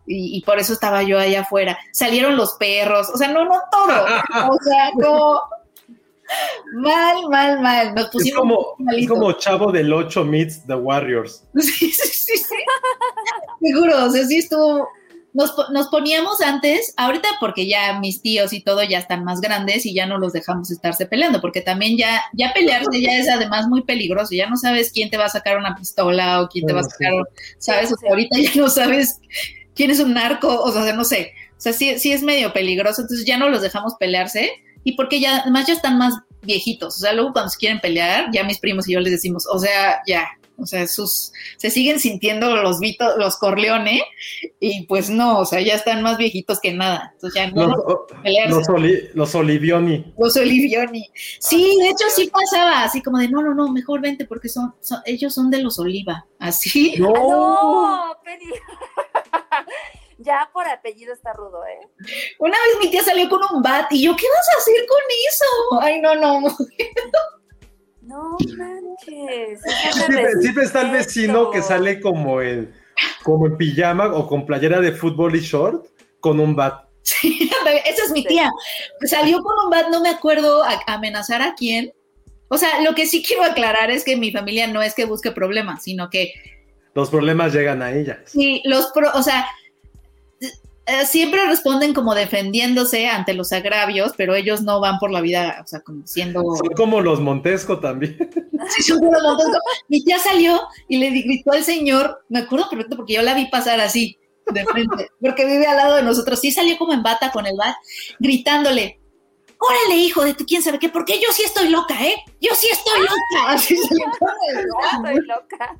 Y, 0.07 0.37
y 0.37 0.41
por 0.41 0.59
eso 0.59 0.73
estaba 0.73 1.03
yo 1.03 1.19
allá 1.19 1.41
afuera. 1.41 1.77
Salieron 1.91 2.35
los 2.35 2.53
perros, 2.53 3.09
o 3.13 3.17
sea, 3.17 3.27
no, 3.29 3.45
no 3.45 3.61
todo. 3.71 4.05
O 4.49 4.57
sea, 4.63 4.91
no. 4.97 5.41
Mal, 6.73 7.29
mal, 7.29 7.61
mal. 7.61 7.95
Nos 7.95 8.05
Es 8.05 8.11
pusimos 8.11 8.39
como, 8.39 8.75
es 8.95 9.07
como 9.07 9.31
Chavo 9.33 9.71
del 9.71 9.91
8 9.91 10.23
meets 10.25 10.65
The 10.65 10.75
Warriors. 10.75 11.45
Sí, 11.59 11.91
sí, 11.91 12.07
sí, 12.07 12.37
sí. 12.37 12.55
Seguro, 13.61 14.05
o 14.05 14.09
sea, 14.09 14.25
sí 14.25 14.37
estuvo. 14.37 14.87
Nos, 15.33 15.53
nos 15.71 15.87
poníamos 15.87 16.41
antes, 16.41 16.93
ahorita 16.97 17.27
porque 17.39 17.65
ya 17.65 17.97
mis 17.99 18.21
tíos 18.21 18.51
y 18.51 18.61
todo 18.61 18.83
ya 18.83 18.99
están 18.99 19.23
más 19.23 19.39
grandes 19.39 19.85
y 19.85 19.93
ya 19.93 20.05
no 20.05 20.17
los 20.17 20.33
dejamos 20.33 20.69
estarse 20.71 21.05
peleando, 21.05 21.39
porque 21.39 21.61
también 21.61 21.97
ya, 21.97 22.21
ya 22.33 22.51
pelearse 22.53 23.01
ya 23.01 23.17
es 23.17 23.29
además 23.29 23.67
muy 23.67 23.83
peligroso, 23.83 24.35
ya 24.35 24.49
no 24.49 24.57
sabes 24.57 24.91
quién 24.91 25.09
te 25.09 25.15
va 25.15 25.25
a 25.25 25.29
sacar 25.29 25.57
una 25.57 25.73
pistola 25.73 26.41
o 26.41 26.49
quién 26.49 26.65
te 26.65 26.73
va 26.73 26.81
a 26.81 26.83
sí. 26.83 26.89
sacar, 26.91 27.13
¿sabes? 27.59 27.93
O 27.93 27.95
sea, 27.95 28.09
ahorita 28.09 28.37
ya 28.39 28.51
no 28.55 28.67
sabes 28.67 29.21
quién 29.73 29.89
es 29.89 30.01
un 30.01 30.13
narco, 30.13 30.63
o 30.63 30.69
sea, 30.69 30.91
no 30.91 31.05
sé, 31.05 31.31
o 31.51 31.61
sea, 31.61 31.71
sí, 31.71 31.97
sí 31.97 32.11
es 32.11 32.23
medio 32.23 32.51
peligroso, 32.51 33.01
entonces 33.01 33.25
ya 33.25 33.37
no 33.37 33.47
los 33.47 33.61
dejamos 33.61 33.95
pelearse 33.95 34.51
y 34.83 34.93
porque 34.93 35.19
ya, 35.19 35.37
además 35.37 35.67
ya 35.67 35.73
están 35.73 35.97
más 35.97 36.13
viejitos, 36.41 36.95
o 36.95 36.99
sea, 36.99 37.13
luego 37.13 37.33
cuando 37.33 37.49
se 37.49 37.57
quieren 37.57 37.79
pelear, 37.79 38.29
ya 38.33 38.43
mis 38.43 38.59
primos 38.59 38.87
y 38.89 38.93
yo 38.93 38.99
les 38.99 39.11
decimos, 39.11 39.45
o 39.51 39.59
sea, 39.59 40.01
ya, 40.07 40.27
o 40.57 40.65
sea, 40.65 40.87
sus, 40.87 41.31
se 41.57 41.69
siguen 41.71 41.99
sintiendo 41.99 42.55
los 42.55 42.79
Vito, 42.79 43.17
los 43.17 43.37
Corleone, 43.37 44.03
y 44.59 44.85
pues 44.85 45.09
no, 45.09 45.39
o 45.39 45.45
sea, 45.45 45.59
ya 45.61 45.73
están 45.75 46.01
más 46.03 46.17
viejitos 46.17 46.59
que 46.59 46.73
nada, 46.73 47.11
entonces 47.13 47.41
ya 47.41 47.51
no 47.51 47.67
Los, 47.67 48.57
los, 48.57 48.69
Oli- 48.69 49.09
los 49.13 49.33
Olivioni. 49.35 50.13
Los 50.17 50.35
Olivioni. 50.37 51.09
Sí, 51.39 51.77
de 51.79 51.89
hecho 51.89 52.05
sí 52.15 52.29
pasaba, 52.31 52.83
así 52.83 53.01
como 53.01 53.17
de, 53.19 53.27
no, 53.29 53.41
no, 53.41 53.53
no, 53.55 53.71
mejor 53.71 54.01
vente 54.01 54.25
porque 54.25 54.49
son, 54.49 54.73
son- 54.81 55.01
ellos 55.05 55.33
son 55.33 55.49
de 55.51 55.61
los 55.63 55.77
Oliva, 55.79 56.25
así. 56.39 56.95
No. 56.97 57.11
No, 57.13 58.17
Penny. 58.23 58.45
Ya 60.23 60.49
por 60.53 60.67
apellido 60.67 61.13
está 61.13 61.33
rudo, 61.33 61.61
¿eh? 61.65 61.87
Una 62.39 62.57
vez 62.57 62.83
mi 62.83 62.91
tía 62.91 63.03
salió 63.03 63.29
con 63.29 63.41
un 63.53 63.61
bat 63.61 63.91
y 63.91 64.03
yo, 64.03 64.15
¿qué 64.15 64.25
vas 64.27 64.49
a 64.55 64.57
hacer 64.59 64.85
con 64.87 64.99
eso? 65.29 65.81
Ay, 65.81 66.01
no, 66.01 66.15
no. 66.15 66.41
No 68.01 68.37
manches. 68.57 69.61
Siempre, 69.93 70.31
siempre 70.41 70.63
está 70.63 70.81
el 70.81 70.91
vecino 70.91 71.51
que 71.51 71.61
sale 71.61 71.99
como 72.01 72.41
en, 72.41 72.73
como 73.23 73.45
en 73.45 73.57
pijama 73.57 74.07
o 74.13 74.27
con 74.27 74.45
playera 74.45 74.81
de 74.81 74.91
fútbol 74.91 75.35
y 75.35 75.39
short 75.39 75.85
con 76.19 76.39
un 76.39 76.55
bat. 76.55 76.85
Sí, 77.03 77.49
esa 77.85 78.03
es 78.03 78.11
mi 78.11 78.23
tía. 78.25 78.49
Salió 79.03 79.41
con 79.41 79.53
un 79.65 79.69
bat, 79.69 79.87
no 79.89 80.01
me 80.01 80.09
acuerdo 80.09 80.63
a 80.63 80.79
amenazar 80.87 81.41
a 81.41 81.53
quién. 81.55 81.93
O 82.49 82.57
sea, 82.57 82.81
lo 82.81 82.95
que 82.95 83.05
sí 83.05 83.23
quiero 83.23 83.43
aclarar 83.43 83.91
es 83.91 84.03
que 84.03 84.17
mi 84.17 84.31
familia 84.31 84.67
no 84.67 84.81
es 84.81 84.93
que 84.93 85.05
busque 85.05 85.31
problemas, 85.31 85.83
sino 85.83 86.09
que 86.09 86.33
Los 86.93 87.09
problemas 87.09 87.53
llegan 87.53 87.81
a 87.81 87.93
ella. 87.93 88.21
sí, 88.25 88.61
los 88.65 88.87
pro, 88.91 89.09
o 89.13 89.23
sea, 89.23 89.47
eh, 90.87 91.05
siempre 91.05 91.45
responden 91.45 91.93
como 91.93 92.15
defendiéndose 92.15 93.07
ante 93.07 93.35
los 93.35 93.51
agravios, 93.51 94.13
pero 94.17 94.33
ellos 94.33 94.61
no 94.63 94.79
van 94.79 94.97
por 94.97 95.11
la 95.11 95.21
vida, 95.21 95.61
o 95.63 95.67
sea, 95.67 95.81
como 95.81 96.07
siendo 96.07 96.41
Son 96.41 96.73
como 96.75 97.01
los 97.01 97.19
Montesco 97.19 97.79
también. 97.79 98.17
Sí, 98.69 98.83
son 98.83 98.99
como 98.99 99.19
los 99.19 99.37
dos. 99.37 99.57
Mi 99.87 100.03
tía 100.03 100.19
salió 100.19 100.61
y 100.87 100.99
le 100.99 101.09
gritó 101.09 101.51
al 101.51 101.63
señor, 101.63 102.23
me 102.29 102.41
acuerdo 102.41 102.69
perfecto 102.69 102.95
porque 102.95 103.13
yo 103.15 103.23
la 103.23 103.33
vi 103.33 103.47
pasar 103.47 103.79
así, 103.79 104.19
de 104.53 104.63
frente, 104.65 105.09
porque 105.19 105.45
vive 105.45 105.65
al 105.65 105.77
lado 105.77 105.95
de 105.95 106.03
nosotros. 106.03 106.39
Sí 106.39 106.51
salió 106.51 106.77
como 106.77 106.93
en 106.93 107.01
bata 107.01 107.31
con 107.31 107.47
el 107.47 107.57
bat, 107.57 107.75
gritándole, 108.19 108.99
órale, 109.57 109.95
hijo 109.99 110.23
de 110.23 110.35
tu 110.35 110.45
quién 110.45 110.61
sabe 110.61 110.77
qué, 110.77 110.89
porque 110.89 111.19
yo 111.19 111.33
sí 111.33 111.41
estoy 111.41 111.69
loca, 111.69 111.95
¿eh? 112.05 112.15
Yo 112.39 112.53
sí 112.53 112.67
estoy 112.71 112.99
loca. 113.01 113.47
Así 113.47 113.75
salió 113.77 114.05
con 114.19 114.29
el 114.55 114.67
bat. 114.67 114.93
Estoy 114.93 115.25
loca. 115.25 115.79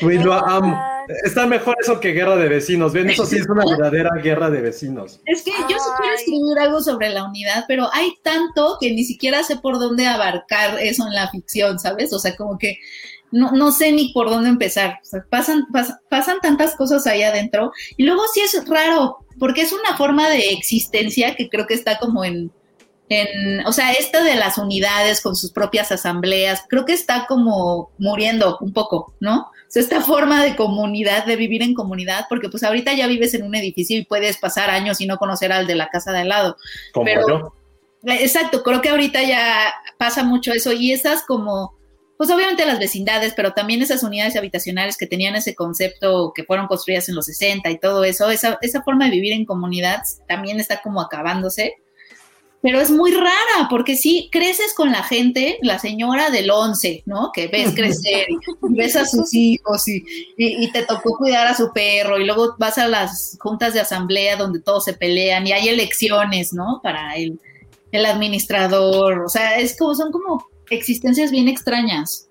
Güey, 0.00 0.18
lo 0.18 0.32
amo. 0.32 0.80
Está 1.24 1.46
mejor 1.46 1.76
eso 1.80 2.00
que 2.00 2.12
guerra 2.12 2.36
de 2.36 2.48
vecinos. 2.48 2.92
Ven, 2.92 3.10
eso 3.10 3.26
sí 3.26 3.36
es 3.36 3.46
una 3.48 3.64
verdadera 3.66 4.10
guerra 4.22 4.50
de 4.50 4.60
vecinos. 4.62 5.20
Es 5.26 5.42
que 5.42 5.50
yo 5.50 5.66
sí 5.68 5.90
quiero 5.98 6.14
escribir 6.14 6.58
algo 6.60 6.80
sobre 6.82 7.10
la 7.10 7.24
unidad, 7.24 7.64
pero 7.68 7.88
hay 7.92 8.14
tanto 8.22 8.78
que 8.80 8.90
ni 8.92 9.04
siquiera 9.04 9.42
sé 9.42 9.56
por 9.56 9.78
dónde 9.78 10.06
abarcar 10.06 10.78
eso 10.80 11.06
en 11.06 11.14
la 11.14 11.28
ficción, 11.30 11.78
¿sabes? 11.78 12.12
O 12.12 12.18
sea, 12.18 12.34
como 12.36 12.56
que 12.58 12.78
no, 13.30 13.52
no 13.52 13.72
sé 13.72 13.92
ni 13.92 14.12
por 14.12 14.30
dónde 14.30 14.48
empezar. 14.48 14.98
O 15.02 15.04
sea, 15.04 15.24
pasan, 15.28 15.66
pas- 15.72 15.98
pasan 16.08 16.38
tantas 16.40 16.74
cosas 16.76 17.06
ahí 17.06 17.22
adentro. 17.22 17.72
Y 17.96 18.04
luego 18.04 18.22
sí 18.32 18.40
es 18.40 18.66
raro, 18.68 19.18
porque 19.38 19.62
es 19.62 19.72
una 19.72 19.96
forma 19.98 20.30
de 20.30 20.52
existencia 20.52 21.34
que 21.34 21.48
creo 21.50 21.66
que 21.66 21.74
está 21.74 21.98
como 21.98 22.24
en, 22.24 22.50
en, 23.10 23.66
o 23.66 23.72
sea, 23.72 23.92
esta 23.92 24.24
de 24.24 24.36
las 24.36 24.56
unidades 24.56 25.20
con 25.20 25.36
sus 25.36 25.52
propias 25.52 25.92
asambleas, 25.92 26.62
creo 26.68 26.86
que 26.86 26.94
está 26.94 27.26
como 27.26 27.90
muriendo 27.98 28.56
un 28.62 28.72
poco, 28.72 29.12
¿no? 29.20 29.50
Sea, 29.74 29.82
esta 29.82 30.00
forma 30.00 30.44
de 30.44 30.54
comunidad, 30.54 31.26
de 31.26 31.34
vivir 31.34 31.60
en 31.60 31.74
comunidad, 31.74 32.26
porque 32.28 32.48
pues 32.48 32.62
ahorita 32.62 32.94
ya 32.94 33.08
vives 33.08 33.34
en 33.34 33.42
un 33.42 33.56
edificio 33.56 33.98
y 33.98 34.04
puedes 34.04 34.36
pasar 34.38 34.70
años 34.70 35.00
y 35.00 35.06
no 35.06 35.18
conocer 35.18 35.50
al 35.50 35.66
de 35.66 35.74
la 35.74 35.88
casa 35.88 36.12
de 36.12 36.18
al 36.20 36.28
lado. 36.28 36.56
Como 36.92 37.06
Pero- 37.06 37.28
yo. 37.28 37.54
Exacto, 38.06 38.62
creo 38.62 38.80
que 38.80 38.90
ahorita 38.90 39.20
ya 39.24 39.74
pasa 39.98 40.22
mucho 40.22 40.52
eso 40.52 40.70
y 40.72 40.92
esas 40.92 41.24
como, 41.24 41.74
pues 42.16 42.30
obviamente 42.30 42.64
las 42.66 42.78
vecindades, 42.78 43.32
pero 43.34 43.52
también 43.52 43.82
esas 43.82 44.04
unidades 44.04 44.36
habitacionales 44.36 44.96
que 44.96 45.08
tenían 45.08 45.34
ese 45.34 45.56
concepto 45.56 46.32
que 46.36 46.44
fueron 46.44 46.68
construidas 46.68 47.08
en 47.08 47.16
los 47.16 47.26
60 47.26 47.68
y 47.68 47.80
todo 47.80 48.04
eso, 48.04 48.30
esa, 48.30 48.58
esa 48.62 48.80
forma 48.84 49.06
de 49.06 49.10
vivir 49.10 49.32
en 49.32 49.44
comunidad 49.44 50.02
también 50.28 50.60
está 50.60 50.82
como 50.82 51.00
acabándose. 51.00 51.74
Pero 52.64 52.80
es 52.80 52.90
muy 52.90 53.12
rara, 53.12 53.68
porque 53.68 53.94
sí, 53.94 54.30
creces 54.32 54.72
con 54.72 54.90
la 54.90 55.02
gente, 55.02 55.58
la 55.60 55.78
señora 55.78 56.30
del 56.30 56.50
11, 56.50 57.02
¿no? 57.04 57.30
Que 57.30 57.46
ves 57.46 57.72
crecer 57.76 58.26
y 58.30 58.74
ves 58.74 58.96
a 58.96 59.04
sus 59.04 59.34
hijos 59.34 59.86
y, 59.86 60.02
y, 60.38 60.64
y 60.64 60.72
te 60.72 60.82
tocó 60.82 61.18
cuidar 61.18 61.46
a 61.46 61.54
su 61.54 61.74
perro 61.74 62.18
y 62.18 62.24
luego 62.24 62.54
vas 62.58 62.78
a 62.78 62.88
las 62.88 63.36
juntas 63.38 63.74
de 63.74 63.80
asamblea 63.80 64.36
donde 64.36 64.60
todos 64.60 64.84
se 64.84 64.94
pelean 64.94 65.46
y 65.46 65.52
hay 65.52 65.68
elecciones, 65.68 66.54
¿no? 66.54 66.80
Para 66.82 67.16
el, 67.16 67.38
el 67.92 68.06
administrador, 68.06 69.20
o 69.20 69.28
sea, 69.28 69.58
es 69.58 69.76
como, 69.76 69.94
son 69.94 70.10
como 70.10 70.48
existencias 70.70 71.30
bien 71.30 71.48
extrañas 71.48 72.28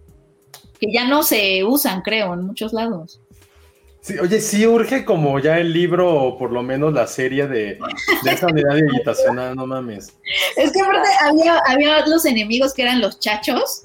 que 0.79 0.91
ya 0.91 1.07
no 1.07 1.21
se 1.21 1.63
usan, 1.63 2.01
creo, 2.01 2.33
en 2.33 2.47
muchos 2.47 2.73
lados. 2.73 3.19
Sí, 4.03 4.19
oye, 4.19 4.41
sí 4.41 4.67
urge 4.67 5.05
como 5.05 5.39
ya 5.39 5.59
el 5.59 5.71
libro 5.71 6.13
o 6.13 6.37
por 6.37 6.51
lo 6.51 6.61
menos 6.61 6.91
la 6.91 7.07
serie 7.07 7.47
de, 7.47 7.79
de 8.23 8.31
esa 8.31 8.47
unidad 8.47 8.71
habitacional, 8.89 9.55
no 9.55 9.65
mames. 9.65 10.13
Es 10.57 10.73
que 10.73 10.81
aparte 10.81 11.07
había, 11.21 11.57
había 11.65 12.05
los 12.05 12.25
enemigos 12.25 12.73
que 12.73 12.81
eran 12.81 12.99
los 12.99 13.21
chachos. 13.21 13.83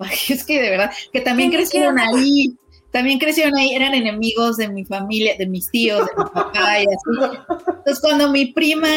Ay, 0.00 0.16
es 0.30 0.42
que 0.42 0.60
de 0.60 0.70
verdad, 0.70 0.90
que 1.12 1.20
también 1.20 1.50
¿Quién 1.50 1.62
crecieron 1.62 2.00
ahí. 2.00 2.52
También 2.90 3.20
crecieron 3.20 3.56
ahí, 3.56 3.74
eran 3.74 3.94
enemigos 3.94 4.56
de 4.56 4.68
mi 4.68 4.84
familia, 4.84 5.36
de 5.38 5.46
mis 5.46 5.70
tíos, 5.70 6.04
de 6.04 6.12
mi 6.16 6.30
papá 6.30 6.80
y 6.80 6.86
así. 6.86 7.38
Entonces 7.68 8.00
cuando 8.00 8.30
mi 8.30 8.46
prima 8.46 8.88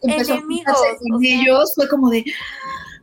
empezó 0.00 0.34
Enemigos, 0.34 0.76
a 0.76 1.10
con 1.10 1.24
ellos, 1.24 1.72
fue 1.74 1.88
como 1.88 2.10
de, 2.10 2.24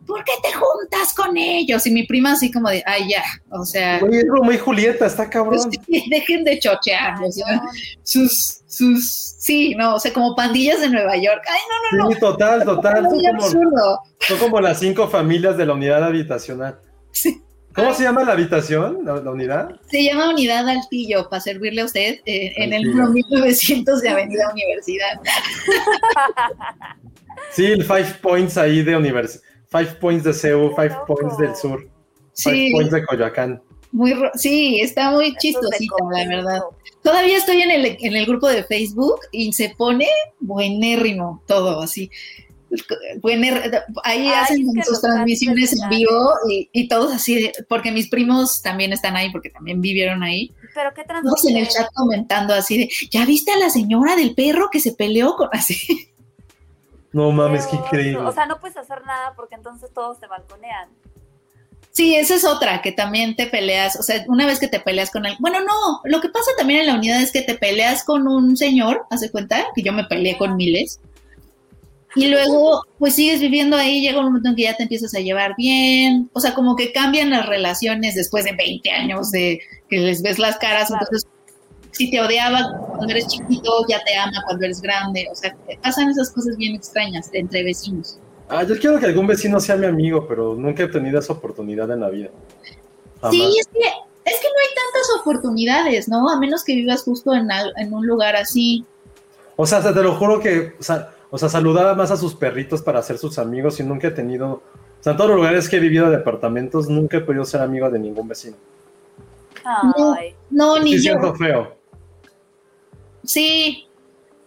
¿por 0.06 0.24
qué 0.24 0.32
te 0.44 0.52
juntas 0.54 1.14
con 1.14 1.38
ellos? 1.38 1.86
Y 1.88 1.92
mi 1.92 2.06
prima 2.06 2.34
así 2.34 2.52
como 2.52 2.70
de, 2.70 2.84
ay 2.86 3.10
ya, 3.10 3.24
o 3.50 3.64
sea, 3.66 4.00
Oye, 4.04 4.20
es 4.20 4.26
muy 4.44 4.58
Julieta, 4.58 5.06
está 5.06 5.30
cabrón. 5.30 5.60
pues, 5.88 6.04
dejen 6.10 6.44
de 6.44 6.60
chochear, 6.60 7.22
o 7.24 7.32
sea, 7.32 7.62
sus, 8.04 8.62
sus, 8.68 9.36
sí, 9.40 9.76
no, 9.76 9.96
o 9.96 10.00
sea, 10.00 10.12
como 10.14 10.36
pandillas 10.36 10.82
de 10.82 10.90
Nueva 10.90 11.16
York. 11.18 11.44
Ay, 11.48 11.60
no, 11.92 11.98
no, 11.98 12.04
no. 12.06 12.12
Sí, 12.14 12.20
total, 12.20 12.64
total. 12.66 13.04
Son 13.04 13.12
Muy 13.14 13.26
como, 13.26 13.44
absurdo. 13.44 14.00
son 14.20 14.38
como 14.40 14.62
las 14.62 14.80
cinco 14.80 15.08
familias 15.08 15.58
de 15.58 15.66
la 15.66 15.74
unidad 15.74 16.04
habitacional. 16.04 16.80
Sí. 17.12 17.42
¿Cómo 17.74 17.94
se 17.94 18.04
llama 18.04 18.26
la 18.26 18.34
habitación, 18.34 19.00
la, 19.06 19.16
la 19.22 19.32
unidad? 19.32 19.70
Se 19.90 20.04
llama 20.04 20.30
Unidad 20.32 20.68
Altillo, 20.68 21.30
para 21.30 21.40
servirle 21.42 21.82
a 21.82 21.86
usted, 21.86 22.20
eh, 22.26 22.52
en 22.58 22.74
el 22.74 22.80
Altillo. 22.82 22.96
número 22.96 23.12
1900 23.12 24.02
de 24.02 24.10
Avenida 24.10 24.50
Universidad. 24.52 25.22
Sí, 27.52 27.66
el 27.66 27.84
Five 27.84 28.16
Points 28.22 28.58
ahí 28.58 28.82
de 28.84 28.96
universidad. 28.96 29.44
Five 29.72 29.96
Points 30.00 30.24
de 30.24 30.34
CEU, 30.34 30.70
Five 30.76 30.90
loco. 30.90 31.06
Points 31.16 31.38
del 31.38 31.56
sur, 31.56 31.88
Five 32.36 32.70
Points 32.74 32.92
de 32.92 33.06
Coyoacán. 33.06 33.62
muy, 33.92 34.14
ro- 34.14 34.32
sí, 34.36 34.80
está 34.82 35.12
muy 35.12 35.36
chistosita, 35.38 35.96
la 36.12 36.28
verdad. 36.28 36.60
Todavía 37.04 37.38
estoy 37.38 37.62
en 37.62 37.72
el, 37.72 37.98
en 38.00 38.16
el 38.16 38.26
grupo 38.26 38.48
de 38.48 38.64
Facebook 38.64 39.20
y 39.32 39.52
se 39.54 39.70
pone 39.78 40.08
buenérrimo 40.40 41.42
todo, 41.48 41.82
así. 41.82 42.10
Buener- 43.22 43.84
ahí 44.04 44.28
Ay, 44.28 44.30
hacen 44.30 44.66
sus 44.84 45.02
transmisiones 45.02 45.74
en 45.74 45.90
vivo 45.90 46.34
y, 46.50 46.70
y 46.72 46.88
todos 46.88 47.12
así, 47.14 47.36
de- 47.42 47.54
porque 47.68 47.92
mis 47.92 48.08
primos 48.10 48.62
también 48.62 48.94
están 48.94 49.16
ahí, 49.18 49.30
porque 49.30 49.50
también 49.50 49.82
vivieron 49.82 50.24
ahí. 50.24 50.54
Pero 50.74 50.94
qué 50.94 51.04
Todos 51.04 51.46
en 51.48 51.58
el 51.58 51.68
chat 51.68 51.88
comentando 51.94 52.54
así 52.54 52.78
de, 52.78 52.90
¿ya 53.12 53.26
viste 53.26 53.52
a 53.52 53.58
la 53.60 53.70
señora 53.70 54.16
del 54.16 54.36
perro 54.36 54.70
que 54.72 54.80
se 54.80 54.94
peleó 54.94 55.36
con 55.36 55.50
así? 55.54 55.76
No 57.14 57.32
mames, 57.32 57.68
qué 57.68 57.76
increíble. 57.76 58.20
O 58.20 58.32
sea, 58.32 58.46
no 58.46 58.60
puedes 58.60 58.78
hacer 58.78 59.04
nada 59.06 59.34
porque 59.36 59.56
entonces 59.56 59.92
todos 59.94 60.20
te 60.20 60.28
balconean. 60.28 60.90
Sí, 61.92 62.16
esa 62.16 62.36
es 62.36 62.46
otra, 62.46 62.82
que 62.82 62.94
también 62.94 63.36
te 63.36 63.48
peleas, 63.48 63.98
o 64.00 64.04
sea, 64.04 64.24
una 64.30 64.46
vez 64.46 64.60
que 64.60 64.70
te 64.70 64.80
peleas 64.80 65.12
con 65.12 65.26
él, 65.26 65.36
bueno, 65.40 65.60
no, 65.60 66.00
lo 66.06 66.22
que 66.22 66.30
pasa 66.30 66.50
también 66.58 66.82
en 66.82 66.88
la 66.88 66.96
unidad 66.96 67.22
es 67.22 67.34
que 67.34 67.42
te 67.42 67.56
peleas 67.56 68.06
con 68.06 68.30
un 68.30 68.56
señor, 68.56 69.06
hace 69.10 69.30
cuenta, 69.30 69.66
que 69.76 69.82
yo 69.82 69.92
me 69.92 70.06
peleé 70.06 70.38
con 70.38 70.56
miles, 70.56 71.02
y 72.16 72.28
luego 72.28 72.84
pues 72.98 73.16
sigues 73.16 73.42
viviendo 73.42 73.76
ahí, 73.76 74.02
llega 74.02 74.20
un 74.20 74.26
momento 74.26 74.50
en 74.50 74.56
que 74.56 74.64
ya 74.64 74.78
te 74.78 74.84
empiezas 74.84 75.14
a 75.16 75.20
llevar 75.20 75.54
bien, 75.58 76.30
o 76.32 76.40
sea, 76.40 76.54
como 76.54 76.78
que 76.78 76.94
cambian 76.94 77.30
las 77.30 77.46
relaciones 77.46 78.16
después 78.16 78.46
de 78.46 78.54
20 78.54 78.90
años 78.90 79.30
de 79.32 79.60
que 79.90 79.98
les 79.98 80.22
ves 80.22 80.40
las 80.40 80.58
caras, 80.58 80.88
Claro. 80.88 81.06
entonces 81.06 81.30
si 81.92 82.10
te 82.10 82.20
odiaba 82.20 82.78
cuando 82.96 83.12
eres 83.12 83.28
chiquito, 83.28 83.86
ya 83.88 84.04
te 84.04 84.16
ama 84.16 84.42
cuando 84.46 84.66
eres 84.66 84.82
grande, 84.82 85.28
o 85.32 85.36
sea, 85.36 85.56
pasan 85.82 86.10
esas 86.10 86.32
cosas 86.32 86.58
bien 86.58 86.76
extrañas 86.76 87.30
entre 87.34 87.64
vecinos. 87.64 88.18
Ah, 88.50 88.64
yo 88.64 88.78
quiero 88.78 89.00
que 89.00 89.06
algún 89.06 89.28
vecino 89.28 89.60
sea 89.60 89.78
mi 89.78 89.86
amigo, 89.86 90.28
pero 90.28 90.56
nunca 90.56 90.84
he 90.84 90.88
tenido 90.88 91.20
esa 91.20 91.34
oportunidad 91.34 91.90
en 91.92 92.02
la 92.02 92.10
vida. 92.10 92.30
Jamás. 93.22 93.36
Sí, 93.36 93.44
es 93.60 93.68
que, 93.68 93.80
es 93.80 94.40
que 94.40 94.48
no 94.48 94.60
hay 94.60 94.76
tantas 94.76 95.22
oportunidades, 95.22 96.10
¿no? 96.10 96.30
A 96.30 96.38
menos 96.38 96.64
que 96.64 96.76
vivas 96.76 97.04
justo 97.04 97.34
en, 97.34 97.94
un 97.94 98.06
lugar 98.06 98.36
así. 98.36 98.86
O 99.56 99.66
sea, 99.66 99.82
te 99.82 100.04
lo 100.04 100.16
juro 100.16 100.42
que, 100.42 100.74
o 100.80 100.84
sea, 100.84 101.12
o 101.30 101.38
sea, 101.38 101.48
saludaba 101.48 101.96
más 101.96 102.12
a 102.12 102.18
sus 102.18 102.36
perritos 102.36 102.82
para 102.82 103.02
ser 103.04 103.18
sus 103.18 103.40
amigos 103.40 103.80
y 103.80 103.84
nunca 103.84 104.10
he 104.10 104.12
tenido, 104.12 104.50
o 104.50 104.62
sea, 105.00 105.12
en 105.12 105.18
todos 105.18 105.30
los 105.30 105.38
lugares 105.38 105.70
que 105.70 105.78
he 105.78 105.80
vivido 105.80 106.10
de 106.10 106.18
departamentos, 106.18 106.90
nunca 106.90 107.18
he 107.18 107.22
podido 107.22 107.46
ser 107.46 107.62
amigo 107.62 107.90
de 107.90 108.00
ningún 108.00 108.28
vecino. 108.28 108.58
Ay. 109.64 110.36
No, 110.50 110.78
ni 110.78 110.98
Sí, 110.98 111.06
yo. 111.06 111.14
siento 111.14 111.36
feo. 111.36 111.81
Sí. 113.34 113.88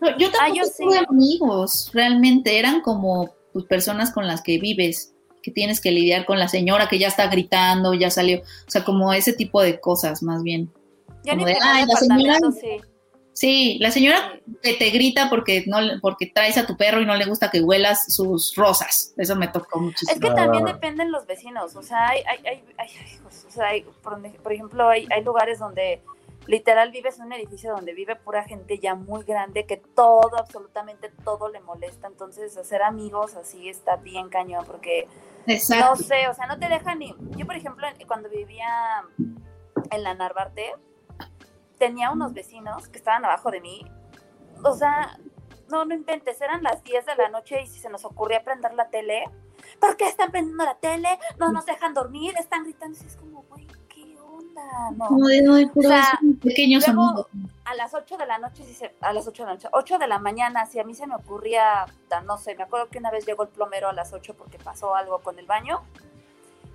No, 0.00 0.10
yo 0.18 0.30
tampoco 0.30 0.38
Ah, 0.42 0.48
yo 0.54 0.62
tuve 0.64 0.98
sí. 0.98 1.04
amigos, 1.08 1.90
realmente. 1.94 2.58
Eran 2.58 2.80
como 2.82 3.34
pues, 3.52 3.64
personas 3.66 4.10
con 4.12 4.26
las 4.26 4.42
que 4.42 4.58
vives, 4.58 5.12
que 5.42 5.50
tienes 5.50 5.80
que 5.80 5.90
lidiar 5.90 6.26
con 6.26 6.38
la 6.38 6.48
señora 6.48 6.88
que 6.88 6.98
ya 6.98 7.08
está 7.08 7.28
gritando, 7.28 7.94
ya 7.94 8.10
salió. 8.10 8.40
O 8.40 8.70
sea, 8.70 8.84
como 8.84 9.12
ese 9.12 9.32
tipo 9.32 9.62
de 9.62 9.80
cosas, 9.80 10.22
más 10.22 10.42
bien. 10.42 10.70
Yo 11.24 11.32
Como 11.32 11.46
ni 11.46 11.52
de, 11.52 11.58
tenía 11.58 11.74
"Ay, 11.74 11.84
la 11.86 11.96
señora- 11.96 12.38
sí. 12.60 12.80
Sí, 13.36 13.78
la 13.80 13.90
señora 13.90 14.38
que 14.62 14.74
te 14.74 14.90
grita 14.90 15.28
porque 15.28 15.64
no 15.66 15.80
le- 15.80 15.98
porque 15.98 16.26
traes 16.26 16.56
a 16.56 16.66
tu 16.66 16.76
perro 16.76 17.00
y 17.00 17.06
no 17.06 17.16
le 17.16 17.24
gusta 17.24 17.50
que 17.50 17.60
huelas 17.62 18.12
sus 18.14 18.54
rosas. 18.54 19.12
Eso 19.16 19.34
me 19.34 19.48
tocó 19.48 19.80
muchísimo. 19.80 20.12
Es 20.12 20.20
que 20.20 20.30
también 20.36 20.68
Ah. 20.68 20.72
dependen 20.74 21.10
los 21.10 21.26
vecinos, 21.26 21.74
o 21.74 21.82
sea, 21.82 22.10
hay, 22.10 22.20
hay, 22.28 22.38
hay, 22.46 22.62
hay- 22.78 22.90
ay, 23.00 23.18
o 23.26 23.50
sea, 23.50 23.66
hay- 23.66 23.82
por, 24.04 24.20
por 24.40 24.52
ejemplo, 24.52 24.88
hay, 24.88 25.08
hay 25.10 25.24
lugares 25.24 25.58
donde 25.58 26.00
literal 26.46 26.90
vives 26.90 27.18
en 27.18 27.26
un 27.26 27.32
edificio 27.32 27.72
donde 27.74 27.94
vive 27.94 28.16
pura 28.16 28.44
gente 28.44 28.78
ya 28.78 28.94
muy 28.94 29.24
grande 29.24 29.66
que 29.66 29.76
todo, 29.76 30.36
absolutamente 30.38 31.10
todo 31.24 31.48
le 31.48 31.60
molesta, 31.60 32.06
entonces 32.06 32.56
hacer 32.56 32.82
amigos 32.82 33.34
así 33.36 33.68
está 33.68 33.96
bien 33.96 34.28
cañón 34.28 34.64
porque 34.66 35.08
no 35.46 35.96
sé, 35.96 36.28
o 36.28 36.34
sea, 36.34 36.46
no 36.46 36.58
te 36.58 36.68
dejan 36.68 36.98
ni... 36.98 37.14
Yo, 37.36 37.46
por 37.46 37.56
ejemplo, 37.56 37.86
cuando 38.06 38.30
vivía 38.30 39.04
en 39.90 40.02
la 40.02 40.14
Narvarte, 40.14 40.74
tenía 41.78 42.10
unos 42.10 42.32
vecinos 42.32 42.88
que 42.88 42.98
estaban 42.98 43.24
abajo 43.24 43.50
de 43.50 43.60
mí. 43.60 43.84
O 44.64 44.74
sea, 44.74 45.18
no, 45.70 45.84
no 45.84 45.94
inventes, 45.94 46.40
eran 46.40 46.62
las 46.62 46.82
10 46.82 47.06
de 47.06 47.16
la 47.16 47.28
noche 47.28 47.62
y 47.62 47.66
si 47.66 47.78
se 47.78 47.90
nos 47.90 48.04
ocurría 48.04 48.42
prender 48.42 48.74
la 48.74 48.88
tele, 48.88 49.24
¿por 49.80 49.96
qué 49.96 50.06
están 50.06 50.30
prendiendo 50.30 50.64
la 50.64 50.76
tele? 50.76 51.18
No 51.38 51.52
nos 51.52 51.66
dejan 51.66 51.94
dormir, 51.94 52.34
están 52.38 52.64
gritando. 52.64 52.98
Y 53.02 53.06
es 53.06 53.16
como, 53.16 53.42
güey, 53.42 53.66
¿qué 53.66 53.73
onda? 54.56 54.90
No. 55.10 55.26
De, 55.26 55.44
"Ay, 55.50 55.66
pero 55.74 55.88
O 55.88 55.90
sea, 55.90 56.18
son 56.20 56.36
pequeños 56.36 56.86
luego-. 56.88 57.28
A 57.64 57.74
las 57.74 57.94
8 57.94 58.16
de 58.16 58.26
la 58.26 58.38
noche, 58.38 58.64
si 58.64 58.74
se- 58.74 58.94
a 59.00 59.12
las 59.12 59.26
8 59.26 59.42
de 59.42 59.46
la 59.48 59.54
noche, 59.54 59.68
8 59.72 59.98
de 59.98 60.06
la 60.06 60.18
mañana, 60.18 60.66
si 60.66 60.78
a 60.78 60.84
mí 60.84 60.94
se 60.94 61.06
me 61.06 61.14
ocurría, 61.14 61.86
no 62.24 62.36
sé, 62.38 62.54
me 62.54 62.64
acuerdo 62.64 62.88
que 62.88 62.98
una 62.98 63.10
vez 63.10 63.26
llegó 63.26 63.42
el 63.44 63.48
plomero 63.48 63.88
a 63.88 63.92
las 63.92 64.12
8 64.12 64.34
porque 64.34 64.58
pasó 64.58 64.94
algo 64.94 65.18
con 65.20 65.38
el 65.38 65.46
baño. 65.46 65.82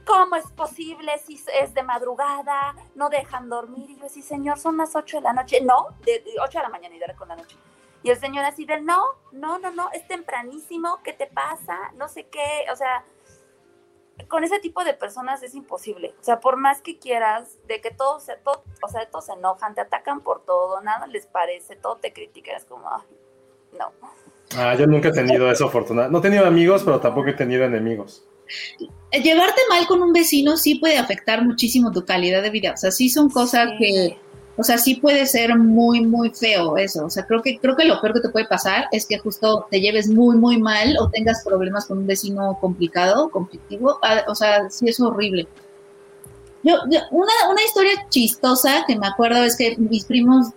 ¿Cómo 0.05 0.35
es 0.37 0.47
posible 0.47 1.11
si 1.19 1.39
es 1.61 1.73
de 1.75 1.83
madrugada? 1.83 2.75
No 2.95 3.09
dejan 3.09 3.47
dormir. 3.47 3.91
Y 3.91 3.99
yo 3.99 4.07
así, 4.07 4.23
señor, 4.23 4.57
son 4.57 4.77
las 4.77 4.95
8 4.95 5.17
de 5.17 5.23
la 5.23 5.33
noche. 5.33 5.61
No, 5.61 5.89
de, 6.03 6.19
de 6.21 6.33
8 6.41 6.57
de 6.57 6.63
la 6.63 6.69
mañana 6.69 6.95
y 6.95 6.99
de 6.99 7.13
con 7.15 7.27
la 7.27 7.35
noche. 7.35 7.55
Y 8.01 8.09
el 8.09 8.17
señor 8.17 8.45
así 8.45 8.65
de, 8.65 8.81
no, 8.81 9.03
no, 9.33 9.59
no, 9.59 9.71
no, 9.71 9.91
es 9.91 10.07
tempranísimo, 10.07 10.99
¿qué 11.03 11.13
te 11.13 11.27
pasa? 11.27 11.77
No 11.95 12.07
sé 12.07 12.27
qué, 12.27 12.65
o 12.71 12.75
sea, 12.75 13.03
con 14.27 14.43
ese 14.43 14.59
tipo 14.59 14.83
de 14.83 14.93
personas 14.93 15.41
es 15.43 15.55
imposible. 15.55 16.13
O 16.19 16.23
sea, 16.23 16.39
por 16.39 16.57
más 16.57 16.81
que 16.81 16.99
quieras, 16.99 17.57
de 17.67 17.81
que 17.81 17.91
todos 17.91 18.23
se, 18.23 18.35
todo, 18.37 18.63
o 18.81 18.87
sea, 18.87 19.05
todos 19.09 19.25
se 19.25 19.33
enojan, 19.33 19.75
te 19.75 19.81
atacan 19.81 20.21
por 20.21 20.43
todo, 20.45 20.81
nada 20.81 21.07
les 21.07 21.25
parece, 21.25 21.75
todo 21.75 21.97
te 21.97 22.13
critican, 22.13 22.55
es 22.55 22.65
como, 22.65 22.89
ay, 22.89 23.01
no. 23.77 23.91
Ah, 24.57 24.75
yo 24.75 24.87
nunca 24.87 25.09
he 25.09 25.13
tenido 25.13 25.49
esa 25.51 25.65
oportunidad. 25.65 26.09
No 26.09 26.19
he 26.19 26.21
tenido 26.21 26.45
amigos, 26.45 26.83
pero 26.83 26.99
tampoco 26.99 27.29
he 27.29 27.33
tenido 27.33 27.63
enemigos. 27.65 28.25
Llevarte 29.11 29.61
mal 29.69 29.85
con 29.87 30.01
un 30.01 30.11
vecino 30.11 30.57
sí 30.57 30.75
puede 30.75 30.97
afectar 30.97 31.43
muchísimo 31.45 31.91
tu 31.91 32.03
calidad 32.03 32.41
de 32.41 32.49
vida. 32.49 32.73
O 32.73 32.77
sea, 32.77 32.89
sí 32.91 33.09
son 33.09 33.29
cosas 33.29 33.69
Sí. 33.71 33.77
que, 33.77 34.19
o 34.59 34.63
sea, 34.63 34.77
sí 34.77 34.95
puede 34.95 35.25
ser 35.25 35.57
muy, 35.57 36.05
muy 36.05 36.31
feo 36.31 36.75
eso. 36.77 37.05
O 37.05 37.09
sea, 37.09 37.25
creo 37.25 37.41
que, 37.41 37.57
creo 37.59 37.77
que 37.77 37.85
lo 37.85 38.01
peor 38.01 38.13
que 38.15 38.19
te 38.19 38.29
puede 38.29 38.45
pasar 38.45 38.87
es 38.91 39.05
que 39.05 39.17
justo 39.17 39.65
te 39.71 39.79
lleves 39.79 40.09
muy, 40.09 40.35
muy 40.35 40.57
mal 40.57 40.97
o 40.99 41.09
tengas 41.09 41.43
problemas 41.45 41.85
con 41.85 41.99
un 41.99 42.07
vecino 42.07 42.57
complicado, 42.59 43.29
conflictivo. 43.29 43.97
Ah, 44.03 44.25
O 44.27 44.35
sea, 44.35 44.69
sí 44.69 44.89
es 44.89 44.99
horrible. 44.99 45.47
Yo, 46.61 46.75
yo- 46.89 46.99
una, 47.11 47.31
una 47.49 47.63
historia 47.63 47.91
chistosa 48.09 48.83
que 48.85 48.97
me 48.97 49.07
acuerdo 49.07 49.43
es 49.43 49.55
que 49.55 49.77
mis 49.77 50.03
primos 50.03 50.47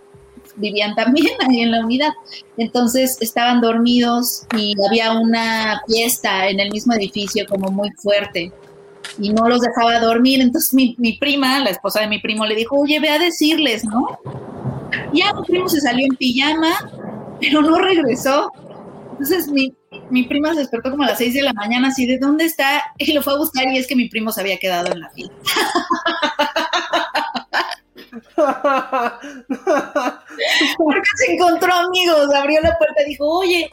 vivían 0.56 0.94
también 0.96 1.28
ahí 1.48 1.60
en 1.60 1.70
la 1.70 1.84
unidad. 1.84 2.12
Entonces 2.56 3.16
estaban 3.20 3.60
dormidos 3.60 4.42
y 4.58 4.74
había 4.84 5.12
una 5.12 5.80
fiesta 5.86 6.48
en 6.48 6.58
el 6.58 6.70
mismo 6.72 6.92
edificio 6.94 7.46
como 7.48 7.70
muy 7.70 7.90
fuerte 7.92 8.52
y 9.18 9.32
no 9.32 9.48
los 9.48 9.60
dejaba 9.60 9.98
dormir. 10.00 10.40
Entonces 10.40 10.74
mi, 10.74 10.94
mi 10.98 11.18
prima, 11.18 11.60
la 11.60 11.70
esposa 11.70 12.00
de 12.00 12.08
mi 12.08 12.20
primo, 12.20 12.46
le 12.46 12.54
dijo, 12.54 12.78
oye, 12.78 13.00
ve 13.00 13.10
a 13.10 13.18
decirles, 13.18 13.84
¿no? 13.84 14.18
Ya 15.12 15.32
mi 15.32 15.42
primo 15.44 15.68
se 15.68 15.80
salió 15.80 16.06
en 16.06 16.16
pijama, 16.16 16.72
pero 17.40 17.62
no 17.62 17.78
regresó. 17.78 18.52
Entonces 19.12 19.48
mi, 19.48 19.74
mi 20.10 20.24
prima 20.24 20.52
se 20.54 20.60
despertó 20.60 20.90
como 20.90 21.04
a 21.04 21.08
las 21.08 21.18
6 21.18 21.34
de 21.34 21.42
la 21.42 21.52
mañana, 21.52 21.88
así 21.88 22.06
de 22.06 22.18
dónde 22.18 22.44
está, 22.44 22.82
y 22.98 23.12
lo 23.12 23.22
fue 23.22 23.34
a 23.34 23.36
buscar 23.36 23.66
y 23.68 23.78
es 23.78 23.86
que 23.86 23.96
mi 23.96 24.08
primo 24.08 24.32
se 24.32 24.40
había 24.40 24.58
quedado 24.58 24.92
en 24.92 25.00
la 25.00 25.10
fila. 25.10 25.32
Porque 30.76 31.08
se 31.16 31.34
encontró 31.34 31.72
amigos, 31.72 32.34
abrió 32.34 32.60
la 32.60 32.76
puerta 32.76 33.02
y 33.04 33.10
dijo, 33.10 33.26
oye, 33.26 33.70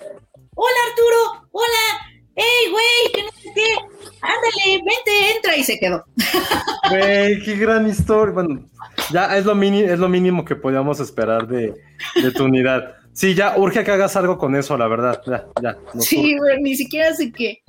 hola 0.55 0.77
Arturo, 0.89 1.47
hola, 1.51 2.08
hey, 2.35 2.71
güey, 2.71 3.13
que 3.13 3.23
no 3.23 3.31
sé 3.41 3.51
qué, 3.53 3.75
ándale, 4.21 4.77
vente, 4.77 5.35
entra 5.35 5.57
y 5.57 5.63
se 5.63 5.79
quedó. 5.79 6.03
Güey, 6.89 7.43
qué 7.43 7.55
gran 7.55 7.87
historia. 7.87 8.33
Bueno, 8.33 8.65
ya 9.11 9.37
es 9.37 9.45
lo, 9.45 9.53
mini, 9.53 9.81
es 9.81 9.99
lo 9.99 10.09
mínimo 10.09 10.43
que 10.43 10.55
podíamos 10.55 10.99
esperar 10.99 11.47
de, 11.47 11.75
de 12.15 12.31
tu 12.31 12.45
unidad. 12.45 12.95
Sí, 13.13 13.35
ya 13.35 13.57
urge 13.57 13.83
que 13.83 13.91
hagas 13.91 14.15
algo 14.15 14.37
con 14.37 14.55
eso, 14.55 14.75
la 14.77 14.87
verdad. 14.87 15.21
Ya, 15.27 15.45
ya. 15.61 15.77
Sí, 15.99 16.37
güey, 16.37 16.61
ni 16.61 16.75
siquiera 16.75 17.13
sé 17.13 17.31
qué. 17.31 17.61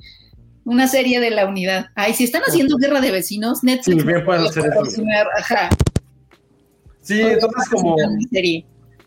Una 0.63 0.87
serie 0.87 1.19
de 1.19 1.29
la 1.29 1.45
unidad. 1.45 1.87
Ay, 1.93 2.13
si 2.13 2.23
están 2.23 2.41
haciendo 2.43 2.77
guerra 2.77 3.01
de 3.01 3.11
vecinos, 3.11 3.63
Netflix. 3.63 4.01
Sí, 4.01 4.07
bien 4.07 4.25
pueden 4.25 4.43
hacer 4.45 4.63
eso. 4.65 5.03
Ajá. 5.37 5.69
Sí, 7.01 7.19
entonces 7.19 7.67
como, 7.69 7.95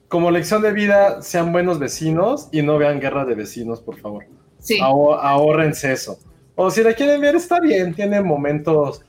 como 0.09 0.31
lección 0.31 0.63
de 0.63 0.73
vida, 0.73 1.23
sean 1.23 1.53
buenos 1.53 1.79
vecinos 1.79 2.49
y 2.53 2.63
no 2.63 2.77
vean 2.77 3.01
guerra 3.01 3.25
de 3.25 3.35
vecinos, 3.35 3.81
por 3.81 3.99
favor. 3.99 4.27
Sí. 4.65 4.79
Ahor- 4.81 5.19
ahórrense 5.21 5.93
eso. 5.93 6.19
O 6.57 6.71
si 6.71 6.83
la 6.83 6.95
quieren 6.95 7.21
ver, 7.21 7.37
está 7.37 7.61
bien. 7.61 7.95
Tiene 7.95 8.21
momentos 8.23 9.05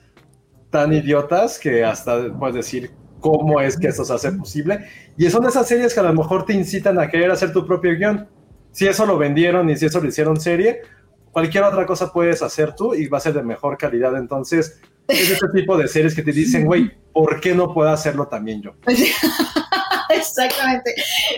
tan 0.69 0.91
idiotas 0.91 1.57
que 1.57 1.84
hasta 1.84 2.32
puedes 2.38 2.56
decir 2.56 2.91
cómo 3.22 3.61
es 3.61 3.77
que 3.77 3.88
eso 3.88 4.03
se 4.03 4.14
hace 4.14 4.32
posible. 4.34 4.86
Y 5.18 5.30
son 5.30 5.45
esas 5.45 5.68
series 5.68 5.94
que 5.94 5.99
a 6.02 6.03
lo 6.03 6.14
mejor 6.14 6.45
te 6.45 6.53
incitan 6.53 6.99
a 6.99 7.07
querer 7.10 7.32
hacer 7.32 7.53
tu 7.53 7.65
propio 7.65 7.95
guion. 7.95 8.27
Si 8.72 8.86
eso 8.86 9.06
lo 9.06 9.18
vendieron 9.18 9.69
y 9.69 9.77
si 9.77 9.86
eso 9.86 10.02
lo 10.02 10.10
hicieron 10.10 10.40
serie, 10.40 10.82
cualquier 11.32 11.64
otra 11.64 11.86
cosa 11.86 12.11
puedes 12.11 12.41
hacer 12.41 12.76
tú 12.76 12.94
y 12.94 13.07
va 13.07 13.19
a 13.19 13.22
ser 13.22 13.34
de 13.34 13.41
mejor 13.44 13.77
calidad. 13.77 14.18
Entonces, 14.18 14.82
es 15.07 15.32
ese 15.32 15.48
tipo 15.53 15.77
de 15.77 15.88
series 15.88 16.14
que 16.14 16.23
te 16.23 16.34
dicen, 16.34 16.65
güey, 16.65 16.91
¿por 17.14 17.40
qué 17.40 17.56
no 17.56 17.73
puedo 17.73 17.90
hacerlo 17.90 18.27
también 18.27 18.61
yo? 18.61 18.72
Exactamente. 20.15 20.94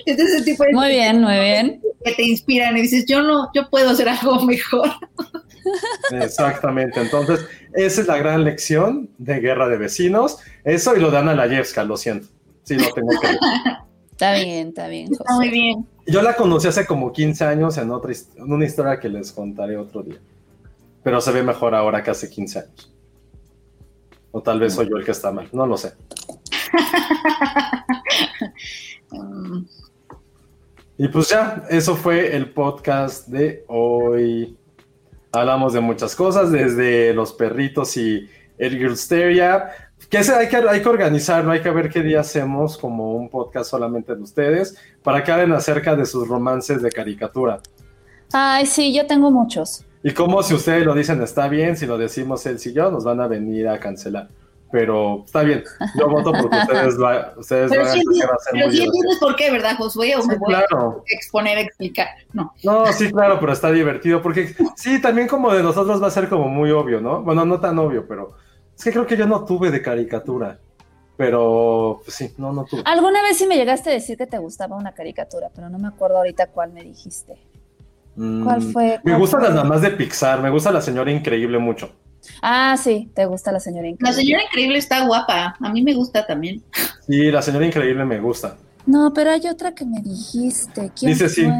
Es 0.05 0.19
ese 0.19 0.43
tipo 0.43 0.63
de 0.63 0.73
Muy 0.73 0.89
bien, 0.89 1.21
muy 1.21 1.33
bien. 1.33 1.81
que 2.03 2.13
te 2.13 2.23
inspiran 2.23 2.77
y 2.77 2.81
dices, 2.81 3.05
yo 3.05 3.21
no, 3.21 3.49
yo 3.53 3.69
puedo 3.69 3.89
hacer 3.89 4.09
algo 4.09 4.41
mejor. 4.43 4.89
Exactamente. 6.11 7.01
Entonces, 7.01 7.45
esa 7.73 8.01
es 8.01 8.07
la 8.07 8.17
gran 8.17 8.43
lección 8.43 9.09
de 9.17 9.39
Guerra 9.39 9.67
de 9.67 9.77
Vecinos. 9.77 10.37
Eso 10.63 10.95
y 10.95 10.99
lo 10.99 11.11
de 11.11 11.17
Ana 11.17 11.33
Layevska, 11.35 11.83
lo 11.83 11.97
siento. 11.97 12.27
Sí, 12.63 12.75
lo 12.75 12.91
tengo 12.93 13.09
que 13.21 13.27
decir. 13.27 13.39
Está 14.11 14.33
bien, 14.33 14.69
está 14.69 14.87
bien. 14.87 15.11
Está 15.11 15.35
muy 15.35 15.45
José. 15.45 15.51
bien. 15.51 15.87
Yo 16.07 16.23
la 16.23 16.35
conocí 16.35 16.67
hace 16.67 16.87
como 16.87 17.11
15 17.13 17.45
años 17.45 17.77
en, 17.77 17.91
otra, 17.91 18.11
en 18.35 18.51
una 18.51 18.65
historia 18.65 18.99
que 18.99 19.09
les 19.09 19.31
contaré 19.31 19.77
otro 19.77 20.01
día. 20.01 20.17
Pero 21.03 21.21
se 21.21 21.31
ve 21.31 21.43
mejor 21.43 21.75
ahora 21.75 22.01
que 22.01 22.09
hace 22.09 22.27
15 22.27 22.59
años. 22.59 22.91
O 24.31 24.41
tal 24.41 24.59
vez 24.59 24.73
soy 24.73 24.89
yo 24.89 24.97
el 24.97 25.05
que 25.05 25.11
está 25.11 25.31
mal, 25.31 25.47
no 25.53 25.67
lo 25.67 25.77
sé. 25.77 25.93
Y 30.99 31.09
pues 31.09 31.29
ya, 31.29 31.63
eso 31.69 31.95
fue 31.95 32.35
el 32.35 32.49
podcast 32.49 33.27
de 33.27 33.63
hoy. 33.67 34.57
Hablamos 35.31 35.73
de 35.73 35.79
muchas 35.79 36.15
cosas, 36.15 36.51
desde 36.51 37.13
los 37.13 37.33
perritos 37.33 37.95
y 37.97 38.27
el 38.57 38.77
Girlsteria. 38.77 39.69
Que 40.09 40.17
hay 40.17 40.47
que, 40.47 40.57
hay 40.57 40.81
que 40.81 40.89
organizarlo, 40.89 41.51
hay 41.51 41.61
que 41.61 41.69
ver 41.69 41.91
qué 41.91 42.01
día 42.01 42.21
hacemos 42.21 42.79
como 42.79 43.13
un 43.13 43.29
podcast 43.29 43.69
solamente 43.69 44.15
de 44.15 44.21
ustedes 44.21 44.75
para 45.03 45.23
que 45.23 45.31
hablen 45.31 45.51
acerca 45.51 45.95
de 45.95 46.05
sus 46.05 46.27
romances 46.27 46.81
de 46.81 46.89
caricatura. 46.89 47.59
Ay, 48.33 48.65
sí, 48.65 48.91
yo 48.91 49.05
tengo 49.05 49.29
muchos. 49.29 49.85
Y 50.01 50.13
como 50.13 50.41
si 50.41 50.55
ustedes 50.55 50.83
lo 50.83 50.95
dicen 50.95 51.21
está 51.21 51.47
bien, 51.47 51.77
si 51.77 51.85
lo 51.85 51.99
decimos 51.99 52.43
él 52.47 52.57
y 52.63 52.73
yo, 52.73 52.89
nos 52.89 53.03
van 53.03 53.21
a 53.21 53.27
venir 53.27 53.67
a 53.67 53.79
cancelar. 53.79 54.29
Pero 54.71 55.23
está 55.25 55.43
bien, 55.43 55.63
yo 55.95 56.09
voto 56.09 56.31
porque 56.33 56.57
ustedes 56.57 56.95
ha- 56.99 57.33
ustedes 57.37 57.71
Pero 57.71 57.83
hagan, 57.83 57.99
sí, 57.99 58.03
va 58.21 58.35
a 58.35 58.39
ser 58.39 58.53
pero 58.53 58.71
sí 58.71 58.77
entiendes 58.83 59.17
por 59.19 59.35
qué, 59.35 59.51
¿verdad, 59.51 59.77
Josué? 59.77 60.15
O 60.15 60.23
me 60.25 60.33
Sí, 60.33 60.39
voy 60.39 60.53
claro. 60.53 61.03
a 61.03 61.15
exponer, 61.15 61.57
a 61.57 61.61
explicar. 61.61 62.07
No. 62.33 62.51
No, 62.63 62.91
sí, 62.91 63.11
claro, 63.11 63.39
pero 63.39 63.53
está 63.53 63.71
divertido 63.71 64.21
porque 64.21 64.53
sí, 64.75 65.01
también 65.01 65.27
como 65.27 65.53
de 65.53 65.63
nosotros 65.63 66.01
va 66.01 66.07
a 66.07 66.11
ser 66.11 66.27
como 66.27 66.49
muy 66.49 66.71
obvio, 66.71 66.99
¿no? 66.99 67.21
Bueno, 67.21 67.45
no 67.45 67.59
tan 67.59 67.79
obvio, 67.79 68.05
pero 68.07 68.35
es 68.75 68.83
que 68.83 68.91
creo 68.91 69.07
que 69.07 69.15
yo 69.17 69.25
no 69.25 69.45
tuve 69.45 69.71
de 69.71 69.81
caricatura. 69.81 70.59
Pero 71.15 72.01
pues 72.03 72.15
sí, 72.15 72.33
no, 72.37 72.53
no 72.53 72.65
tuve. 72.65 72.83
Alguna 72.85 73.23
vez 73.23 73.37
sí 73.37 73.47
me 73.47 73.55
llegaste 73.55 73.89
a 73.89 73.93
decir 73.93 74.17
que 74.17 74.27
te 74.27 74.37
gustaba 74.37 74.75
una 74.75 74.93
caricatura, 74.93 75.49
pero 75.55 75.69
no 75.69 75.79
me 75.79 75.87
acuerdo 75.87 76.17
ahorita 76.17 76.47
cuál 76.47 76.73
me 76.73 76.83
dijiste. 76.83 77.37
¿Cuál 78.43 78.61
Mm, 78.61 78.71
fue? 78.71 78.99
Me 79.03 79.11
¿Cuál 79.11 79.19
gustan 79.19 79.43
las 79.43 79.53
mamás 79.55 79.81
de 79.81 79.91
Pixar, 79.91 80.41
me 80.41 80.49
gusta 80.49 80.71
la 80.71 80.81
señora 80.81 81.11
increíble 81.11 81.57
mucho. 81.59 81.89
Ah, 82.41 82.75
sí, 82.77 83.11
te 83.13 83.25
gusta 83.25 83.51
la 83.51 83.59
señora 83.59 83.89
La 83.99 84.11
increíble. 84.11 84.13
señora 84.13 84.43
increíble 84.43 84.77
está 84.79 85.05
guapa. 85.05 85.55
A 85.59 85.69
mí 85.71 85.81
me 85.83 85.93
gusta 85.93 86.25
también. 86.25 86.63
Sí, 87.07 87.31
la 87.31 87.41
señora 87.41 87.65
increíble 87.65 88.05
me 88.05 88.19
gusta. 88.19 88.57
No, 88.85 89.13
pero 89.13 89.31
hay 89.31 89.47
otra 89.47 89.73
que 89.75 89.85
me 89.85 90.01
dijiste. 90.01 90.91
¿Quién 90.97 91.11
Dice 91.11 91.29
sí. 91.29 91.43
fue? 91.43 91.53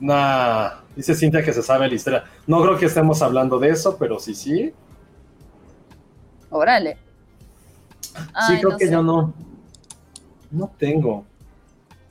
Nah, 0.00 0.70
dice 0.96 1.14
Cintia 1.14 1.42
que 1.44 1.52
se 1.52 1.62
sabe 1.62 1.88
la 1.88 1.94
historia. 1.94 2.24
No 2.46 2.60
creo 2.62 2.76
que 2.78 2.86
estemos 2.86 3.22
hablando 3.22 3.58
de 3.58 3.70
eso, 3.70 3.96
pero 3.98 4.18
sí, 4.18 4.34
sí. 4.34 4.72
Órale. 6.50 6.96
Sí, 8.12 8.22
Ay, 8.34 8.58
creo 8.58 8.70
no 8.72 8.76
que 8.78 8.86
sé. 8.86 8.92
yo 8.92 9.02
no. 9.02 9.34
No 10.50 10.70
tengo. 10.78 11.24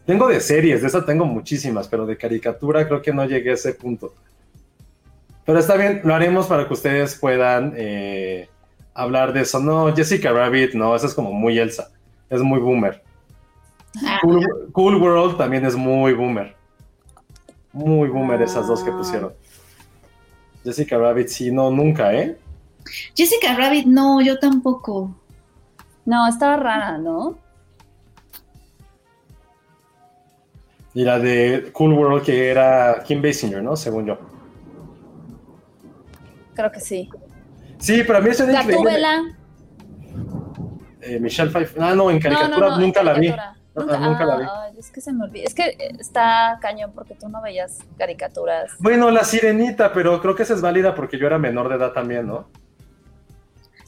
Tengo 0.06 0.28
de 0.30 0.40
series, 0.40 0.82
de 0.82 0.88
esa 0.88 1.06
tengo 1.06 1.26
muchísimas, 1.26 1.88
pero 1.88 2.06
de 2.06 2.18
caricatura 2.18 2.88
creo 2.88 3.02
que 3.02 3.12
no 3.14 3.26
llegué 3.26 3.52
a 3.52 3.54
ese 3.56 3.74
punto. 3.74 4.14
Pero 5.48 5.60
está 5.60 5.78
bien, 5.78 6.02
lo 6.04 6.14
haremos 6.14 6.46
para 6.46 6.68
que 6.68 6.74
ustedes 6.74 7.16
puedan 7.16 7.74
eh, 7.78 8.50
hablar 8.94 9.32
de 9.32 9.42
eso. 9.42 9.60
No, 9.62 9.96
Jessica 9.96 10.32
Rabbit, 10.34 10.74
no, 10.74 10.94
esa 10.94 11.08
es 11.08 11.14
como 11.14 11.32
muy 11.32 11.58
Elsa. 11.58 11.90
Es 12.30 12.42
muy 12.42 12.60
boomer. 12.60 13.02
Ah, 14.06 14.20
Cool, 14.22 14.46
Cool 14.74 15.02
World 15.02 15.38
también 15.38 15.66
es 15.66 15.76
muy 15.78 16.12
boomer. 16.14 16.54
Muy 17.72 18.10
boomer 18.10 18.42
esas 18.42 18.68
dos 18.68 18.84
que 18.84 18.92
Ah. 18.92 18.98
pusieron. 18.98 19.34
Jessica 20.66 20.98
Rabbit, 20.98 21.30
sí, 21.30 21.50
no, 21.50 21.72
nunca, 21.72 22.14
¿eh? 22.14 22.38
Jessica 23.16 23.56
Rabbit, 23.56 23.86
no, 23.86 24.20
yo 24.22 24.38
tampoco. 24.40 25.16
No, 26.06 26.28
estaba 26.28 26.58
rara, 26.58 26.98
¿no? 26.98 27.38
Y 30.94 31.04
la 31.04 31.20
de 31.20 31.70
Cool 31.72 31.94
World 31.94 32.24
que 32.24 32.50
era 32.50 33.02
Kim 33.06 33.22
Basinger, 33.22 33.64
¿no? 33.64 33.78
Según 33.78 34.08
yo. 34.08 34.18
Creo 36.58 36.72
que 36.72 36.80
sí. 36.80 37.08
Sí, 37.78 38.04
pero 38.06 38.18
a 38.18 38.22
mí 38.22 38.32
es 38.32 38.40
increíble. 38.40 38.74
Gatúbela. 38.74 39.24
Eh, 41.02 41.20
Michelle 41.20 41.52
Pfeiffer. 41.52 41.82
Ah, 41.84 41.94
no, 41.94 42.10
en 42.10 42.20
caricatura 42.20 42.58
no, 42.58 42.70
no, 42.72 42.80
nunca 42.80 43.02
en 43.02 43.06
la 43.06 43.14
vi. 43.14 43.28
caricatura. 43.30 43.54
Ah, 43.54 43.58
Nunca, 43.80 44.00
nunca 44.00 44.26
la 44.26 44.38
vi. 44.38 44.44
Ay, 44.44 44.74
es 44.80 44.90
que 44.90 45.00
se 45.02 45.14
me 45.14 45.26
olvida. 45.26 45.44
Es 45.44 45.54
que 45.54 45.78
está 46.00 46.58
cañón 46.60 46.94
porque 46.96 47.14
tú 47.14 47.30
no 47.30 47.44
veías 47.44 47.78
caricaturas. 47.96 48.72
Bueno, 48.80 49.12
la 49.12 49.24
sirenita, 49.24 49.94
pero 49.94 50.20
creo 50.20 50.34
que 50.34 50.42
esa 50.42 50.56
es 50.56 50.62
válida 50.62 50.96
porque 50.96 51.20
yo 51.20 51.28
era 51.28 51.38
menor 51.38 51.70
de 51.70 51.76
edad 51.76 51.92
también, 51.94 52.26
¿no? 52.26 52.50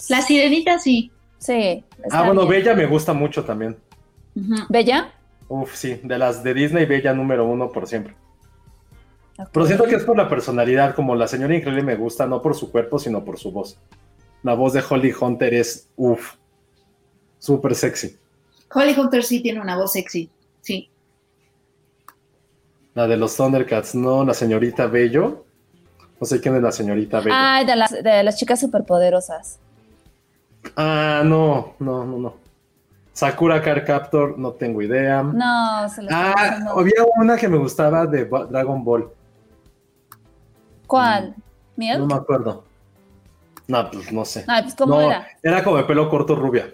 La 0.07 0.21
sirenita 0.21 0.77
sí. 0.77 1.11
Sí. 1.39 1.83
Ah, 2.11 2.21
bueno, 2.21 2.41
bien. 2.41 2.63
Bella 2.63 2.75
me 2.75 2.85
gusta 2.85 3.13
mucho 3.13 3.43
también. 3.43 3.77
¿Bella? 4.69 5.11
Uf, 5.47 5.73
sí, 5.73 5.99
de 6.03 6.19
las 6.19 6.43
de 6.43 6.53
Disney, 6.53 6.85
Bella 6.85 7.13
número 7.15 7.47
uno 7.47 7.71
por 7.71 7.87
siempre. 7.87 8.15
Pero 9.51 9.65
siento 9.65 9.85
que 9.85 9.95
es 9.95 10.03
por 10.03 10.17
la 10.17 10.27
personalidad, 10.27 10.95
como 10.95 11.15
la 11.15 11.27
señora 11.27 11.55
increíble 11.55 11.83
me 11.83 11.95
gusta, 11.95 12.25
no 12.25 12.41
por 12.41 12.55
su 12.55 12.71
cuerpo, 12.71 12.99
sino 12.99 13.23
por 13.23 13.37
su 13.39 13.51
voz. 13.51 13.77
La 14.43 14.53
voz 14.53 14.73
de 14.73 14.83
Holly 14.87 15.13
Hunter 15.19 15.53
es, 15.53 15.87
uff, 15.95 16.35
súper 17.37 17.75
sexy. 17.75 18.17
Holly 18.73 18.93
Hunter 18.97 19.23
sí 19.23 19.41
tiene 19.41 19.61
una 19.61 19.75
voz 19.77 19.93
sexy. 19.93 20.29
Sí. 20.61 20.89
La 22.93 23.07
de 23.07 23.17
los 23.17 23.35
Thundercats, 23.35 23.95
no, 23.95 24.25
la 24.25 24.33
señorita 24.33 24.87
Bello. 24.87 25.45
No 26.19 26.27
sé 26.27 26.41
quién 26.41 26.55
es 26.55 26.61
la 26.61 26.71
señorita 26.71 27.19
Bello. 27.19 27.35
Ay, 27.37 27.65
de 27.65 27.75
las, 27.75 27.91
de 27.91 28.23
las 28.23 28.37
chicas 28.37 28.59
superpoderosas. 28.59 29.59
Ah, 30.75 31.21
no, 31.25 31.75
no, 31.79 32.05
no, 32.05 32.17
no. 32.17 32.33
Sakura 33.13 33.61
Car 33.61 33.83
Captor, 33.85 34.37
no 34.37 34.51
tengo 34.51 34.81
idea. 34.81 35.23
No, 35.23 35.89
se 35.89 36.03
les 36.03 36.11
Ah, 36.13 36.59
había 36.75 37.03
una 37.17 37.35
que 37.37 37.47
me 37.47 37.57
gustaba 37.57 38.05
de 38.05 38.25
Dragon 38.25 38.83
Ball. 38.83 39.09
¿Cuál? 40.89 41.35
¿Miel? 41.77 41.99
No 41.99 42.07
me 42.07 42.15
acuerdo. 42.15 42.65
No, 43.67 43.91
pues 43.91 44.11
no 44.11 44.25
sé. 44.25 44.43
Ay, 44.47 44.63
pues 44.63 44.75
¿cómo 44.75 44.95
No, 44.95 45.01
era? 45.01 45.27
Era 45.43 45.63
como 45.63 45.77
de 45.77 45.83
pelo 45.83 46.09
corto 46.09 46.35
rubia. 46.35 46.73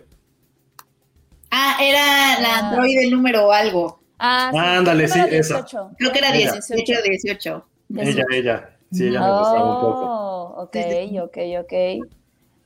Ah, 1.52 1.78
era 1.82 2.40
la 2.42 2.56
Ah. 2.56 2.70
androide 2.70 3.10
número 3.12 3.52
algo. 3.52 4.00
Ah, 4.18 4.50
sí, 4.52 4.58
Ándale, 4.58 5.08
sí, 5.10 5.20
era 5.20 5.28
esa. 5.28 5.56
18. 5.62 5.92
Creo 5.98 6.12
que 6.14 6.20
era 6.20 6.34
Ella. 6.34 6.54
18, 6.54 7.02
18. 7.04 7.66
Ella, 7.98 8.24
ella. 8.34 8.70
Sí, 8.92 9.08
ella 9.08 9.20
me 9.20 9.30
gustaba 9.32 9.76
un 9.76 9.82
poco. 9.82 10.02
Oh, 10.06 10.64
ok, 10.64 10.76
ok, 11.24 11.38
ok. 11.60 11.70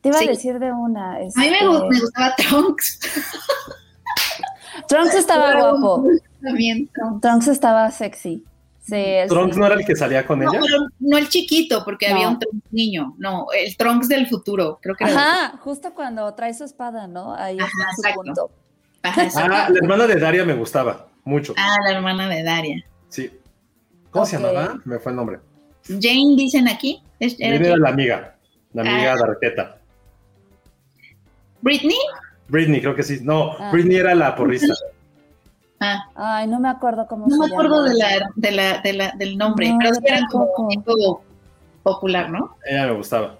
Te 0.01 0.09
iba 0.09 0.17
Sí. 0.19 0.25
a 0.27 0.29
decir 0.31 0.59
de 0.59 0.71
una. 0.71 1.15
A 1.15 1.19
mí 1.19 1.25
me, 1.35 1.47
este, 1.49 1.65
gu- 1.65 1.89
me 1.89 1.99
gustaba 1.99 2.35
Trunks. 2.37 2.99
Trunks 4.87 5.15
estaba 5.15 5.55
guapo. 5.59 6.03
También 6.41 6.87
Trunks. 6.93 7.21
Trunks 7.21 7.47
estaba 7.47 7.91
sexy. 7.91 8.45
Trunks 9.27 9.53
sí. 9.55 9.59
no 9.59 9.65
era 9.65 9.75
el 9.75 9.85
que 9.85 9.95
salía 9.95 10.25
con 10.25 10.39
No, 10.39 10.51
ella. 10.51 10.59
pero 10.61 10.77
no 10.99 11.17
el 11.17 11.29
chiquito, 11.29 11.83
porque 11.85 12.09
No. 12.09 12.15
había 12.15 12.29
un 12.29 12.39
Trunks 12.39 12.71
niño. 12.71 13.15
No, 13.17 13.47
el 13.57 13.75
Trunks 13.77 14.07
del 14.07 14.27
futuro. 14.27 14.79
Creo 14.81 14.95
que 14.95 15.03
era. 15.05 15.13
Ajá, 15.13 15.57
justo 15.59 15.93
cuando 15.93 16.33
trae 16.33 16.53
su 16.53 16.63
espada, 16.63 17.07
¿no? 17.07 17.33
Ahí 17.35 17.57
Ajá, 17.59 17.67
está 17.67 17.93
su 17.95 18.01
exacto. 18.01 18.21
punto. 18.23 18.51
Ajá, 19.03 19.23
exacto. 19.25 19.53
Ah, 19.55 19.69
la 19.69 19.77
hermana 19.77 20.07
de 20.07 20.15
Daria 20.19 20.45
me 20.45 20.53
gustaba 20.53 21.07
mucho. 21.23 21.53
Ah, 21.57 21.75
la 21.85 21.91
hermana 21.91 22.27
de 22.27 22.43
Daria. 22.43 22.85
Sí. 23.09 23.29
¿Cómo 24.11 24.25
se 24.25 24.37
llamaba? 24.37 24.79
Me 24.85 24.99
fue 24.99 25.11
el 25.11 25.15
nombre. 25.15 25.39
Jane, 25.87 26.35
dicen 26.35 26.67
aquí. 26.67 27.01
Es- 27.19 27.35
era 27.39 27.53
Jane 27.57 27.67
era 27.67 27.77
la 27.77 27.89
amiga. 27.89 28.35
La 28.73 28.81
amiga 28.81 29.13
Ah. 29.13 29.15
de 29.15 29.23
Arqueta. 29.31 29.77
¿Britney? 31.61 31.97
Britney, 32.47 32.81
creo 32.81 32.95
que 32.95 33.03
sí. 33.03 33.19
No, 33.21 33.53
Ah. 33.59 33.69
Britney 33.71 33.97
era 33.97 34.15
la 34.15 34.35
porrista. 34.35 34.73
Ah, 35.81 36.09
Ay, 36.15 36.47
no 36.47 36.59
me 36.59 36.67
acuerdo 36.69 37.07
cómo 37.07 37.27
no 37.27 37.33
se 37.35 37.39
me 37.39 37.45
acuerdo 37.53 37.85
llama. 37.87 37.89
de 37.93 37.97
la, 37.97 38.31
de 38.35 38.51
la, 38.51 38.81
de 38.81 38.93
la, 38.93 39.11
del 39.17 39.37
nombre, 39.37 39.69
No, 39.71 39.77
pero 39.79 39.93
sí 39.95 40.01
era 40.05 40.19
como 40.29 40.67
tipo 40.67 41.23
popular, 41.83 42.29
¿no? 42.29 42.57
Ella 42.65 42.87
me 42.87 42.93
gustaba. 42.93 43.37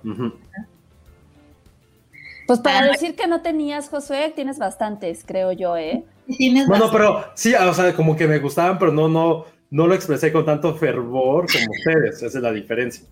Pues 2.48 2.60
para 2.61 2.80
Ah. 2.80 2.86
decir 2.88 3.16
que 3.16 3.28
no 3.28 3.41
tenías, 3.41 3.90
Josué, 3.90 4.32
tienes 4.36 4.57
bastantes, 4.57 5.24
creo 5.26 5.52
yo, 5.52 5.78
¿eh? 5.78 6.03
Tienes 6.38 6.68
Bueno, 6.68 6.86
bastante. 6.86 7.07
pero 7.14 7.26
sí, 7.36 7.53
o 7.53 7.74
sea, 7.74 7.94
como 7.94 8.16
que 8.16 8.28
me 8.28 8.40
gustaban, 8.40 8.80
pero 8.80 8.91
no, 8.91 9.07
no, 9.07 9.45
no 9.70 9.88
lo 9.88 9.94
expresé 9.94 10.32
con 10.32 10.45
tanto 10.45 10.74
fervor 10.76 11.45
como 11.52 11.66
ustedes. 11.72 12.24
Esa 12.24 12.38
es 12.38 12.44
la 12.44 12.52
diferencia. 12.52 13.06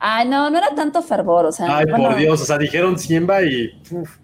Ay, 0.00 0.28
no, 0.28 0.48
no 0.48 0.56
era 0.58 0.74
tanto 0.74 1.02
fervor, 1.02 1.46
o 1.46 1.52
sea. 1.52 1.78
Ay, 1.78 1.86
bueno, 1.90 2.04
por 2.10 2.16
Dios, 2.16 2.40
o 2.40 2.44
sea, 2.44 2.56
dijeron 2.56 2.98
Simba 2.98 3.42
y. 3.42 3.72
uf. 3.90 4.16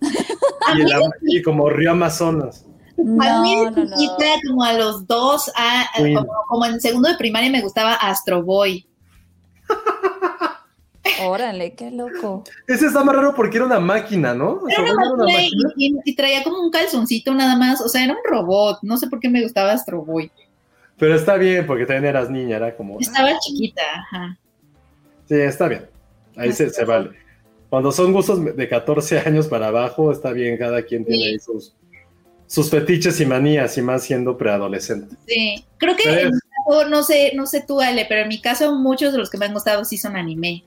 y, 0.76 0.80
el 0.80 0.92
am- 0.92 1.10
y 1.22 1.42
como 1.42 1.68
Río 1.68 1.90
Amazonas. 1.92 2.64
A 2.98 3.40
mí 3.42 3.54
No, 3.56 3.64
de 3.64 3.70
no, 3.70 3.84
no. 3.84 3.96
chiquita, 3.96 4.24
como 4.46 4.64
a 4.64 4.72
los 4.72 5.06
dos, 5.06 5.50
a- 5.56 5.82
a- 5.82 5.86
Queen. 5.96 6.16
como, 6.16 6.32
como 6.48 6.66
en 6.66 6.80
segundo 6.80 7.08
de 7.08 7.16
primaria 7.16 7.50
me 7.50 7.62
gustaba 7.62 7.94
Astro 7.94 8.42
Boy. 8.42 8.86
Órale, 11.26 11.74
qué 11.74 11.90
loco. 11.90 12.44
Ese 12.66 12.86
está 12.86 13.02
más 13.02 13.14
raro 13.16 13.34
porque 13.34 13.56
era 13.56 13.66
una 13.66 13.80
máquina, 13.80 14.34
¿no? 14.34 14.60
O 14.62 14.68
sea, 14.68 14.84
Era 14.84 14.92
¿no 14.92 15.14
una 15.14 15.32
era 15.32 15.40
máquina 15.42 15.72
y, 15.76 15.86
y- 15.88 16.00
y 16.04 16.14
traía 16.16 16.44
como 16.44 16.60
un 16.60 16.70
calzoncito 16.70 17.34
nada 17.34 17.56
más, 17.56 17.80
o 17.80 17.88
sea, 17.88 18.04
era 18.04 18.12
un 18.12 18.18
robot, 18.24 18.78
no 18.82 18.96
sé 18.98 19.08
por 19.08 19.18
qué 19.18 19.28
me 19.28 19.42
gustaba 19.42 19.72
Astro 19.72 20.04
Boy. 20.04 20.30
Pero 20.98 21.14
está 21.14 21.36
bien, 21.36 21.66
porque 21.66 21.86
también 21.86 22.04
eras 22.06 22.28
niña, 22.30 22.56
era 22.56 22.76
como. 22.76 22.98
Estaba 23.00 23.30
chiquita, 23.38 23.82
ajá. 23.94 24.38
Sí, 25.28 25.34
está 25.36 25.68
bien. 25.68 25.86
Ahí 26.36 26.52
se, 26.52 26.70
se 26.70 26.84
vale. 26.84 27.10
Cuando 27.70 27.90
son 27.92 28.12
gustos 28.12 28.56
de 28.56 28.68
14 28.68 29.18
años 29.20 29.46
para 29.48 29.68
abajo, 29.68 30.10
está 30.12 30.32
bien, 30.32 30.56
cada 30.56 30.82
quien 30.82 31.04
tiene 31.04 31.22
Sí. 31.22 31.28
ahí 31.30 31.38
sus, 31.38 31.74
sus 32.48 32.70
fetiches 32.70 33.20
y 33.20 33.26
manías, 33.26 33.78
y 33.78 33.82
más 33.82 34.02
siendo 34.02 34.36
preadolescente. 34.36 35.14
Sí, 35.28 35.64
creo 35.76 35.94
que 35.94 36.02
en 36.22 36.30
mi 36.30 36.40
caso, 36.66 36.88
no 36.88 37.02
sé, 37.04 37.32
no 37.36 37.46
sé 37.46 37.60
tú, 37.60 37.80
Ale, 37.80 38.06
pero 38.08 38.22
en 38.22 38.28
mi 38.28 38.40
caso 38.40 38.74
muchos 38.74 39.12
de 39.12 39.18
los 39.18 39.30
que 39.30 39.38
me 39.38 39.46
han 39.46 39.52
gustado 39.54 39.84
sí 39.84 39.96
son 39.98 40.16
anime. 40.16 40.64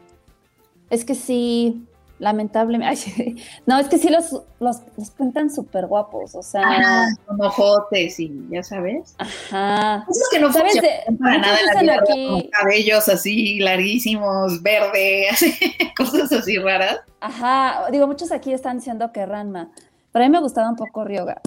Es 0.90 1.04
que 1.04 1.16
sí, 1.16 1.84
lamentablemente. 2.20 3.36
No, 3.66 3.80
es 3.80 3.88
que 3.88 3.98
sí 3.98 4.10
los, 4.10 4.32
los, 4.60 4.78
los 4.98 5.10
pintan 5.12 5.50
súper 5.54 5.88
guapos, 5.88 6.36
o 6.36 6.44
sea. 6.44 6.62
Ajá, 6.62 7.06
con 7.26 7.42
ojotes 7.42 8.20
y 8.20 8.32
ya 8.50 8.62
sabes. 8.64 9.16
Ajá. 9.18 10.06
Esos 10.10 10.30
que 10.32 10.40
no 10.40 10.52
¿Sabes 10.54 10.76
de- 10.76 11.16
para 11.20 11.38
nada 11.40 11.58
en 11.80 11.86
la 11.88 11.94
vida 11.94 12.04
con 12.06 12.42
cabellos 12.50 13.08
así 13.10 13.60
larguísimos, 13.60 14.62
verde, 14.62 15.30
así, 15.32 15.54
cosas 15.98 16.32
así 16.32 16.58
raras. 16.58 17.00
Ajá, 17.22 17.88
digo, 17.92 18.06
muchos 18.08 18.32
aquí 18.32 18.54
están 18.54 18.78
diciendo 18.78 19.12
que 19.12 19.26
Ranma, 19.26 19.70
pero 20.12 20.26
a 20.26 20.28
mí 20.28 20.32
me 20.32 20.42
gustaba 20.42 20.70
un 20.70 20.76
poco 20.76 21.06
Ryoga, 21.06 21.40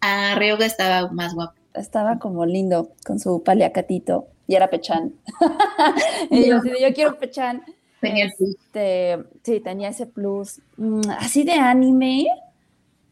Ah, 0.00 0.34
Ryoga 0.38 0.66
estaba 0.66 1.10
más 1.10 1.34
guapo. 1.34 1.54
estaba 1.74 2.18
como 2.18 2.46
lindo 2.46 2.90
con 3.04 3.18
su 3.18 3.42
paliacatito 3.42 4.26
y 4.46 4.54
era 4.54 4.70
Pechan. 4.70 5.12
y 6.30 6.48
yo, 6.48 6.60
yo 6.64 6.94
quiero 6.94 7.18
Pechan. 7.18 7.62
Tenía 8.00 8.26
el 8.26 8.32
plus. 8.34 8.56
Este, 8.56 9.18
sí, 9.42 9.60
tenía 9.60 9.88
ese 9.88 10.06
plus. 10.06 10.60
Mm, 10.76 11.10
así 11.18 11.44
de 11.44 11.52
anime, 11.52 12.26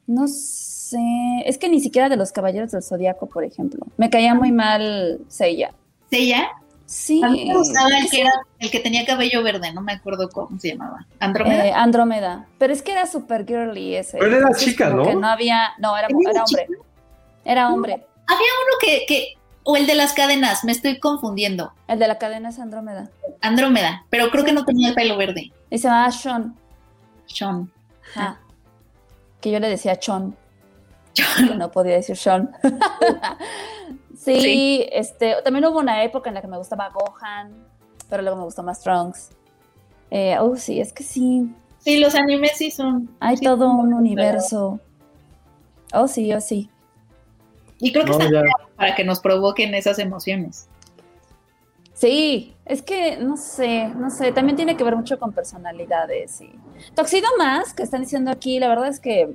no 0.07 0.29
sé, 0.29 0.99
es 1.47 1.59
que 1.59 1.69
ni 1.69 1.81
siquiera 1.81 2.09
de 2.09 2.17
los 2.17 2.33
Caballeros 2.33 2.73
del 2.73 2.83
Zodíaco, 2.83 3.27
por 3.27 3.45
ejemplo. 3.45 3.87
Me 3.97 4.11
caía 4.11 4.35
muy 4.35 4.53
mal 4.53 5.21
Seiya. 5.29 5.73
¿Seiya? 6.11 6.49
Sí. 6.87 7.23
A 7.23 7.29
mí 7.29 7.47
me 7.47 7.55
gustaba 7.55 7.89
el 7.89 8.11
que, 8.11 8.21
era, 8.21 8.33
el 8.59 8.71
que 8.71 8.81
tenía 8.81 9.07
cabello 9.07 9.43
verde, 9.43 9.73
no 9.73 9.81
me 9.81 9.93
acuerdo 9.93 10.29
cómo 10.29 10.59
se 10.61 10.73
llamaba. 10.73 11.07
¿Andrómeda? 11.19 11.67
Eh, 11.67 11.73
Andrómeda. 11.73 12.47
Pero 12.59 12.73
es 12.73 12.83
que 12.83 12.93
era 12.93 13.07
super 13.07 13.47
girly 13.47 13.97
ese. 13.97 14.19
Pero 14.19 14.31
él 14.31 14.43
era 14.43 14.55
chica, 14.55 14.91
¿no? 14.91 15.05
que 15.05 15.15
no 15.15 15.27
había. 15.27 15.71
No, 15.79 15.97
era, 15.97 16.09
¿Él 16.09 16.17
era 16.21 16.31
era 16.31 16.45
hombre. 16.45 16.67
Era 17.45 17.69
hombre. 17.73 18.07
Había 18.27 18.39
uno 18.39 18.77
que, 18.81 19.05
que, 19.07 19.35
o 19.65 19.77
el 19.77 19.87
de 19.87 19.95
las 19.95 20.13
cadenas, 20.13 20.65
me 20.65 20.73
estoy 20.73 20.99
confundiendo. 20.99 21.73
El 21.89 21.99
de 21.99 22.09
la 22.09 22.19
cadena 22.19 22.51
es 22.51 22.59
Andrómeda. 22.59 23.11
Andrómeda, 23.41 24.05
pero 24.11 24.31
creo 24.31 24.45
que 24.45 24.53
no 24.53 24.65
tenía 24.65 24.91
el 24.91 24.95
pelo 24.95 25.17
verde. 25.17 25.53
Y 25.71 25.79
se 25.79 25.89
llamaba 25.89 26.11
Sean. 26.13 26.55
Sean. 27.27 27.71
Ajá. 28.15 28.41
Que 29.41 29.51
yo 29.51 29.59
le 29.59 29.69
decía 29.69 29.99
Chon. 29.99 30.37
Que 31.15 31.23
no 31.57 31.71
podía 31.71 31.95
decir 31.95 32.17
Sean. 32.17 32.51
sí, 34.25 34.41
Sí. 34.41 34.87
este. 34.93 35.37
También 35.43 35.65
hubo 35.67 35.79
una 35.79 36.03
época 36.05 36.31
en 36.31 36.35
la 36.35 36.41
que 36.41 36.49
me 36.49 36.59
gustaba 36.59 36.91
Gohan, 36.91 37.53
pero 38.09 38.23
luego 38.23 38.39
me 38.39 38.45
gustó 38.45 38.63
más 38.63 38.81
Trunks. 38.83 39.31
Eh, 40.11 40.37
oh, 40.41 40.57
sí, 40.57 40.81
es 40.81 40.93
que 40.93 41.03
sí. 41.03 41.49
Sí, 41.79 41.99
los 41.99 42.15
animes 42.15 42.53
sí 42.57 42.71
son. 42.71 43.11
Hay 43.21 43.37
sí 43.37 43.45
todo 43.45 43.71
un 43.71 43.93
universo. 43.93 44.81
Oh, 45.93 46.09
sí, 46.09 46.33
oh, 46.33 46.41
sí. 46.41 46.71
Y 47.79 47.93
creo 47.93 48.05
que 48.05 48.13
No, 48.13 48.19
está 48.19 48.43
para 48.77 48.95
que 48.95 49.05
nos 49.05 49.21
provoquen 49.21 49.75
esas 49.75 49.99
emociones. 49.99 50.69
Sí, 51.93 52.55
es 52.65 52.83
que 52.83 53.19
no 53.19 53.37
sé, 53.37 53.89
no 53.89 54.11
sé, 54.11 54.33
también 54.33 54.57
tiene 54.57 54.77
que 54.77 54.83
ver 54.83 54.97
mucho 54.97 55.19
con 55.19 55.33
personalidades 55.33 56.41
y 56.41 56.51
Toxido 56.95 57.29
más, 57.39 57.73
que 57.73 57.85
están 57.85 58.01
diciendo 58.01 58.33
aquí, 58.33 58.59
la 58.59 58.69
verdad 58.69 58.89
es 58.89 58.99
que 58.99 59.35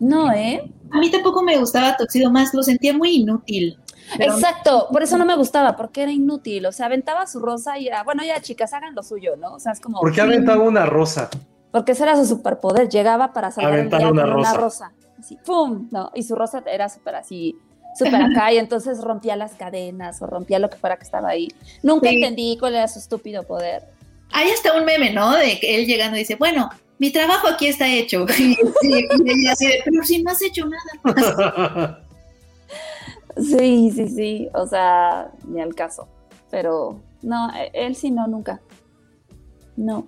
no, 0.00 0.32
¿eh? 0.32 0.68
A 0.90 0.98
mí 0.98 1.10
tampoco 1.10 1.42
me 1.42 1.56
gustaba 1.58 1.96
Toxido 1.96 2.32
más, 2.32 2.52
lo 2.52 2.62
sentía 2.64 2.92
muy 2.92 3.16
inútil. 3.16 3.78
Pero- 4.18 4.34
Exacto, 4.34 4.88
por 4.92 5.02
eso 5.02 5.16
no 5.18 5.24
me 5.24 5.36
gustaba, 5.36 5.76
porque 5.76 6.02
era 6.02 6.12
inútil, 6.12 6.66
o 6.66 6.72
sea, 6.72 6.86
aventaba 6.86 7.26
su 7.26 7.40
rosa 7.40 7.78
y 7.78 7.86
era, 7.88 8.02
bueno, 8.02 8.22
ya 8.24 8.40
chicas, 8.40 8.72
hagan 8.72 8.94
lo 8.94 9.02
suyo, 9.02 9.36
¿no? 9.36 9.54
O 9.54 9.58
sea, 9.60 9.72
es 9.72 9.80
como, 9.80 10.00
¿Por 10.00 10.12
qué 10.12 10.20
aventaba 10.20 10.62
una 10.64 10.86
rosa? 10.86 11.28
porque 11.70 11.92
ese 11.92 12.02
era 12.02 12.16
su 12.16 12.26
superpoder, 12.26 12.88
llegaba 12.90 13.32
para 13.32 13.50
salvar 13.50 13.72
el 13.72 13.78
Aventar 13.80 14.00
día 14.00 14.10
una 14.10 14.22
con 14.24 14.32
una 14.32 14.52
rosa. 14.54 14.60
rosa, 14.60 14.92
así, 15.18 15.38
¡pum! 15.44 15.88
¿no? 15.90 16.10
Y 16.14 16.22
su 16.24 16.34
rosa 16.34 16.62
era 16.66 16.88
súper 16.90 17.14
así, 17.14 17.56
súper 17.98 18.20
acá, 18.22 18.52
y 18.52 18.58
entonces 18.58 19.00
rompía 19.02 19.36
las 19.36 19.52
cadenas 19.54 20.20
o 20.20 20.26
rompía 20.26 20.58
lo 20.58 20.68
que 20.68 20.76
fuera 20.76 20.96
que 20.98 21.04
estaba 21.04 21.28
ahí. 21.30 21.48
Nunca 21.82 22.10
Sí. 22.10 22.16
entendí 22.16 22.56
cuál 22.60 22.74
era 22.74 22.88
su 22.88 22.98
estúpido 22.98 23.44
poder. 23.44 23.84
Hay 24.32 24.50
hasta 24.50 24.76
un 24.76 24.84
meme, 24.84 25.12
¿no? 25.14 25.32
De 25.36 25.58
que 25.60 25.76
él 25.76 25.86
llegando 25.86 26.16
y 26.16 26.20
dice, 26.20 26.36
bueno, 26.36 26.68
mi 26.98 27.10
trabajo 27.10 27.48
aquí 27.48 27.66
está 27.68 27.88
hecho. 27.88 28.26
Y, 28.38 28.52
y- 28.82 29.06
y 29.24 29.30
ella 29.30 29.52
así 29.52 29.66
de, 29.66 29.80
pero 29.84 30.04
si 30.04 30.22
no 30.22 30.30
has 30.30 30.42
hecho 30.42 30.66
nada. 30.66 31.98
Sí, 33.36 33.90
sí, 33.90 34.08
sí, 34.08 34.48
o 34.54 34.66
sea, 34.66 35.30
ni 35.46 35.60
al 35.60 35.74
caso. 35.74 36.08
Pero 36.50 37.00
no, 37.22 37.50
e- 37.54 37.70
él 37.72 37.94
sí 37.96 38.10
no, 38.10 38.26
nunca. 38.26 38.60
No. 39.76 40.06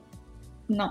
No, 0.68 0.90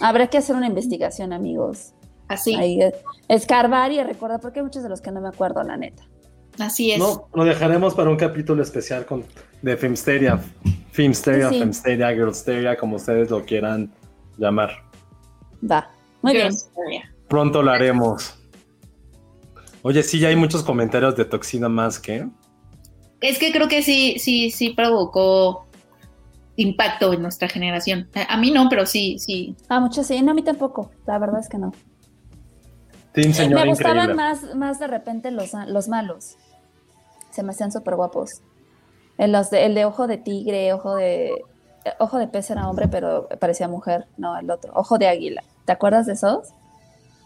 Habrá 0.00 0.26
que 0.28 0.38
hacer 0.38 0.54
una 0.56 0.66
investigación, 0.66 1.32
amigos. 1.32 1.92
así, 2.28 2.54
Ahí, 2.54 2.80
eh, 2.80 2.92
escarbar 3.28 3.92
y 3.92 4.02
recordar, 4.02 4.40
porque 4.40 4.60
hay 4.60 4.64
muchos 4.64 4.82
de 4.82 4.88
los 4.88 5.00
que 5.00 5.10
no 5.12 5.20
me 5.20 5.28
acuerdo, 5.28 5.62
la 5.62 5.76
neta. 5.76 6.04
así 6.58 6.92
es. 6.92 6.98
No, 6.98 7.28
lo 7.34 7.44
dejaremos 7.44 7.94
para 7.94 8.10
un 8.10 8.16
capítulo 8.16 8.62
especial 8.62 9.06
con, 9.06 9.24
de 9.62 9.76
Filmsteria. 9.76 10.38
Filmsteria, 10.92 11.48
Sí. 11.48 11.58
Filmsteria, 11.58 12.08
Girlsteria, 12.12 12.76
como 12.76 12.96
ustedes 12.96 13.30
lo 13.30 13.44
quieran 13.44 13.92
llamar. 14.38 14.70
Va. 15.68 15.90
Muy 16.22 16.32
bien. 16.34 16.52
Pronto 17.28 17.62
lo 17.62 17.70
haremos. 17.72 18.38
Oye, 19.86 20.02
sí, 20.02 20.18
ya 20.18 20.28
hay 20.28 20.36
muchos 20.36 20.62
comentarios 20.62 21.14
de 21.14 21.26
Toxina 21.26 21.68
más 21.68 21.98
que. 21.98 22.26
Es 23.20 23.38
que 23.38 23.52
creo 23.52 23.68
que 23.68 23.82
sí, 23.82 24.18
sí, 24.18 24.50
sí 24.50 24.70
provocó 24.70 25.66
impacto 26.56 27.12
en 27.12 27.20
nuestra 27.20 27.48
generación. 27.48 28.08
A, 28.14 28.32
a 28.32 28.38
mí 28.38 28.50
no, 28.50 28.70
pero 28.70 28.86
sí, 28.86 29.18
sí. 29.18 29.54
Ah, 29.68 29.80
muchos 29.80 30.06
sí, 30.06 30.22
no, 30.22 30.30
a 30.30 30.34
mí 30.34 30.42
tampoco. 30.42 30.90
La 31.06 31.18
verdad 31.18 31.38
es 31.38 31.50
que 31.50 31.58
no. 31.58 31.70
Team 33.12 33.52
me 33.52 33.66
gustaban 33.66 34.16
más, 34.16 34.54
más 34.54 34.80
de 34.80 34.86
repente 34.86 35.30
los, 35.30 35.52
los 35.66 35.88
malos. 35.88 36.38
Se 37.30 37.42
me 37.42 37.50
hacían 37.50 37.70
súper 37.70 37.96
guapos. 37.96 38.40
El, 39.18 39.32
los 39.32 39.50
de, 39.50 39.66
el 39.66 39.74
de 39.74 39.84
ojo 39.84 40.06
de 40.06 40.16
tigre, 40.16 40.72
ojo 40.72 40.96
de. 40.96 41.44
Ojo 41.98 42.16
de 42.16 42.26
pez 42.26 42.48
era 42.50 42.70
hombre, 42.70 42.88
pero 42.88 43.28
parecía 43.38 43.68
mujer. 43.68 44.06
No, 44.16 44.38
el 44.38 44.50
otro. 44.50 44.72
Ojo 44.74 44.96
de 44.96 45.08
águila. 45.08 45.44
¿Te 45.66 45.72
acuerdas 45.72 46.06
de 46.06 46.14
esos? 46.14 46.54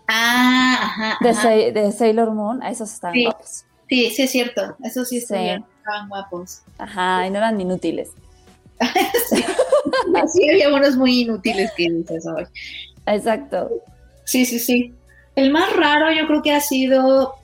Ah, 0.09 0.79
ajá. 0.83 1.19
De, 1.21 1.29
ajá. 1.31 1.43
Sa- 1.43 1.49
de 1.51 1.93
Sailor 1.93 2.33
Moon. 2.33 2.63
A 2.63 2.71
esos 2.71 2.93
estaban 2.93 3.15
Sí. 3.15 3.25
guapos. 3.25 3.65
Sí, 3.89 4.11
sí 4.11 4.23
es 4.23 4.31
cierto. 4.31 4.77
Eso 4.83 5.05
sí, 5.05 5.21
Sí. 5.21 5.35
estaban 5.35 5.65
estaban 5.79 6.09
guapos. 6.09 6.63
Ajá, 6.79 7.27
y 7.27 7.31
no 7.31 7.39
eran 7.39 7.61
inútiles. 7.61 8.11
Sí, 10.33 10.49
había 10.51 10.73
unos 10.73 10.97
muy 10.97 11.23
inútiles 11.23 11.71
que 11.77 11.89
dices 11.91 12.27
hoy. 12.27 12.45
Exacto. 13.07 13.71
Sí, 14.25 14.45
sí, 14.45 14.59
sí. 14.59 14.95
El 15.35 15.51
más 15.51 15.75
raro 15.75 16.13
yo 16.13 16.27
creo 16.27 16.43
que 16.43 16.53
ha 16.53 16.61
sido 16.61 17.35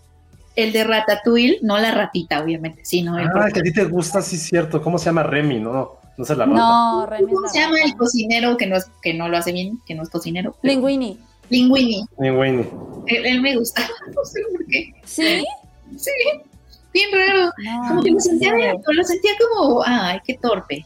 el 0.57 0.73
de 0.73 0.85
Ratatouille, 0.85 1.59
no 1.62 1.78
la 1.78 1.93
ratita, 1.93 2.43
obviamente, 2.43 2.85
sino 2.85 3.19
el 3.19 3.27
Ah, 3.28 3.49
que 3.53 3.61
a 3.61 3.62
ti 3.62 3.73
te 3.73 3.85
gusta, 3.85 4.20
sí, 4.20 4.36
cierto. 4.36 4.82
¿Cómo 4.82 4.99
se 4.99 5.07
llama 5.07 5.23
Remy? 5.23 5.61
No, 5.61 5.93
no 6.16 6.24
se 6.24 6.36
la 6.36 6.45
rata. 6.45 6.57
No, 6.59 7.07
Remy 7.07 7.24
es 7.24 7.35
¿Cómo 7.35 7.49
se 7.49 7.59
llama 7.61 7.77
el 7.82 7.97
cocinero 7.97 8.57
que 8.57 8.66
no, 8.66 8.77
es, 8.77 8.86
que 9.03 9.15
no 9.15 9.28
lo 9.28 9.36
hace 9.39 9.53
bien, 9.53 9.81
que 9.86 9.95
no 9.95 10.03
es 10.03 10.11
cocinero? 10.11 10.57
Linguini. 10.62 11.19
Linguini. 11.55 12.05
Ni 12.19 12.31
Winnie. 12.31 12.69
Él, 13.07 13.27
él 13.27 13.41
me 13.41 13.57
gusta, 13.57 13.83
no 14.17 14.25
sé 14.25 14.41
por 14.53 14.67
qué. 14.67 14.93
¿Sí? 15.05 15.45
Sí, 15.97 16.11
bien 16.93 17.11
raro. 17.13 17.53
No, 17.65 17.89
Como 17.89 18.03
que 18.03 18.11
lo 18.11 18.21
sentía, 18.21 18.53
no. 18.53 18.93
lo 18.93 19.05
sentía 19.05 19.33
como, 19.39 19.83
ay, 19.87 20.21
qué 20.27 20.35
torpe. 20.39 20.85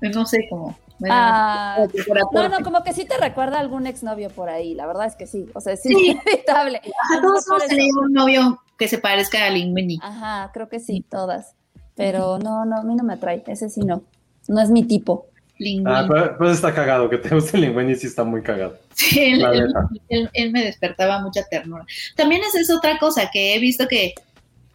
No 0.00 0.24
sé 0.24 0.46
cómo. 0.48 0.78
Ah, 1.08 1.86
no, 2.32 2.48
no, 2.50 2.58
como 2.62 2.82
que 2.82 2.92
sí 2.92 3.06
te 3.06 3.16
recuerda 3.16 3.56
a 3.56 3.60
algún 3.60 3.86
exnovio 3.86 4.28
por 4.28 4.50
ahí, 4.50 4.74
la 4.74 4.86
verdad 4.86 5.06
es 5.06 5.16
que 5.16 5.26
sí, 5.26 5.46
o 5.54 5.60
sea, 5.60 5.74
sí, 5.76 5.88
Sí. 5.88 6.10
es 6.10 6.16
inevitable. 6.26 6.80
A 7.18 7.22
todos 7.22 7.46
hemos 7.48 7.66
tenido 7.66 8.00
un 8.02 8.12
novio 8.12 8.60
que 8.78 8.86
se 8.86 8.98
parezca 8.98 9.46
a 9.46 9.50
Linguini. 9.50 9.98
Ajá, 10.02 10.50
creo 10.52 10.68
que 10.68 10.78
sí, 10.78 11.04
todas. 11.10 11.54
Pero 11.94 12.38
no, 12.38 12.64
no, 12.66 12.76
a 12.78 12.82
mí 12.82 12.94
no 12.96 13.04
me 13.04 13.14
atrae, 13.14 13.42
ese 13.46 13.68
sí 13.70 13.80
no. 13.80 14.02
No 14.48 14.60
es 14.60 14.70
mi 14.70 14.84
tipo. 14.84 15.26
Linguini. 15.60 15.84
Ah, 15.86 16.06
pero, 16.08 16.36
pero 16.38 16.50
está 16.50 16.74
cagado, 16.74 17.08
que 17.10 17.18
te 17.18 17.34
guste 17.34 17.56
el 17.56 17.64
Linguini 17.64 17.94
sí 17.94 18.06
está 18.06 18.24
muy 18.24 18.42
cagado. 18.42 18.78
Sí, 18.94 19.20
él, 19.20 19.38
La 19.40 19.50
él- 19.52 19.72
él- 20.08 20.30
él 20.32 20.52
me 20.52 20.64
despertaba 20.64 21.20
mucha 21.20 21.44
ternura. 21.50 21.84
También 22.16 22.42
esa 22.42 22.58
es 22.60 22.70
otra 22.70 22.98
cosa 22.98 23.30
que 23.30 23.54
he 23.54 23.58
visto 23.58 23.86
que 23.86 24.14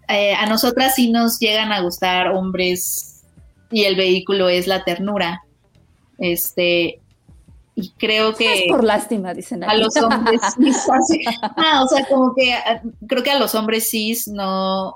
eh, 0.07 0.33
a 0.35 0.45
nosotras 0.45 0.93
sí 0.95 1.11
nos 1.11 1.39
llegan 1.39 1.71
a 1.71 1.81
gustar 1.81 2.27
hombres 2.29 3.23
y 3.71 3.83
el 3.85 3.95
vehículo 3.95 4.47
es 4.47 4.67
la 4.67 4.83
ternura. 4.83 5.41
Este, 6.19 7.01
y 7.75 7.89
creo 7.97 8.35
que 8.35 8.53
Es 8.53 8.63
por 8.69 8.83
lástima, 8.83 9.33
dicen 9.33 9.63
a 9.63 9.73
los 9.75 9.93
hombres 9.97 10.39
cis, 10.57 10.77
ah, 11.57 11.83
o 11.83 11.87
sea, 11.87 12.05
como 12.07 12.33
que 12.35 12.53
ah, 12.53 12.81
creo 13.07 13.23
que 13.23 13.31
a 13.31 13.39
los 13.39 13.53
hombres 13.55 13.89
cis 13.89 14.27
no, 14.27 14.95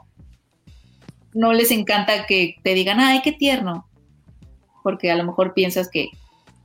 no 1.34 1.52
les 1.54 1.72
encanta 1.72 2.26
que 2.28 2.56
te 2.64 2.74
digan, 2.76 3.00
ay, 3.00 3.22
qué 3.24 3.32
tierno, 3.34 3.89
porque 4.84 5.12
a 5.12 5.16
lo 5.16 5.24
mejor 5.24 5.54
piensas 5.54 5.90
que, 5.90 6.10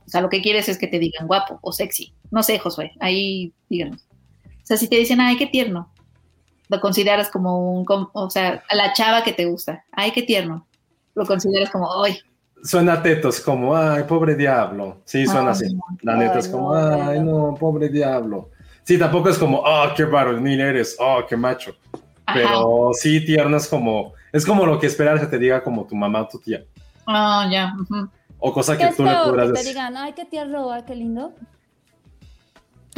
o 0.05 0.09
sea, 0.09 0.21
lo 0.21 0.29
que 0.29 0.41
quieres 0.41 0.69
es 0.69 0.77
que 0.77 0.87
te 0.87 0.99
digan 0.99 1.27
guapo 1.27 1.59
o 1.61 1.71
sexy. 1.71 2.13
No 2.31 2.43
sé, 2.43 2.59
Josué, 2.59 2.91
ahí 2.99 3.53
díganos. 3.69 4.01
O 4.45 4.65
sea, 4.65 4.77
si 4.77 4.87
te 4.87 4.97
dicen, 4.97 5.21
ay, 5.21 5.37
qué 5.37 5.47
tierno, 5.47 5.91
lo 6.69 6.79
consideras 6.81 7.29
como 7.29 7.73
un, 7.73 7.85
o 7.87 8.29
sea, 8.29 8.63
a 8.69 8.75
la 8.75 8.93
chava 8.93 9.23
que 9.23 9.33
te 9.33 9.45
gusta, 9.45 9.83
ay, 9.91 10.11
qué 10.11 10.23
tierno, 10.23 10.67
lo 11.13 11.25
consideras 11.25 11.69
como, 11.69 12.03
ay, 12.03 12.19
Suena 12.65 13.01
tetos, 13.03 13.39
como, 13.41 13.77
ay, 13.77 14.03
pobre 14.03 14.33
diablo. 14.33 14.97
Sí, 15.05 15.27
suena 15.27 15.41
Ay, 15.41 15.47
así. 15.49 15.75
no. 15.75 15.83
La 16.01 16.15
neta 16.15 16.39
es 16.39 16.47
como, 16.47 16.73
no, 16.73 17.09
ay, 17.09 17.19
no. 17.19 17.51
no, 17.51 17.53
pobre 17.53 17.89
diablo. 17.89 18.49
Sí, 18.83 18.97
tampoco 18.97 19.29
es 19.29 19.37
como, 19.37 19.59
oh, 19.59 19.93
qué 19.95 20.03
varonil 20.03 20.59
eres, 20.59 20.95
oh, 20.99 21.23
qué 21.29 21.37
macho. 21.37 21.75
ajá, 22.25 22.39
Pero 22.39 22.89
sí, 22.93 23.23
tierno 23.23 23.57
es 23.57 23.67
como, 23.67 24.13
es 24.33 24.43
como 24.43 24.65
lo 24.65 24.79
que 24.79 24.87
esperar 24.87 25.19
que 25.19 25.27
te 25.27 25.37
diga 25.37 25.63
como 25.63 25.85
tu 25.85 25.95
mamá 25.95 26.21
o 26.21 26.27
tu 26.27 26.39
tía. 26.39 26.65
Ah, 27.07 27.47
ya. 27.51 27.73
O 28.39 28.53
cosa 28.53 28.77
¿Qué 28.77 28.89
que 28.89 28.93
tú 28.95 29.03
le 29.03 29.11
podrás 29.15 29.47
Que 29.47 29.53
te 29.53 29.59
decir. 29.59 29.67
digan, 29.73 29.97
ay, 29.97 30.13
qué 30.13 30.25
tierno, 30.25 30.71
ay, 30.71 30.83
qué 30.85 30.95
lindo. 30.95 31.33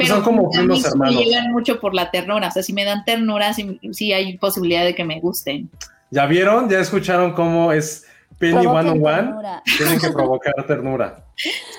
Son 0.06 0.22
como 0.22 0.46
a 0.46 0.50
mí 0.50 0.56
primos 0.58 0.78
sí 0.78 0.84
me 0.84 0.88
hermanos. 1.08 1.14
llegan 1.24 1.52
mucho 1.52 1.80
por 1.80 1.92
la 1.94 2.10
ternura. 2.10 2.48
O 2.48 2.50
sea, 2.52 2.62
si 2.62 2.72
me 2.72 2.84
dan 2.84 3.04
ternura, 3.04 3.52
sí, 3.52 3.80
sí 3.92 4.12
hay 4.12 4.38
posibilidad 4.38 4.84
de 4.84 4.94
que 4.94 5.04
me 5.04 5.20
gusten. 5.20 5.68
¿Ya 6.10 6.26
vieron? 6.26 6.68
¿Ya 6.68 6.78
escucharon 6.80 7.32
cómo 7.32 7.72
es 7.72 8.06
Penny 8.38 8.64
One 8.66 8.90
on 8.90 9.04
One? 9.04 9.34
Tienen 9.76 9.98
que 9.98 10.10
provocar 10.10 10.54
ternura. 10.66 11.24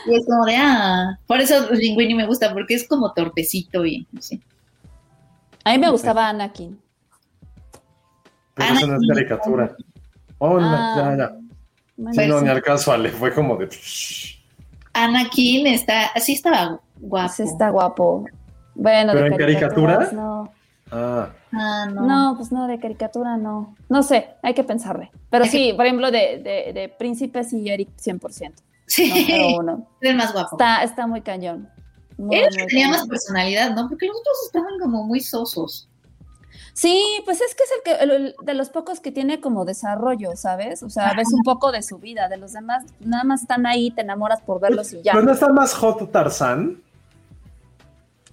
Y 0.07 0.15
es 0.15 0.26
como 0.26 0.45
de, 0.45 0.56
ah, 0.56 1.18
por 1.27 1.41
eso 1.41 1.69
Linguini 1.72 2.14
me 2.15 2.26
gusta, 2.26 2.53
porque 2.53 2.73
es 2.76 2.88
como 2.88 3.11
torpecito 3.14 3.85
y 3.85 4.07
no 4.14 4.22
sé. 4.22 4.39
A 5.65 5.72
mí 5.73 5.77
me 5.77 5.89
gustaba 5.89 6.30
Anakin. 6.30 6.80
Pero 8.56 8.73
eso 8.73 8.88
no 8.88 8.95
es 8.95 9.07
caricatura. 9.07 9.76
Oh, 10.38 10.57
no, 10.60 10.65
Ah. 10.65 10.95
ya, 10.95 11.18
ya. 11.18 11.31
Sí, 12.11 12.27
no, 12.27 12.41
ni 12.41 12.49
al 12.49 12.61
caso, 12.61 12.91
Ale. 12.91 13.09
Fue 13.09 13.34
como 13.34 13.55
de. 13.57 13.69
Anakin 14.93 15.67
está, 15.67 16.11
sí 16.19 16.34
estaba 16.34 16.80
guapo. 16.99 17.34
sí 17.34 17.43
está 17.43 17.69
guapo. 17.69 18.26
Bueno, 18.76 19.11
¿Pero 19.13 19.26
de 19.26 19.31
en 19.31 19.38
caricatura? 19.38 20.09
No. 20.11 20.51
Ah, 20.91 21.30
Ah, 21.51 21.88
no. 21.91 22.01
No, 22.05 22.34
pues 22.38 22.51
no, 22.51 22.67
de 22.67 22.80
caricatura 22.80 23.35
no. 23.38 23.76
No 23.89 24.03
sé, 24.03 24.30
hay 24.43 24.53
que 24.53 24.63
pensarle. 24.63 25.11
Pero 25.30 25.45
sí, 25.45 25.73
por 25.76 25.85
ejemplo, 25.85 26.11
de, 26.11 26.41
de, 26.43 26.73
de 26.73 26.89
Príncipes 26.89 27.53
y 27.53 27.69
Eric 27.69 27.89
100%. 27.97 28.53
Sí, 28.85 29.55
uno. 29.57 29.88
era 30.01 30.11
el 30.11 30.17
más 30.17 30.31
guapo. 30.34 30.55
Está, 30.55 30.84
está 30.84 31.07
muy 31.07 31.21
cañón. 31.21 31.69
Muy, 32.17 32.35
Él 32.35 32.49
muy 32.57 32.67
tenía 32.67 32.89
más 32.89 33.07
personalidad, 33.07 33.76
¿no? 33.76 33.88
Porque 33.89 34.05
los 34.07 34.17
otros 34.17 34.38
estaban 34.45 34.80
como 34.80 35.03
muy 35.03 35.21
sosos. 35.21 35.89
Sí, 36.81 37.03
pues 37.26 37.41
es 37.41 37.56
que 37.56 37.64
es 37.64 37.72
el 37.76 37.84
que 37.84 38.03
el- 38.03 38.11
el- 38.11 38.35
de 38.41 38.53
los 38.53 38.69
pocos 38.69 39.01
que 39.01 39.11
tiene 39.11 39.41
como 39.41 39.65
desarrollo, 39.65 40.38
¿sabes? 40.38 40.81
O 40.81 40.89
sea, 40.89 41.14
ves 41.14 41.27
un 41.34 41.41
poco 41.43 41.73
de 41.73 41.84
su 41.84 41.97
vida, 41.97 42.30
de 42.30 42.38
los 42.38 42.53
demás 42.53 42.85
nada 43.01 43.26
más 43.26 43.41
están 43.41 43.65
ahí, 43.65 43.91
te 43.91 43.99
enamoras 43.99 44.39
por 44.39 44.61
verlos 44.61 44.93
y 44.93 45.01
ya. 45.01 45.11
¿Pero 45.11 45.26
no 45.26 45.34
está 45.34 45.49
más 45.49 45.73
hot 45.73 46.10
Tarzán? 46.10 46.81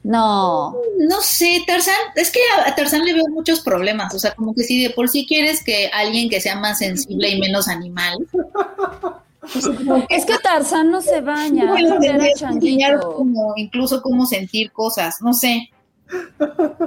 No, 0.05 0.77
No 0.97 1.21
sé, 1.23 1.65
Tarzán, 1.67 1.95
es 2.15 2.31
que 2.31 2.39
a, 2.65 2.69
a 2.69 2.75
Tarzán 2.77 3.05
le 3.05 3.15
veo 3.15 3.27
muchos 3.31 3.59
problemas. 3.63 4.15
O 4.15 4.19
sea, 4.21 4.33
como 4.37 4.55
que 4.55 4.63
si 4.63 4.81
de 4.81 4.91
por 4.91 5.09
sí 5.09 5.27
quieres 5.27 5.65
que 5.65 5.91
alguien 5.93 6.31
que 6.31 6.41
sea 6.41 6.55
más 6.57 6.79
sensible 6.79 7.29
y 7.31 7.41
menos 7.41 7.67
animal. 7.67 8.17
pues, 9.41 9.67
es 10.09 10.25
que 10.25 10.39
Tarzán 10.39 10.93
no 10.93 11.01
se 11.01 11.21
baña, 11.21 11.75
tendrías 11.75 12.39
que 12.39 12.45
enseñar 12.45 12.93
changuito. 13.01 13.15
como, 13.17 13.55
incluso 13.57 14.01
cómo 14.03 14.25
sentir 14.25 14.71
cosas, 14.71 15.17
no 15.21 15.33
sé. 15.35 15.69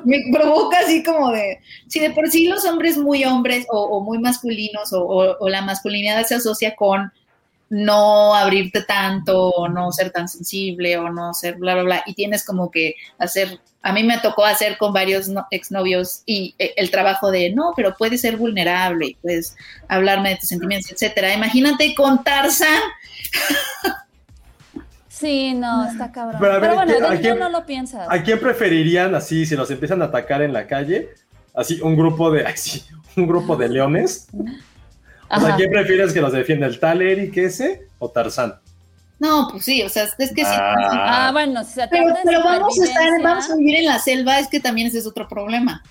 Me 0.06 0.24
provoca 0.32 0.80
así 0.80 1.04
como 1.04 1.32
de, 1.32 1.60
si 1.88 2.00
de 2.00 2.12
por 2.12 2.30
sí 2.30 2.48
los 2.48 2.66
hombres 2.66 2.98
muy 2.98 3.26
hombres 3.26 3.66
o, 3.70 4.02
muy 4.02 4.20
masculinos 4.20 4.90
o, 4.94 5.50
la 5.50 5.62
masculinidad 5.62 6.26
se 6.26 6.36
asocia 6.36 6.76
con 6.76 7.12
no 7.70 8.34
abrirte 8.34 8.84
tanto 8.84 9.50
o 9.50 9.68
no 9.68 9.92
ser 9.92 10.12
tan 10.12 10.28
sensible 10.28 10.98
o 10.98 11.10
no 11.12 11.34
ser 11.34 11.56
bla, 11.58 11.76
bla, 11.76 11.84
bla, 11.84 12.04
y 12.08 12.16
tienes 12.16 12.44
como 12.44 12.72
que 12.72 12.96
hacer, 13.20 13.60
a 13.84 13.94
mí 13.94 14.04
me 14.04 14.18
tocó 14.18 14.44
hacer 14.44 14.78
con 14.78 14.92
varios 14.92 15.28
no- 15.28 15.46
exnovios 15.52 16.24
y 16.26 16.56
eh, 16.58 16.74
el 16.78 16.90
trabajo 16.90 17.30
de, 17.30 17.52
no, 17.52 17.74
pero 17.76 17.96
puedes 17.96 18.22
ser 18.22 18.38
vulnerable, 18.38 19.08
y 19.08 19.16
puedes 19.16 19.56
hablarme 19.88 20.30
de 20.30 20.38
tus 20.38 20.50
sentimientos, 20.50 20.92
etcétera. 20.92 21.34
Imagínate 21.34 21.94
con 21.94 22.24
Tarzan. 22.24 22.82
Sí, 25.20 25.54
no, 25.54 25.86
está 25.86 26.12
cabrón. 26.12 26.38
Pero 26.40 26.62
ver, 26.62 26.74
bueno, 26.76 26.82
¿a 26.82 26.86
dentro 27.12 27.20
quién- 27.20 27.40
no 27.40 27.50
lo 27.50 27.66
piensas. 27.66 28.08
¿A 28.10 28.22
quién 28.24 28.40
preferirían 28.40 29.14
así 29.16 29.46
si 29.46 29.56
los 29.56 29.70
empiezan 29.70 30.02
a 30.02 30.06
atacar 30.06 30.42
en 30.42 30.54
la 30.54 30.66
calle? 30.66 31.10
Así, 31.54 31.82
un 31.82 31.96
grupo 31.98 32.32
de. 32.32 32.46
Así, 32.48 32.84
un 33.18 33.28
grupo 33.28 33.56
de 33.58 33.68
leones. 33.70 34.28
O 35.32 35.40
sea, 35.40 35.50
Ajá. 35.50 35.56
¿quién 35.58 35.70
prefieres 35.72 36.14
que 36.14 36.22
los 36.22 36.32
defienda? 36.32 36.68
¿El 36.68 36.80
tal 36.80 37.02
Eric 37.02 37.36
ese 37.38 37.88
o 38.00 38.10
Tarzán? 38.10 38.56
No, 39.20 39.50
pues 39.52 39.66
sí, 39.66 39.84
o 39.84 39.90
sea, 39.90 40.04
es 40.06 40.14
que 40.16 40.46
sí. 40.46 40.52
Ah, 40.56 41.30
bueno, 41.34 41.62
si 41.66 41.74
se 41.74 41.88
Pero, 41.90 42.16
pero 42.24 42.40
vamos 42.42 42.80
a 42.80 42.84
estar, 42.86 43.22
vamos 43.22 43.50
a 43.52 43.56
vivir 43.58 43.76
en 43.76 43.86
la 43.88 44.00
selva, 44.00 44.40
es 44.40 44.48
que 44.48 44.62
también 44.62 44.88
ese 44.88 45.00
es 45.00 45.06
otro 45.06 45.28
problema. 45.28 45.84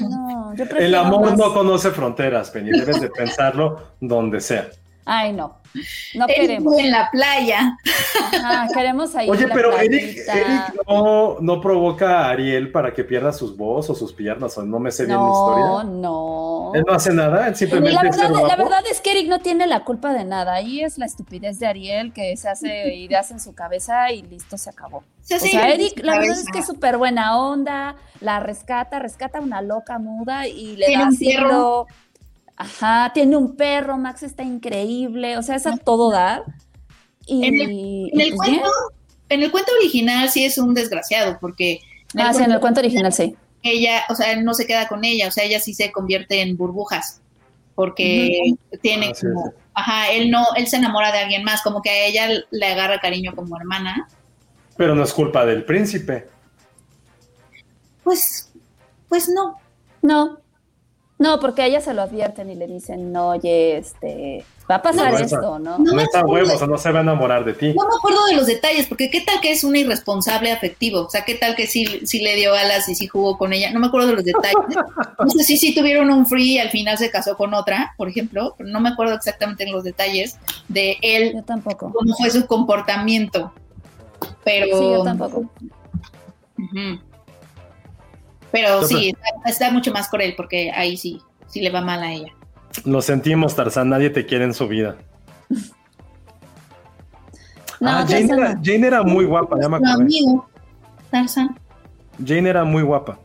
No, 0.00 0.52
yo 0.56 0.64
El 0.64 0.68
prefiero 0.68 0.98
amor 0.98 1.20
más- 1.30 1.38
no 1.38 1.54
conoce 1.54 1.92
fronteras, 1.92 2.50
Penny. 2.50 2.72
Debes 2.72 3.00
de 3.00 3.10
pensarlo 3.10 3.90
donde 4.00 4.40
sea. 4.40 4.66
Ay, 5.04 5.32
no. 5.32 5.58
No 6.14 6.26
queremos. 6.28 6.78
en 6.78 6.92
la 6.92 7.10
playa. 7.10 7.76
Ajá, 8.32 8.68
queremos 8.72 9.14
ahí. 9.16 9.28
Oye, 9.28 9.48
pero 9.48 9.76
Eric. 9.76 10.18
Eric 10.28 10.74
no, 10.88 11.38
no 11.40 11.60
provoca 11.60 12.20
a 12.20 12.30
Ariel 12.30 12.70
para 12.70 12.92
que 12.94 13.02
pierda 13.02 13.32
sus 13.32 13.56
voz 13.56 13.90
o 13.90 13.94
sus 13.94 14.12
piernas, 14.12 14.56
o 14.56 14.64
no 14.64 14.78
me 14.78 14.92
sé 14.92 15.04
bien 15.04 15.18
la 15.18 15.24
No, 15.24 15.32
historia. 15.32 16.00
no. 16.00 16.72
Él 16.74 16.84
no 16.86 16.94
hace 16.94 17.12
nada, 17.12 17.48
él 17.48 17.56
simplemente 17.56 17.92
La 18.02 18.08
es 18.08 18.16
verdad, 18.16 18.46
la 18.46 18.56
verdad 18.56 18.80
es 18.90 19.00
que 19.00 19.10
Eric 19.12 19.28
no 19.28 19.40
tiene 19.40 19.66
la 19.66 19.84
culpa 19.84 20.12
de 20.12 20.24
nada. 20.24 20.54
Ahí 20.54 20.80
es 20.80 20.96
la 20.96 21.06
estupidez 21.06 21.58
de 21.58 21.66
Ariel 21.66 22.12
que 22.12 22.36
se 22.36 22.48
hace 22.48 22.94
ideas 22.94 23.30
en 23.32 23.40
su 23.40 23.52
cabeza 23.54 24.12
y 24.12 24.22
listo, 24.22 24.56
se 24.56 24.70
acabó. 24.70 25.02
Se 25.22 25.36
O 25.36 25.38
sea, 25.40 25.70
Eric, 25.70 26.00
la 26.04 26.18
verdad 26.18 26.38
es 26.38 26.46
que 26.52 26.60
es 26.60 26.66
súper 26.66 26.98
buena 26.98 27.36
onda, 27.38 27.96
la 28.20 28.38
rescata, 28.40 28.98
rescata 29.00 29.38
a 29.38 29.40
una 29.40 29.60
loca 29.60 29.98
muda 29.98 30.46
y 30.46 30.76
le 30.76 30.92
da 30.92 31.08
asilo. 31.08 31.86
Ajá, 32.56 33.10
tiene 33.14 33.36
un 33.36 33.56
perro, 33.56 33.98
Max 33.98 34.22
está 34.22 34.42
increíble, 34.44 35.36
o 35.38 35.42
sea, 35.42 35.56
es 35.56 35.66
a 35.66 35.76
todo 35.76 36.10
dar. 36.10 36.44
Y, 37.26 37.46
En 37.46 37.54
En 38.12 38.20
el 38.20 38.34
pues 38.34 38.34
cuento, 38.34 38.68
en 39.28 39.42
el 39.42 39.50
cuento 39.50 39.72
original 39.80 40.30
sí 40.30 40.44
es 40.44 40.58
un 40.58 40.74
desgraciado, 40.74 41.38
porque 41.40 41.80
en 42.14 42.20
el 42.20 42.26
Ah, 42.26 42.32
sí, 42.34 42.42
en 42.44 42.52
el 42.52 42.60
cuento 42.60 42.80
original 42.80 43.12
sí. 43.12 43.36
ella, 43.62 44.04
o 44.08 44.14
sea, 44.14 44.32
él 44.32 44.44
no 44.44 44.54
se 44.54 44.66
queda 44.66 44.88
con 44.88 45.04
ella, 45.04 45.28
o 45.28 45.30
sea, 45.32 45.44
ella 45.44 45.60
sí 45.60 45.74
se 45.74 45.90
convierte 45.92 46.42
en 46.42 46.56
burbujas, 46.56 47.22
porque 47.74 48.54
tiene 48.82 49.10
Ah, 49.10 49.14
sí, 49.14 49.26
como, 49.26 49.50
sí. 49.50 49.50
ajá, 49.74 50.10
él 50.12 50.30
no, 50.30 50.44
él 50.56 50.66
se 50.68 50.76
enamora 50.76 51.12
de 51.12 51.18
alguien 51.20 51.44
más, 51.44 51.62
como 51.62 51.82
que 51.82 51.90
a 51.90 52.06
ella 52.06 52.28
le 52.50 52.66
agarra 52.66 53.00
cariño 53.00 53.34
como 53.34 53.56
hermana, 53.58 54.08
Pero 54.76 54.94
no 54.94 55.02
es 55.04 55.12
culpa 55.12 55.44
del 55.46 55.64
príncipe. 55.64 56.28
pues, 58.02 58.52
pues 59.08 59.28
no. 59.28 59.56
No, 60.02 60.38
no, 61.18 61.38
porque 61.40 61.62
a 61.62 61.66
ella 61.66 61.80
se 61.80 61.94
lo 61.94 62.02
advierten 62.02 62.50
y 62.50 62.54
le 62.56 62.66
dicen, 62.66 63.12
no, 63.12 63.28
oye, 63.28 63.76
este, 63.78 64.44
va 64.70 64.76
a 64.76 64.82
pasar 64.82 65.12
No, 65.12 65.18
esto, 65.18 65.58
¿no? 65.60 65.78
No 65.78 66.00
está 66.00 66.18
acuerdo 66.20 66.32
huevo, 66.34 66.48
de- 66.48 66.54
o 66.54 66.58
sea, 66.58 66.66
no 66.66 66.76
se 66.78 66.90
va 66.90 66.98
a 66.98 67.02
enamorar 67.02 67.44
de 67.44 67.52
ti. 67.54 67.68
No 67.68 67.86
me 67.86 67.94
acuerdo 67.96 68.26
de 68.26 68.34
los 68.34 68.46
detalles, 68.46 68.86
porque 68.86 69.10
qué 69.10 69.20
tal 69.20 69.40
que 69.40 69.52
es 69.52 69.62
un 69.62 69.76
irresponsable 69.76 70.50
afectivo, 70.50 71.02
o 71.02 71.10
sea, 71.10 71.24
qué 71.24 71.36
tal 71.36 71.54
que 71.54 71.66
sí, 71.68 72.00
sí 72.04 72.20
le 72.20 72.34
dio 72.34 72.52
alas 72.54 72.88
y 72.88 72.94
sí 72.96 73.06
jugó 73.06 73.38
con 73.38 73.52
ella, 73.52 73.70
no 73.70 73.78
me 73.80 73.86
acuerdo 73.86 74.08
de 74.08 74.14
los 74.14 74.24
detalles. 74.24 74.54
No 75.24 75.30
sé 75.30 75.44
si 75.44 75.56
sí 75.56 75.74
tuvieron 75.74 76.10
un 76.10 76.26
free 76.26 76.54
y 76.54 76.58
al 76.58 76.68
final 76.70 76.98
se 76.98 77.10
casó 77.10 77.36
con 77.36 77.54
otra, 77.54 77.94
por 77.96 78.08
ejemplo, 78.08 78.54
pero 78.58 78.68
no 78.68 78.80
me 78.80 78.90
acuerdo 78.90 79.14
exactamente 79.14 79.64
en 79.64 79.72
los 79.72 79.82
detalles 79.84 80.36
de 80.68 80.98
él, 81.00 81.32
Yo 81.34 81.42
tampoco. 81.44 81.92
cómo 81.92 82.14
fue 82.16 82.30
su 82.30 82.46
comportamiento. 82.46 83.52
Pero, 84.44 84.66
Sí, 84.78 84.84
yo 84.90 85.02
tampoco. 85.02 85.44
Ujú. 86.58 87.00
Pero 88.54 88.86
sí, 88.86 89.08
está, 89.08 89.50
está 89.50 89.70
mucho 89.72 89.90
más 89.90 90.06
por 90.06 90.22
él, 90.22 90.34
porque 90.36 90.70
ahí 90.70 90.96
sí, 90.96 91.20
sí 91.48 91.60
le 91.60 91.70
va 91.70 91.80
mal 91.80 92.00
a 92.04 92.12
ella. 92.12 92.32
Lo 92.84 93.02
sentimos, 93.02 93.56
Tarzán, 93.56 93.88
nadie 93.88 94.10
te 94.10 94.26
quiere 94.26 94.44
en 94.44 94.54
su 94.54 94.68
vida. 94.68 94.96
No, 97.80 97.90
ah, 97.90 98.06
Tarzán 98.06 98.28
Jane 98.28 98.32
era, 98.32 98.54
no. 98.54 98.60
Jane 98.62 98.86
era 98.86 99.02
muy 99.02 99.24
guapa, 99.24 99.56
ya 99.60 99.68
me 99.68 99.76
amigo, 99.76 100.48
Tarzan. 101.10 101.58
Jane 102.24 102.48
era 102.48 102.62
muy 102.62 102.84
guapa. 102.84 103.18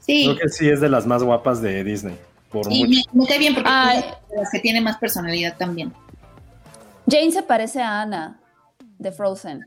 Sí, 0.00 0.24
Creo 0.24 0.38
que 0.38 0.48
sí 0.48 0.70
es 0.70 0.80
de 0.80 0.88
las 0.88 1.06
más 1.06 1.22
guapas 1.22 1.60
de 1.60 1.84
Disney. 1.84 2.16
Por 2.50 2.72
y 2.72 2.86
mucho. 2.86 3.10
me, 3.12 3.20
me 3.20 3.26
cae 3.26 3.38
bien 3.38 3.52
porque 3.52 3.68
Ay. 3.70 3.98
es 3.98 4.28
de 4.30 4.36
las 4.38 4.50
que 4.50 4.60
tiene 4.60 4.80
más 4.80 4.96
personalidad 4.96 5.58
también. 5.58 5.92
Jane 7.06 7.30
se 7.30 7.42
parece 7.42 7.82
a 7.82 8.00
Anna 8.00 8.40
de 8.98 9.12
Frozen. 9.12 9.66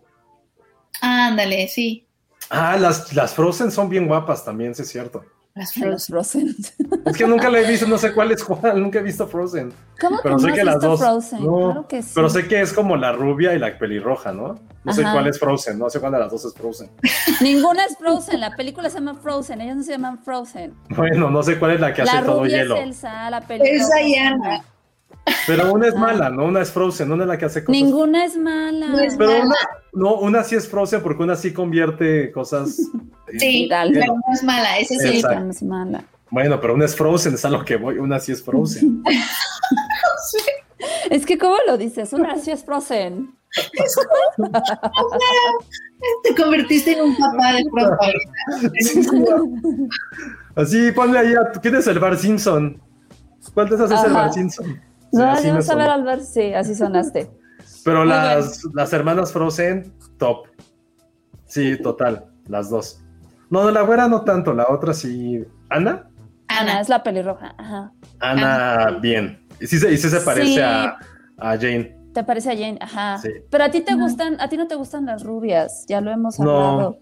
Ándale, 0.99 1.67
sí. 1.67 2.04
Ah, 2.49 2.77
las, 2.77 3.13
las 3.13 3.33
Frozen 3.33 3.71
son 3.71 3.89
bien 3.89 4.07
guapas 4.07 4.43
también, 4.45 4.75
sí 4.75 4.83
es 4.83 4.89
cierto. 4.89 5.23
Las 5.53 5.73
Frozen. 6.07 6.53
Es 7.05 7.15
que 7.17 7.25
nunca 7.25 7.49
la 7.49 7.61
he 7.61 7.69
visto, 7.69 7.87
no 7.87 7.97
sé 7.97 8.13
cuál 8.13 8.31
es 8.31 8.43
cuál, 8.43 8.81
nunca 8.81 8.99
he 8.99 9.01
visto 9.01 9.25
Frozen. 9.27 9.71
¿Cómo 10.01 10.19
Pero 10.21 10.35
que 10.35 10.41
sé 10.41 10.47
no 10.49 10.53
que 10.53 10.59
has 10.59 10.65
las 10.65 10.75
visto 10.75 10.87
dos. 10.89 10.99
Frozen? 10.99 11.45
No, 11.45 11.55
claro 11.71 11.87
que 11.87 12.01
sí. 12.03 12.11
Pero 12.13 12.29
sé 12.29 12.47
que 12.47 12.61
es 12.61 12.73
como 12.73 12.97
la 12.97 13.13
rubia 13.13 13.53
y 13.53 13.59
la 13.59 13.77
pelirroja, 13.77 14.33
¿no? 14.33 14.59
No 14.83 14.93
sé 14.93 15.03
cuál 15.03 15.27
es 15.27 15.39
Frozen, 15.39 15.79
no 15.79 15.89
sé 15.89 15.99
cuál 16.01 16.11
de 16.11 16.19
las 16.19 16.29
dos 16.31 16.43
es 16.45 16.53
Frozen. 16.53 16.89
Ninguna 17.41 17.85
es 17.85 17.97
Frozen, 17.97 18.39
la 18.41 18.53
película 18.55 18.89
se 18.89 18.95
llama 18.97 19.15
Frozen, 19.15 19.61
ellas 19.61 19.77
no 19.77 19.83
se 19.83 19.91
llaman 19.91 20.19
Frozen. 20.19 20.73
Bueno, 20.89 21.29
no 21.29 21.41
sé 21.41 21.57
cuál 21.57 21.71
es 21.71 21.79
la 21.79 21.93
que 21.93 22.03
La 22.03 22.11
hace 22.11 22.25
todo 22.25 22.41
rubia 22.41 22.57
hielo. 22.57 22.75
es 22.75 22.81
Elsa, 22.83 23.29
la 23.29 23.39
película. 23.41 23.71
Elsa 23.71 24.01
y 24.01 24.15
Anna. 24.15 24.65
Pero 25.47 25.71
una 25.73 25.87
es 25.87 25.95
Ah. 25.95 25.99
mala, 25.99 26.29
¿no? 26.29 26.45
Una 26.45 26.61
es 26.61 26.71
Frozen, 26.71 27.11
una 27.11 27.23
es 27.23 27.27
la 27.29 27.37
que 27.37 27.45
hace 27.45 27.63
cosas. 27.63 27.81
Ninguna 27.81 28.25
es 28.25 28.37
mala. 28.37 28.87
No 28.87 28.99
es 28.99 29.15
Pero 29.15 29.31
mala. 29.31 29.45
una, 29.45 29.55
no, 29.93 30.15
una 30.19 30.43
sí 30.43 30.55
es 30.55 30.67
Frozen 30.67 31.01
porque 31.01 31.23
una 31.23 31.35
sí 31.35 31.51
convierte 31.53 32.31
cosas. 32.31 32.77
Sí, 33.39 33.63
Viral. 33.63 33.89
pero 33.91 34.13
no 34.13 34.21
es 34.33 34.43
mala, 34.43 34.77
ese 34.77 34.99
sí. 34.99 35.19
Sí, 35.19 35.23
no 35.23 35.49
es 35.49 35.63
mala. 35.63 36.03
Bueno, 36.29 36.61
pero 36.61 36.75
una 36.75 36.85
es 36.85 36.95
Frozen, 36.95 37.33
es 37.33 37.43
a 37.43 37.49
lo 37.49 37.65
que 37.65 37.75
voy. 37.75 37.97
Una 37.97 38.19
sí 38.19 38.31
es 38.31 38.43
Frozen. 38.43 39.03
Es 41.09 41.25
que, 41.25 41.37
¿cómo 41.37 41.55
lo 41.65 41.77
dices? 41.77 42.11
Una 42.13 42.37
sí 42.37 42.51
es 42.51 42.63
Frozen. 42.63 43.35
Te 46.23 46.35
convertiste 46.35 46.91
en 46.93 47.01
un 47.05 47.17
papá 47.17 47.53
de 47.53 47.63
pronto. 47.71 47.97
Así, 50.55 50.91
ponle 50.91 51.19
ahí. 51.19 51.33
A, 51.33 51.51
¿Quién 51.59 51.75
es 51.75 51.87
el 51.87 51.99
Bar 51.99 52.17
Simpson? 52.17 52.79
¿Cuál 53.53 53.69
de 53.69 53.75
esas 53.75 53.91
es 53.91 54.03
el. 54.03 54.13
Bar 54.13 54.33
Simpson? 54.33 54.81
No, 55.19 55.31
así 55.31 55.51
no 55.51 55.61
saber 55.61 55.89
al 55.89 56.03
ver, 56.03 56.21
sí, 56.21 56.53
así 56.53 56.75
sonaste. 56.75 57.29
Pero 57.83 57.99
Muy 57.99 58.09
las, 58.09 58.61
las 58.73 58.93
hermanas 58.93 59.31
Frozen, 59.31 59.91
top. 60.17 60.47
Sí, 61.45 61.77
total, 61.81 62.25
las 62.47 62.69
dos. 62.69 63.01
No, 63.49 63.63
no, 63.63 63.71
la 63.71 63.81
güera 63.83 64.07
no 64.07 64.21
tanto, 64.23 64.53
la 64.53 64.65
otra 64.69 64.93
sí. 64.93 65.43
¿Ana? 65.69 66.07
Ana, 66.47 66.71
Ana. 66.73 66.81
es 66.81 66.89
la 66.89 67.03
pelirroja. 67.03 67.53
Ajá. 67.57 67.91
Ana, 68.19 68.97
bien. 69.01 69.39
Y 69.59 69.67
sí, 69.67 69.77
se- 69.79 69.91
y 69.91 69.97
sí 69.97 70.09
se 70.09 70.19
parece 70.21 70.53
Sí. 70.55 70.59
a, 70.59 70.97
a 71.37 71.57
Jane. 71.57 71.95
¿Te 72.13 72.23
parece 72.23 72.49
a 72.51 72.53
Jane? 72.53 72.77
Ajá. 72.81 73.17
Sí. 73.19 73.29
Pero 73.49 73.63
a 73.63 73.69
ti 73.69 73.81
te 73.81 73.93
Ajá. 73.93 74.01
gustan, 74.01 74.37
a 74.41 74.49
ti 74.49 74.57
no 74.57 74.67
te 74.67 74.75
gustan 74.75 75.05
las 75.05 75.23
rubias, 75.23 75.85
ya 75.87 76.01
lo 76.01 76.11
hemos 76.11 76.39
No. 76.39 76.49
hablado. 76.71 76.97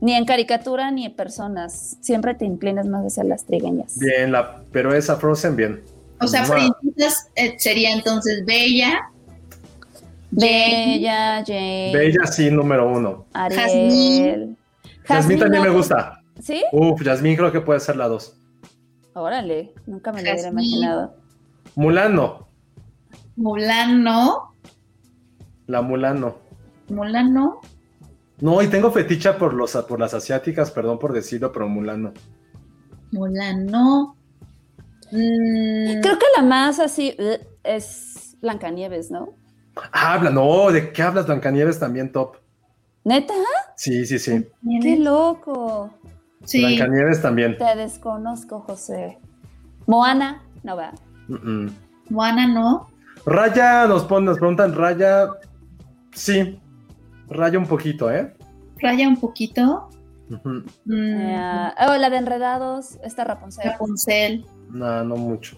Ni 0.00 0.12
en 0.14 0.24
caricatura 0.26 0.90
ni 0.90 1.06
en 1.06 1.14
personas. 1.16 1.96
Siempre 2.00 2.34
te 2.34 2.44
inclinas 2.44 2.86
más 2.86 3.04
hacia 3.04 3.24
las 3.24 3.44
trigueñas. 3.46 3.98
Bien, 3.98 4.32
la, 4.32 4.62
pero 4.72 4.92
esa 4.94 5.16
Frozen, 5.16 5.56
bien. 5.56 5.82
O 6.20 6.26
sea, 6.26 6.46
Mua. 6.46 6.76
princesas 6.80 7.30
eh, 7.34 7.54
sería 7.58 7.92
entonces 7.92 8.44
Bella, 8.46 9.10
Bella, 10.30 11.44
Jane, 11.46 11.92
Bella 11.94 12.26
sí, 12.26 12.50
número 12.50 12.90
uno. 12.90 13.26
Ariel. 13.32 13.60
Jazmín. 13.60 14.58
Jasmine 15.04 15.40
también 15.40 15.62
no 15.62 15.70
me 15.70 15.76
gusta. 15.76 16.20
¿Sí? 16.42 16.62
Uf, 16.72 17.02
Jasmine 17.02 17.36
creo 17.36 17.52
que 17.52 17.60
puede 17.60 17.80
ser 17.80 17.96
la 17.96 18.08
dos. 18.08 18.36
Órale, 19.14 19.72
nunca 19.86 20.12
me 20.12 20.22
lo 20.22 20.30
hubiera 20.32 20.48
imaginado. 20.48 21.14
Mulan 21.74 22.14
no. 22.14 22.48
Mulan 23.36 24.02
no, 24.02 24.54
La 25.66 25.82
Mulan 25.82 26.20
no. 26.20 26.38
Mulan 26.88 27.34
no, 28.40 28.62
y 28.62 28.66
tengo 28.68 28.90
feticha 28.90 29.38
por, 29.38 29.54
los, 29.54 29.72
por 29.88 29.98
las 29.98 30.12
asiáticas, 30.14 30.70
perdón 30.70 30.98
por 30.98 31.12
decirlo, 31.12 31.52
pero 31.52 31.68
Mulan 31.68 32.02
no. 33.66 34.15
Mm, 35.12 36.00
Creo 36.00 36.18
que 36.18 36.26
la 36.36 36.42
más 36.42 36.78
así 36.80 37.16
uh, 37.18 37.44
es 37.62 38.36
Blancanieves, 38.40 39.10
¿no? 39.10 39.30
Habla, 39.92 40.30
no, 40.30 40.70
¿de 40.72 40.92
qué 40.92 41.02
hablas? 41.02 41.26
Blancanieves 41.26 41.78
también 41.78 42.10
top. 42.12 42.36
¿Neta? 43.04 43.34
Sí, 43.76 44.04
sí, 44.06 44.18
sí. 44.18 44.46
¡Qué 44.82 44.96
loco! 44.98 45.90
sí, 46.44 46.60
Blancanieves 46.64 47.20
también. 47.22 47.56
Te 47.58 47.76
desconozco, 47.76 48.60
José. 48.60 49.18
Moana, 49.86 50.42
no 50.64 50.76
va. 50.76 50.92
Mm, 51.28 51.34
mm. 51.66 51.76
Moana 52.10 52.46
no. 52.46 52.88
Raya 53.26 53.86
nos, 53.86 54.04
pon- 54.04 54.24
nos 54.24 54.38
preguntan, 54.38 54.74
Raya, 54.74 55.28
sí, 56.12 56.60
Raya 57.28 57.58
un 57.58 57.66
poquito, 57.66 58.10
¿eh? 58.10 58.32
Raya 58.78 59.08
un 59.08 59.16
poquito. 59.18 59.88
Mm, 60.28 60.60
Eh, 60.92 61.70
oh, 61.88 61.96
la 61.96 62.10
de 62.10 62.16
Enredados, 62.16 62.98
esta 63.02 63.24
Rapunzel. 63.24 63.70
Rapunzel. 63.70 64.46
No, 64.68 65.04
no 65.04 65.16
mucho. 65.16 65.56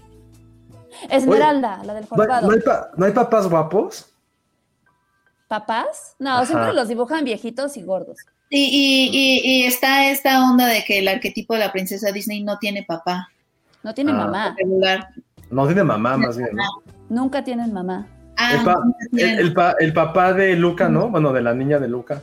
Esmeralda, 1.11 1.83
la 1.85 1.95
del 1.95 2.05
¿No 2.11 2.23
hay, 2.23 2.29
jorobado. 2.29 2.47
no 2.49 2.53
hay 2.55 2.61
pa- 2.61 2.91
no 2.97 3.07
hay 3.07 3.13
papás 3.13 3.49
guapos? 3.49 4.11
¿Papás? 5.49 6.15
No, 6.19 6.31
Ajá. 6.35 6.47
siempre 6.47 6.73
los 6.75 6.89
dibujan 6.89 7.25
viejitos 7.25 7.77
y 7.77 7.83
gordos. 7.83 8.19
Y, 8.51 8.59
y, 8.65 9.11
y, 9.13 9.41
y 9.63 9.65
está 9.65 10.11
esta 10.11 10.43
onda 10.51 10.67
de 10.67 10.85
que 10.85 10.99
el 11.01 11.09
arquetipo 11.09 11.55
de 11.55 11.61
la 11.61 11.73
princesa 11.73 12.13
Disney 12.13 12.43
no 12.43 12.59
tiene 12.59 12.83
papá 12.83 13.29
No 13.83 13.93
tienen 13.95 14.15
Ah. 14.17 14.25
mamá. 14.25 14.57
No 15.51 15.67
tiene 15.67 15.85
mamá, 15.85 16.17
más 16.17 16.37
bien, 16.37 16.51
¿no? 16.55 16.65
Nunca 17.09 17.43
tienen 17.45 17.73
mamá. 17.73 18.07
Ah, 18.37 18.53
El, 18.55 18.65
pa- 18.65 18.75
no 18.85 18.95
tienen- 19.17 19.39
el- 19.39 19.47
el 19.47 19.55
pa- 19.55 19.77
el 19.79 19.93
papá 19.93 20.33
de 20.33 20.55
Luca, 20.57 20.89
¿no? 20.89 21.09
Bueno, 21.09 21.33
de 21.33 21.41
la 21.43 21.55
niña 21.55 21.79
de 21.79 21.89
Luca. 21.89 22.23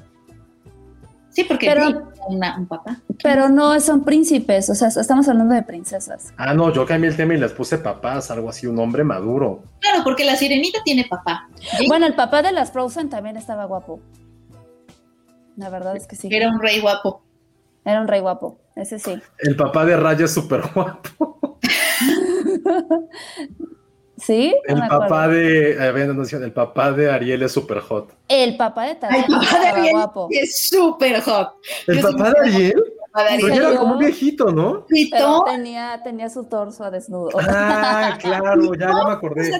Sí, 1.35 1.43
porque 1.43 1.67
Pero- 1.67 2.11
una- 2.27 2.57
un 2.57 2.65
papá. 2.65 3.01
Pero 3.21 3.49
no 3.49 3.79
son 3.79 4.03
príncipes, 4.03 4.69
o 4.69 4.75
sea, 4.75 4.87
estamos 4.87 5.27
hablando 5.29 5.53
de 5.53 5.61
princesas. 5.61 6.33
Ah, 6.37 6.53
no, 6.55 6.73
yo 6.73 6.85
cambié 6.85 7.09
el 7.11 7.15
tema 7.15 7.33
y 7.35 7.37
les 7.37 7.51
puse 7.51 7.77
papás, 7.77 8.31
algo 8.31 8.49
así, 8.49 8.65
un 8.65 8.79
hombre 8.79 9.03
maduro. 9.03 9.63
Claro, 9.81 10.03
porque 10.03 10.25
la 10.25 10.35
sirenita 10.35 10.79
tiene 10.83 11.05
papá. 11.07 11.47
¿sí? 11.77 11.87
Bueno, 11.87 12.07
el 12.07 12.15
papá 12.15 12.41
de 12.41 12.51
las 12.51 12.71
Frozen 12.71 13.09
también 13.09 13.37
estaba 13.37 13.65
guapo. 13.65 13.99
La 15.57 15.69
verdad 15.69 15.95
es 15.95 16.07
que 16.07 16.15
sí. 16.15 16.29
Era 16.31 16.49
un 16.49 16.59
rey 16.59 16.81
guapo. 16.81 17.21
Era 17.85 18.01
un 18.01 18.07
rey 18.07 18.19
guapo, 18.21 18.57
ese 18.75 18.97
sí. 18.97 19.15
El 19.37 19.55
papá 19.55 19.85
de 19.85 19.95
Raya 19.95 20.25
es 20.25 20.33
súper 20.33 20.61
guapo. 20.73 21.59
El 24.27 24.79
papá 24.87 25.27
de. 25.27 25.75
no, 26.13 26.23
el 26.45 26.51
papá 26.51 26.91
de 26.91 27.11
Ariel 27.11 27.43
es 27.43 27.51
súper 27.51 27.79
hot. 27.79 28.13
El 28.27 28.57
papá 28.57 28.83
de 28.83 28.89
Ay, 28.89 28.97
Tarzán 28.99 29.25
papá 29.27 29.59
de 29.59 29.67
Ariel 29.67 29.91
guapo. 29.91 30.27
es 30.31 30.67
súper 30.69 31.21
hot. 31.21 31.53
¿El 31.87 32.01
Yo 32.01 32.11
papá 32.11 32.31
de 32.31 32.39
Ariel? 32.49 32.83
Pero 33.39 33.47
era 33.47 33.75
como 33.77 33.93
un 33.93 33.99
viejito, 33.99 34.51
¿no? 34.51 34.85
Pero 34.87 34.87
Tritón, 34.89 35.41
tenía, 35.45 36.01
tenía 36.03 36.29
su 36.29 36.43
torso 36.45 36.83
a 36.83 36.91
desnudo. 36.91 37.29
Ah, 37.39 38.17
claro, 38.21 38.73
ya, 38.73 38.87
ya 38.87 39.05
me 39.07 39.11
acordé. 39.13 39.51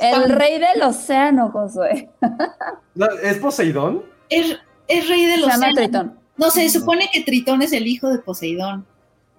El 0.00 0.30
rey 0.30 0.60
del 0.60 0.80
océano, 0.82 1.50
Josué. 1.50 2.08
No, 2.94 3.06
¿Es 3.22 3.38
Poseidón? 3.38 4.04
es- 4.28 4.56
es 4.86 5.08
rey 5.08 5.26
de 5.26 5.34
Se 5.34 5.40
los 5.40 5.48
llama 5.48 5.56
océanos. 5.70 5.76
Tritón. 5.76 6.18
No, 6.36 6.50
se 6.50 6.68
supone 6.70 7.08
que 7.12 7.22
Tritón 7.22 7.62
es 7.62 7.72
el 7.72 7.86
hijo 7.88 8.08
de 8.10 8.18
Poseidón, 8.18 8.86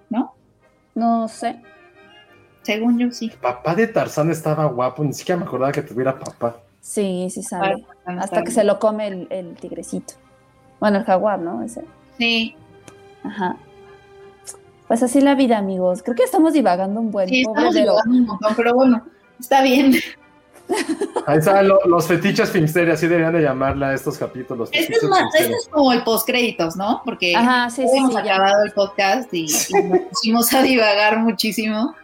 ¿no? 0.09 0.33
No 0.93 1.27
sé. 1.29 1.61
Según 2.65 2.97
yo, 2.97 3.11
sí. 3.11 3.31
Papá 3.41 3.75
de 3.75 3.87
Tarzán 3.87 4.31
estaba 4.31 4.65
guapo, 4.65 5.03
ni 5.03 5.13
siquiera 5.13 5.39
me 5.39 5.45
acordaba 5.45 5.71
que 5.71 5.83
tuviera 5.83 6.17
papá. 6.17 6.57
Sí, 6.81 7.27
sí. 7.29 7.41
Para- 7.49 7.77
Hasta 8.21 8.43
que 8.43 8.51
se 8.51 8.63
lo 8.63 8.79
come 8.79 9.07
el, 9.07 9.27
el 9.29 9.55
tigrecito. 9.55 10.15
Bueno, 10.79 10.97
el 10.97 11.03
jaguar, 11.05 11.39
¿no? 11.39 11.61
Ese. 11.63 11.83
Sí, 12.17 12.55
Ajá. 13.23 13.55
Pues 14.87 15.01
así 15.01 15.19
la 15.21 15.33
vida, 15.35 15.57
amigos. 15.57 16.03
Creo 16.03 16.15
que 16.15 16.23
estamos 16.23 16.53
divagando 16.53 16.99
un 16.99 17.09
buen 17.11 17.27
sí, 17.27 17.41
estamos 17.41 17.73
divagando 17.73 18.11
un 18.17 18.25
montón, 18.25 18.53
pero 18.55 18.73
bueno, 18.75 19.03
está 19.39 19.61
bien. 19.63 19.93
Ahí 21.27 21.37
están 21.39 21.67
lo- 21.67 21.79
los 21.85 22.07
fetiches 22.07 22.49
Filmsteria, 22.51 22.93
así 22.95 23.07
deberían 23.07 23.33
de 23.33 23.41
llamarla 23.41 23.89
a 23.89 23.93
estos 23.95 24.17
capítulos. 24.17 24.69
Este 24.71 24.93
es, 24.93 25.03
más, 25.03 25.23
este 25.39 25.53
es 25.53 25.67
como 25.69 25.91
el 25.93 26.03
postcréditos, 26.03 26.75
¿no? 26.75 27.01
Porque 27.05 27.35
Ajá, 27.35 27.69
sí, 27.69 27.87
sí, 27.87 27.97
hemos 27.97 28.13
sí. 28.13 28.19
ya. 28.25 28.35
acabado 28.35 28.63
el 28.63 28.71
podcast 28.73 29.31
y, 29.33 29.45
y 29.45 29.83
nos 29.83 29.99
pusimos 30.09 30.53
a 30.53 30.61
divagar 30.61 31.17
muchísimo. 31.19 31.95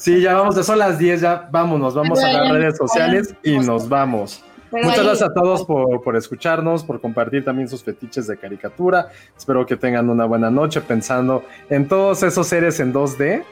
Sí, 0.00 0.22
ya 0.22 0.32
vamos, 0.34 0.54
son 0.64 0.78
las 0.78 0.98
10, 0.98 1.20
ya 1.20 1.46
vámonos, 1.52 1.94
vamos 1.94 2.18
a 2.24 2.32
las 2.32 2.50
redes 2.50 2.78
sociales 2.78 3.34
y 3.42 3.58
nos 3.58 3.86
vamos. 3.86 4.42
Pero 4.70 4.84
Muchas 4.84 5.00
ahí- 5.00 5.04
gracias 5.06 5.28
a 5.28 5.34
todos 5.34 5.64
por, 5.66 6.00
por 6.02 6.16
escucharnos, 6.16 6.84
por 6.84 7.02
compartir 7.02 7.44
también 7.44 7.68
sus 7.68 7.84
fetiches 7.84 8.26
de 8.26 8.38
caricatura. 8.38 9.08
Espero 9.36 9.66
que 9.66 9.76
tengan 9.76 10.08
una 10.08 10.24
buena 10.24 10.50
noche 10.50 10.80
pensando 10.80 11.44
en 11.68 11.86
todos 11.86 12.22
esos 12.22 12.46
seres 12.46 12.80
en 12.80 12.94
2D 12.94 13.42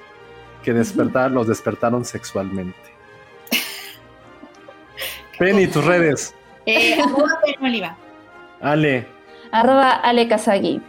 que 0.63 0.73
despertar, 0.73 1.31
los 1.33 1.47
despertaron 1.49 2.03
sexualmente. 2.07 2.79
Penny, 5.39 5.67
tus 5.67 5.85
redes. 5.85 6.35
Eh, 6.65 6.99
arroba 6.99 7.41
Penny 7.45 7.57
Oliva. 7.69 7.97
Ale, 8.63 9.07
Arroba 9.53 9.91
Ale 9.97 10.29
Kazagi. 10.29 10.81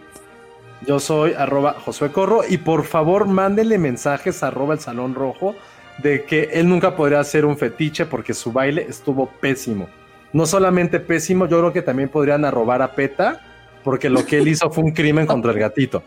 Yo 0.85 0.99
soy 0.99 1.34
arroba 1.34 1.73
Josué 1.73 2.11
Corro 2.11 2.41
y 2.47 2.57
por 2.57 2.85
favor 2.85 3.26
mándenle 3.26 3.77
mensajes 3.77 4.43
a 4.43 4.47
arroba 4.47 4.73
el 4.73 4.80
Salón 4.80 5.14
Rojo 5.14 5.56
de 6.01 6.23
que 6.23 6.49
él 6.53 6.69
nunca 6.69 6.95
podría 6.95 7.19
hacer 7.19 7.45
un 7.45 7.57
fetiche 7.57 8.06
porque 8.06 8.34
su 8.34 8.51
baile 8.51 8.85
estuvo 8.88 9.27
pésimo. 9.27 9.89
no 10.31 10.45
solamente 10.45 10.99
pésimo, 10.99 11.47
yo 11.47 11.60
creo 11.60 11.73
que 11.73 11.81
también 11.81 12.07
podrían 12.07 12.45
arrobar 12.45 12.84
a 12.84 12.93
PETA, 12.93 13.41
porque 13.84 14.10
lo 14.10 14.26
que 14.26 14.38
él 14.38 14.47
hizo 14.47 14.69
fue 14.69 14.84
un 14.84 14.91
crimen 14.91 15.26
contra 15.26 15.51
el 15.51 15.57
gatito. 15.57 16.03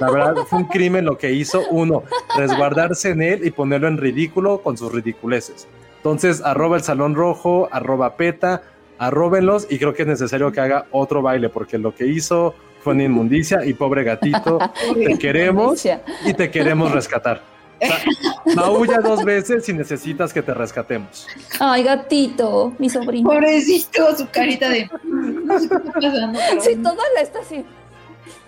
La 0.00 0.10
verdad, 0.10 0.34
fue 0.48 0.60
un 0.60 0.66
crimen 0.66 1.04
lo 1.04 1.18
que 1.18 1.32
hizo 1.32 1.62
uno, 1.70 2.04
resguardarse 2.36 3.10
en 3.10 3.22
él 3.22 3.44
y 3.44 3.50
ponerlo 3.50 3.88
en 3.88 3.96
ridículo 3.96 4.62
con 4.62 4.76
sus 4.76 4.92
ridiculeces. 4.92 5.66
Entonces, 5.96 6.40
arroba 6.44 6.76
el 6.76 6.84
Salón 6.84 7.16
Rojo, 7.16 7.68
arroba 7.72 8.16
PETA, 8.16 8.62
arróbenlos 8.98 9.66
y 9.68 9.78
creo 9.78 9.92
que 9.94 10.02
es 10.02 10.08
necesario 10.08 10.52
que 10.52 10.60
haga 10.60 10.86
otro 10.92 11.22
baile, 11.22 11.48
porque 11.48 11.78
lo 11.78 11.94
que 11.94 12.06
hizo 12.06 12.54
fue 12.86 12.94
una 12.94 13.02
inmundicia 13.02 13.64
y 13.64 13.74
pobre 13.74 14.04
gatito, 14.04 14.60
te 14.94 15.18
queremos 15.18 15.84
y 16.24 16.34
te 16.34 16.52
queremos 16.52 16.92
rescatar. 16.92 17.42
O 17.82 17.84
sea, 17.84 17.98
maulla 18.54 18.98
dos 19.00 19.24
veces 19.24 19.64
si 19.64 19.72
necesitas 19.72 20.32
que 20.32 20.40
te 20.40 20.54
rescatemos. 20.54 21.26
Ay, 21.58 21.82
gatito, 21.82 22.72
mi 22.78 22.88
sobrino. 22.88 23.28
Pobrecito, 23.28 24.16
su 24.16 24.28
carita 24.28 24.68
de. 24.68 24.88
No 25.02 25.58
sé 25.58 25.68
qué 25.68 25.74
está 25.74 25.90
pasando. 25.90 26.38
Sí, 26.60 26.76
todo 26.76 26.96
le 27.16 27.22
está 27.22 27.40
así. 27.40 27.64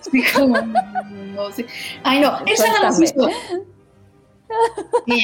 Sí, 0.02 0.22
como, 0.32 0.56
no 0.56 1.50
sé. 1.50 1.66
Ay, 2.04 2.20
no, 2.20 2.38
esa 2.46 2.68
no 2.74 2.84
nos. 2.84 2.96
Sí, 2.96 3.06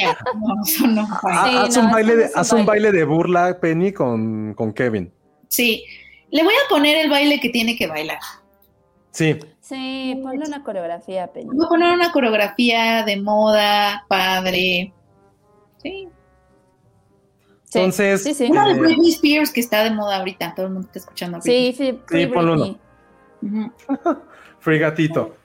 ya, 0.00 0.18
no, 0.34 0.62
eso 0.66 0.86
no. 0.88 1.06
Sí, 1.06 1.56
haz 1.56 1.76
no, 1.76 1.84
un, 1.84 1.90
baile 1.92 2.16
de, 2.16 2.30
haz 2.34 2.52
un 2.52 2.66
baile. 2.66 2.88
baile 2.88 2.98
de 2.98 3.04
burla, 3.04 3.60
Penny, 3.60 3.92
con, 3.92 4.54
con 4.54 4.72
Kevin. 4.72 5.12
Sí, 5.46 5.84
le 6.32 6.42
voy 6.42 6.52
a 6.52 6.68
poner 6.68 6.96
el 6.96 7.08
baile 7.08 7.38
que 7.38 7.50
tiene 7.50 7.76
que 7.76 7.86
bailar. 7.86 8.18
Sí, 9.14 9.38
Sí, 9.60 10.20
ponle 10.22 10.44
una 10.46 10.62
coreografía, 10.62 11.28
Penny. 11.28 11.48
Voy 11.50 11.64
a 11.64 11.68
poner 11.68 11.94
una 11.94 12.12
coreografía 12.12 13.02
de 13.04 13.16
moda, 13.22 14.04
padre. 14.08 14.92
Sí. 15.78 16.08
Sí, 17.62 17.78
entonces, 17.78 18.22
Sí, 18.22 18.34
sí. 18.34 18.48
Una 18.50 18.66
de 18.66 18.72
Eh, 18.74 18.78
Britney 18.80 19.10
Spears 19.10 19.50
que 19.52 19.60
está 19.60 19.82
de 19.84 19.90
moda 19.92 20.16
ahorita. 20.18 20.54
Todo 20.54 20.66
el 20.66 20.72
mundo 20.72 20.86
está 20.88 20.98
escuchando 20.98 21.38
a. 21.38 21.40
Sí, 21.40 21.72
sí, 21.76 21.98
Free 22.06 22.26
ponle 22.26 22.52
uno. 22.52 22.62
Britney. 22.64 22.80
Ujú. 23.86 24.18
Free 24.60 24.78
Gatito. 24.78 25.36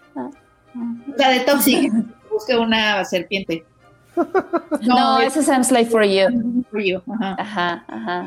La 1.18 1.30
de 1.30 1.40
Toxic. 1.42 1.92
Busque 2.30 2.58
una 2.58 3.06
serpiente. 3.06 3.66
No, 4.82 5.20
ese 5.20 5.40
es 5.42 5.48
I'm 5.48 5.64
Slave 5.64 5.86
for 5.86 6.04
You. 6.04 6.64
for 6.72 6.82
you, 6.82 7.02
ajá. 7.14 7.36
Ajá, 7.40 7.86
ajá, 7.88 8.20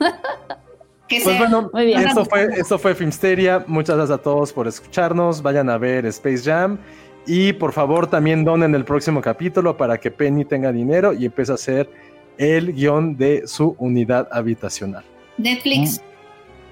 ajá. 0.00 0.58
Que 1.08 1.20
Pues 1.22 1.36
sea- 1.36 1.38
bueno, 1.48 1.70
Muy 1.72 1.86
bien. 1.86 2.00
esto 2.00 2.24
fue, 2.24 2.44
esto 2.56 2.78
fue 2.78 2.94
Filmsteria. 2.94 3.62
Muchas 3.66 3.96
gracias 3.96 4.18
a 4.18 4.22
todos 4.22 4.52
por 4.52 4.66
escucharnos. 4.66 5.42
Vayan 5.42 5.68
a 5.68 5.76
ver 5.78 6.06
Space 6.06 6.42
Jam. 6.42 6.78
Y 7.26 7.52
por 7.54 7.72
favor, 7.72 8.06
también 8.06 8.44
donen 8.44 8.74
el 8.74 8.84
próximo 8.84 9.20
capítulo 9.20 9.76
para 9.76 9.98
que 9.98 10.10
Penny 10.10 10.44
tenga 10.44 10.72
dinero 10.72 11.12
y 11.12 11.26
empiece 11.26 11.52
a 11.52 11.56
hacer 11.56 11.90
el 12.38 12.72
guion 12.74 13.16
de 13.16 13.46
su 13.46 13.74
unidad 13.78 14.28
habitacional. 14.32 15.04
Netflix, 15.38 16.00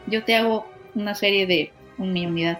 yo 0.06 0.22
te 0.24 0.36
hago 0.36 0.66
una 0.94 1.14
serie 1.14 1.46
de 1.46 1.72
mi 1.98 2.26
unidad. 2.26 2.58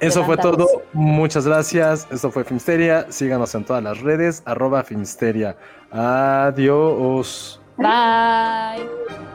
Eso 0.00 0.24
fue 0.24 0.36
todo. 0.36 0.66
Muchas 0.92 1.46
gracias. 1.46 2.08
Esto 2.10 2.30
fue 2.32 2.42
Filmsteria. 2.44 3.06
Síganos 3.10 3.54
en 3.54 3.64
todas 3.64 3.82
las 3.84 4.00
redes. 4.00 4.42
Arroba 4.46 4.82
Filmsteria. 4.82 5.56
Adiós. 5.92 7.60
Bye. 7.76 9.31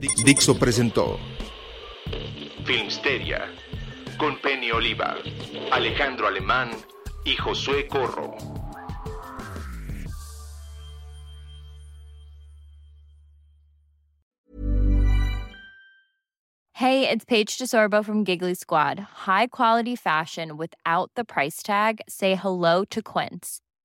Dixo 0.00 0.54
presentó 0.58 1.20
Filmsteria 2.64 3.50
con 4.16 4.38
Penny 4.40 4.70
Oliva, 4.70 5.18
Alejandro 5.72 6.26
Alemán 6.26 6.70
y 7.26 7.36
Josué 7.36 7.86
Corro. 7.86 8.34
Hey, 16.72 17.06
it's 17.06 17.26
Paige 17.26 17.58
DeSorbo 17.58 18.02
from 18.02 18.24
Giggly 18.24 18.54
Squad. 18.54 18.98
High 18.98 19.48
quality 19.48 19.96
fashion 19.96 20.56
without 20.56 21.10
the 21.14 21.26
price 21.26 21.62
tag. 21.62 22.00
Say 22.08 22.36
hello 22.36 22.86
to 22.86 23.02
Quince. 23.02 23.60